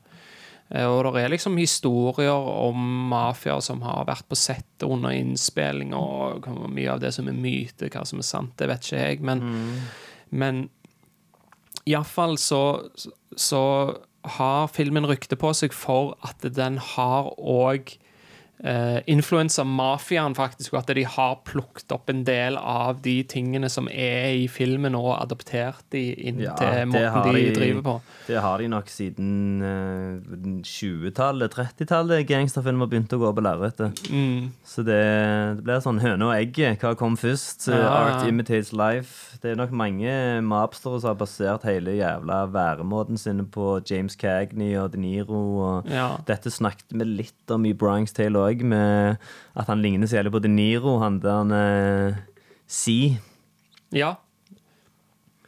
Eh, 0.70 0.86
Og 0.86 1.14
det 1.14 1.24
er 1.24 1.30
liksom 1.30 1.58
historier 1.58 2.32
om 2.34 2.76
mafiaer 3.12 3.62
som 3.62 3.82
har 3.82 4.08
vært 4.08 4.28
på 4.28 4.36
settet 4.36 4.88
under 4.88 5.12
innspilling, 5.16 5.94
og 5.94 6.48
mye 6.70 6.92
av 6.92 7.00
det 7.04 7.14
som 7.14 7.28
er 7.28 7.38
myte, 7.38 7.90
hva 7.90 8.06
som 8.06 8.20
er 8.20 8.28
sant, 8.28 8.58
det 8.58 8.68
vet 8.72 8.84
ikke 8.84 9.04
jeg, 9.04 9.22
men, 9.22 9.44
men 10.30 10.70
iallfall 11.88 12.38
så, 12.38 12.90
så 13.36 13.62
har 14.26 14.68
filmen 14.72 15.08
rykte 15.08 15.38
på 15.40 15.54
seg 15.56 15.76
for 15.76 16.16
at 16.26 16.44
den 16.56 16.80
har 16.82 17.32
òg 17.38 17.98
uh, 18.66 19.00
influensa 19.10 19.64
faktisk, 20.36 20.74
og 20.74 20.80
at 20.80 20.96
de 20.96 21.04
har 21.06 21.40
plukket 21.46 21.92
opp 21.92 22.10
en 22.10 22.24
del 22.24 22.58
av 22.58 23.02
de 23.04 23.24
tingene 23.24 23.70
som 23.70 23.88
er 23.88 24.34
i 24.44 24.48
filmen, 24.48 24.96
og 24.96 25.22
adoptert 25.22 25.84
de 25.92 26.14
inn 26.14 26.40
Ja, 26.40 26.56
til 26.56 26.88
måten 26.88 27.34
de, 27.34 27.44
de- 27.44 27.56
driver 27.56 27.82
på. 27.82 27.96
Det 28.28 28.42
har 28.44 28.58
de 28.60 28.68
nok 28.68 28.90
siden 28.92 29.62
eh, 29.64 30.62
20-tallet, 30.64 31.54
30-tallet 31.54 32.26
gangsterfilmer 32.28 32.90
begynte 32.90 33.18
å 33.18 33.24
gå 33.26 33.32
på 33.38 33.44
lerretet. 33.46 34.02
Mm. 34.12 34.52
Så 34.68 34.84
det, 34.84 35.00
det 35.58 35.64
blir 35.66 35.84
sånn 35.84 36.02
høne 36.04 36.28
og 36.28 36.36
egget. 36.36 36.82
Hva 36.82 36.96
kom 37.00 37.18
først? 37.20 37.70
Ja. 37.72 37.88
Art 37.88 38.28
imitates 38.28 38.74
life. 38.76 39.38
Det 39.42 39.52
er 39.54 39.60
nok 39.60 39.72
mange 39.76 40.12
mapstere 40.46 41.00
som 41.02 41.12
har 41.14 41.20
basert 41.20 41.66
hele 41.68 41.96
jævla 41.98 42.44
væremåten 42.52 43.20
sin 43.22 43.46
på 43.54 43.78
James 43.88 44.18
Cagney 44.20 44.76
og 44.80 44.92
De 44.96 45.02
Niro. 45.02 45.42
Og. 45.68 45.92
Dette 46.28 46.52
snakket 46.54 46.96
vi 46.98 47.08
litt 47.08 47.54
om 47.54 47.66
i 47.68 47.74
Bronx 47.78 48.16
Tale 48.18 48.40
òg, 48.42 48.47
med 48.56 49.18
at 49.56 49.68
han 49.68 49.82
ligner 49.82 50.08
så 50.08 50.18
jævlig 50.20 50.32
på 50.32 50.42
De 50.42 50.48
Niro, 50.50 51.00
han 51.00 51.20
der 51.20 51.38
han 51.44 51.52
eh, 51.52 52.16
Si. 52.68 53.18
Ja. 53.92 54.16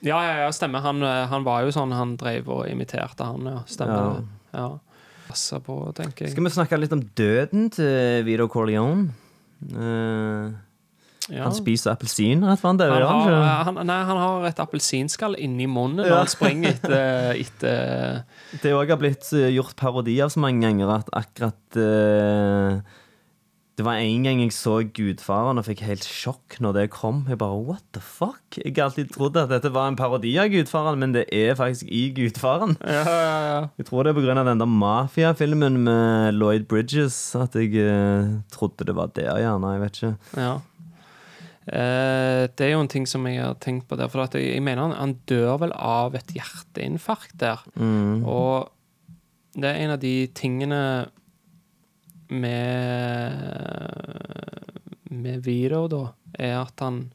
Ja, 0.01 0.19
ja, 0.23 0.35
ja, 0.45 0.51
stemmer. 0.51 0.79
Han, 0.79 1.01
eh, 1.03 1.25
han 1.27 1.43
var 1.43 1.61
jo 1.65 1.71
sånn, 1.75 1.91
han 1.91 2.15
drev 2.17 2.47
og 2.47 2.69
imiterte 2.69 3.25
han, 3.27 3.43
ja. 3.45 3.63
Stemmer 3.67 3.95
Ja. 3.99 4.13
det. 4.13 4.27
Ja. 4.53 4.79
Passa 5.27 5.59
på, 5.59 5.93
tenker 5.93 6.25
jeg. 6.25 6.31
Skal 6.31 6.43
vi 6.43 6.49
snakke 6.49 6.79
litt 6.79 6.93
om 6.95 7.01
døden 7.15 7.69
til 7.69 8.23
Vito 8.25 8.47
Corleone? 8.47 9.09
Eh, 9.69 10.51
Ja. 11.29 11.43
Han 11.45 11.53
spiser 11.53 11.93
appelsin 11.93 12.41
rett 12.45 12.59
før 12.61 12.73
han. 12.79 12.81
Han 12.81 13.33
har, 13.33 13.63
han, 13.69 13.81
nei, 13.85 13.97
han 14.09 14.17
har 14.17 14.47
et 14.49 14.59
appelsinskall 14.63 15.35
inni 15.37 15.67
munnen 15.69 16.01
når 16.01 16.09
Ja. 16.09 16.21
han 16.23 16.31
springer 16.31 16.73
etter, 16.73 17.35
etter 17.45 18.23
Det 18.63 18.73
òg 18.73 18.89
har 18.89 18.97
blitt 19.01 19.29
eh, 19.37 19.51
gjort 19.53 19.75
parodi 19.77 20.17
av 20.25 20.33
så 20.33 20.41
mange 20.41 20.65
ganger 20.65 20.89
at 20.99 21.11
akkurat 21.13 21.77
uh, 21.77 22.79
Det 23.79 23.85
var 23.87 24.01
en 24.01 24.25
gang 24.25 24.41
jeg 24.41 24.51
så 24.51 24.79
Gudfaren 24.83 25.61
og 25.61 25.63
fikk 25.69 25.85
helt 25.87 26.03
sjokk 26.03 26.57
når 26.59 26.73
det 26.75 26.87
kom. 26.91 27.21
Jeg 27.31 27.37
bare, 27.39 27.55
what 27.63 27.83
the 27.95 28.01
fuck? 28.03 28.57
Jeg 28.59 28.73
har 28.75 28.89
alltid 28.89 29.13
trodd 29.13 29.37
at 29.39 29.53
dette 29.53 29.71
var 29.71 29.87
en 29.87 29.95
parodi 29.95 30.33
av 30.41 30.49
Gudfaren, 30.51 30.99
men 30.99 31.13
det 31.15 31.27
er 31.31 31.53
faktisk 31.55 31.87
i 31.87 32.09
Gudfaren. 32.17 32.73
Ja, 32.83 33.05
ja, 33.07 33.37
ja. 33.53 33.61
Jeg 33.79 33.87
tror 33.87 34.03
det 34.03 34.11
er 34.11 34.19
pga. 34.19 34.35
den 34.49 34.59
der 34.65 34.73
mafiafilmen 34.81 35.77
med 35.85 36.33
Lloyd 36.35 36.67
Bridges 36.67 37.15
at 37.39 37.55
jeg 37.55 37.71
uh, 37.79 38.41
trodde 38.51 38.83
det 38.89 38.97
var 38.97 39.13
der, 39.15 39.37
gjerne. 39.45 39.71
Jeg 39.77 39.85
vet 39.85 40.01
ikke. 40.01 40.15
ja. 40.35 40.57
Eh, 41.69 42.43
det 42.49 42.65
er 42.65 42.73
jo 42.73 42.81
en 42.81 42.89
ting 42.91 43.05
som 43.09 43.27
jeg 43.29 43.43
har 43.43 43.57
tenkt 43.61 43.87
på 43.89 43.97
der. 43.99 44.09
For 44.11 44.25
at 44.25 44.35
jeg, 44.37 44.55
jeg 44.55 44.65
mener 44.65 44.87
han, 44.87 44.97
han 44.97 45.15
dør 45.29 45.59
vel 45.65 45.75
av 45.75 46.17
et 46.17 46.33
hjerteinfarkt 46.35 47.37
der. 47.41 47.61
Og 48.25 48.69
det 49.59 49.69
er 49.69 49.83
en 49.83 49.95
av 49.95 50.01
de 50.01 50.15
tingene 50.37 50.81
med 52.29 53.33
Med 55.09 55.39
Vito, 55.41 55.87
da, 55.89 56.03
er 56.37 56.59
at 56.59 56.83
han 56.85 57.07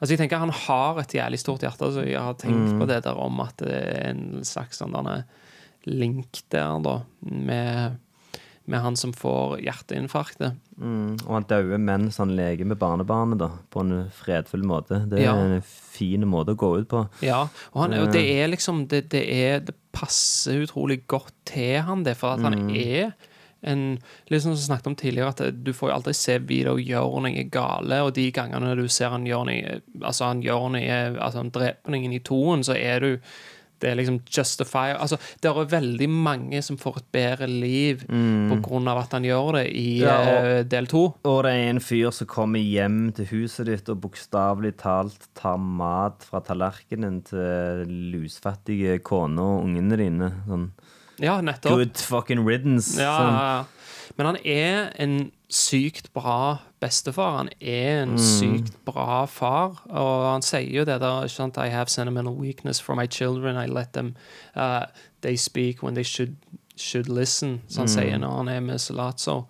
Altså, 0.00 0.14
jeg 0.14 0.22
tenker 0.22 0.40
Han 0.40 0.54
har 0.54 1.00
et 1.02 1.12
jævlig 1.12 1.38
stort 1.42 1.64
hjerte, 1.66 1.90
så 1.92 2.06
jeg 2.08 2.20
har 2.20 2.38
tenkt 2.40 2.72
på 2.80 2.86
det 2.88 3.02
der 3.04 3.18
om 3.20 3.42
at 3.44 3.60
det 3.60 3.74
er 3.76 4.06
en 4.14 4.40
slags 4.48 4.80
sånn 4.80 4.96
link 5.84 6.40
der, 6.52 6.78
da, 6.84 6.94
med, 7.20 7.98
med 8.70 8.80
han 8.84 8.96
som 8.96 9.12
får 9.16 9.58
hjerteinfarktet. 9.64 10.54
Mm, 10.80 11.16
og 11.26 11.32
han 11.36 11.46
dauer 11.50 11.80
mens 11.82 12.16
han 12.22 12.32
leker 12.38 12.68
med 12.70 12.78
barnebarnet, 12.80 13.40
da, 13.42 13.50
på 13.72 13.82
en 13.84 14.06
fredfull 14.14 14.62
måte. 14.66 15.02
Det 15.10 15.18
er 15.20 15.26
Ja. 15.28 15.34
en 15.36 15.62
fin 15.66 16.22
måte 16.30 16.54
å 16.54 16.60
gå 16.60 16.70
ut 16.80 16.88
på. 16.88 17.02
Ja, 17.26 17.42
og 17.74 17.80
han, 17.82 17.94
og 18.00 18.12
det 18.14 18.22
er 18.38 18.48
liksom 18.54 18.86
det, 18.88 19.08
det, 19.12 19.24
er, 19.28 19.60
det 19.66 19.74
passer 19.92 20.62
utrolig 20.64 21.02
godt 21.10 21.34
til 21.50 21.80
han 21.82 22.04
det, 22.06 22.16
for 22.16 22.36
at 22.38 22.46
han 22.46 22.70
er 22.70 23.12
en 23.62 23.98
Litt 24.30 24.40
som 24.40 24.54
snakket 24.56 24.86
om 24.88 24.94
tidligere, 24.96 25.34
at 25.34 25.64
du 25.66 25.72
får 25.76 25.90
jo 25.90 25.94
aldri 25.98 26.14
se 26.16 26.38
Vito 26.48 26.78
gjøre 26.80 27.20
noe 27.26 27.42
gale, 27.52 27.98
og 28.06 28.14
de 28.16 28.30
gangene 28.32 28.72
du 28.78 28.86
ser 28.88 29.10
han 29.12 29.26
gjøre 29.28 29.50
noe 29.50 29.74
Altså, 30.00 30.30
han 30.30 30.40
gjør 30.40 30.70
noe 30.72 30.94
Altså, 31.20 31.42
han 31.42 31.50
dreper 31.52 31.92
noen 31.92 32.14
i 32.16 32.22
toen, 32.24 32.64
så 32.64 32.72
er 32.78 33.04
du 33.04 33.10
det 33.80 33.90
er 33.90 33.96
liksom 33.96 34.20
justify 34.28 34.92
Altså, 34.94 35.16
det 35.40 35.48
er 35.50 35.64
veldig 35.72 36.08
mange 36.10 36.62
som 36.62 36.76
får 36.80 36.98
et 37.00 37.08
bedre 37.12 37.46
liv 37.48 38.04
på 38.06 38.58
grunn 38.62 38.88
av 38.92 38.98
at 39.04 39.12
han 39.16 39.24
gjør 39.24 39.52
det 39.58 39.66
i 39.74 39.98
Ja, 40.02 40.16
og- 40.20 40.44
eh, 40.50 40.62
del 40.64 40.86
to. 40.86 41.02
Og 41.24 41.42
det 41.44 41.52
er 41.52 41.70
en 41.70 41.80
fyr 41.80 42.10
som 42.12 42.26
kommer 42.26 42.60
hjem 42.60 43.12
til 43.16 43.26
huset 43.32 43.66
ditt 43.66 43.88
og 43.88 44.00
bokstavelig 44.02 44.76
talt 44.78 45.28
tar 45.34 45.56
mat 45.58 46.22
fra 46.28 46.40
tallerkenen 46.40 47.22
til 47.24 47.86
lusfattige 48.14 48.98
kone 49.02 49.40
og 49.40 49.64
ungene 49.64 49.96
dine. 49.96 50.30
Sånn 50.48 50.70
Ja, 51.20 51.40
nettopp. 51.40 51.70
good 51.76 51.96
fucking 51.96 52.44
riddance. 52.46 52.96
Ja, 52.98 53.18
sånn. 53.18 53.32
ja, 53.34 53.58
ja. 53.58 53.64
Men 54.16 54.26
han 54.26 54.36
er 54.44 54.92
en 54.98 55.32
sykt 55.48 56.12
bra 56.14 56.58
bestefar. 56.80 57.36
Han 57.36 57.48
er 57.60 58.04
Mm. 58.06 58.12
en 58.12 58.18
sykt 58.18 58.72
bra 58.84 59.24
far. 59.26 59.82
Og 59.90 60.32
han 60.32 60.42
sier 60.42 60.70
jo 60.80 60.84
det 60.84 61.00
der 61.00 61.22
ikke 61.24 61.34
sant? 61.34 61.56
I 61.58 61.68
have 61.68 61.86
sentimental 61.88 62.32
weakness 62.34 62.80
for 62.80 62.94
my 62.94 63.06
children. 63.06 63.56
I 63.56 63.66
let 63.66 63.92
them 63.92 64.14
uh, 64.56 64.84
They 65.22 65.36
speak 65.36 65.82
when 65.82 65.94
they 65.94 66.04
should, 66.04 66.34
should 66.76 67.08
listen, 67.08 67.60
som 67.68 67.82
han 67.86 67.88
Mm. 67.88 68.02
sier 68.02 68.18
når 68.18 68.36
han 68.36 68.48
er 68.48 68.60
med 68.60 68.78
Salazzo. 68.80 69.44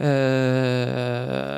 Uh, 0.00 0.04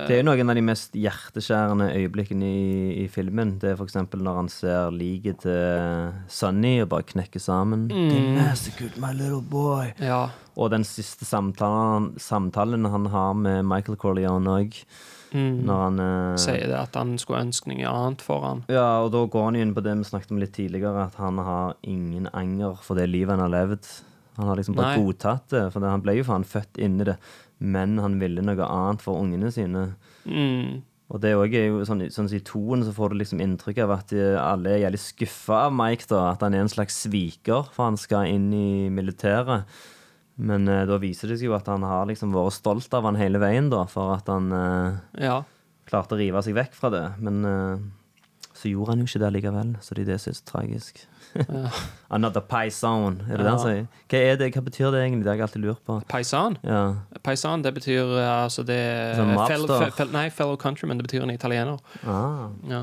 Det 0.09 0.15
er 0.17 0.21
jo 0.23 0.27
noen 0.31 0.49
av 0.51 0.57
de 0.57 0.63
mest 0.65 0.95
hjerteskjærende 0.97 1.91
øyeblikkene 1.93 2.47
i, 2.49 3.05
i 3.05 3.09
filmen. 3.13 3.59
Det 3.61 3.75
er 3.75 3.83
eksempel 3.85 4.23
når 4.25 4.39
han 4.41 4.49
ser 4.49 4.91
liket 4.97 5.43
til 5.45 6.13
Sunny 6.33 6.81
og 6.83 6.89
bare 6.95 7.03
knekker 7.03 7.41
sammen. 7.43 7.89
They 7.91 8.23
massacred 8.39 8.97
my 8.97 9.13
little 9.13 9.43
boy. 9.43 9.93
ja. 10.01 10.29
Og 10.61 10.69
den 10.75 10.85
siste 10.85 11.25
samtalen, 11.25 12.13
samtalen 12.21 12.85
han 12.93 13.09
har 13.15 13.33
med 13.39 13.65
Michael 13.69 13.97
Corleone 14.01 14.59
òg, 14.61 14.77
når 15.33 15.83
han 15.85 16.01
eh, 16.03 16.37
Sier 16.43 16.67
det 16.67 16.77
at 16.77 16.97
han 16.99 17.15
skulle 17.23 17.45
ønske 17.47 17.71
noe 17.71 17.87
annet 17.87 18.25
for 18.25 18.45
han. 18.45 18.65
Ja, 18.73 19.01
og 19.05 19.13
da 19.15 19.23
går 19.31 19.47
han 19.47 19.59
inn 19.61 19.75
på 19.77 19.85
det 19.87 19.95
vi 20.01 20.09
snakket 20.09 20.35
om 20.35 20.41
litt 20.43 20.57
tidligere, 20.57 21.07
at 21.07 21.19
han 21.23 21.39
har 21.39 21.77
ingen 21.87 22.29
anger 22.35 22.81
for 22.85 22.99
det 22.99 23.07
livet 23.13 23.37
han 23.37 23.45
har 23.47 23.55
levd. 23.55 23.87
Han 24.41 24.51
har 24.51 24.59
liksom 24.59 24.77
bare 24.77 24.97
Nei. 24.97 25.05
godtatt 25.05 25.49
det, 25.53 25.65
for 25.73 25.83
det, 25.83 25.95
han 25.95 26.05
ble 26.05 26.19
jo 26.19 26.27
faen 26.27 26.47
født 26.49 26.81
i 26.83 26.91
det, 27.07 27.17
men 27.61 27.99
han 28.01 28.19
ville 28.21 28.45
noe 28.45 28.69
annet 28.69 29.05
for 29.05 29.21
ungene 29.21 29.53
sine. 29.55 29.91
Mm. 30.25 30.81
Og 31.11 31.23
det 31.23 31.33
er 31.35 31.67
jo 31.67 31.81
sånn, 31.87 32.05
sånn 32.15 32.29
I 32.37 32.43
toen 32.47 32.85
så 32.87 32.93
får 32.95 33.11
du 33.11 33.21
liksom 33.21 33.41
inntrykk 33.43 33.83
av 33.85 33.95
at 33.97 34.13
de, 34.15 34.23
alle 34.39 34.77
er 34.77 34.85
jævlig 34.85 35.01
skuffa 35.03 35.65
av 35.67 35.75
Mike, 35.75 36.07
da, 36.11 36.29
at 36.33 36.45
han 36.47 36.55
er 36.55 36.65
en 36.65 36.71
slags 36.71 37.01
sviker, 37.05 37.67
for 37.75 37.89
han 37.89 37.99
skal 38.01 38.31
inn 38.31 38.51
i 38.55 38.91
militæret. 38.95 39.67
Men 40.41 40.65
eh, 40.73 40.87
da 40.89 40.97
viser 41.03 41.29
det 41.29 41.37
seg 41.41 41.51
jo 41.51 41.57
at 41.59 41.67
han 41.69 41.83
har 41.85 42.07
liksom 42.09 42.33
vært 42.33 42.57
stolt 42.57 42.95
av 42.97 43.05
han 43.11 43.19
hele 43.21 43.41
veien, 43.43 43.69
da, 43.73 43.85
for 43.91 44.15
at 44.17 44.29
han 44.33 44.51
eh, 44.57 45.01
Ja. 45.27 45.43
klarte 45.91 46.17
å 46.17 46.21
rive 46.21 46.41
seg 46.47 46.57
vekk 46.57 46.75
fra 46.79 46.91
det. 46.95 47.05
Men 47.21 47.45
eh, 47.45 47.83
så 48.57 48.69
gjorde 48.73 48.93
han 48.95 49.03
jo 49.03 49.09
ikke 49.09 49.21
det 49.23 49.33
likevel, 49.37 49.75
så 49.85 49.95
det 49.97 50.03
er 50.07 50.13
det 50.15 50.21
som 50.23 50.33
er 50.33 50.39
så 50.41 50.47
tragisk. 50.49 51.03
Another 52.17 52.43
paisan, 52.43 53.21
er 53.29 53.37
det 53.39 53.45
det 53.47 53.53
han 53.53 53.61
sier? 53.63 53.85
Hva 54.11 54.19
er 54.31 54.41
det, 54.41 54.49
hva 54.57 54.63
betyr 54.67 54.91
det 54.97 55.03
egentlig? 55.05 55.23
Det 55.27 55.31
har 55.31 55.39
jeg 55.39 55.47
alltid 55.47 55.63
lurt 55.69 55.85
på. 55.87 55.99
Paisan. 56.11 56.57
Ja. 56.67 56.81
Paisan, 57.23 57.63
det 57.65 57.73
betyr 57.77 58.03
eh, 58.19 58.33
altså 58.47 58.65
det 58.67 58.81
Sånn 59.21 59.37
fel, 59.47 59.67
mobster. 59.69 59.93
fel, 60.01 60.11
Nei, 60.17 60.27
fellow 60.35 60.57
countryman, 60.61 60.99
det 60.99 61.07
betyr 61.09 61.23
en 61.29 61.35
italiener. 61.37 61.79
Ah. 62.03 62.49
Ja. 62.69 62.83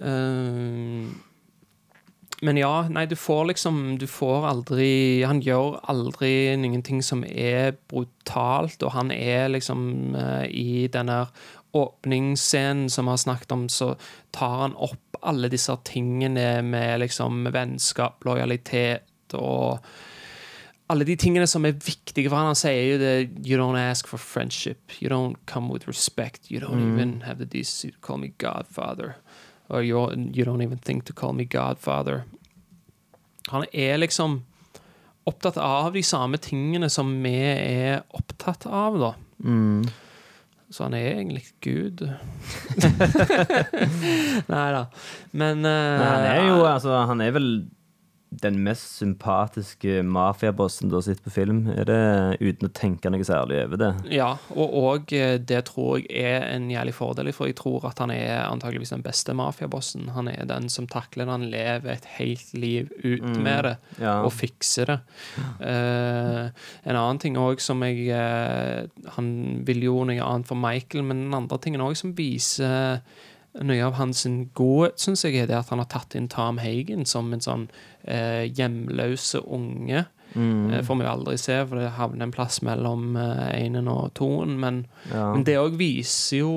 Ehm, 0.00 1.14
men 2.42 2.58
ja, 2.58 2.88
nei, 2.90 3.06
du 3.06 3.14
får 3.16 3.44
liksom 3.52 3.98
Du 4.02 4.08
får 4.10 4.46
aldri 4.50 5.22
Han 5.22 5.40
gjør 5.44 5.78
aldri 5.90 6.56
noen 6.58 6.82
ting 6.82 7.02
som 7.04 7.22
er 7.24 7.76
brutalt, 7.90 8.82
og 8.82 8.94
han 8.96 9.12
er 9.14 9.52
liksom 9.52 10.16
uh, 10.16 10.44
I 10.50 10.88
denne 10.92 11.26
åpningsscenen 11.72 12.90
som 12.92 13.06
vi 13.06 13.14
har 13.14 13.20
snakket 13.22 13.52
om, 13.54 13.62
så 13.72 13.94
tar 14.30 14.58
han 14.66 14.74
opp 14.76 15.16
alle 15.24 15.48
disse 15.48 15.72
tingene 15.88 16.60
med 16.66 17.00
liksom 17.00 17.46
vennskap, 17.54 18.26
lojalitet 18.28 19.32
og 19.38 19.78
alle 20.92 21.06
de 21.08 21.16
tingene 21.16 21.46
som 21.48 21.64
er 21.64 21.78
viktige 21.78 22.28
for 22.28 22.36
han. 22.36 22.50
Han 22.52 22.58
sier 22.58 22.90
jo 22.90 22.98
det 23.00 23.14
You 23.46 23.56
don't 23.56 23.80
ask 23.80 24.10
for 24.10 24.20
friendship. 24.20 24.92
You 25.00 25.08
don't 25.08 25.40
come 25.46 25.72
with 25.72 25.88
respect. 25.88 26.50
You 26.50 26.60
don't 26.60 26.84
even 26.92 27.22
have 27.22 27.38
the 27.38 27.46
decency 27.46 27.90
to 27.94 27.98
call 28.04 28.18
me 28.18 28.34
Godfather. 28.36 29.16
Or 29.70 29.82
you, 29.82 29.96
you 30.34 30.44
don't 30.44 30.60
even 30.60 30.76
think 30.76 31.06
to 31.06 31.14
call 31.14 31.32
me 31.32 31.46
Godfather. 31.46 32.24
Han 33.50 33.66
er 33.72 33.98
liksom 33.98 34.40
opptatt 35.24 35.58
av 35.62 35.92
de 35.94 36.02
samme 36.02 36.38
tingene 36.42 36.88
som 36.90 37.10
vi 37.22 37.34
er 37.34 38.02
opptatt 38.14 38.66
av, 38.66 38.98
da. 38.98 39.12
Mm. 39.44 39.84
Så 40.72 40.86
han 40.86 40.96
er 40.96 41.10
egentlig 41.12 41.44
Gud. 41.60 42.02
Nei 44.52 44.66
da. 44.72 44.86
Men, 45.30 45.60
uh, 45.60 45.68
Men 45.68 46.06
han 46.06 46.26
er 46.30 46.42
jo 46.48 46.62
altså, 46.64 46.96
Han 47.10 47.20
er 47.20 47.34
vel 47.36 47.50
den 48.40 48.62
mest 48.64 48.96
sympatiske 48.96 50.00
mafiabossen 50.08 50.88
du 50.88 50.96
har 50.96 51.04
sett 51.04 51.20
på 51.24 51.30
film? 51.32 51.66
Er 51.68 51.86
det 51.88 51.98
uten 52.40 52.68
å 52.68 52.72
tenke 52.72 53.10
noe 53.12 53.26
særlig 53.26 53.58
over 53.66 53.80
det? 53.80 53.90
Ja, 54.14 54.30
og, 54.54 54.76
og 54.78 55.12
eh, 55.16 55.36
det 55.36 55.60
tror 55.68 56.00
jeg 56.00 56.32
er 56.32 56.46
en 56.54 56.70
jævlig 56.72 56.94
fordel, 56.96 57.32
for 57.36 57.50
jeg 57.50 57.58
tror 57.60 57.84
at 57.90 58.00
han 58.02 58.12
er 58.14 58.46
antageligvis 58.46 58.94
den 58.94 59.04
beste 59.04 59.36
mafiabossen. 59.36 60.08
Han 60.16 60.30
er 60.32 60.48
den 60.48 60.70
som 60.72 60.88
takler 60.90 61.26
det. 61.26 61.34
Han 61.34 61.48
lever 61.52 61.92
et 61.92 62.08
helt 62.16 62.54
liv 62.56 62.92
ut 63.02 63.26
med 63.36 63.68
det, 63.68 63.74
ja. 64.00 64.18
og 64.24 64.32
fikser 64.34 64.94
det. 64.94 64.98
Uh, 65.60 66.48
en 66.88 66.96
annen 66.96 67.20
ting 67.22 67.36
òg 67.40 67.60
som 67.62 67.82
jeg 67.84 68.08
uh, 68.12 68.88
Han 69.16 69.28
vil 69.66 69.84
jo 69.86 70.02
noe 70.08 70.24
annet 70.24 70.48
for 70.48 70.58
Michael, 70.58 71.04
men 71.06 71.26
den 71.26 71.36
andre 71.36 71.60
tingen 71.62 71.84
òg 71.84 71.98
som 71.98 72.16
viser 72.16 73.02
noe 73.60 73.82
av 73.84 73.98
hans 73.98 74.24
godhet, 74.54 74.98
syns 75.02 75.24
jeg, 75.26 75.36
er 75.42 75.46
det 75.50 75.58
at 75.58 75.68
han 75.74 75.78
har 75.82 75.90
tatt 75.92 76.14
inn 76.16 76.28
Tom 76.32 76.58
Hagen 76.62 77.04
som 77.04 77.32
en 77.36 77.40
sånn 77.44 77.68
eh, 78.04 78.48
hjemløse 78.48 79.42
unge. 79.44 80.06
Mm. 80.32 80.70
Eh, 80.72 80.80
får 80.82 80.96
vi 80.96 81.04
jo 81.04 81.10
aldri 81.10 81.34
se, 81.36 81.58
for 81.68 81.76
det 81.76 81.90
havner 81.98 82.24
en 82.24 82.32
plass 82.32 82.62
mellom 82.64 83.16
eh, 83.20 83.50
enen 83.66 83.88
og 83.92 84.14
toen. 84.16 84.54
Men, 84.62 84.86
Ja. 85.10 85.26
men 85.34 85.44
det 85.44 85.58
òg 85.60 85.76
viser 85.76 86.38
jo 86.38 86.54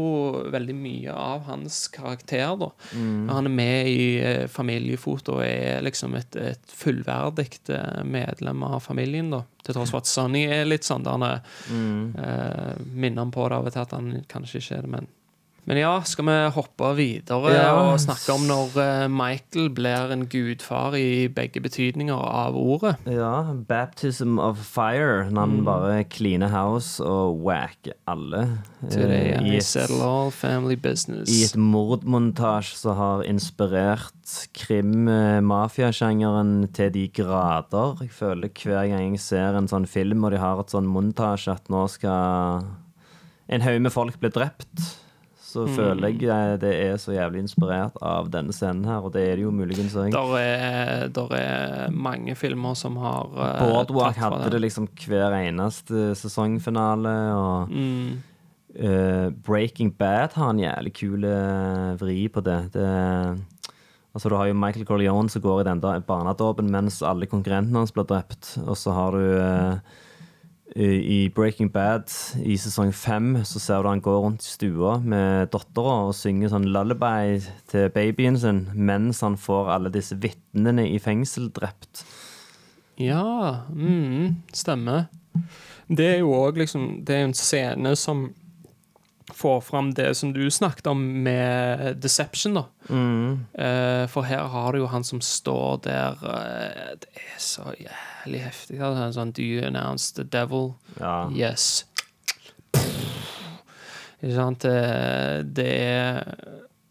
veldig 0.54 0.76
mye 0.80 1.12
av 1.12 1.44
hans 1.50 1.82
karakter, 1.92 2.56
da. 2.62 2.70
Mm. 2.96 3.28
Han 3.34 3.46
er 3.50 3.56
med 3.58 3.88
i 3.92 4.06
eh, 4.24 4.46
familiefoto 4.48 5.36
og 5.42 5.44
er 5.44 5.82
liksom 5.84 6.16
et, 6.16 6.36
et 6.40 6.72
fullverdig 6.72 7.50
eh, 7.76 8.04
medlem 8.08 8.64
av 8.64 8.80
familien, 8.88 9.30
da. 9.36 9.44
Til 9.66 9.76
tross 9.76 9.92
for 9.92 10.00
at 10.00 10.08
Sonny 10.08 10.46
er 10.48 10.64
litt 10.70 10.88
sånn 10.88 11.04
der 11.04 11.12
han 11.20 11.42
Mm. 11.76 12.16
eh, 12.16 12.74
minner 12.96 13.26
han 13.26 13.32
på 13.36 13.50
det 13.50 13.58
av 13.60 13.66
og 13.68 13.74
til 13.76 13.82
at 13.84 13.92
han 13.92 14.24
kanskje 14.32 14.62
ikke 14.64 14.78
er 14.78 14.82
det, 14.88 14.92
men 14.96 15.08
men 15.66 15.78
ja, 15.80 16.02
skal 16.06 16.26
vi 16.28 16.50
hoppe 16.56 16.92
videre 16.98 17.54
Ja. 17.56 17.74
og 17.92 18.00
snakke 18.00 18.34
om 18.36 18.46
når 18.48 18.78
eh, 18.84 19.08
Michael 19.10 19.70
blir 19.74 20.12
en 20.14 20.26
gudfar 20.30 20.94
i 21.00 21.28
begge 21.28 21.62
betydninger 21.62 22.16
av 22.16 22.56
ordet? 22.56 22.96
Ja, 23.10 23.44
'Baptism 23.54 24.38
of 24.40 24.58
Fire'. 24.62 25.30
Når 25.32 25.42
han 25.42 25.64
bare 25.66 26.04
cleaner 26.04 26.48
house 26.54 27.04
og 27.04 27.42
whacker 27.44 27.94
alle. 28.08 28.60
Today 28.92 29.32
eh, 29.34 29.42
I 29.42 29.56
i, 29.58 29.62
settle 29.62 30.04
all 30.04 30.32
family 30.32 30.76
business. 30.76 31.30
I 31.34 31.44
et 31.50 31.56
mordmontasje 31.58 32.76
som 32.78 32.96
har 32.96 33.24
inspirert 33.26 34.12
krim-mafiasjangeren 34.54 36.68
til 36.74 36.94
de 36.94 37.08
grader. 37.14 37.98
Jeg 38.02 38.12
føler 38.12 38.50
hver 38.50 38.88
gang 38.90 39.14
jeg 39.16 39.20
ser 39.24 39.58
en 39.58 39.68
sånn 39.72 39.88
film 39.90 40.24
og 40.26 40.34
de 40.36 40.40
har 40.42 40.60
et 40.62 40.74
sånn 40.74 40.88
montasje 40.90 41.54
at 41.56 41.70
nå 41.74 41.86
skal 41.92 42.66
en 43.50 43.62
haug 43.66 43.82
med 43.86 43.94
folk 43.94 44.20
bli 44.22 44.32
drept. 44.34 44.86
Så 45.56 45.64
føler 45.72 46.12
jeg 46.12 46.28
eh, 46.28 46.58
det 46.60 46.74
er 46.84 46.98
så 47.00 47.14
jævlig 47.16 47.46
inspirert 47.46 47.96
av 48.04 48.28
denne 48.34 48.52
scenen 48.56 48.84
her, 48.90 49.06
og 49.08 49.14
det 49.16 49.24
er 49.24 49.40
det 49.40 49.46
jo 49.46 49.54
muligens 49.56 49.96
òg. 49.96 50.12
Der 50.12 50.36
er, 50.42 51.08
der 51.16 51.36
er 51.40 51.96
mange 51.96 52.36
filmer 52.36 52.76
som 52.76 53.00
har 53.00 53.32
uh, 53.32 53.48
Boardwalk 53.64 54.20
hadde 54.20 54.52
det 54.52 54.62
liksom 54.66 54.90
hver 55.08 55.36
eneste 55.40 56.12
sesongfinale, 56.20 57.16
og 57.40 57.72
Mm. 57.72 58.18
uh, 58.84 59.30
Breaking 59.48 59.94
Bad 59.96 60.36
har 60.36 60.52
en 60.52 60.60
jævlig 60.60 60.94
kul 61.00 61.26
vri 62.00 62.28
på 62.28 62.44
det. 62.44 62.60
det 62.76 62.90
altså 64.16 64.30
Du 64.30 64.36
har 64.36 64.48
jo 64.48 64.54
Michael 64.56 64.86
Corleone 64.88 65.30
som 65.30 65.42
går 65.44 65.62
i 65.62 65.68
den 65.70 65.82
barnedåpen 65.82 66.72
mens 66.72 67.02
alle 67.04 67.28
konkurrentene 67.28 67.82
hans 67.84 67.92
blir 67.96 68.08
drept. 68.08 68.58
Og 68.66 68.78
så 68.80 68.94
har 68.96 69.12
du 69.12 69.24
eh, 69.40 69.78
i 70.76 71.30
Breaking 71.32 71.70
Bad 71.72 72.12
i 72.44 72.58
sesong 72.60 72.92
fem 72.92 73.30
så 73.48 73.62
ser 73.64 73.84
du 73.84 73.88
han 73.88 74.02
går 74.04 74.18
rundt 74.26 74.44
i 74.44 74.50
stua 74.50 74.98
med 75.00 75.48
dattera 75.54 76.02
og 76.10 76.16
synger 76.18 76.52
sånn 76.52 76.68
lullaby 76.68 77.40
til 77.72 77.88
babyen 77.96 78.36
sin 78.42 78.66
mens 78.76 79.24
han 79.24 79.38
får 79.40 79.72
alle 79.78 79.92
disse 79.94 80.18
vitnene 80.20 80.84
i 80.92 81.00
fengsel 81.00 81.48
drept. 81.56 82.04
Ja, 83.00 83.64
mm, 83.72 84.42
stemmer. 84.56 85.08
Det 85.88 86.06
er 86.10 86.20
jo 86.24 86.32
òg 86.34 86.58
liksom 86.58 87.04
Det 87.06 87.16
er 87.16 87.26
en 87.28 87.36
scene 87.36 87.96
som 88.00 88.30
får 89.34 89.62
fram 89.62 89.94
det 89.94 90.16
som 90.16 90.34
du 90.34 90.52
snakket 90.52 90.88
om 90.88 91.24
med 91.24 91.98
Deception, 91.98 92.54
da. 92.54 92.66
Eh, 93.64 94.08
for 94.08 94.22
her 94.22 94.46
har 94.54 94.74
du 94.74 94.84
jo 94.84 94.90
han 94.92 95.04
som 95.04 95.22
står 95.22 95.80
der 95.88 96.22
eh, 96.30 96.92
Det 97.02 97.10
er 97.18 97.40
så 97.42 97.72
jævlig 97.74 98.44
heftig. 98.46 98.78
Er 98.78 99.12
Sånn, 99.16 99.34
Do 99.34 99.42
you 99.42 99.66
announce 99.66 100.14
the 100.14 100.24
devil? 100.24 100.76
Ja. 101.00 101.30
Yes. 101.34 101.86
Ikke 104.22 104.36
sant? 104.36 104.66
Det, 105.58 105.66
er 105.66 106.24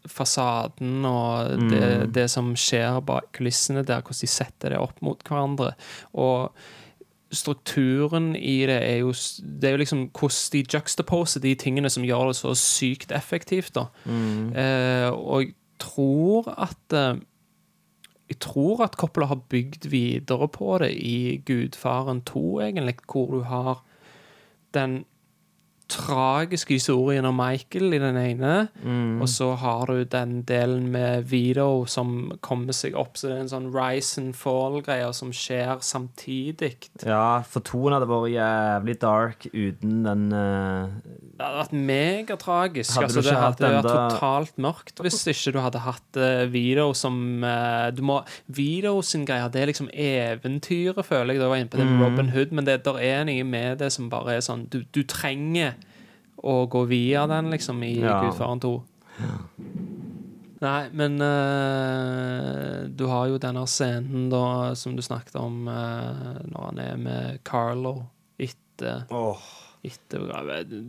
fasaden 0.05 1.05
og 1.07 1.69
det, 1.71 2.13
det 2.15 2.29
som 2.31 2.53
skjer 2.59 3.01
bak 3.03 3.31
kulissene 3.35 3.83
der, 3.83 4.03
hvordan 4.03 4.21
de 4.21 4.31
setter 4.31 4.75
det 4.75 4.79
opp 4.79 5.01
mot 5.03 5.23
hverandre. 5.27 5.73
Og 6.13 6.51
strukturen 7.35 8.33
i 8.35 8.65
det 8.65 8.77
er 8.83 8.97
jo 9.03 9.11
Det 9.11 9.67
er 9.69 9.75
jo 9.75 9.81
liksom 9.83 10.09
hvordan 10.09 10.51
de 10.53 10.63
juxtaposer 10.73 11.43
de 11.43 11.55
tingene 11.55 11.89
som 11.89 12.03
gjør 12.03 12.31
det 12.31 12.35
så 12.39 12.55
sykt 12.55 13.11
effektivt, 13.11 13.75
da. 13.75 13.87
Eh, 14.09 15.09
og 15.11 15.43
jeg 15.43 15.53
tror 15.79 16.49
at 16.57 16.93
eh, 16.93 17.21
Jeg 18.29 18.39
tror 18.39 18.83
at 18.83 18.95
Coppola 18.97 19.27
har 19.27 19.43
bygd 19.49 19.87
videre 19.89 20.47
på 20.47 20.77
det 20.81 20.95
i 20.97 21.43
Gudfaren 21.45 22.21
2, 22.25 22.61
egentlig, 22.61 22.95
hvor 23.05 23.29
du 23.31 23.43
har 23.45 23.83
den 24.73 25.05
tragiske 25.91 26.77
historien 26.79 27.25
om 27.27 27.37
Michael 27.37 27.93
i 27.93 27.99
den 28.01 28.17
ene, 28.17 28.53
og 29.21 29.27
så 29.29 29.51
har 29.59 29.91
du 29.91 30.03
den 30.09 30.39
delen 30.47 30.87
med 30.93 31.27
Vito 31.29 31.85
som 31.89 32.31
kommer 32.45 32.73
seg 32.75 32.97
opp, 32.97 33.19
så 33.19 33.29
det 33.29 33.35
er 33.35 33.43
en 33.43 33.51
sånn 33.51 33.67
rise 33.73 34.21
and 34.21 34.33
fall-greier 34.37 35.13
som 35.15 35.33
skjer 35.35 35.83
samtidig. 35.85 36.89
Ja, 37.05 37.43
for 37.47 37.65
toen 37.65 37.93
hadde 37.93 38.09
vært 38.09 38.33
jævlig 38.33 38.97
dark 39.03 39.47
uten 39.53 40.01
den 40.07 40.25
uh... 40.33 40.89
Det 41.35 41.43
hadde 41.43 41.59
vært 41.59 41.77
megatragisk. 41.91 42.95
Hadde 42.95 43.05
Altså, 43.05 43.23
det 43.25 43.37
hadde 43.37 43.67
vært 43.67 43.89
enda... 43.89 43.95
totalt 44.15 44.59
mørkt 44.65 45.03
hvis 45.05 45.21
ikke 45.29 45.53
du 45.53 45.59
hadde 45.61 45.83
hatt 45.85 46.19
uh, 46.19 46.45
Vito 46.49 46.87
som 46.97 47.43
uh, 47.45 47.91
du 47.93 48.01
må, 48.07 48.21
Vito 48.47 48.95
sin 49.05 49.25
greie, 49.27 49.45
det 49.53 49.61
er 49.61 49.71
liksom 49.71 49.91
eventyret, 49.91 51.03
føler 51.05 51.35
jeg. 51.35 51.43
Da 51.43 51.51
var 51.51 51.61
inne 51.61 51.71
på 51.71 51.79
det 51.79 51.87
med 51.89 52.01
Robin 52.01 52.33
Hood, 52.33 52.55
men 52.55 52.67
det 52.67 52.79
der 52.85 52.99
er 53.03 53.25
noe 53.27 53.45
med 53.47 53.79
det 53.83 53.91
som 53.93 54.09
bare 54.11 54.37
er 54.37 54.45
sånn 54.45 54.65
Du, 54.71 54.81
du 54.95 55.03
trenger 55.07 55.74
å 56.45 56.65
gå 56.69 56.85
via 56.89 57.25
den, 57.27 57.49
liksom, 57.53 57.81
i 57.83 57.95
Ja. 57.99 58.19
Gudfaren 58.23 58.61
2. 58.63 58.75
Nei, 60.63 60.87
men 60.95 61.19
uh, 61.21 62.85
du 62.87 63.05
har 63.11 63.27
jo 63.29 63.39
denne 63.41 63.65
scenen 63.69 64.29
da, 64.31 64.73
som 64.77 64.95
du 64.95 65.03
snakket 65.03 65.35
om, 65.39 65.65
uh, 65.67 66.39
når 66.47 66.67
han 66.69 66.81
er 66.81 67.01
med 67.01 67.41
Carlo 67.47 67.97
etter, 68.39 69.03
etter 69.85 70.23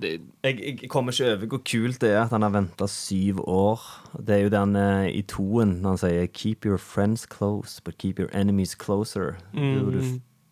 det, 0.00 0.12
jeg, 0.46 0.60
jeg 0.62 0.90
kommer 0.92 1.12
ikke 1.12 1.32
over 1.34 1.50
hvor 1.50 1.62
kult 1.66 2.00
det 2.00 2.12
er 2.14 2.22
at 2.22 2.32
han 2.32 2.46
har 2.46 2.54
venta 2.54 2.88
syv 2.90 3.42
år. 3.42 3.82
Det 4.16 4.38
er 4.38 4.46
jo 4.46 4.54
den 4.54 4.78
uh, 4.78 5.08
i 5.10 5.24
toen 5.28 5.80
når 5.82 5.96
han 5.96 6.02
sier 6.04 6.30
'keep 6.30 6.64
your 6.68 6.78
friends 6.78 7.26
close, 7.26 7.82
but 7.84 7.98
keep 7.98 8.22
your 8.22 8.30
enemies 8.32 8.78
closer'. 8.78 9.34
Du, 9.52 9.90
du, 9.92 10.00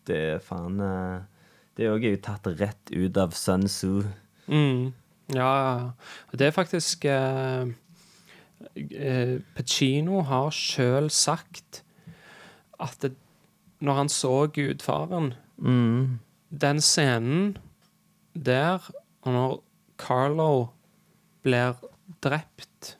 det 0.07 0.21
er 0.35 0.43
faen 0.43 0.77
Det 1.75 1.89
òg 1.91 2.05
er 2.05 2.13
jo 2.15 2.21
tatt 2.23 2.45
rett 2.59 2.93
ut 2.93 3.17
av 3.17 3.33
Sun 3.35 3.65
Tzu. 3.67 4.03
Mm. 4.47 4.93
Ja, 5.33 5.89
Det 6.31 6.47
er 6.47 6.51
faktisk 6.51 7.05
eh, 7.05 7.67
eh, 8.75 9.39
Pacino 9.55 10.21
har 10.21 10.51
sjøl 10.53 11.09
sagt 11.09 11.81
at 12.79 12.97
det, 13.01 13.15
når 13.81 13.93
han 14.03 14.09
så 14.09 14.47
Gudfaren 14.47 15.33
Mm. 15.57 16.19
Den 16.51 16.81
scenen 16.81 17.57
der, 18.35 18.83
og 19.21 19.31
når 19.33 19.53
Carlo 19.97 20.67
blir 21.43 21.77
drept 22.21 22.97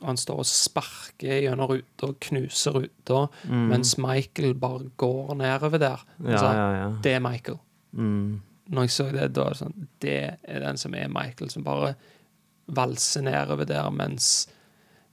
og 0.00 0.10
han 0.10 0.18
står 0.20 0.42
og 0.42 0.46
sparker 0.46 1.40
gjennom 1.40 1.70
ruta 1.70 2.10
og 2.10 2.18
knuser 2.20 2.74
ruta, 2.76 3.22
mens 3.48 3.94
Michael 3.98 4.52
bare 4.60 4.90
går 5.00 5.32
nedover 5.40 5.78
der. 5.80 6.02
Ja, 6.20 6.30
Altså, 6.32 6.50
ja, 6.52 6.66
ja. 6.76 6.88
Det 7.02 7.12
er 7.12 7.22
Michael. 7.24 7.56
Mm. 7.92 8.42
Når 8.66 8.86
jeg 8.86 8.94
så 8.96 9.08
det, 9.14 9.30
da 9.36 9.46
er 9.46 9.54
det 9.54 9.60
sånn 9.60 9.88
Det 10.02 10.18
er 10.42 10.62
den 10.64 10.80
som 10.80 10.94
er 10.98 11.12
Michael, 11.12 11.50
som 11.52 11.64
bare 11.66 11.94
valser 12.66 13.22
nedover 13.22 13.68
der 13.68 13.90
mens 13.94 14.48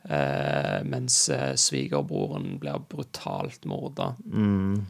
eh, 0.09 0.81
Mens 0.89 1.27
eh, 1.29 1.53
svigerbroren 1.59 2.57
blir 2.61 2.81
brutalt 2.89 3.67
morda. 3.69 4.15
Mm. 4.25 4.81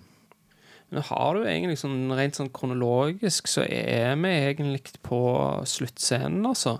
Men 0.94 1.06
har 1.10 1.36
du 1.36 1.44
egentlig 1.48 1.80
sånn 1.82 2.12
rent 2.14 2.38
sånn 2.38 2.52
kronologisk, 2.54 3.50
så 3.50 3.66
er 3.66 4.14
vi 4.22 4.32
egentlig 4.32 5.00
på 5.02 5.22
sluttscenen, 5.66 6.46
altså. 6.46 6.78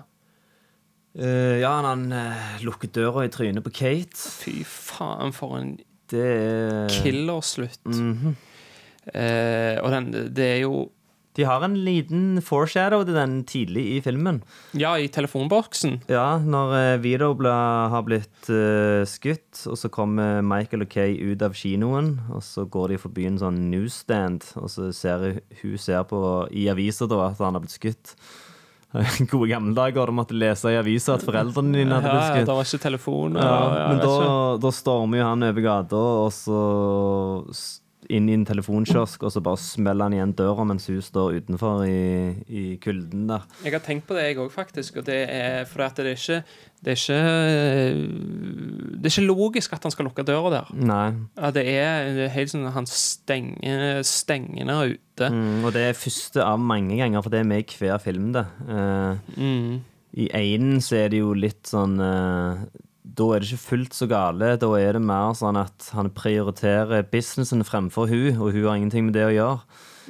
Uh, 1.14 1.60
ja, 1.60 1.70
han 1.86 2.08
uh, 2.10 2.56
lukker 2.66 2.90
døra 2.94 3.24
i 3.26 3.30
trynet 3.30 3.62
på 3.62 3.72
Kate. 3.74 4.18
Fy 4.18 4.62
faen, 4.66 5.34
for 5.34 5.58
en 5.58 5.76
Det 6.10 6.90
killerslutt. 6.90 7.84
Mm 7.86 8.14
-hmm. 8.18 8.34
uh, 9.14 9.84
og 9.84 9.90
den, 9.90 10.34
det 10.34 10.44
er 10.44 10.60
jo 10.62 10.90
De 11.34 11.42
har 11.48 11.64
en 11.66 11.74
liten 11.86 12.38
foreshadow 12.44 13.02
til 13.02 13.16
den 13.16 13.40
tidlig 13.48 13.84
i 13.96 13.98
filmen. 14.04 14.38
Ja, 14.78 14.92
i 14.94 15.08
telefonboksen. 15.10 16.04
Ja, 16.12 16.38
når 16.38 16.74
eh, 16.78 17.02
Vito 17.02 17.32
har 17.42 18.06
blitt 18.06 18.50
uh, 18.54 19.02
skutt, 19.08 19.64
og 19.66 19.78
så 19.80 19.90
kommer 19.90 20.44
Michael 20.46 20.86
og 20.86 20.92
Kay 20.94 21.18
ut 21.18 21.42
av 21.42 21.58
kinoen, 21.58 22.14
og 22.30 22.44
så 22.46 22.68
går 22.70 22.94
de 22.94 23.02
forbi 23.02 23.26
en 23.26 23.42
sånn 23.42 23.64
newsstand, 23.72 24.46
og 24.60 24.70
så 24.70 24.92
ser 24.94 25.40
hun, 25.60 25.76
ser 25.78 26.06
på 26.06 26.22
i 26.54 26.68
avisa 26.70 27.10
da 27.10 27.24
at 27.26 27.42
han 27.42 27.58
har 27.58 27.66
blitt 27.66 27.78
skutt. 27.80 28.14
Gode 29.30 29.50
gamle 29.50 29.74
dager, 29.74 30.06
du 30.06 30.14
måtte 30.14 30.36
lese 30.38 30.70
i 30.70 30.78
avisa 30.78 31.16
at 31.18 31.24
foreldrene 31.26 31.80
dine 31.80 31.98
hadde 31.98 32.12
blitt 32.12 32.28
skutt. 32.28 32.42
Ja, 32.44 32.46
det 32.46 32.58
var 32.60 32.68
ikke 32.68 32.84
telefon. 32.86 33.38
Ja, 33.42 33.54
men 33.90 34.02
da, 34.04 34.18
da 34.62 34.74
stormer 34.74 35.18
jo 35.18 35.30
han 35.32 35.48
over 35.50 35.66
gata, 35.66 36.04
og 36.28 36.30
så 36.36 36.60
inn 38.12 38.28
i 38.28 38.34
en 38.36 38.44
telefonkiosk, 38.48 39.22
og 39.24 39.32
så 39.32 39.42
bare 39.44 39.60
smeller 39.60 40.08
han 40.08 40.16
igjen 40.16 40.34
døra 40.36 40.64
mens 40.68 40.88
hun 40.90 41.00
står 41.04 41.38
utenfor 41.40 41.84
i, 41.86 42.34
i 42.48 42.64
kulden 42.82 43.26
der. 43.30 43.46
Jeg 43.64 43.76
har 43.76 43.84
tenkt 43.84 44.06
på 44.08 44.16
det, 44.18 44.26
jeg 44.28 44.38
òg, 44.42 44.50
faktisk. 44.52 45.00
Og 45.00 45.06
det 45.08 45.20
er 45.30 45.64
For 45.70 45.86
at 45.86 45.96
det 46.00 46.12
er 46.12 46.18
ikke 46.18 46.42
det 46.84 46.92
er 46.92 46.98
ikke, 47.00 47.20
det 49.00 49.08
er 49.08 49.12
ikke 49.14 49.24
logisk 49.24 49.72
at 49.72 49.86
han 49.86 49.94
skal 49.94 50.04
lukke 50.08 50.24
døra 50.26 50.50
der. 50.52 50.72
Nei. 50.76 51.06
Ja, 51.38 51.50
det 51.54 51.64
er 51.72 52.10
det 52.12 52.26
er 52.26 52.34
helt 52.34 52.52
sånn 52.52 52.66
at 52.68 52.76
han 52.76 52.88
stenger 52.90 54.02
der 54.04 54.92
ute. 54.92 55.30
Mm, 55.32 55.64
og 55.64 55.72
det 55.72 55.86
er 55.88 55.96
første 55.96 56.44
av 56.44 56.60
mange 56.60 56.98
ganger, 57.00 57.24
for 57.24 57.32
det 57.32 57.40
er 57.40 57.48
med 57.48 57.64
i 57.64 57.78
hver 57.80 57.98
film, 58.04 58.32
det. 58.36 58.44
Uh, 58.68 59.16
Mm. 59.36 59.80
I 60.14 60.28
einen 60.36 60.80
så 60.84 60.96
er 61.00 61.08
det 61.10 61.18
jo 61.18 61.32
litt 61.34 61.66
sånn 61.66 61.96
eh, 61.98 62.60
Da 63.04 63.24
er 63.34 63.40
det 63.44 63.50
ikke 63.52 63.66
fullt 63.68 63.92
så 63.94 64.06
gale. 64.08 64.54
Da 64.56 64.68
er 64.80 64.96
det 64.96 65.02
mer 65.04 65.34
sånn 65.36 65.58
at 65.60 65.90
han 65.92 66.08
prioriterer 66.16 67.04
businessen 67.12 67.60
fremfor 67.68 68.08
hun, 68.08 68.38
og 68.40 68.54
hun 68.56 68.64
har 68.64 68.78
ingenting 68.80 69.10
med 69.10 69.14
det 69.18 69.26
å 69.28 69.34
gjøre. 69.34 69.60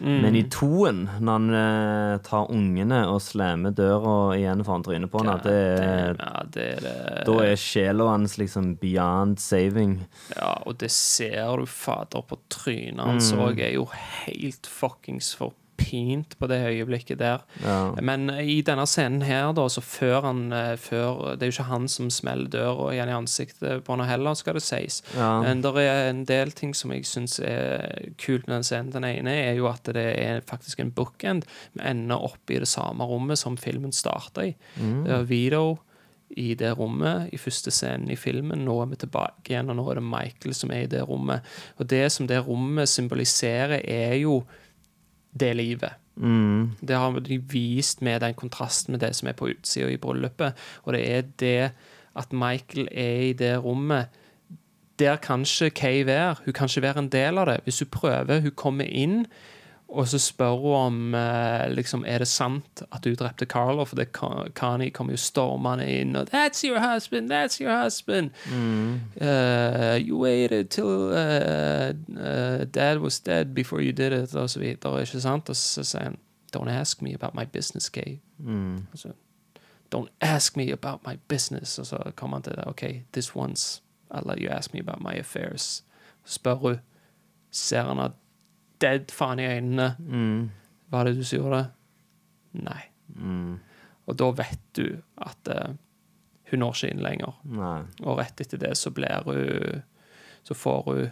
Men 0.03 0.35
i 0.35 0.41
toen, 0.51 1.05
når 1.23 1.37
han 1.37 1.55
eh, 1.55 2.15
tar 2.27 2.49
ungene 2.51 3.05
og 3.07 3.21
slemmer 3.23 3.71
døra 3.79 4.35
igjen 4.35 4.65
foran 4.67 4.83
trynet 4.83 5.11
på 5.13 5.21
henne, 5.23 5.37
det 5.45 6.19
ja, 6.19 6.43
det 6.51 6.65
det. 6.83 6.95
da 7.29 7.37
er 7.45 7.55
sjela 7.63 8.09
hans 8.11 8.35
liksom 8.41 8.73
beyond 8.83 9.39
saving. 9.39 10.01
Ja, 10.35 10.57
og 10.67 10.81
det 10.83 10.91
ser 10.91 11.63
du 11.63 11.67
fader 11.71 12.27
på 12.27 12.41
trynet 12.51 13.07
hans 13.07 13.31
Mm. 13.33 13.45
òg. 13.47 13.61
Er 13.63 13.73
jo 13.77 13.87
helt 14.27 14.67
fuckings 14.67 15.31
forpint 15.75 16.39
på 16.39 16.47
det 16.47 16.61
øyeblikket 16.67 17.19
der. 17.19 17.39
Ja. 17.63 17.95
Men 18.03 18.31
i 18.31 18.61
denne 18.63 18.87
scenen 18.87 19.23
her, 19.23 19.53
da, 19.53 19.69
så 19.69 19.81
før 19.81 20.21
han 20.27 20.53
eh, 20.53 20.77
før, 20.77 21.35
Det 21.35 21.43
er 21.43 21.47
jo 21.47 21.53
ikke 21.53 21.71
han 21.71 21.89
som 21.89 22.11
smeller 22.11 22.49
døra 22.49 22.93
igjen 22.93 23.09
i 23.09 23.13
ansiktet 23.13 23.85
på 23.85 23.93
henne 23.93 24.07
heller, 24.07 24.35
skal 24.35 24.55
det 24.55 24.63
sies. 24.63 25.03
Ja. 25.17 25.43
Men 25.43 25.63
det 25.63 25.75
er 25.77 26.11
en 26.11 26.25
del 26.25 26.53
ting 26.53 26.75
som 26.75 26.93
jeg 26.93 27.05
syns 27.05 27.39
er 27.41 28.11
kult 28.19 28.47
med 28.47 28.57
den 28.57 28.65
scenen. 28.65 28.93
Den 28.93 29.05
ene 29.05 29.31
er 29.31 29.55
jo 29.55 29.69
at 29.69 29.85
det 29.85 30.07
er 30.19 30.41
faktisk 30.47 30.81
en 30.81 30.93
bookend. 30.93 31.45
Vi 31.73 31.83
ender 31.85 32.17
opp 32.17 32.51
i 32.51 32.59
det 32.59 32.69
samme 32.69 33.05
rommet 33.05 33.39
som 33.39 33.57
filmen 33.57 33.93
starta 33.93 34.45
i. 34.45 34.55
Det 34.77 35.13
er 35.13 35.25
Vito 35.29 35.79
i 36.37 36.55
det 36.59 36.73
rommet 36.79 37.31
i 37.33 37.39
første 37.39 37.71
scenen 37.71 38.11
i 38.11 38.17
filmen. 38.19 38.65
Nå 38.67 38.81
er 38.83 38.91
vi 38.91 38.97
tilbake 39.05 39.53
igjen, 39.53 39.71
og 39.71 39.79
nå 39.79 39.87
er 39.91 40.01
det 40.01 40.07
Michael 40.09 40.55
som 40.57 40.73
er 40.75 40.85
i 40.85 40.91
det 40.91 41.05
rommet. 41.07 41.47
Og 41.79 41.87
det 41.91 42.11
som 42.13 42.27
det 42.27 42.41
rommet 42.47 42.91
symboliserer, 42.91 43.81
er 43.85 44.17
jo 44.19 44.43
det 45.41 45.53
livet. 45.57 46.01
Mm. 46.17 46.77
Det 46.81 46.97
har 46.97 47.21
de 47.21 47.39
vist 47.39 48.03
med 48.03 48.21
den 48.21 48.35
kontrasten 48.35 48.95
med 48.95 49.01
det 49.01 49.15
som 49.19 49.29
er 49.29 49.37
på 49.39 49.51
utsida 49.51 49.91
i 49.91 49.99
bryllupet. 50.01 50.55
Og 50.85 50.95
det 50.95 51.03
er 51.11 51.23
det 51.41 51.73
at 52.15 52.33
Michael 52.33 52.89
er 52.93 53.31
i 53.31 53.33
det 53.33 53.57
rommet. 53.65 54.07
Der 54.99 55.17
kan 55.17 55.41
ikke 55.41 55.71
Kay 55.71 56.05
være. 56.07 56.37
Hun 56.45 56.53
kan 56.53 56.69
ikke 56.71 56.83
være 56.83 56.99
en 56.99 57.09
del 57.09 57.39
av 57.39 57.47
det. 57.47 57.61
Hvis 57.65 57.83
hun 57.83 57.91
prøver, 57.91 58.41
hun 58.41 58.55
kommer 58.57 58.85
inn, 58.85 59.27
og 59.95 60.09
så 60.09 60.19
spør 60.19 60.51
hun 60.61 60.75
om 60.75 61.15
eh, 61.15 61.69
liksom, 61.71 62.05
er 62.07 62.19
det 62.19 62.29
sant 62.29 62.83
at 62.93 63.05
du 63.05 63.15
drepte 63.15 63.47
Carlo, 63.47 63.85
for 63.85 63.97
det 63.97 64.09
Ka- 64.13 64.49
Kani 64.55 64.89
kommer 64.91 65.13
jo 65.13 65.17
stormende 65.17 65.87
inn 66.01 66.17
og 66.17 66.29
'That's 66.35 66.65
your 66.69 66.79
husband! 66.95 67.31
That's 67.33 67.61
your 67.63 67.83
husband!' 67.85 68.31
Uh, 69.21 69.97
you 70.09 70.19
waited 70.19 70.69
till 70.71 71.13
uh, 71.13 71.93
uh, 72.21 72.65
dad 72.65 72.99
was 72.99 73.21
dead 73.21 73.55
before 73.55 73.81
you 73.83 73.93
did 73.93 74.13
it, 74.13 74.35
og 74.35 74.51
så 74.51 74.59
videre, 74.61 75.01
ikke 75.01 75.21
sant? 75.21 75.49
Og 75.49 75.57
så 75.57 75.85
sier 75.85 76.03
han, 76.03 76.17
don't 76.57 76.71
ask 76.71 77.03
me 77.03 77.15
about 77.15 77.35
my 77.35 77.45
business, 77.53 77.89
Kay. 77.89 78.19
Mm. 78.39 78.87
så, 78.95 79.09
don't 79.95 80.09
ask 80.21 80.57
me 80.57 80.73
about 80.73 81.01
my 81.07 81.17
business. 81.29 81.79
Og 81.79 81.87
så 81.87 81.99
kommer 82.17 82.37
han 82.37 82.43
til 82.43 82.53
det, 82.57 82.65
ok, 82.67 82.85
this 83.13 83.37
once, 83.37 83.83
I'll 84.15 84.29
let 84.29 84.39
you 84.39 84.51
ask 84.51 84.73
me 84.75 84.81
about 84.81 85.01
my 85.01 85.19
affairs. 85.19 85.85
Spør 86.25 86.55
hun, 86.55 86.77
ser 87.51 87.83
han 87.83 87.99
at 87.99 88.11
dead 88.85 89.11
faen 89.15 89.41
i 89.43 89.49
øynene, 89.49 89.89
Mm. 89.99 90.51
er 91.01 91.05
det 91.09 91.17
du 91.19 91.25
som 91.25 91.39
gjorde 91.41 91.63
det? 91.63 92.63
Nei. 92.69 92.83
Mm. 93.17 93.57
Og 94.07 94.17
da 94.21 94.31
vet 94.37 94.61
du 94.77 94.87
at 95.25 95.49
uh, 95.51 95.75
hun 96.51 96.61
når 96.61 96.77
ikke 96.77 96.91
inn 96.93 97.03
lenger. 97.03 97.35
Nei. 97.49 97.79
Og 98.05 98.19
rett 98.21 98.41
etter 98.45 98.61
det 98.63 98.75
så 98.79 98.93
blir 98.95 99.25
hun 99.27 99.83
Så 100.45 100.55
får 100.55 100.83
hun 100.91 101.07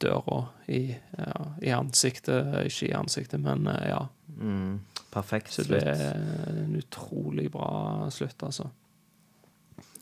døra 0.00 0.38
i, 0.66 0.94
ja, 1.18 1.44
i 1.60 1.72
ansiktet. 1.74 2.54
Ikke 2.64 2.88
i 2.88 2.94
ansiktet, 2.96 3.40
men 3.44 3.66
eh, 3.68 3.88
ja. 3.90 4.00
Mm. 4.38 4.78
Perfekt 5.12 5.52
Så 5.52 5.64
det 5.68 5.82
er 5.82 6.14
en 6.52 6.76
utrolig 6.78 7.50
bra 7.52 8.08
slutt, 8.14 8.42
altså. 8.46 8.70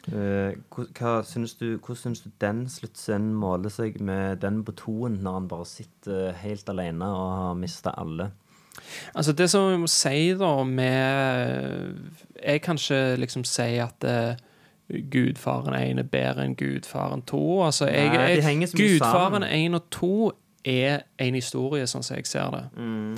Eh, 0.06 0.54
hva, 0.70 1.22
synes 1.26 1.56
du, 1.58 1.78
hvordan 1.82 1.98
syns 1.98 2.20
du 2.22 2.30
den 2.40 2.66
sluttscenen 2.70 3.34
måler 3.34 3.72
seg 3.74 3.98
med 4.00 4.36
den 4.44 4.60
på 4.64 4.74
toen, 4.78 5.18
når 5.22 5.40
han 5.40 5.48
bare 5.50 5.66
sitter 5.66 6.36
helt 6.42 6.68
alene 6.70 7.08
og 7.10 7.30
har 7.40 7.56
mista 7.58 7.94
alle? 7.98 8.30
Altså, 9.14 9.32
det 9.32 9.50
som 9.50 9.70
jeg 9.70 9.80
må 9.82 9.88
si, 9.90 10.34
da, 10.38 10.50
med 10.62 11.96
Jeg 12.42 12.62
kan 12.62 12.76
ikke 12.76 13.16
liksom 13.16 13.44
si 13.44 13.78
at 13.82 14.04
uh, 14.04 14.36
Gudfaren 15.10 15.74
1 15.74 15.98
er 15.98 16.10
bedre 16.10 16.44
enn 16.44 16.54
Gudfaren 16.54 17.22
2. 17.22 17.64
Altså, 17.64 17.86
jeg, 17.86 18.08
Nei, 18.08 18.60
jeg, 18.60 18.68
Gudfaren 18.76 19.42
sammen. 19.42 19.42
1 19.42 19.74
og 19.74 19.90
2 19.90 20.32
er 20.66 21.02
en 21.18 21.34
historie, 21.34 21.86
sånn 21.86 22.04
som 22.06 22.18
jeg 22.18 22.26
ser 22.26 22.50
det. 22.54 22.62
Mm. 22.76 23.16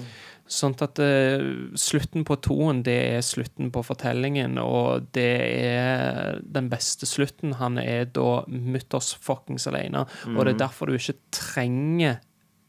Sånn 0.48 0.76
at 0.80 1.00
uh, 1.02 1.42
slutten 1.76 2.24
på 2.28 2.38
toen, 2.44 2.82
det 2.86 2.96
er 3.18 3.24
slutten 3.26 3.68
på 3.74 3.82
fortellingen, 3.84 4.56
og 4.62 5.10
det 5.16 5.34
er 5.60 6.40
den 6.42 6.70
beste 6.72 7.08
slutten. 7.08 7.58
Han 7.60 7.76
er 7.82 8.08
da 8.16 8.42
mutters 8.48 9.12
fuckings 9.12 9.68
alene, 9.68 10.06
og 10.32 10.40
det 10.46 10.56
er 10.56 10.64
derfor 10.64 10.88
du 10.88 10.96
ikke 10.96 11.18
trenger 11.34 12.18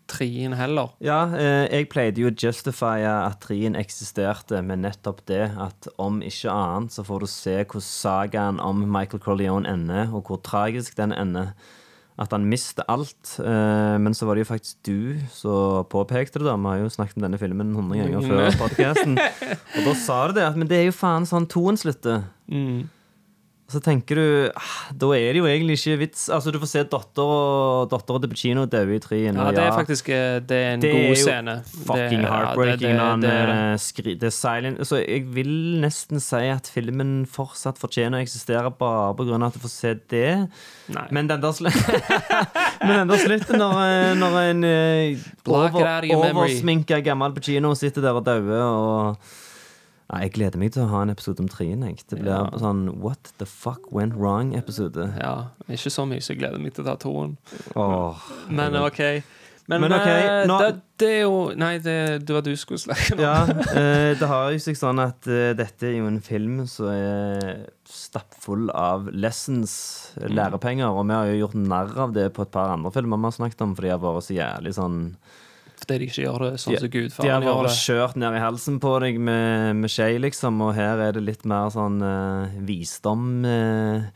trien 0.09 0.53
heller. 0.57 0.93
Ja, 1.03 1.21
eh, 1.37 1.65
jeg 1.69 1.89
pleide 1.91 2.23
jo 2.23 2.31
å 2.31 2.35
justifye 2.35 3.09
at 3.09 3.41
trien 3.45 3.77
eksisterte 3.79 4.61
med 4.65 4.83
nettopp 4.83 5.21
det 5.29 5.45
at 5.61 5.89
om 6.01 6.23
ikke 6.25 6.53
annet 6.53 6.95
så 6.95 7.05
får 7.07 7.23
du 7.23 7.29
se 7.31 7.57
hvordan 7.61 7.85
sagaen 7.85 8.63
om 8.63 8.81
Michael 8.89 9.21
Corleone 9.23 9.69
ender, 9.69 10.09
og 10.09 10.29
hvor 10.29 10.41
tragisk 10.45 10.97
den 10.99 11.13
ender. 11.15 11.53
At 12.19 12.33
han 12.35 12.43
mister 12.51 12.83
alt. 12.91 13.37
Eh, 13.39 13.95
men 14.03 14.15
så 14.17 14.27
var 14.27 14.35
det 14.35 14.43
jo 14.43 14.49
faktisk 14.51 14.79
du 14.83 15.15
som 15.31 15.87
påpekte 15.87 16.41
det, 16.41 16.47
da. 16.49 16.57
Vi 16.59 16.67
har 16.73 16.81
jo 16.83 16.91
snakket 16.91 17.19
om 17.19 17.25
denne 17.29 17.39
filmen 17.39 17.71
100 17.71 18.01
ganger 18.03 18.27
før 18.27 18.57
podcasten. 18.59 19.15
Og 19.15 19.87
da 19.87 19.93
sa 19.95 20.21
du 20.27 20.35
det, 20.35 20.47
at 20.49 20.59
men 20.59 20.67
det 20.67 20.81
er 20.81 20.89
jo 20.89 20.97
faen 20.99 21.27
sånn 21.29 21.47
toen 21.49 21.79
slutter. 21.79 22.25
Mm. 22.51 22.89
Og 23.69 23.73
så 23.75 23.79
tenker 23.85 24.17
du 24.17 24.23
ah, 24.57 24.69
Da 24.97 25.11
er 25.13 25.35
det 25.35 25.41
jo 25.43 25.45
egentlig 25.45 25.75
ikke 25.77 25.99
vits. 26.01 26.23
Altså, 26.33 26.49
du 26.49 26.57
får 26.57 26.69
se 26.71 26.81
dattera 26.89 28.17
til 28.23 28.29
Pacino 28.31 28.63
dø 28.65 28.79
i 28.95 28.97
trien. 29.03 29.37
Ja, 29.37 29.51
det 29.53 29.61
er 29.61 29.75
faktisk 29.77 30.09
eh, 30.09 30.39
det 30.41 30.57
er 30.57 30.71
en 30.73 30.81
Det 30.81 30.89
er 30.89 30.95
god 30.97 31.11
jo 31.13 31.19
scene. 31.21 31.53
fucking 31.85 32.23
Det- 32.23 32.25
ja, 32.25 32.31
heartbreaking 32.33 32.97
det- 32.97 33.21
det- 33.21 33.21
det 33.21 33.29
er 33.29 33.45
det. 33.45 33.57
eh. 34.09 34.17
Det 34.23 34.27
er 34.31 34.33
silent. 34.33 34.81
Så 34.89 34.95
jeg 35.05 35.27
vil 35.35 35.53
nesten 35.83 36.19
si 36.19 36.41
at 36.49 36.65
filmen 36.73 37.27
fortsatt 37.29 37.77
fortjener 37.77 38.17
å 38.17 38.25
eksistere 38.25 38.71
bare 38.79 39.13
på 39.13 39.27
grunn 39.29 39.43
av 39.45 39.53
at 39.53 39.53
du 39.53 39.59
får 39.59 39.69
se 39.75 39.93
det. 40.09 40.49
Nei. 40.89 41.05
Men 41.11 41.27
den 41.27 41.39
der, 41.41 41.51
sl 41.53 41.69
Men 42.81 42.95
den 43.03 43.07
der 43.13 43.21
slutten 43.21 43.59
når, 43.61 43.75
eh, 43.85 44.13
når 44.17 44.39
en 44.49 44.63
over, 45.45 46.09
oversminka 46.17 47.03
gammel 47.05 47.33
Pacino 47.37 47.75
sitter 47.77 48.01
der 48.01 48.17
og 48.17 48.25
dauer 48.25 48.65
og 48.65 49.17
Nei, 50.11 50.21
Jeg 50.25 50.31
gleder 50.33 50.57
meg 50.57 50.71
til 50.73 50.83
å 50.85 50.89
ha 50.89 51.01
en 51.05 51.11
episode 51.13 51.39
om 51.43 51.47
trien. 51.47 51.83
Jeg. 51.85 51.99
Det 52.09 52.19
blir 52.21 52.31
Ja. 52.33 52.49
sånn 52.57 52.97
What 52.99 53.31
the 53.37 53.45
fuck 53.45 53.91
went 53.91 54.15
wrong-episode. 54.15 55.13
Ja, 55.21 55.49
ikke 55.69 55.91
så 55.93 56.07
mye, 56.07 56.17
så 56.21 56.33
jeg 56.33 56.39
gleder 56.39 56.59
meg 56.59 56.73
til 56.73 56.83
å 56.83 56.87
ta 56.87 56.95
toen. 56.95 57.37
Oh, 57.75 58.15
Men 58.49 58.75
OK. 58.75 59.23
Men, 59.69 59.81
Men 59.81 59.93
ok, 59.93 60.07
eh, 60.07 60.47
nå- 60.47 60.57
det, 60.59 60.81
det 60.97 61.07
er 61.07 61.21
jo 61.27 61.53
Nei, 61.55 61.77
det, 61.77 62.25
det 62.25 62.33
var 62.33 62.41
du 62.41 62.55
som 62.55 62.65
skulle 62.75 62.79
snakke 62.95 63.13
om. 63.13 63.19
Ja, 63.19 63.43
eh, 63.77 64.15
det 64.17 64.27
har 64.27 64.49
jo 64.51 64.57
seg 64.57 64.73
sånn 64.75 64.97
at 64.99 65.27
eh, 65.29 65.53
dette 65.53 65.83
er 65.85 65.93
jo 65.99 66.07
en 66.07 66.19
film 66.25 66.65
som 66.65 66.87
er 66.89 67.67
stappfull 67.85 68.71
av 68.73 69.11
lessons, 69.13 70.07
Mm. 70.19 70.33
lærepenger, 70.35 70.89
og 70.89 71.05
vi 71.05 71.13
har 71.13 71.25
jo 71.27 71.45
gjort 71.45 71.53
narr 71.53 71.93
av 72.01 72.13
det 72.13 72.33
på 72.33 72.41
et 72.41 72.51
par 72.51 72.71
andre 72.73 72.89
filmer 72.91 73.15
vi 73.21 73.29
har 73.29 73.31
snakket 73.37 73.61
om, 73.61 73.75
for 73.75 73.83
de 73.83 73.89
har 73.93 73.99
vært 74.01 74.25
så 74.25 74.33
jævlig 74.35 74.73
sånn 74.73 75.15
Fordi 75.79 75.97
de 76.01 76.07
ikke 76.09 76.25
gjør 76.25 76.43
det 76.43 76.49
sånn 76.61 76.75
som 76.81 77.23
De 77.23 77.29
har 77.31 77.45
bare 77.45 77.71
kjørt 77.73 78.17
ned 78.19 78.35
i 78.35 78.41
halsen 78.43 78.79
på 78.83 78.91
deg 79.03 79.19
med, 79.23 79.77
med 79.79 79.93
skje, 79.93 80.09
liksom, 80.19 80.59
og 80.65 80.73
her 80.77 80.99
er 81.07 81.15
det 81.15 81.23
litt 81.23 81.45
mer 81.47 81.71
sånn 81.73 82.01
uh, 82.03 82.59
visdom 82.67 83.29
uh, 83.47 84.09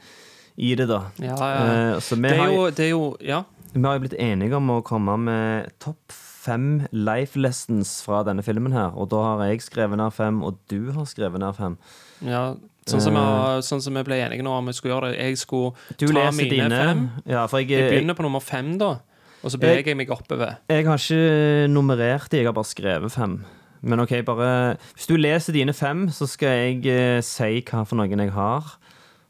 i 0.59 0.73
det, 0.79 0.89
da. 0.91 0.99
Ja, 1.23 1.37
ja. 1.39 1.63
Uh, 1.63 2.01
så 2.03 2.19
vi 2.19 2.27
Det 2.27 2.35
er 2.35 2.43
har, 2.43 2.51
jo, 2.51 2.67
det 2.69 2.85
er 2.85 2.91
jo 2.91 3.05
Ja. 3.23 3.41
vi 3.73 3.85
har 3.87 3.97
jo 3.97 4.03
blitt 4.05 4.19
enige 4.19 4.59
om 4.59 4.69
å 4.75 4.81
komme 4.85 5.15
med 5.23 5.71
topp 5.83 6.13
fem 6.43 6.83
life 6.91 7.39
lessons 7.39 8.01
fra 8.03 8.19
denne 8.27 8.43
filmen 8.43 8.75
her. 8.75 8.91
Og 8.99 9.09
da 9.13 9.21
har 9.23 9.45
jeg 9.47 9.63
skrevet 9.63 9.99
ned 9.99 10.11
fem, 10.13 10.41
og 10.43 10.59
du 10.71 10.91
har 10.91 11.07
skrevet 11.07 11.39
ned 11.39 11.55
fem. 11.55 11.77
Ja, 12.23 12.43
sånn, 12.89 13.03
som 13.03 13.15
jeg, 13.15 13.63
sånn 13.63 13.83
som 13.85 13.95
jeg, 13.95 14.07
ble 14.09 14.19
enige 14.19 14.43
nå 14.43 14.51
om 14.57 14.67
vi 14.67 14.75
skulle 14.75 14.97
gjøre 14.97 15.13
det. 15.13 15.21
Jeg 15.23 15.39
skulle 15.39 15.71
Du 15.95 16.07
ta 16.11 16.27
mine 16.35 16.49
dine. 16.51 16.81
fem. 16.83 17.05
Ja, 17.23 17.45
for 17.47 17.63
jeg, 17.63 17.71
Jeg 17.71 17.79
jeg, 17.85 17.91
begynner 17.95 18.19
på 18.19 18.27
nummer 18.27 18.43
fem, 18.43 18.75
da. 18.81 18.97
Og 19.43 19.51
så 19.51 19.59
beveger 19.59 19.91
jeg 19.91 19.99
meg 19.99 20.11
oppover. 20.13 20.55
jeg 20.71 20.85
har 20.87 20.97
ikke 20.97 21.67
nummerert 21.71 22.31
de, 22.31 22.39
jeg 22.39 22.47
har 22.47 22.55
bare 22.55 22.69
skrevet 22.69 23.11
fem. 23.11 23.41
Men 23.83 23.99
OK, 23.99 24.13
bare 24.25 24.77
Hvis 24.95 25.07
du 25.07 25.17
leser 25.19 25.53
dine 25.53 25.73
fem, 25.73 26.07
så 26.09 26.27
skal 26.27 26.47
jeg 26.47 26.85
eh, 26.87 27.21
si 27.21 27.59
hva 27.67 27.83
for 27.83 27.99
noen 27.99 28.23
jeg 28.23 28.31
har. 28.31 28.77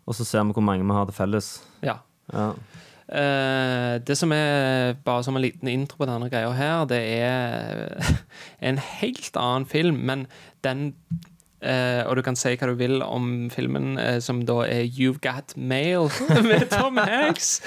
Og 0.06 0.16
så 0.16 0.26
ser 0.28 0.46
vi 0.46 0.54
hvor 0.54 0.66
mange 0.66 0.86
vi 0.86 0.94
har 0.94 1.10
til 1.10 1.18
felles. 1.18 1.50
Ja. 1.82 1.98
Ja. 2.34 2.52
Eh, 3.14 4.00
det 4.06 4.16
som 4.18 4.32
er 4.32 4.94
bare 5.06 5.24
som 5.24 5.36
en 5.36 5.44
liten 5.44 5.68
intro 5.68 5.98
på 5.98 6.08
denne 6.08 6.30
greia 6.30 6.52
her, 6.56 6.86
det 6.86 7.02
er 7.02 7.98
en 8.68 8.78
helt 8.78 9.38
annen 9.38 9.66
film, 9.66 10.04
men 10.06 10.28
den 10.64 10.94
eh, 11.64 12.02
og 12.08 12.18
du 12.18 12.24
kan 12.26 12.38
si 12.40 12.54
hva 12.58 12.70
du 12.70 12.76
vil 12.80 13.02
om 13.06 13.50
filmen, 13.54 13.96
uh, 13.98 14.20
som 14.24 14.44
da 14.48 14.62
er 14.68 14.84
You've 14.86 15.22
Got 15.24 15.56
Mail 15.58 16.12
med 16.50 16.68
Tom 16.74 17.00
Hanks. 17.02 17.62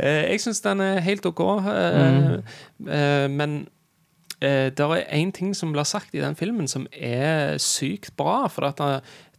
Uh, 0.00 0.26
jeg 0.32 0.42
syns 0.44 0.60
den 0.66 0.82
er 0.84 1.00
helt 1.06 1.26
OK, 1.26 1.42
mm. 1.62 3.32
men 3.32 3.64
det 4.36 4.84
er 4.84 5.06
én 5.16 5.30
ting 5.32 5.54
som 5.56 5.70
blir 5.72 5.86
sagt 5.88 6.12
i 6.12 6.20
den 6.20 6.36
filmen 6.36 6.68
som 6.68 6.84
er 6.92 7.56
sykt 7.62 8.12
bra. 8.20 8.50
For 8.52 8.68
at 8.68 8.82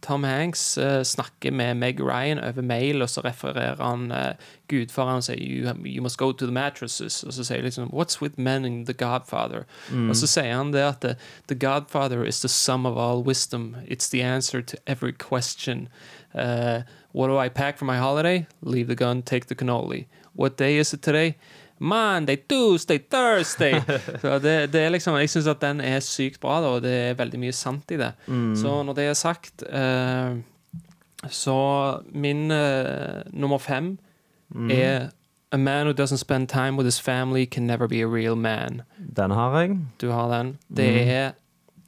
Tom 0.00 0.24
Hanks 0.24 0.78
uh, 0.78 1.02
snakker 1.02 1.50
med 1.50 1.74
Meg 1.76 2.00
Ryan 2.00 2.38
over 2.38 2.62
mail, 2.62 3.02
og 3.02 3.10
så 3.10 3.20
refererer 3.24 3.82
han 3.82 4.12
uh, 4.12 4.34
gudfaren 4.68 5.22
og 5.22 5.26
sier 5.26 5.40
you, 5.40 5.72
you 5.84 6.02
must 6.02 6.18
go 6.18 6.32
to 6.32 6.46
the 6.46 6.54
mattresses. 6.54 7.22
Og 7.24 7.32
så 7.32 7.44
sier 7.44 7.62
liksom 7.62 7.90
What's 7.92 8.20
with 8.22 8.38
men 8.38 8.64
in 8.64 8.84
The 8.86 8.94
Godfather? 8.94 9.64
Og 10.08 10.16
så 10.16 10.26
sier 10.26 10.56
han 10.56 10.72
det 10.72 10.84
at 10.84 11.00
the, 11.00 11.16
the 11.48 11.54
Godfather 11.54 12.24
is 12.24 12.40
the 12.40 12.48
sum 12.48 12.86
of 12.86 12.96
all 12.96 13.22
wisdom. 13.22 13.76
It's 13.86 14.08
the 14.10 14.22
answer 14.22 14.62
to 14.62 14.76
every 14.86 15.12
question. 15.12 15.88
Uh, 16.34 16.82
what 17.12 17.28
do 17.28 17.38
I 17.38 17.48
pack 17.48 17.78
for 17.78 17.84
my 17.84 17.96
holiday? 17.96 18.46
Leave 18.62 18.86
the 18.86 18.94
gun, 18.94 19.22
take 19.22 19.46
the 19.46 19.54
cannoli. 19.54 20.06
What 20.34 20.56
day 20.56 20.78
is 20.78 20.94
it 20.94 21.02
today? 21.02 21.36
Monday, 21.78 22.36
Tuesday, 22.48 22.98
Thursday. 22.98 23.74
Så 24.22 24.38
det, 24.42 24.72
det 24.72 24.80
er 24.82 24.90
liksom, 24.90 25.16
jeg 25.20 25.30
syns 25.30 25.46
at 25.46 25.60
den 25.62 25.80
er 25.80 26.00
sykt 26.00 26.40
bra, 26.40 26.60
da, 26.60 26.72
og 26.78 26.82
det 26.82 26.92
er 27.10 27.14
veldig 27.18 27.38
mye 27.40 27.52
sant 27.54 27.90
i 27.94 27.98
det. 28.00 28.12
Så 28.58 28.82
når 28.82 28.94
det 28.98 29.04
er 29.04 29.14
sagt 29.18 29.62
eh, 29.68 30.36
Så 31.30 31.54
min 32.12 32.50
eh, 32.50 33.22
nummer 33.32 33.58
fem 33.58 33.98
er 34.70 35.10
A 35.50 35.56
man 35.56 35.86
who 35.86 35.92
doesn't 35.92 36.18
spend 36.18 36.48
time 36.48 36.76
with 36.76 36.84
his 36.84 37.00
family 37.00 37.46
can 37.46 37.66
never 37.66 37.86
be 37.88 38.02
a 38.02 38.06
real 38.06 38.36
man. 38.36 38.82
Den 39.16 39.30
har 39.30 39.60
jeg. 39.60 39.78
Du 40.00 40.10
har 40.10 40.28
den. 40.38 40.58
Det 40.76 41.08
er 41.08 41.32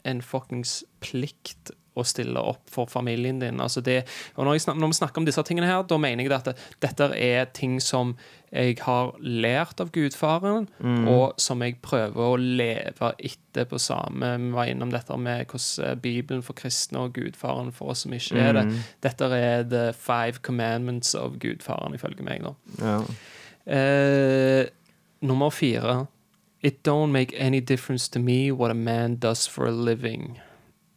en 0.05 0.23
fuckings 0.23 0.85
plikt 1.01 1.71
å 1.99 2.05
stille 2.07 2.39
opp 2.39 2.69
for 2.71 2.87
familien 2.91 3.41
din. 3.43 3.61
Altså 3.61 3.81
det, 3.83 4.05
og 4.37 4.45
når, 4.47 4.55
jeg 4.59 4.65
snak, 4.67 4.77
når 4.79 4.93
vi 4.93 4.99
snakker 5.01 5.23
om 5.23 5.27
disse 5.27 5.43
tingene 5.47 5.67
her, 5.67 5.83
da 5.83 5.99
mener 5.99 6.25
jeg 6.25 6.33
at 6.37 6.51
det, 6.51 6.55
dette 6.85 7.09
er 7.19 7.49
ting 7.57 7.81
som 7.83 8.15
jeg 8.51 8.77
har 8.83 9.13
lært 9.23 9.79
av 9.83 9.93
gudfaren, 9.95 10.69
og 11.07 11.37
som 11.39 11.63
jeg 11.63 11.77
prøver 11.83 12.33
å 12.33 12.39
leve 12.39 13.13
etter 13.19 13.67
på 13.71 13.79
samme 13.79 14.33
Vi 14.43 14.51
var 14.55 14.67
innom 14.71 14.91
dette 14.91 15.15
med 15.19 15.47
hvordan 15.47 16.01
Bibelen 16.03 16.43
for 16.43 16.59
kristne 16.59 17.05
og 17.07 17.15
gudfaren 17.15 17.71
for 17.75 17.93
oss 17.95 18.03
som 18.07 18.15
ikke 18.15 18.39
er 18.39 18.59
det. 18.59 18.65
Dette 19.07 19.31
er 19.37 19.63
the 19.71 19.85
five 19.95 20.43
commandments 20.43 21.15
of 21.15 21.39
gudfaren, 21.43 21.95
ifølge 21.95 22.27
meg. 22.27 22.43
da. 22.43 22.55
Ja. 22.83 22.99
Eh, 23.71 24.67
nummer 25.21 25.51
fire. 25.51 26.07
It 26.63 26.83
don't 26.83 27.13
make 27.13 27.33
any 27.39 27.61
difference 27.61 28.09
to 28.09 28.19
me 28.19 28.51
what 28.51 28.71
a 28.71 28.75
man 28.75 29.17
does 29.17 29.47
for 29.47 29.67
a 29.67 29.71
living. 29.71 30.41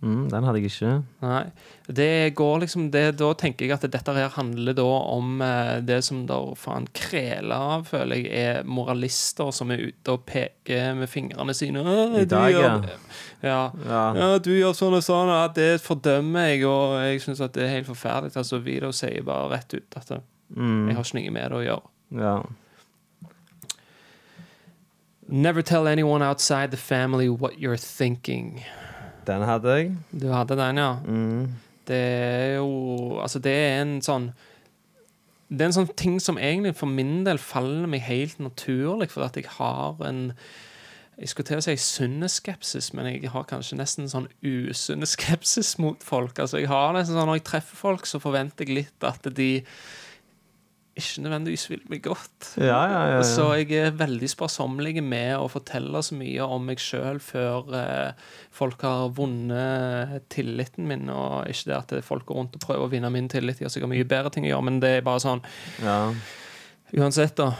Mm, 0.03 0.25
den 0.27 0.43
hadde 0.43 0.59
jeg 0.59 0.67
ikke. 0.67 0.89
Nei. 1.23 1.43
Det 1.88 2.07
går 2.35 2.57
liksom 2.65 2.89
det, 2.91 3.03
Da 3.21 3.30
tenker 3.39 3.63
jeg 3.63 3.71
at 3.77 3.85
dette 3.88 4.15
her 4.17 4.34
handler 4.35 4.75
da 4.75 4.84
om 5.13 5.39
eh, 5.41 5.77
det 5.88 6.01
som 6.03 6.25
da 6.27 6.41
faen 6.59 6.89
kreler 6.91 7.55
av, 7.55 7.85
føler 7.88 8.19
jeg, 8.19 8.34
er 8.59 8.67
moralister 8.67 9.53
som 9.55 9.71
er 9.71 9.85
ute 9.88 10.11
og 10.17 10.25
peker 10.27 10.91
med 10.99 11.07
fingrene 11.11 11.55
sine. 11.55 11.85
I 12.19 12.25
dag, 12.27 12.49
ja. 12.51 12.73
ja. 13.43 13.61
Ja. 13.88 14.03
Ja, 14.19 14.27
du 14.43 14.51
gjør 14.51 14.75
sånn 14.75 14.97
og 14.99 15.03
sånn, 15.07 15.31
og 15.31 15.55
det 15.55 15.69
fordømmer 15.84 16.51
jeg, 16.51 16.65
og 16.67 16.97
jeg 17.03 17.23
syns 17.23 17.41
at 17.43 17.55
det 17.55 17.63
er 17.65 17.73
helt 17.77 17.88
forferdelig. 17.88 18.35
Altså, 18.39 18.59
Vito 18.63 18.91
sier 18.95 19.23
bare 19.23 19.53
rett 19.55 19.80
ut 19.80 19.99
at 20.01 20.13
Mm, 20.53 20.89
jeg 20.91 20.95
har 20.99 21.03
ikke 21.07 21.17
noe 21.17 21.31
med 21.34 21.49
det 21.49 21.57
å 21.57 21.63
gjøre. 21.65 21.89
ja. 22.21 22.35
Never 25.27 25.61
tell 25.63 25.88
anyone 25.88 26.21
outside 26.21 26.69
the 26.71 26.77
family 26.77 27.30
what 27.30 27.57
you're 27.57 27.77
thinking. 27.77 28.61
Den 29.27 29.45
hadde 29.47 29.77
jeg. 29.77 29.93
Du 30.11 30.27
hadde 30.33 30.57
den, 30.59 30.81
ja. 30.81 30.91
Mm. 31.05 31.53
Det 31.87 31.99
er 31.99 32.55
jo 32.57 33.19
Altså, 33.21 33.39
det 33.43 33.53
er 33.53 33.81
en 33.81 33.97
sånn 34.03 34.29
Det 35.49 35.61
er 35.61 35.71
en 35.71 35.75
sånn 35.75 35.95
ting 35.99 36.19
som 36.23 36.39
egentlig 36.39 36.75
for 36.79 36.89
min 36.89 37.25
del 37.27 37.37
faller 37.37 37.89
meg 37.91 38.05
helt 38.07 38.39
naturlig, 38.41 39.11
for 39.13 39.27
at 39.27 39.35
jeg 39.37 39.51
har 39.59 39.99
en 40.07 40.31
jeg 41.13 41.29
skulle 41.29 41.45
til 41.45 41.59
å 41.59 41.63
si 41.63 41.75
sunne 41.77 42.27
skepsis, 42.31 42.87
men 42.97 43.05
jeg 43.05 43.29
har 43.29 43.45
kanskje 43.45 43.77
nesten 43.77 44.07
sånn 44.09 44.25
usunne 44.41 45.05
skepsis 45.05 45.75
mot 45.77 46.01
folk. 46.01 46.39
Altså, 46.41 46.57
jeg 46.57 46.71
har 46.71 46.95
nesten 46.95 47.13
sånn 47.13 47.29
Når 47.29 47.37
jeg 47.37 47.45
treffer 47.51 47.77
folk, 47.77 48.07
så 48.09 48.21
forventer 48.23 48.65
jeg 48.65 48.79
litt 48.79 49.05
at 49.05 49.29
de 49.37 49.51
ikke 50.94 51.24
nødvendigvis 51.26 51.65
vil 51.72 51.82
bli 51.90 51.98
godt. 52.06 52.52
Ja, 52.61 52.82
ja, 52.86 53.02
ja. 53.15 53.22
Så 53.26 53.48
jeg 53.57 53.72
er 53.82 53.95
veldig 53.98 54.30
sparsommelig 54.30 55.02
med 55.02 55.34
å 55.40 55.48
fortelle 55.49 56.03
så 56.06 56.18
mye 56.20 56.45
om 56.45 56.68
meg 56.70 56.82
sjøl 56.82 57.18
før 57.24 57.74
eh, 57.80 58.30
folk 58.53 58.86
har 58.86 59.10
vunnet 59.18 60.28
tilliten 60.34 60.86
min. 60.90 61.10
Og 61.10 61.49
ikke 61.49 61.72
det 61.72 61.80
at 61.80 61.95
folk 62.06 62.28
går 62.30 62.41
rundt 62.41 62.57
og 62.60 62.65
prøver 62.68 62.86
å 62.86 62.94
vinne 62.94 63.10
min 63.14 63.30
tillit. 63.32 63.57
De 63.57 63.65
har 63.65 63.74
sikkert 63.74 63.94
mye 63.95 64.07
bedre 64.07 64.34
ting 64.34 64.45
å 64.45 64.53
gjøre, 64.53 64.68
men 64.70 64.82
det 64.84 64.98
er 64.99 65.06
bare 65.06 65.24
sånn 65.24 65.44
ja. 65.82 65.99
Uansett, 66.94 67.40
da. 67.40 67.56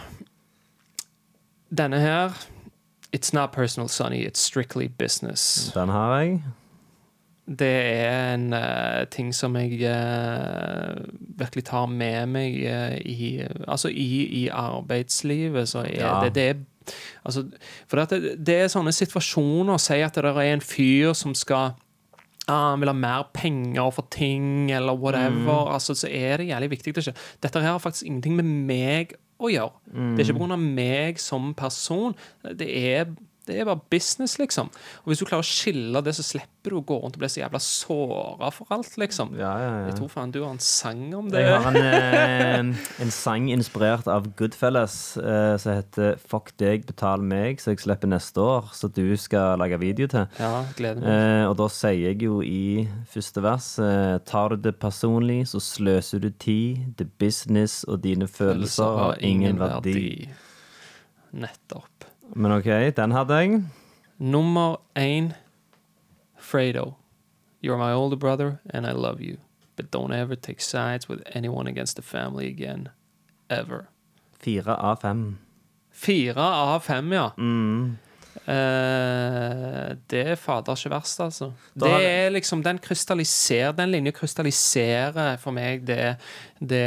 Denne 1.74 2.02
her 2.04 2.36
It's 3.14 3.32
not 3.32 3.52
personal, 3.52 3.88
Sonny. 3.90 4.26
It's 4.26 4.40
strictly 4.40 4.88
business. 4.88 5.72
Den 5.76 5.90
har 5.90 6.20
jeg. 6.22 6.40
Det 7.44 7.68
er 7.68 8.34
en 8.38 8.54
uh, 8.56 9.04
ting 9.12 9.34
som 9.36 9.56
jeg 9.60 9.82
uh, 9.84 10.96
virkelig 11.40 11.66
tar 11.68 11.90
med 11.92 12.30
meg 12.32 12.60
uh, 12.64 12.96
i 13.04 13.44
Altså 13.68 13.92
i, 13.92 14.24
i 14.44 14.48
arbeidslivet, 14.48 15.68
så 15.70 15.84
er 15.84 15.98
Ja. 16.00 16.20
det, 16.24 16.36
det 16.36 16.50
er 16.50 16.62
Altså, 17.26 17.46
for 17.88 18.04
det, 18.04 18.38
det 18.44 18.56
er 18.60 18.68
sånne 18.68 18.92
situasjoner 18.92 19.80
Si 19.80 20.02
at 20.04 20.16
det 20.16 20.26
er 20.26 20.54
en 20.54 20.64
fyr 20.64 21.14
som 21.16 21.36
skal 21.36 21.76
ah, 22.48 22.72
han 22.74 22.82
vil 22.82 22.92
ha 22.92 22.96
mer 22.98 23.30
penger 23.34 23.92
for 23.96 24.08
ting, 24.12 24.72
eller 24.72 24.98
whatever. 25.00 25.72
Altså, 25.74 25.96
så 25.96 26.10
er 26.12 26.38
det 26.38 26.50
jævlig 26.50 26.70
viktig. 26.70 26.96
Det 26.96 27.16
dette 27.44 27.60
her 27.62 27.72
har 27.72 27.80
faktisk 27.80 28.06
ingenting 28.08 28.36
med 28.36 28.44
meg 28.44 29.14
å 29.40 29.52
gjøre. 29.52 29.72
Det 29.94 30.24
er 30.26 30.34
ikke 30.34 30.48
pga. 30.48 30.58
meg 30.60 31.20
som 31.20 31.54
person. 31.54 32.16
Det 32.44 32.68
er, 32.68 33.06
det 33.48 33.58
er 33.60 33.66
bare 33.68 33.82
business, 33.92 34.38
liksom. 34.40 34.70
Og 35.04 35.12
hvis 35.12 35.20
du 35.20 35.26
klarer 35.28 35.44
å 35.44 35.48
skille 35.48 36.00
det, 36.06 36.14
så 36.16 36.24
slipper 36.24 36.72
du 36.72 36.78
å 36.80 36.84
gå 36.88 36.96
rundt 37.04 37.18
og 37.18 37.24
bli 37.24 37.28
så 37.32 37.42
jævla 37.42 37.60
såra 37.60 38.52
for 38.56 38.72
alt, 38.72 38.94
liksom. 39.02 39.34
Ja, 39.36 39.52
ja, 39.60 39.72
ja. 39.82 39.82
Jeg 39.90 39.98
tror 39.98 40.12
faen 40.14 40.32
du 40.32 40.40
har 40.46 40.54
en 40.54 40.62
sang 40.64 41.02
om 41.18 41.28
det. 41.34 41.42
Jeg 41.44 41.58
har 41.66 41.68
en, 41.76 41.88
en, 42.62 42.72
en 43.04 43.12
sang 43.12 43.50
inspirert 43.52 44.08
av 44.08 44.30
Goodfellas 44.40 44.96
eh, 45.20 45.56
som 45.60 45.76
heter 45.76 46.16
'Fuck 46.24 46.54
deg, 46.62 46.86
betal 46.88 47.26
meg', 47.26 47.60
så 47.60 47.74
jeg 47.74 47.84
slipper 47.84 48.08
neste 48.14 48.40
år, 48.40 48.72
så 48.72 48.88
du 48.88 49.18
skal 49.20 49.60
lage 49.60 49.80
video 49.82 50.08
til. 50.08 50.24
Ja, 50.40 50.64
gleder 50.78 51.04
meg. 51.04 51.12
Eh, 51.12 51.44
og 51.50 51.58
da 51.60 51.68
sier 51.68 52.00
jeg 52.00 52.24
jo 52.24 52.40
i 52.46 52.88
første 53.12 53.44
vers 53.44 53.74
eh, 53.84 54.18
Tar 54.24 54.56
du 54.56 54.70
det 54.70 54.78
personlig, 54.80 55.50
så 55.52 55.60
sløser 55.60 56.24
du 56.24 56.30
tid. 56.32 56.96
Det 56.98 57.12
business 57.20 57.84
og 57.84 58.04
dine 58.08 58.28
følelser 58.32 58.98
har 59.04 59.20
ingen 59.20 59.60
verdi. 59.60 60.30
Nettopp. 61.34 61.93
Men 62.36 62.52
OK, 62.52 62.66
den 62.96 63.12
hadde 63.12 63.34
jeg. 63.34 63.64
Nummer 64.18 64.78
én 64.96 65.34
Fredo. 66.38 66.94
You're 67.62 67.78
my 67.78 67.94
older 67.94 68.18
brother, 68.18 68.60
and 68.70 68.86
I 68.86 68.92
love 68.92 69.22
you. 69.22 69.38
But 69.76 69.92
don't 69.92 70.12
ever 70.12 70.36
take 70.36 70.62
sides 70.62 71.08
with 71.10 71.22
anyone 71.36 71.68
against 71.68 71.96
the 71.96 72.02
family 72.02 72.48
again. 72.48 72.90
Ever. 73.50 73.88
Fire 74.40 74.76
av 74.76 74.96
fem. 75.02 75.38
Fire 75.92 76.38
av 76.38 76.80
fem, 76.80 77.12
ja. 77.12 77.32
Mm. 77.38 77.98
Eh, 78.44 79.94
det 80.12 80.24
er 80.34 80.40
fader 80.40 80.76
ikke 80.76 80.92
verst, 80.96 81.22
altså. 81.24 81.52
Da 81.74 81.86
Det 81.86 82.10
er 82.10 82.34
liksom, 82.34 82.64
Den 82.64 82.80
krystalliserer, 82.80 83.72
den 83.78 83.92
linja 83.92 84.12
krystalliserer 84.12 85.38
for 85.40 85.56
meg 85.56 85.86
det, 85.88 86.18
det 86.60 86.84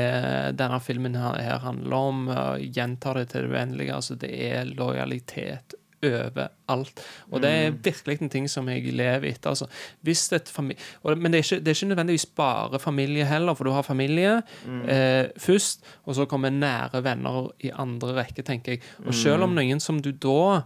denne 0.58 0.80
filmen 0.80 1.16
her, 1.16 1.40
her 1.40 1.64
handler 1.64 1.96
om. 1.96 2.28
og 2.28 2.60
gjentar 2.60 3.14
det 3.20 3.28
til 3.30 3.46
det 3.46 3.50
uendelige. 3.54 3.94
Altså, 3.94 4.14
det 4.14 4.30
er 4.30 4.64
lojalitet 4.64 5.76
overalt. 6.04 7.02
Og 7.32 7.42
det 7.42 7.50
er 7.50 7.76
virkelig 7.82 8.18
en 8.20 8.30
ting 8.30 8.48
som 8.50 8.68
jeg 8.68 8.92
lever 8.92 9.30
etter. 9.30 9.54
Altså. 9.54 9.66
Hvis 10.04 10.26
et 10.36 10.48
fami 10.52 10.76
og, 11.02 11.16
men 11.18 11.32
det 11.32 11.40
er, 11.40 11.44
ikke, 11.44 11.60
det 11.64 11.72
er 11.72 11.78
ikke 11.78 11.90
nødvendigvis 11.92 12.26
bare 12.36 12.80
familie 12.82 13.24
heller, 13.24 13.54
for 13.54 13.64
du 13.64 13.72
har 13.74 13.86
familie 13.86 14.42
eh, 14.88 15.26
først, 15.40 15.84
og 16.04 16.18
så 16.18 16.26
kommer 16.28 16.50
nære 16.50 17.02
venner 17.04 17.50
i 17.64 17.72
andre 17.72 18.18
rekke, 18.20 18.42
tenker 18.42 18.76
jeg. 18.76 18.82
Og 19.06 19.14
selv 19.14 19.48
om 19.48 19.56
noen 19.56 19.80
som 19.80 20.02
du 20.02 20.12
da 20.12 20.62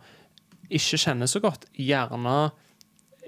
ikke 0.70 0.98
kjenner 1.04 1.26
så 1.30 1.40
godt, 1.42 1.66
gjerne 1.76 2.50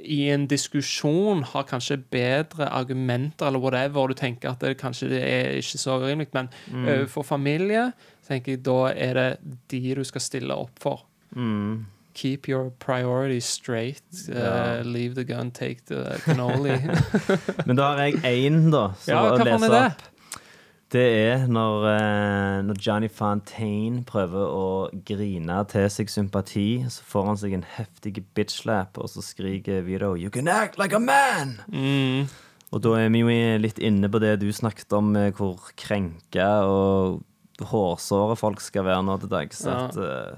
i 0.03 0.29
en 0.35 0.49
diskusjon 0.51 1.45
har 1.53 1.63
kanskje 1.69 2.01
bedre 2.11 2.67
argumenter 2.75 3.47
eller 3.47 3.61
whatever, 3.63 4.01
og 4.03 4.09
du 4.09 4.15
tenker 4.19 4.51
at 4.51 4.59
det 4.65 4.79
kanskje 4.81 5.09
det 5.13 5.21
er 5.23 5.51
ikke 5.61 5.79
så 5.79 5.99
rimelig, 6.03 6.29
men 6.35 6.49
Mm. 6.73 6.89
overfor 6.89 7.23
familie 7.25 7.93
tenker 8.27 8.53
jeg 8.57 8.63
da 8.65 8.79
er 8.97 9.15
det 9.15 9.39
de 9.71 9.95
du 9.95 10.03
skal 10.05 10.21
stille 10.21 10.55
opp 10.55 10.79
for. 10.81 11.05
Mm. 11.37 11.87
Keep 12.15 12.49
your 12.49 12.71
priorities 12.79 13.45
straight. 13.45 14.03
Uh, 14.29 14.83
Leave 14.85 15.15
the 15.15 15.25
gun, 15.25 15.51
take 15.51 15.81
the 15.87 16.19
cannoli. 16.25 16.77
Men 17.67 17.77
da 17.77 17.83
har 17.95 18.03
jeg 18.03 18.21
én, 18.23 18.71
da. 18.71 18.93
som 19.01 19.15
ja, 19.15 19.23
å 19.33 19.39
lese 19.45 19.71
opp. 19.73 20.03
Det 20.93 21.03
er 21.33 21.47
når, 21.49 21.87
eh, 21.89 22.59
når 22.67 22.77
Johnny 22.87 23.09
Fontaine 23.09 24.03
prøver 24.05 24.45
å 24.45 24.91
grine 25.09 25.63
til 25.71 25.87
seg 25.89 26.11
sympati, 26.13 26.85
så 26.93 27.07
får 27.09 27.29
han 27.31 27.39
seg 27.41 27.55
en 27.57 27.65
heftig 27.79 28.27
bitch-slap, 28.37 29.01
og 29.01 29.09
så 29.09 29.25
skriker 29.25 29.87
Vito 29.87 30.13
'You 30.15 30.29
can 30.29 30.49
act 30.49 30.77
like 30.79 30.93
a 30.93 31.01
man'! 31.01 31.61
Mm. 31.73 32.29
Og 32.73 32.83
da 32.83 32.93
er 33.01 33.09
vi 33.09 33.21
jo 33.21 33.59
litt 33.59 33.79
inne 33.79 34.09
på 34.09 34.21
det 34.21 34.41
du 34.41 34.53
snakket 34.53 34.93
om, 34.93 35.17
eh, 35.17 35.33
hvor 35.33 35.73
krenka 35.77 36.69
og 36.69 37.23
hårsåre 37.61 38.37
folk 38.37 38.61
skal 38.61 38.85
være 38.85 39.03
nå 39.03 39.17
til 39.21 39.31
dags. 39.33 39.65
Ja. 39.65 39.87
At 39.87 39.97
uh, 39.97 40.37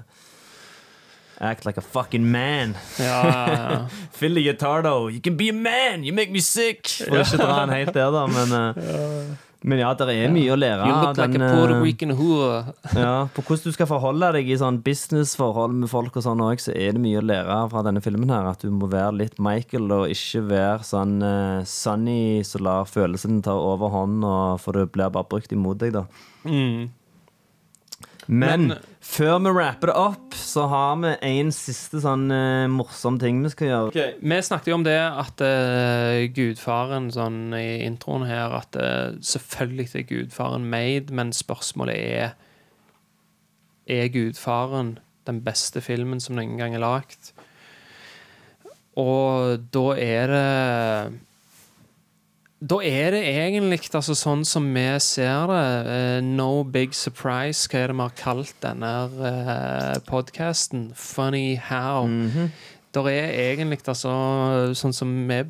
Act 1.37 1.65
like 1.65 1.77
a 1.77 1.81
fucking 1.81 2.31
man. 2.31 2.77
Ja, 2.97 3.27
ja, 3.27 3.71
ja. 3.71 3.87
Fill 4.11 4.35
the 4.35 4.43
guitar, 4.43 4.81
though. 4.81 5.07
You 5.07 5.19
can 5.19 5.35
be 5.35 5.49
a 5.49 5.53
man! 5.53 6.05
You 6.05 6.13
make 6.13 6.31
me 6.31 6.39
sick! 6.39 6.87
Får 6.87 7.25
ikke 7.25 7.37
dra 7.43 7.65
den 7.65 7.73
helt 7.75 7.93
der, 7.93 8.11
da. 8.11 8.25
Men, 8.25 8.53
eh, 8.53 9.35
men 9.65 9.81
ja, 9.81 9.91
det 9.97 10.13
er 10.13 10.33
mye 10.33 10.51
å 10.53 10.57
lære 10.59 10.85
You 10.85 10.95
look 11.01 11.17
like 11.17 11.33
den, 11.33 11.41
a 11.41 11.47
eh, 11.47 11.55
Puerto 11.55 11.77
Rican 11.81 12.13
whore. 12.17 12.73
ja, 13.01 13.13
På 13.33 13.41
hvordan 13.41 13.71
du 13.71 13.75
skal 13.75 13.89
forholde 13.89 14.29
deg 14.37 14.51
i 14.51 14.57
sånn 14.61 14.77
businessforhold 14.85 15.73
med 15.81 15.89
folk, 15.89 16.19
og 16.19 16.25
sånn 16.25 16.43
også, 16.45 16.69
så 16.69 16.75
er 16.77 16.93
det 16.93 17.01
mye 17.01 17.21
å 17.21 17.25
lære 17.25 17.57
fra 17.71 17.81
denne 17.87 18.03
filmen. 18.05 18.29
her 18.29 18.51
At 18.51 18.61
du 18.61 18.69
må 18.73 18.89
være 18.91 19.15
litt 19.23 19.39
Michael, 19.41 19.89
og 19.95 20.13
ikke 20.13 20.43
være 20.51 20.85
sånn 20.85 21.17
uh, 21.25 21.63
Sunny 21.65 22.43
som 22.45 22.65
lar 22.67 22.85
følelsene 22.89 23.41
ta 23.45 23.55
overhånd, 23.57 24.21
og 24.27 24.61
for 24.61 24.77
det 24.77 24.91
blir 24.93 25.13
bare 25.13 25.29
brukt 25.33 25.55
imot 25.55 25.81
deg, 25.81 25.97
da. 25.97 26.05
Mm. 26.45 26.93
Men, 28.27 28.67
Men- 28.67 28.79
før 29.05 29.37
vi 29.43 29.51
rapper 29.53 29.91
det 29.91 29.95
opp, 30.01 30.33
så 30.33 30.65
har 30.71 30.95
vi 31.03 31.11
en 31.27 31.51
siste 31.53 32.01
sånn 32.01 32.25
uh, 32.33 32.65
morsom 32.71 33.19
ting 33.21 33.43
vi 33.43 33.51
skal 33.53 33.69
gjøre. 33.69 34.05
Vi 34.17 34.39
snakket 34.47 34.71
jo 34.71 34.77
om 34.79 34.85
det 34.87 34.97
at 34.97 35.43
uh, 35.45 36.25
gudfaren 36.33 37.11
sånn 37.13 37.53
i 37.57 37.85
introen 37.85 38.25
her 38.25 38.55
At 38.57 38.75
uh, 38.79 39.13
selvfølgelig 39.21 39.89
er 40.01 40.07
gudfaren 40.09 40.65
made, 40.71 41.13
men 41.13 41.33
spørsmålet 41.35 41.95
er 41.95 42.33
Er 43.85 44.09
gudfaren 44.09 44.97
den 45.25 45.43
beste 45.45 45.81
filmen 45.81 46.19
som 46.21 46.35
noen 46.37 46.57
gang 46.57 46.73
er 46.77 46.81
lagd? 46.81 47.31
Og 48.97 49.59
da 49.75 49.85
er 49.99 50.31
det 50.31 51.21
da 52.65 52.79
er 52.81 53.11
det 53.13 53.21
egentlig 53.29 53.91
altså, 53.93 54.15
sånn 54.17 54.45
som 54.47 54.67
vi 54.73 54.85
ser 55.03 55.49
det. 55.51 55.65
eh, 55.91 56.21
no 56.25 56.63
big 56.63 56.95
surprise, 56.97 57.67
hva 57.69 57.83
er 57.83 57.91
det 57.91 57.97
vi 57.97 58.05
har 58.05 58.15
kalt 58.17 58.55
denne 58.63 58.93
uh, 59.19 59.99
podkasten? 60.07 60.87
Funny 60.95 61.59
how. 61.61 62.07
Der 62.95 63.09
er 63.11 63.35
egentlig 63.51 63.83
altså 63.85 64.15
sånn 64.73 64.95
som 64.95 65.13
vi 65.29 65.43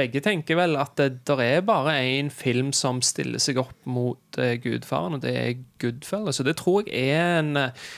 begge 0.00 0.22
tenker 0.24 0.58
vel, 0.60 0.76
at 0.80 0.94
det 1.00 1.24
der 1.28 1.42
er 1.44 1.66
bare 1.66 1.96
én 1.98 2.30
film 2.32 2.72
som 2.76 3.02
stiller 3.04 3.42
seg 3.42 3.60
opp 3.60 3.76
mot 3.84 4.38
eh, 4.40 4.56
Gudfaren, 4.62 5.18
og 5.18 5.24
det 5.24 5.34
er 5.36 5.58
Goodfellas. 5.82 6.38
Så 6.38 6.46
det 6.46 6.56
tror 6.60 6.86
jeg 6.86 7.10
er 7.10 7.40
en 7.40 7.56
eh, 7.60 7.90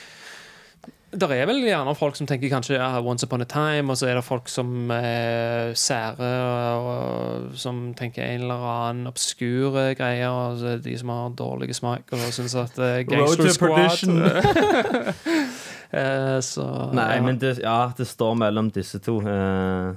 der 1.19 1.31
er 1.35 1.45
vel 1.49 1.59
gjerne 1.65 1.93
folk 1.95 2.15
som 2.17 2.27
tenker 2.29 2.49
kanskje 2.51 2.75
ja, 2.79 2.87
Once 3.01 3.25
Upon 3.27 3.41
a 3.41 3.47
Time, 3.49 3.91
og 3.93 3.97
så 3.99 4.07
er 4.09 4.15
det 4.17 4.23
folk 4.25 4.47
som 4.49 4.89
er 4.95 5.73
sære, 5.77 6.29
og, 6.47 6.87
og 6.87 7.57
som 7.59 7.83
tenker 7.99 8.23
en 8.25 8.41
eller 8.47 8.63
annen 8.73 9.07
obskure 9.11 9.89
greier, 9.99 10.29
og 10.33 10.57
så 10.61 10.71
er 10.73 10.79
det 10.81 10.87
de 10.91 10.97
som 11.01 11.09
har 11.13 11.35
dårlig 11.39 11.75
smak 11.77 12.13
og 12.15 12.23
syns 12.33 12.55
at 12.63 12.79
uh, 12.81 13.01
Gangster 13.09 13.53
Squad. 13.53 14.03
Eh, 15.93 16.39
Så 16.41 16.63
Nei, 16.97 17.19
men 17.21 17.37
det, 17.37 17.59
ja, 17.61 17.91
det 17.97 18.07
står 18.09 18.33
mellom 18.41 18.71
disse 18.73 18.97
to. 19.05 19.19
Eh, 19.21 19.93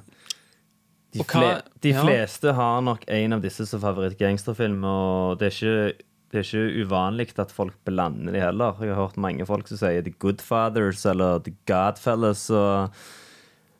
De, 1.16 1.22
hva- 1.22 1.30
fle 1.30 1.46
de 1.80 1.92
ja. 1.94 2.02
fleste 2.04 2.52
har 2.52 2.82
nok 2.84 3.06
en 3.08 3.32
av 3.32 3.40
disse 3.40 3.64
som 3.64 3.80
favorittgangsterfilm, 3.80 4.82
og 4.84 5.38
det 5.40 5.46
er 5.48 5.54
ikke 5.56 6.05
det 6.32 6.40
er 6.40 6.46
ikke 6.48 6.84
uvanlig 6.86 7.28
at 7.38 7.52
folk 7.54 7.76
blander 7.86 8.34
de 8.34 8.40
heller. 8.42 8.74
Jeg 8.82 8.94
har 8.94 8.98
hørt 9.06 9.16
mange 9.22 9.46
folk 9.46 9.68
som 9.70 9.78
sier 9.78 10.02
The 10.02 10.14
Goodfathers 10.18 11.04
eller 11.06 11.38
The 11.46 11.54
Godfellas. 11.70 12.48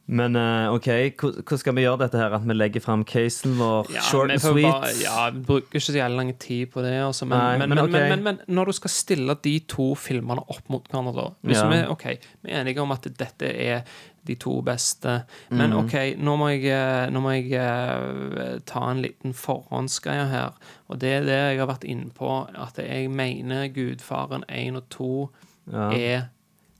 Men 0.06 0.36
eh, 0.38 0.70
OK, 0.70 0.86
hvordan 1.18 1.58
skal 1.58 1.74
vi 1.74 1.82
gjøre 1.82 1.98
dette 2.04 2.18
her? 2.20 2.34
At 2.36 2.44
vi 2.46 2.54
legger 2.54 2.82
fram 2.84 3.02
casen 3.08 3.56
vår 3.58 3.88
Ja, 3.90 4.04
short 4.06 4.30
and 4.30 4.42
sweet? 4.44 4.68
Bare, 4.70 4.92
ja, 5.02 5.24
vi 5.34 5.42
bruker 5.48 5.66
ikke 5.80 5.82
så 5.88 5.96
jævlig 5.96 6.20
lang 6.20 6.30
tid 6.38 6.70
på 6.70 6.84
det. 6.86 6.92
Altså, 7.02 7.26
men, 7.26 7.34
Nei, 7.42 7.56
men, 7.58 7.74
men 7.74 7.80
men, 7.82 7.90
men, 7.96 8.08
men, 8.12 8.22
men 8.28 8.54
når 8.60 8.70
du 8.70 8.76
skal 8.78 8.94
stille 8.94 9.34
de 9.42 9.56
to 9.66 9.88
filmene 9.98 10.44
opp 10.46 10.70
mot 10.70 10.86
hverandre, 10.86 11.16
da 11.18 11.50
Hvis 11.50 11.58
Ja. 11.58 11.66
vi, 11.72 11.80
okay, 11.96 12.20
vi 12.46 12.54
er 12.54 12.62
enige 12.62 12.84
om 12.86 12.94
at 12.94 13.10
dette 13.18 13.50
er 13.50 13.82
de 14.26 14.34
to 14.34 14.60
beste, 14.62 15.22
men 15.50 15.70
Mhm. 15.70 15.78
OK, 15.84 15.94
nå 16.18 16.36
må 16.36 16.48
jeg, 16.52 16.64
eh, 16.72 17.10
nå 17.10 17.20
må 17.20 17.30
jeg 17.34 17.52
eh, 17.52 18.58
ta 18.66 18.90
en 18.90 19.02
liten 19.02 19.32
forhåndsgreie 19.34 20.28
her. 20.30 20.52
Og 20.88 20.98
det 21.00 21.12
er 21.12 21.24
det 21.24 21.40
jeg 21.40 21.58
har 21.58 21.66
vært 21.70 21.84
inne 21.84 22.10
på, 22.10 22.30
at 22.54 22.76
jeg 22.78 23.10
mener 23.10 23.68
Gudfaren 23.68 24.44
1 24.48 24.76
og 24.76 24.88
2 24.90 25.30
Ja. 25.72 25.90
er 25.90 26.28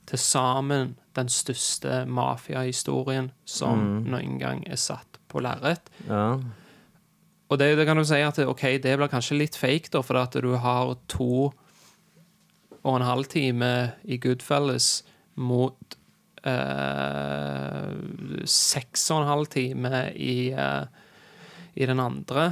til 0.07 0.17
sammen 0.19 0.95
den 1.15 1.27
største 1.27 2.05
mafiahistorien 2.07 3.31
som 3.45 3.79
mm. 3.79 4.05
noen 4.11 4.39
gang 4.39 4.63
er 4.67 4.75
satt 4.79 5.17
på 5.27 5.41
lerret. 5.43 5.81
Ja. 6.07 6.37
Og 7.49 7.59
det, 7.59 7.77
det 7.77 7.85
kan 7.87 7.97
du 7.97 8.03
si 8.05 8.15
at 8.23 8.39
ok, 8.39 8.61
det 8.83 8.97
blir 8.97 9.07
kanskje 9.11 9.37
litt 9.37 9.55
fake, 9.55 9.89
da, 9.91 10.01
for 10.01 10.15
at 10.19 10.33
du 10.41 10.53
har 10.55 10.95
to 11.07 11.51
og 12.83 12.95
en 12.95 13.01
halv 13.07 13.25
time 13.27 13.91
i 14.05 14.17
Goodfellas 14.17 15.03
mot 15.35 15.96
seks 18.47 19.09
og 19.11 19.21
en 19.21 19.27
halv 19.31 19.51
time 19.51 20.03
i, 20.15 20.51
eh, 20.51 20.85
i 21.75 21.85
den 21.85 21.99
andre. 21.99 22.49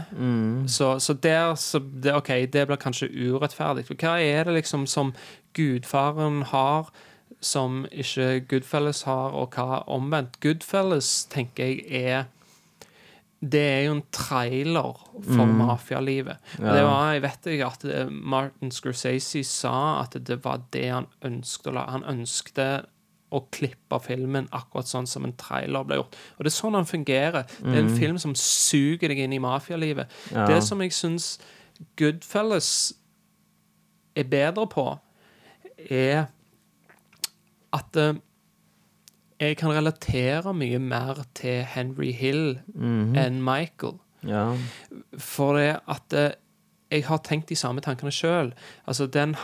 Så, 0.67 0.99
så 0.99 1.13
der 1.13 1.55
så 1.55 1.79
det, 1.79 2.13
OK, 2.15 2.31
det 2.53 2.67
blir 2.67 2.81
kanskje 2.81 3.09
urettferdig. 3.09 3.85
For 3.87 3.95
hva 3.99 4.19
er 4.21 4.43
det 4.45 4.59
liksom 4.59 4.85
som 4.87 5.13
gudfaren 5.57 6.43
har 6.51 6.91
som 7.45 7.83
ikke 7.91 8.39
Goodfellas 8.49 9.03
har, 9.05 9.35
og 9.35 9.53
hva 9.55 9.83
omvendt? 9.91 10.39
Goodfellas, 10.41 11.25
tenker 11.31 11.65
jeg, 11.65 11.85
er 11.89 12.25
det 13.45 13.61
er 13.61 13.81
jo 13.85 13.95
en 13.97 14.05
trailer 14.15 15.01
for 15.27 15.45
mafialivet. 15.45 16.39
Ja. 16.57 16.71
Det 16.73 16.83
var, 16.87 17.11
jeg 17.13 17.23
vet 17.25 17.49
ikke 17.51 17.67
at 17.67 17.85
eh, 17.85 18.09
Martin 18.09 18.71
Scorsese 18.73 19.43
sa 19.45 20.01
at 20.01 20.15
det 20.27 20.39
var 20.45 20.63
det 20.73 20.87
han 20.89 21.09
ønsket 21.25 21.69
å 21.69 21.75
lage. 21.75 21.93
Han 21.97 22.07
ønsket 22.15 22.87
å 23.33 23.41
klippe 23.51 23.97
filmen 24.03 24.47
akkurat 24.55 24.89
sånn 24.89 25.07
som 25.09 25.25
en 25.25 25.33
trailer 25.39 25.87
ble 25.87 25.99
gjort. 25.99 26.17
Og 26.37 26.45
det 26.45 26.51
er 26.51 26.55
sånn 26.55 26.77
han 26.77 26.87
fungerer. 26.89 27.49
Det 27.59 27.73
er 27.73 27.81
en 27.81 27.97
film 27.97 28.19
som 28.21 28.35
suger 28.37 29.11
deg 29.11 29.23
inn 29.25 29.33
i 29.35 29.41
mafialivet. 29.43 30.11
Ja. 30.31 30.45
Det 30.49 30.61
som 30.65 30.83
jeg 30.83 30.93
syns 30.95 31.35
Goodfellas 31.99 32.69
er 34.15 34.29
bedre 34.31 34.67
på, 34.71 34.85
er 35.89 36.29
at 37.75 37.99
uh, 37.99 38.15
jeg 39.41 39.57
kan 39.59 39.73
relatere 39.75 40.53
mye 40.55 40.79
mer 40.79 41.25
til 41.35 41.65
Henry 41.67 42.13
Hill 42.15 42.61
enn 43.19 43.41
Michael. 43.43 43.99
ja. 44.23 44.53
For 45.19 45.59
det 45.59 45.79
at 45.91 46.15
uh, 46.15 46.31
jeg 46.91 47.05
har 47.09 47.19
tenkt 47.25 47.49
de 47.49 47.57
samme 47.57 47.81
tankene 47.81 48.13
sjøl. 48.13 48.53
Altså, 48.87 49.07
den 49.09 49.35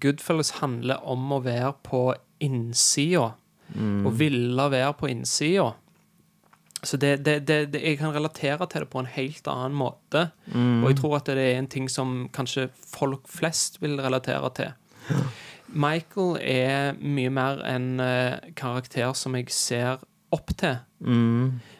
Goodfellas 0.00 0.54
handler 0.62 1.02
om 1.04 1.32
å 1.32 1.42
være 1.44 1.74
på 1.84 2.14
innsida. 2.40 3.30
Og 4.04 4.18
ville 4.18 4.70
være 4.70 4.94
på 4.98 5.06
innsida. 5.06 5.70
Så 6.82 6.96
det, 6.96 7.24
det, 7.24 7.46
det, 7.46 7.82
jeg 7.82 7.98
kan 8.00 8.14
relatere 8.14 8.66
til 8.66 8.80
det 8.80 8.88
på 8.90 9.02
en 9.02 9.10
helt 9.12 9.48
annen 9.52 9.76
måte. 9.76 10.30
Og 10.82 10.88
jeg 10.90 10.96
tror 11.02 11.16
at 11.18 11.28
det 11.28 11.44
er 11.44 11.58
en 11.58 11.68
ting 11.68 11.90
som 11.92 12.28
kanskje 12.32 12.70
folk 12.74 13.28
flest 13.28 13.82
vil 13.82 14.00
relatere 14.00 14.50
til. 14.56 14.72
Michael 15.70 16.38
er 16.40 16.96
mye 16.98 17.30
mer 17.30 17.60
en 17.68 18.00
eh, 18.00 18.38
karakter 18.56 19.12
som 19.14 19.36
jeg 19.38 19.52
ser 19.54 20.00
opp 20.34 20.50
til. 20.58 20.80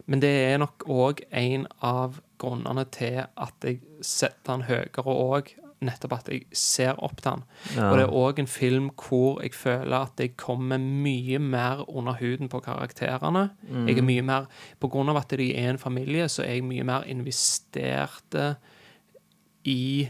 Men 0.07 0.21
det 0.23 0.31
er 0.31 0.59
nok 0.59 0.85
òg 0.91 1.25
en 1.31 1.67
av 1.83 2.21
grunnene 2.41 2.85
til 2.93 3.23
at 3.25 3.67
jeg 3.67 3.81
setter 4.03 4.53
han 4.53 4.67
høyere 4.69 5.05
òg. 5.05 5.51
Nettopp 5.81 6.13
at 6.13 6.29
jeg 6.29 6.43
ser 6.53 6.99
opp 7.01 7.23
til 7.23 7.31
han. 7.31 7.43
Og 7.81 7.95
det 7.97 8.03
er 8.05 8.15
òg 8.21 8.39
en 8.43 8.51
film 8.51 8.91
hvor 9.01 9.41
jeg 9.41 9.55
føler 9.57 9.97
at 9.97 10.21
jeg 10.21 10.35
kommer 10.37 10.77
mye 10.79 11.39
mer 11.41 11.85
under 11.89 12.19
huden 12.21 12.51
på 12.53 12.61
karakterene. 12.61 13.47
Jeg 13.89 13.97
er 13.99 14.03
mye 14.05 14.23
mer, 14.23 14.47
På 14.81 14.89
grunn 14.93 15.09
av 15.09 15.17
at 15.23 15.33
de 15.41 15.55
er 15.57 15.71
en 15.71 15.79
familie, 15.81 16.29
så 16.29 16.43
er 16.45 16.59
jeg 16.59 16.65
mye 16.69 16.85
mer 16.85 17.07
investert 17.09 18.37
i 19.65 20.09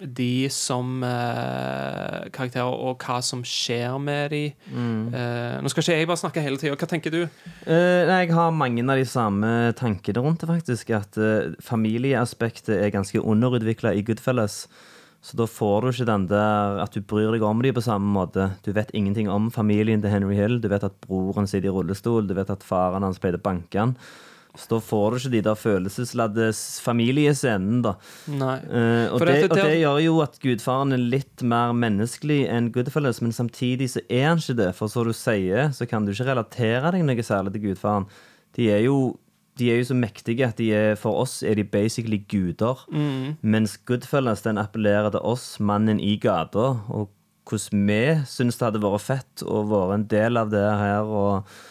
de 0.00 0.48
som 0.52 1.02
eh, 1.04 2.28
karakterer, 2.32 2.68
og 2.70 3.02
hva 3.04 3.18
som 3.24 3.42
skjer 3.46 3.98
med 4.02 4.32
de. 4.34 4.42
Eh, 4.72 5.56
nå 5.60 5.72
skal 5.72 5.84
ikke 5.84 5.98
jeg 5.98 6.08
bare 6.10 6.22
snakke 6.22 6.44
hele 6.44 6.60
tida. 6.60 6.76
Hva 6.80 6.88
tenker 6.90 7.14
du? 7.14 7.20
Eh, 7.24 8.06
nei, 8.08 8.22
jeg 8.24 8.34
har 8.36 8.54
mange 8.56 8.84
av 8.86 9.00
de 9.00 9.08
samme 9.08 9.50
tankene 9.78 10.24
rundt 10.24 10.44
det, 10.44 10.48
faktisk. 10.50 10.94
At 10.96 11.20
eh, 11.20 11.52
familieaspektet 11.64 12.76
er 12.78 12.94
ganske 12.94 13.20
underutvikla 13.20 13.92
i 13.96 14.06
Goodfellas. 14.06 14.64
Så 15.20 15.36
da 15.36 15.44
får 15.44 15.84
du 15.84 15.90
ikke 15.90 16.08
den 16.08 16.26
der 16.30 16.78
at 16.80 16.94
du 16.96 17.04
bryr 17.04 17.34
deg 17.34 17.44
om 17.44 17.60
dem 17.60 17.76
på 17.76 17.84
samme 17.84 18.08
måte. 18.08 18.54
Du 18.64 18.72
vet 18.72 18.92
ingenting 18.96 19.28
om 19.28 19.50
familien 19.52 20.00
til 20.00 20.12
Henry 20.14 20.38
Hill. 20.38 20.62
Du 20.64 20.70
vet 20.72 20.86
at 20.86 20.96
broren 21.04 21.48
sitter 21.50 21.68
i 21.68 21.74
rullestol. 21.74 22.24
Du 22.24 22.32
vet 22.38 22.48
at 22.52 22.64
faren 22.64 23.04
hans 23.04 23.20
pleide 23.20 23.40
å 23.40 23.44
banke 23.44 23.82
han. 23.82 23.98
Så 24.58 24.66
da 24.72 24.80
får 24.82 25.04
du 25.10 25.16
ikke 25.20 25.32
de 25.36 25.40
der 25.46 25.58
følelsesladde 25.58 26.48
familiescenene, 26.82 27.82
da. 27.84 27.92
Nei. 28.32 28.56
Uh, 28.66 29.14
og, 29.14 29.22
det, 29.22 29.36
det, 29.36 29.46
og 29.46 29.56
det 29.60 29.78
gjør 29.78 30.00
jo 30.02 30.16
at 30.24 30.38
gudfaren 30.42 30.96
er 30.96 31.04
litt 31.14 31.44
mer 31.46 31.74
menneskelig 31.78 32.40
enn 32.50 32.72
Goodfellas, 32.74 33.22
men 33.22 33.34
samtidig 33.36 33.92
så 33.94 34.02
er 34.08 34.26
han 34.32 34.42
ikke 34.42 34.58
det. 34.58 34.72
For 34.78 34.90
som 34.90 35.06
du 35.06 35.14
sier, 35.14 35.70
så 35.76 35.86
kan 35.90 36.06
du 36.06 36.12
ikke 36.14 36.28
relatere 36.32 36.94
deg 36.96 37.06
noe 37.06 37.26
særlig 37.26 37.54
til 37.54 37.68
gudfaren. 37.68 38.10
De 38.58 38.66
er 38.74 38.82
jo, 38.88 38.98
de 39.60 39.70
er 39.70 39.78
jo 39.78 39.88
så 39.92 39.98
mektige 39.98 40.50
at 40.50 40.58
de 40.58 40.72
er, 40.74 40.98
for 40.98 41.22
oss 41.22 41.40
er 41.46 41.54
de 41.60 41.68
basically 41.70 42.18
guder. 42.26 42.82
Mm. 42.90 43.38
Mens 43.46 43.78
Goodfellas 43.86 44.42
den 44.48 44.58
appellerer 44.58 45.14
til 45.14 45.22
oss, 45.22 45.52
mannen 45.62 46.02
i 46.02 46.16
gata, 46.18 46.72
og 46.90 47.14
hvordan 47.50 47.86
vi 47.86 48.02
syns 48.30 48.58
det 48.58 48.66
hadde 48.66 48.82
vært 48.82 49.06
fett 49.06 49.42
å 49.46 49.62
være 49.70 50.00
en 50.00 50.10
del 50.10 50.38
av 50.42 50.50
det 50.50 50.66
her. 50.82 51.06
og 51.06 51.68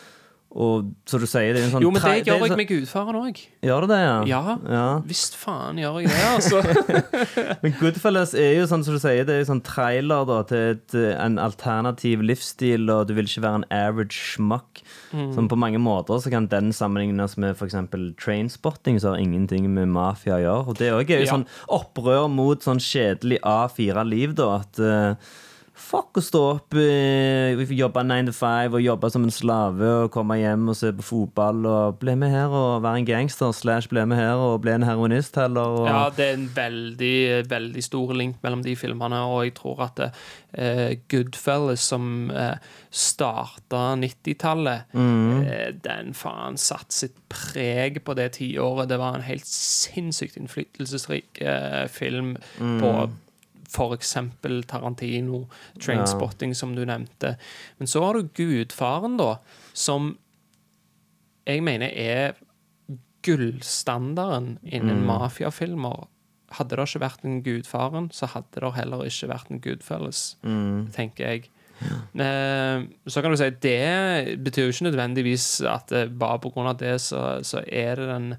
og 0.51 0.88
så 1.05 1.19
du 1.21 1.27
sier, 1.30 1.53
det 1.53 1.61
er 1.61 1.65
en 1.67 1.71
sånn 1.76 1.84
Jo, 1.84 1.91
men 1.93 2.01
det 2.01 2.07
tre- 2.07 2.21
gjør 2.26 2.39
jeg 2.41 2.49
sånn- 2.49 2.57
med 2.57 2.67
gudfaren 2.71 3.17
òg. 3.19 3.41
Gjør 3.61 3.81
du 3.85 3.88
det, 3.91 3.99
ja? 4.01 4.15
Ja. 4.26 4.57
ja. 4.67 4.85
Visst 5.05 5.35
faen 5.38 5.77
gjør 5.77 5.99
jeg 6.01 6.09
det, 6.09 6.23
altså. 6.26 6.61
Men 7.63 7.76
Goodfellas 7.77 8.34
er 8.34 8.55
jo 8.57 8.63
sånn 8.71 8.84
som 8.84 8.95
du 8.97 8.99
sier, 9.03 9.21
det 9.27 9.35
er 9.35 9.43
jo 9.43 9.49
sånn 9.51 9.61
trailer 9.67 10.26
da, 10.26 10.39
til 10.49 10.71
et, 10.73 10.95
en 11.21 11.38
alternativ 11.43 12.23
livsstil, 12.26 12.89
og 12.89 13.05
du 13.07 13.13
vil 13.13 13.30
ikke 13.30 13.43
være 13.45 13.61
en 13.61 13.67
average 13.69 14.17
schmuck. 14.17 14.81
Som 15.13 15.47
på 15.49 15.57
mange 15.57 15.77
måter 15.81 16.17
så 16.21 16.30
kan 16.34 16.47
den 16.49 16.71
sammenlignes 16.73 17.38
med 17.41 17.53
f.eks. 17.57 17.77
trainspotting, 18.21 18.99
som 19.01 19.13
har 19.13 19.21
ingenting 19.21 19.69
med 19.73 19.88
mafia 19.93 20.38
å 20.38 20.41
gjøre. 20.43 20.65
Og 20.73 20.77
det 20.81 20.89
òg 20.93 21.09
er 21.13 21.21
jo 21.23 21.30
Ja. 21.30 21.35
sånn 21.38 21.45
opprør 21.69 22.30
mot 22.30 22.61
sånn 22.65 22.81
kjedelig 22.81 23.39
A4-liv, 23.45 24.34
da. 24.35 24.49
At 24.63 24.80
eh, 24.80 25.15
Fuck 25.90 26.20
å 26.20 26.22
stå 26.22 26.40
opp, 26.52 26.76
eh, 26.78 27.57
jobbe 27.74 28.03
9 28.06 28.28
to 28.28 28.34
5 28.38 28.76
og 28.78 28.84
jobbe 28.84 29.10
som 29.10 29.24
en 29.26 29.34
slave 29.34 29.88
og 30.03 30.11
komme 30.14 30.36
hjem 30.38 30.68
og 30.70 30.76
se 30.78 30.91
på 30.94 31.02
fotball 31.02 31.64
og 31.66 31.95
bli 32.03 32.14
med 32.20 32.30
her 32.30 32.53
og 32.53 32.84
være 32.84 32.99
en 32.99 33.07
gangster 33.07 33.49
slash 33.57 33.90
bli 33.90 34.03
med 34.06 34.20
her 34.20 34.38
og 34.38 34.60
bli 34.61 34.76
en 34.76 34.86
heroinist 34.86 35.40
heller. 35.41 35.80
Og, 35.80 35.88
Ja, 35.90 36.03
det 36.14 36.28
er 36.28 36.34
en 36.38 36.52
veldig, 36.53 37.16
veldig 37.49 37.84
stor 37.84 38.14
link 38.14 38.38
mellom 38.45 38.61
de 38.61 38.76
filmene, 38.78 39.22
og 39.26 39.48
jeg 39.48 39.56
tror 39.57 39.82
at 39.88 40.02
eh, 40.53 40.94
Goodfellas, 41.10 41.82
som 41.90 42.30
eh, 42.30 42.60
starta 42.94 43.95
90-tallet, 43.98 44.94
eh, 44.94 45.72
den 45.74 46.14
faen 46.14 46.60
satte 46.61 46.94
sitt 46.94 47.18
preg 47.34 47.98
på 48.06 48.14
det 48.14 48.34
tiåret. 48.38 48.91
Det 48.94 48.99
var 49.02 49.18
en 49.18 49.26
helt 49.26 49.49
sinnssykt 49.49 50.38
innflytelsesrik 50.38 51.41
eh, 51.41 51.88
film 51.90 52.36
på 52.60 52.94
eksempel 53.95 54.63
Tarantino, 54.69 55.45
Trainspotting, 55.81 56.55
som 56.55 56.75
du 56.75 56.85
nevnte. 56.85 57.35
Men 57.77 57.87
så 57.87 58.03
har 58.03 58.17
du 58.17 58.29
Gudfaren, 58.35 59.17
da, 59.19 59.35
som 59.73 60.15
jeg 61.49 61.63
mener 61.65 61.93
er 61.93 62.37
gullstandarden 63.25 64.57
innen 64.63 65.03
mafiafilmer. 65.07 66.07
Hadde 66.57 66.77
det 66.77 66.87
ikke 66.87 67.03
vært 67.03 67.25
en 67.27 67.41
Gudfaren, 67.45 68.09
så 68.15 68.29
hadde 68.33 68.63
det 68.63 68.73
heller 68.77 69.05
ikke 69.05 69.29
vært 69.29 69.51
en 69.53 69.61
Goodfellas, 69.63 70.23
tenker 70.95 71.33
jeg. 71.33 71.49
Ja. 71.79 71.99
Så 73.07 73.21
kan 73.23 73.31
du 73.31 73.37
si 73.39 73.49
det 73.63 74.39
betyr 74.43 74.65
jo 74.67 74.73
ikke 74.73 74.89
nødvendigvis 74.89 75.61
at 75.63 75.93
eh, 75.95 76.09
bare 76.11 76.41
av 76.67 76.77
det 76.81 76.97
så, 76.99 77.39
så 77.39 77.61
er 77.63 77.95
det 77.95 78.07
den 78.09 78.33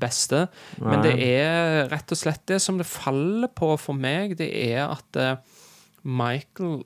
beste. 0.00 0.46
Men 0.80 1.02
det 1.04 1.14
er 1.20 1.88
rett 1.92 2.12
og 2.14 2.18
slett 2.20 2.44
det 2.50 2.60
som 2.64 2.78
det 2.80 2.86
faller 2.88 3.50
på 3.54 3.74
for 3.80 3.94
meg, 3.98 4.36
det 4.40 4.50
er 4.70 4.88
at 4.88 5.20
eh, 5.20 5.36
Michael 6.04 6.82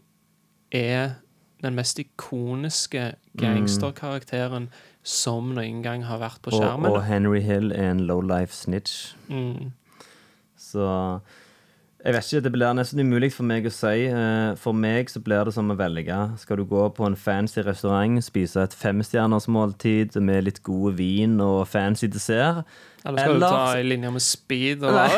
er 0.74 1.16
den 1.62 1.74
mest 1.74 1.98
ikoniske 1.98 3.12
gangsterkarakteren 3.38 4.68
som 5.02 5.52
noen 5.56 5.82
gang 5.82 6.04
har 6.06 6.20
vært 6.20 6.42
på 6.44 6.52
skjermen. 6.54 6.90
og 6.90 7.02
Henry 7.08 7.40
Hill 7.42 7.72
er 7.72 7.90
en 7.94 8.04
low 8.06 8.20
life 8.22 8.54
snitch. 8.54 9.14
Mm. 9.28 9.72
Så 10.58 10.84
jeg 12.04 12.14
vet 12.14 12.28
ikke, 12.32 12.40
Det 12.44 12.52
blir 12.52 12.74
nesten 12.78 13.00
umulig 13.00 13.32
for 13.34 13.42
meg 13.48 13.66
å 13.66 13.72
si. 13.74 14.06
Eh, 14.06 14.54
For 14.56 14.72
meg 14.72 15.10
så 15.10 15.20
blir 15.20 15.44
det 15.44 15.54
som 15.54 15.70
å 15.70 15.76
velge. 15.76 16.18
Skal 16.38 16.56
du 16.60 16.64
gå 16.64 16.84
på 16.94 17.06
en 17.06 17.16
fancy 17.16 17.60
restaurant, 17.62 18.22
spise 18.22 18.62
et 18.62 18.74
femstjerners 18.74 19.48
måltid 19.48 20.14
med 20.20 20.44
litt 20.44 20.62
god 20.62 20.94
vin 20.94 21.40
og 21.40 21.66
fancy 21.66 22.06
dessert? 22.06 22.64
Eller 23.06 23.22
skal 23.22 23.38
du 23.38 23.44
ta 23.46 23.78
i 23.78 23.84
linje 23.86 24.10
med 24.14 24.24
speed? 24.24 24.84
Og 24.86 24.94
Nei. 24.98 25.08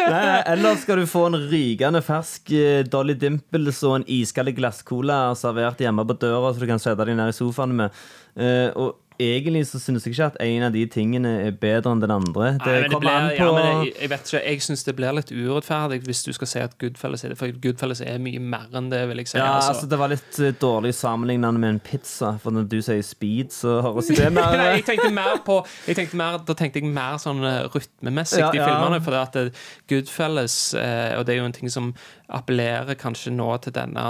Nei, 0.00 0.38
eller 0.52 0.80
skal 0.80 1.00
du 1.00 1.08
få 1.08 1.26
en 1.30 1.38
rykende 1.50 2.02
fersk 2.04 2.52
eh, 2.56 2.80
Dolly 2.88 3.16
Dimples 3.18 3.82
og 3.88 4.00
en 4.00 4.08
iskald 4.10 4.52
glasscola 4.56 5.22
servert 5.38 5.80
hjemme 5.80 6.04
på 6.08 6.18
døra, 6.20 6.52
så 6.52 6.62
du 6.62 6.68
kan 6.70 6.82
sette 6.82 7.06
deg 7.08 7.16
ned 7.18 7.32
i 7.32 7.36
sofaen 7.36 7.76
med? 7.82 8.02
Uh, 8.38 8.68
og 8.78 9.09
egentlig 9.20 9.62
så 9.68 9.78
synes 9.82 10.06
jeg 10.06 10.14
ikke 10.14 10.26
at 10.32 10.38
en 10.42 10.62
av 10.66 10.72
de 10.74 10.82
tingene 10.90 11.30
er 11.46 11.52
bedre 11.60 11.92
enn 11.94 12.00
den 12.02 12.10
andre. 12.14 12.50
Det, 12.58 12.66
Nei, 12.66 12.88
kommer 12.88 12.90
det 12.90 13.00
blir, 13.00 13.10
an 13.12 13.28
på 13.30 13.44
ja, 13.44 13.50
men 13.56 13.68
jeg, 13.86 13.92
jeg 14.00 14.10
vet 14.12 14.30
ikke, 14.32 14.40
jeg 14.48 14.62
syns 14.66 14.84
det 14.88 14.94
blir 14.98 15.16
litt 15.18 15.32
urettferdig 15.34 15.98
hvis 16.06 16.22
du 16.26 16.30
skal 16.36 16.50
si 16.50 16.62
at 16.64 16.76
Goodfellas 16.80 17.24
er 17.26 17.34
det, 17.34 17.38
for 17.40 17.52
Goodfellas 17.64 18.00
er 18.04 18.18
mye 18.22 18.40
mer 18.42 18.66
enn 18.80 18.88
det, 18.92 19.02
vil 19.10 19.22
jeg 19.22 19.30
si. 19.32 19.38
Ja, 19.38 19.50
altså. 19.58 19.74
altså 19.76 19.90
Det 19.92 19.98
var 20.00 20.12
litt 20.14 20.40
eh, 20.40 20.54
dårlig 20.62 20.94
sammenlignende 20.98 21.60
med 21.62 21.74
en 21.76 21.80
pizza. 21.90 22.32
For 22.42 22.54
når 22.56 22.68
du 22.72 22.78
sier 22.82 23.02
speed, 23.06 23.52
så 23.56 23.76
høres 23.86 24.10
det 24.10 24.30
mer 24.38 24.56
Nei, 24.56 24.68
jeg 24.80 24.86
tenkte 24.90 25.10
mer 25.14 25.38
på 25.46 25.60
jeg 25.86 25.98
tenkte 26.00 26.16
mer, 26.20 26.40
Da 26.48 26.56
tenkte 26.58 26.80
jeg 26.82 26.90
mer 26.90 27.20
sånn 27.22 27.44
eh, 27.44 27.60
rytmemessig 27.74 28.40
Ja, 28.42 28.50
i 28.54 28.60
ja. 28.62 28.66
filmene. 28.70 29.02
For 29.04 29.14
det 29.16 29.22
at 29.26 29.40
eh, 29.42 29.62
Goodfellas, 29.90 30.58
og 30.74 31.26
det 31.26 31.34
er 31.34 31.40
jo 31.42 31.46
en 31.50 31.54
ting 31.56 31.70
som 31.72 31.92
appellerer 32.30 32.94
kanskje 32.98 33.32
nå 33.34 33.48
til 33.64 33.74
denne 33.74 34.02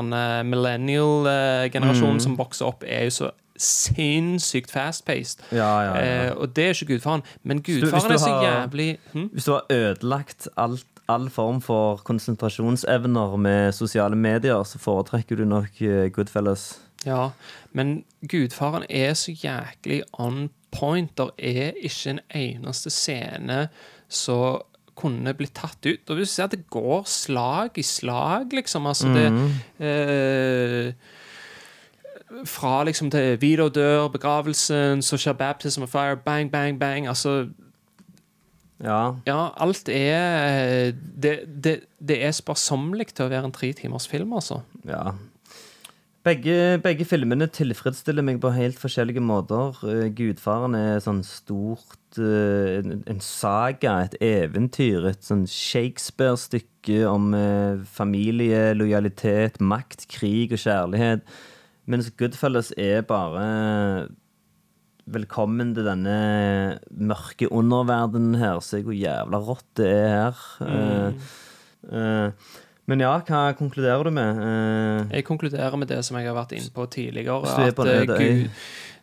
millennial-generasjonen 0.44 2.18
Mm. 2.18 2.20
som 2.20 2.36
vokser 2.36 2.66
opp, 2.66 2.84
er 2.84 3.04
jo 3.08 3.10
så 3.10 3.30
sinnssykt 3.60 4.70
fast-paced. 4.72 5.42
Ja, 5.52 5.70
ja, 5.84 5.94
ja. 5.96 6.26
Eh, 6.30 6.36
og 6.36 6.54
det 6.56 6.64
er 6.64 6.74
ikke 6.74 6.94
gudfaren. 6.94 7.22
Men 7.44 7.62
gudfaren 7.62 8.12
er 8.14 8.18
så 8.22 8.28
har- 8.34 8.46
jævlig 8.46 8.98
hm? 9.12 9.28
Hvis 9.32 9.44
du 9.44 9.52
har 9.52 9.66
ødelagt 9.70 10.48
alt, 10.56 10.86
all 11.08 11.28
form 11.30 11.60
for 11.60 11.96
konsentrasjonsevner 12.06 13.36
med 13.36 13.72
sosiale 13.72 14.16
medier, 14.16 14.62
så 14.64 14.78
foretrekker 14.78 15.36
du 15.36 15.44
nok 15.44 15.82
eh, 15.82 16.08
Goodfellas. 16.10 16.78
Ja, 17.06 17.30
men 17.72 18.04
gudfaren 18.28 18.84
er 18.90 19.14
så 19.14 19.32
jæklig 19.32 20.02
on 20.12 20.50
point. 20.70 21.10
Der 21.18 21.30
er 21.38 21.72
ikke 21.82 22.10
en 22.10 22.20
eneste 22.34 22.90
scene 22.90 23.68
som 24.08 24.60
kunne 25.00 25.32
blitt 25.34 25.54
tatt 25.56 25.86
ut. 25.86 26.10
Og 26.10 26.16
hvis 26.18 26.28
du 26.28 26.34
ser 26.34 26.44
at 26.44 26.50
det 26.52 26.66
går 26.70 27.02
slag 27.08 27.78
i 27.80 27.82
slag, 27.82 28.52
liksom. 28.52 28.86
Altså 28.86 29.08
det 29.08 29.30
eh, 29.80 30.92
Fra 32.46 32.84
liksom 32.84 33.10
til 33.10 33.40
Vito 33.40 33.68
dør, 33.68 34.08
begravelsen, 34.08 35.02
så 35.02 35.18
skjer 35.18 35.32
baptism 35.38 35.82
of 35.82 35.90
fire, 35.90 36.16
bang, 36.16 36.50
bang, 36.52 36.78
bang. 36.80 37.08
Altså 37.08 37.48
Ja. 38.80 39.14
Ja, 39.26 39.48
alt 39.56 39.88
er 39.88 40.92
Det, 40.94 41.40
det, 41.64 41.80
det 41.98 42.24
er 42.24 42.30
sparsommelig 42.32 43.12
til 43.14 43.26
å 43.26 43.32
være 43.32 43.44
en 43.44 43.52
tre 43.52 43.72
timers 43.72 44.08
film, 44.08 44.32
altså. 44.32 44.62
ja. 44.88 45.10
Begge, 46.20 46.76
begge 46.84 47.06
filmene 47.08 47.46
tilfredsstiller 47.48 48.20
meg 48.20 48.42
på 48.42 48.50
helt 48.52 48.76
forskjellige 48.76 49.22
måter. 49.24 49.78
Eh, 49.88 50.10
Gudfaren 50.12 50.74
er 50.76 50.98
sånn 51.00 51.22
stort 51.24 52.18
eh, 52.20 52.74
en, 52.82 52.98
en 53.08 53.22
saga, 53.24 53.94
et 54.04 54.18
eventyr, 54.20 55.06
et 55.08 55.24
sånn 55.24 55.46
Shakespeare-stykke 55.48 56.98
om 57.08 57.32
eh, 57.32 57.80
familie, 57.88 58.74
lojalitet, 58.76 59.56
makt, 59.64 60.04
krig 60.12 60.52
og 60.52 60.60
kjærlighet. 60.60 61.24
Mens 61.86 62.10
Goodfellas 62.18 62.72
er 62.78 63.02
bare 63.08 64.08
Velkommen 65.10 65.72
til 65.74 65.86
denne 65.88 66.16
mørke 66.94 67.48
underverdenen 67.50 68.36
her. 68.38 68.60
Se 68.62 68.82
hvor 68.86 68.94
jævla 68.94 69.40
rått 69.42 69.64
det 69.80 69.88
er 69.90 70.10
her. 70.12 70.42
Mm. 70.60 71.16
Uh, 71.90 71.94
uh, 71.96 72.58
men 72.90 73.02
ja, 73.02 73.10
hva 73.26 73.40
konkluderer 73.58 74.06
du 74.06 74.12
med? 74.14 74.38
Uh, 74.38 75.10
Jeg 75.16 75.24
konkluderer 75.26 75.74
med 75.80 75.90
det 75.90 75.98
som 76.06 76.18
jeg 76.20 76.28
har 76.30 76.36
vært 76.38 76.54
inne 76.54 76.70
på 76.74 76.86
tidligere. 76.94 77.40
Hvis 77.42 77.74
på 77.74 77.86
øy. 77.88 78.06
Gud- 78.06 78.46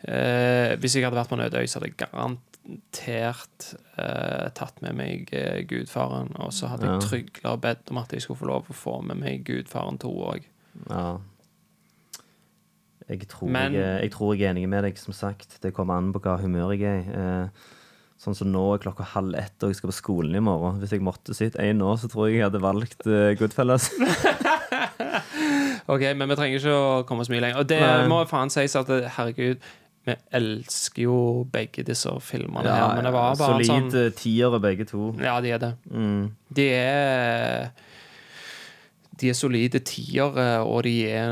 uh, 0.07 0.75
hvis 0.79 0.95
jeg 0.95 1.03
hadde 1.07 1.19
vært 1.19 1.31
på 1.33 1.35
en 1.39 1.45
øde 1.49 1.59
øy, 1.59 1.67
så 1.67 1.79
hadde 1.81 1.91
jeg 1.91 1.99
garantert 2.05 3.69
uh, 3.99 4.47
tatt 4.55 4.79
med 4.85 4.95
meg 5.01 5.33
Gudfaren. 5.67 6.31
Og 6.39 6.53
så 6.55 6.69
hadde 6.71 6.87
Ja. 6.87 6.99
jeg 7.11 7.33
og 7.43 7.59
bedt 7.67 7.91
om 7.91 7.97
at 8.05 8.13
jeg 8.15 8.21
skulle 8.23 8.39
få 8.45 8.47
lov 8.53 8.69
å 8.71 8.77
få 8.85 9.01
med 9.03 9.17
meg 9.25 9.43
Gudfaren 9.49 9.99
to 9.99 10.13
òg. 10.31 10.47
Ja. 10.87 11.17
Jeg 13.09 13.27
tror, 13.31 13.47
Men- 13.49 13.73
jeg, 13.73 13.81
er- 13.83 14.01
jeg 14.03 14.11
tror 14.11 14.33
jeg 14.35 14.43
er 14.47 14.53
enig 14.53 14.67
med 14.69 14.83
deg, 14.83 14.97
som 14.97 15.13
sagt. 15.13 15.59
Det 15.63 15.73
kommer 15.73 15.97
an 15.97 16.11
på 16.13 16.19
hva 16.19 16.37
humør 16.41 16.73
jeg 16.75 16.83
er 16.83 17.01
i. 17.01 17.17
Eh, 17.43 17.73
Sånn 18.17 18.33
som 18.33 18.47
nå 18.49 18.73
er 18.73 18.79
klokka 18.81 19.03
halv 19.13 19.35
ett, 19.37 19.61
og 19.61 19.69
jeg 19.69 19.75
skal 19.77 19.91
på 19.91 19.93
skolen 19.93 20.33
i 20.35 20.39
morgen. 20.41 20.79
Hvis 20.81 20.89
jeg 20.95 21.03
måtte 21.05 21.35
sitt 21.37 21.53
én 21.61 21.77
nå, 21.77 21.91
så 22.01 22.07
tror 22.09 22.25
jeg 22.25 22.39
jeg 22.39 22.47
hadde 22.47 22.61
valgt 22.63 23.05
eh, 23.05 23.35
Goodfellas. 23.37 23.91
Ok, 25.87 26.01
Men 26.17 26.27
vi 26.31 26.35
trenger 26.35 26.59
ikke 26.59 26.73
å 26.75 27.03
komme 27.07 27.23
så 27.27 27.31
mye 27.31 27.43
lenger. 27.45 27.61
Og 27.61 27.67
det 27.69 27.79
Nei. 27.79 28.07
må 28.11 28.17
faen 28.27 28.49
sies 28.51 28.73
at 28.75 28.89
herregud, 29.15 29.61
vi 30.07 30.15
elsker 30.39 31.03
jo 31.05 31.17
begge 31.51 31.83
disse 31.87 32.11
filmene 32.23 32.63
her, 32.67 32.95
men 32.95 33.05
det 33.07 33.13
var 33.15 33.35
bare 33.39 33.57
en 33.59 33.63
solid 33.63 33.69
sånn 33.93 34.07
uh, 34.07 34.11
tiere, 34.15 34.59
begge 34.63 34.85
to. 34.89 35.09
Ja, 35.21 35.37
de 35.43 35.51
er 35.55 35.61
det. 35.63 35.71
Mm. 35.91 36.25
De 36.57 36.67
er 36.73 37.69
De 39.17 39.29
er 39.31 39.33
solide 39.33 39.79
tiere, 39.81 40.43
og 40.61 40.83
de 40.85 40.91
er, 41.09 41.31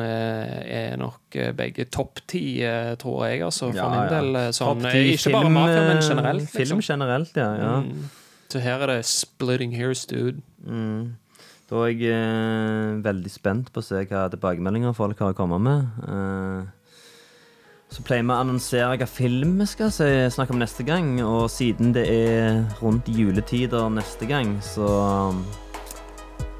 er 0.66 0.95
nok 0.98 1.36
eh, 1.38 1.52
begge 1.53 1.86
topp 1.94 2.22
ti, 2.28 2.62
eh, 2.66 2.95
tror 2.98 3.28
jeg, 3.28 3.44
altså, 3.45 3.68
for 3.70 3.78
Ja, 3.78 3.90
min 3.94 4.10
del. 4.14 4.36
eh, 4.41 4.52
Sånn, 4.57 4.80
ikke 4.82 5.34
bare 5.36 5.44
film, 5.45 5.53
mafia, 5.53 5.82
men 5.82 6.02
generelt. 6.02 6.10
generelt. 6.10 6.49
Film 6.49 6.80
Liksom. 6.80 6.82
generelt, 6.88 7.36
ja. 7.38 7.49
ja. 7.62 7.76
Mm. 7.82 8.07
Så 8.49 8.60
her 8.64 8.82
er 8.86 8.88
det 8.95 9.06
splitting 9.06 9.76
hairs, 9.78 10.06
dude. 10.10 10.41
Mm. 10.66 11.14
Da 11.70 11.76
er 11.84 11.88
jeg 11.94 12.10
eh, 12.14 12.95
veldig 13.06 13.32
spent 13.34 13.72
på 13.74 13.82
å 13.82 13.86
se 13.86 14.02
hva 14.06 14.28
tilbakemeldinger 14.34 14.94
folk 14.94 15.20
har 15.20 15.34
å 15.34 15.38
komme 15.38 15.57
med. 15.60 15.86
Eh, 16.06 16.72
så 17.95 18.02
pleier 18.06 18.26
vi 18.26 18.34
å 18.34 18.40
annonsere 18.41 18.98
hva 18.98 19.07
film 19.07 19.60
vi 19.62 19.66
skal 19.70 19.91
se, 19.94 20.07
snakke 20.34 20.53
om 20.53 20.60
neste 20.62 20.84
gang. 20.86 21.20
Og 21.26 21.45
siden 21.53 21.94
det 21.95 22.06
er 22.10 22.64
rundt 22.82 23.06
juletider 23.10 23.90
neste 23.94 24.26
gang, 24.30 24.57
så 24.66 24.90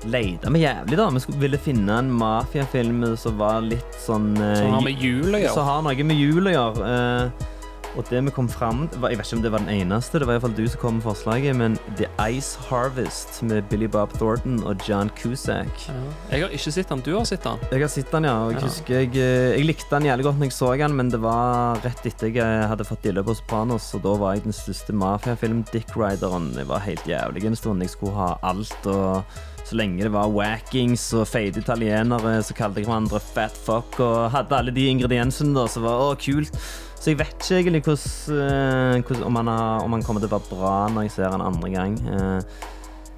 leita 0.06 0.52
vi 0.54 0.62
jævlig, 0.66 0.98
da. 0.98 1.10
Vi 1.10 1.40
ville 1.48 1.58
finne 1.58 2.00
en 2.00 2.12
mafiafilm 2.12 3.04
som 3.18 3.38
var 3.42 3.62
litt 3.66 4.00
sånn 4.06 4.34
eh, 4.38 4.56
Som 4.62 4.72
har 4.78 4.82
med 4.86 5.02
jul 5.02 5.36
å 5.36 5.44
som 5.54 5.66
har 5.68 5.82
noe 5.86 6.04
med 6.04 6.18
jul 6.18 6.48
å 6.48 6.56
gjøre. 6.56 6.96
eh, 6.96 7.52
og 7.96 8.04
det 8.10 8.20
vi 8.26 8.32
kom 8.36 8.50
fram 8.52 8.90
til 8.92 9.00
Jeg 9.08 9.16
vet 9.18 9.26
ikke 9.30 9.36
om 9.38 9.42
det 9.46 9.52
var 9.54 9.62
den 9.64 9.70
eneste, 9.72 10.20
det 10.20 10.26
var 10.28 10.36
iallfall 10.36 10.52
du 10.58 10.66
som 10.68 10.82
kom 10.82 10.96
med 10.98 11.04
forslaget, 11.06 11.56
men 11.56 11.78
The 11.96 12.10
Ice 12.28 12.58
Harvest 12.68 13.38
med 13.48 13.70
Billy 13.72 13.88
Bob 13.88 14.12
Thornton 14.20 14.58
og 14.68 14.84
John 14.84 15.08
Cusack. 15.16 15.86
Ja. 15.88 15.94
Jeg 16.34 16.42
har 16.44 16.50
ikke 16.58 16.74
sett 16.76 16.90
den. 16.92 17.00
Du 17.06 17.14
har 17.16 17.24
sett 17.24 17.44
den. 17.48 17.56
Jeg 17.72 17.86
har 17.86 17.88
sett 17.94 18.12
den, 18.12 18.28
ja. 18.28 18.34
Og 18.44 18.52
jeg 18.52 18.60
Ja. 18.62 18.68
husker 18.68 18.94
jeg, 19.00 19.16
eh, 19.16 19.56
jeg 19.56 19.66
likte 19.70 19.90
den 19.96 20.10
jævlig 20.12 20.24
godt 20.28 20.36
når 20.42 20.50
jeg 20.52 20.58
så 20.58 20.78
den, 20.78 20.96
men 20.98 21.08
det 21.10 21.22
var 21.24 21.80
rett 21.88 22.06
etter 22.06 22.34
jeg 22.36 22.68
hadde 22.68 22.84
fått 22.84 23.02
dille 23.02 23.24
på 23.24 23.34
Sopranos, 23.40 23.88
og 23.96 24.04
da 24.04 24.14
var 24.26 24.34
jeg 24.36 24.44
den 24.44 24.52
største 24.60 24.92
mafiafilm-dick-rideren. 24.92 26.52
Jeg 26.58 26.68
var 26.68 26.80
helt 26.80 27.06
jævlig 27.08 27.46
en 27.48 27.56
stund. 27.56 27.80
Jeg 27.82 27.90
skulle 27.96 28.14
ha 28.16 28.38
alt, 28.44 28.76
og 28.92 29.24
så 29.66 29.78
lenge 29.80 30.04
det 30.06 30.12
var 30.14 30.30
wackings 30.30 31.08
og 31.18 31.26
feite 31.28 31.62
italienere, 31.64 32.36
så 32.46 32.54
kalte 32.58 32.84
hverandre 32.86 33.18
fat 33.24 33.56
fuck, 33.66 33.98
og 34.04 34.30
hadde 34.36 34.60
alle 34.60 34.74
de 34.76 34.86
ingrediensene 34.92 35.56
da, 35.58 35.66
som 35.72 35.88
var 35.88 36.04
å, 36.04 36.12
kult. 36.22 36.54
Så 37.00 37.12
jeg 37.12 37.20
vet 37.20 37.34
ikke 37.38 37.58
egentlig 37.60 37.82
hvordan, 37.86 38.38
eh, 38.46 39.02
hvordan, 39.02 39.24
om, 39.28 39.36
han 39.42 39.50
har, 39.52 39.84
om 39.86 39.98
han 39.98 40.06
kommer 40.06 40.22
til 40.24 40.30
å 40.30 40.38
være 40.38 40.52
bra 40.54 40.76
når 40.94 41.08
jeg 41.08 41.16
ser 41.18 41.34
han 41.34 41.44
andre 41.46 41.74
gang. 41.74 41.98
Eh, 42.06 42.64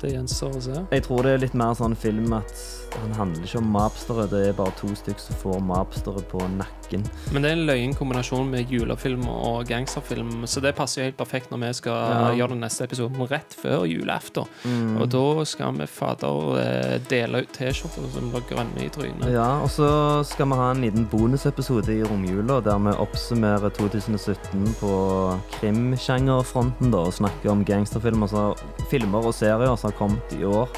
Det 0.02 0.12
gjenstår 0.14 0.56
å 0.56 0.62
se. 0.62 0.82
jeg 0.92 1.04
tror 1.08 1.24
det 1.26 1.32
er 1.34 1.40
litt 1.42 1.56
mer 1.58 1.74
sånn 1.74 1.96
film 1.98 2.34
at 2.38 2.52
han 2.96 3.12
handler 3.14 3.44
ikke 3.44 3.58
om 3.60 3.72
mapstere, 3.72 4.28
Det 4.30 4.48
er 4.50 4.54
bare 4.54 4.72
to 4.80 4.88
stykker 4.96 5.20
som 5.20 5.36
får 5.36 5.60
mapstere 5.62 6.22
på 6.32 6.40
nakken. 6.58 7.04
Men 7.34 7.42
det 7.44 7.52
er 7.52 7.56
en 7.58 7.66
løyen 7.68 7.96
kombinasjon 7.96 8.50
med 8.50 8.70
julefilm 8.72 9.28
og 9.28 9.66
gangsterfilm, 9.68 10.46
så 10.48 10.62
det 10.62 10.76
passer 10.76 11.02
jo 11.02 11.06
helt 11.10 11.18
perfekt 11.18 11.52
når 11.52 11.60
vi 11.68 11.74
skal 11.74 11.94
Ja. 11.94 12.32
gjøre 12.36 12.50
den 12.56 12.62
neste 12.62 12.84
episoden 12.88 13.28
rett 13.30 13.54
før 13.62 13.86
julaften. 13.86 14.46
Mm. 14.66 15.02
Og 15.02 15.10
da 15.10 15.44
skal 15.46 15.74
vi 15.78 15.86
fader 15.86 16.58
eh, 16.62 17.00
dele 17.10 17.42
ut 17.44 17.52
T-skjorter 17.54 18.10
som 18.14 18.32
blir 18.32 18.46
grønne 18.50 18.86
i 18.86 18.90
trynet. 18.90 19.32
Ja, 19.34 19.62
og 19.62 19.70
så 19.70 20.24
skal 20.26 20.48
vi 20.48 20.56
ha 20.56 20.72
en 20.72 20.82
liten 20.82 21.06
bonusepisode 21.12 21.90
i 21.90 22.04
romjula 22.04 22.62
der 22.64 22.78
vi 22.80 22.96
oppsummerer 22.98 23.70
2017 23.70 24.76
på 24.80 25.40
krimsjangerfronten 25.60 26.94
og 26.98 27.14
snakker 27.14 27.52
om 27.52 27.64
gangsterfilmer, 27.68 28.28
altså 28.28 28.56
filmer 28.92 29.26
og 29.28 29.34
serier 29.36 29.76
som 29.78 29.92
har 29.92 29.98
kommet 29.98 30.34
i 30.40 30.44
år. 30.48 30.70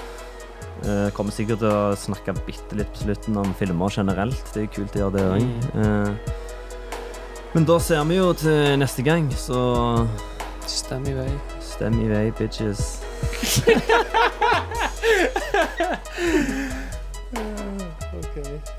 Uh, 0.79 1.11
kommer 1.15 1.31
sikkert 1.35 1.59
til 1.59 1.67
å 1.67 1.95
snakke 1.99 2.31
bitte 2.47 2.75
litt 2.79 2.87
på 2.93 2.99
slutten 3.03 3.33
om 3.41 3.49
filmer 3.59 3.89
generelt. 3.91 4.45
Det 4.53 4.61
er 4.63 4.69
kult 4.73 4.95
å 4.95 4.99
gjøre 5.03 5.15
det 5.17 5.23
òg. 5.27 5.39
Uh, 5.43 5.47
mm. 5.75 5.83
eh, 5.83 6.09
men 7.55 7.63
da 7.65 7.79
ser 7.81 8.03
vi 8.07 8.15
jo 8.19 8.33
til 8.37 8.79
neste 8.79 9.01
gang, 9.03 9.33
så 9.33 9.59
Stem 10.69 11.01
i 11.09 11.13
vei. 11.17 11.31
Stem 11.65 11.97
i 11.97 12.05
vei, 12.11 12.31
bitches. 12.37 12.99
okay. 18.19 18.78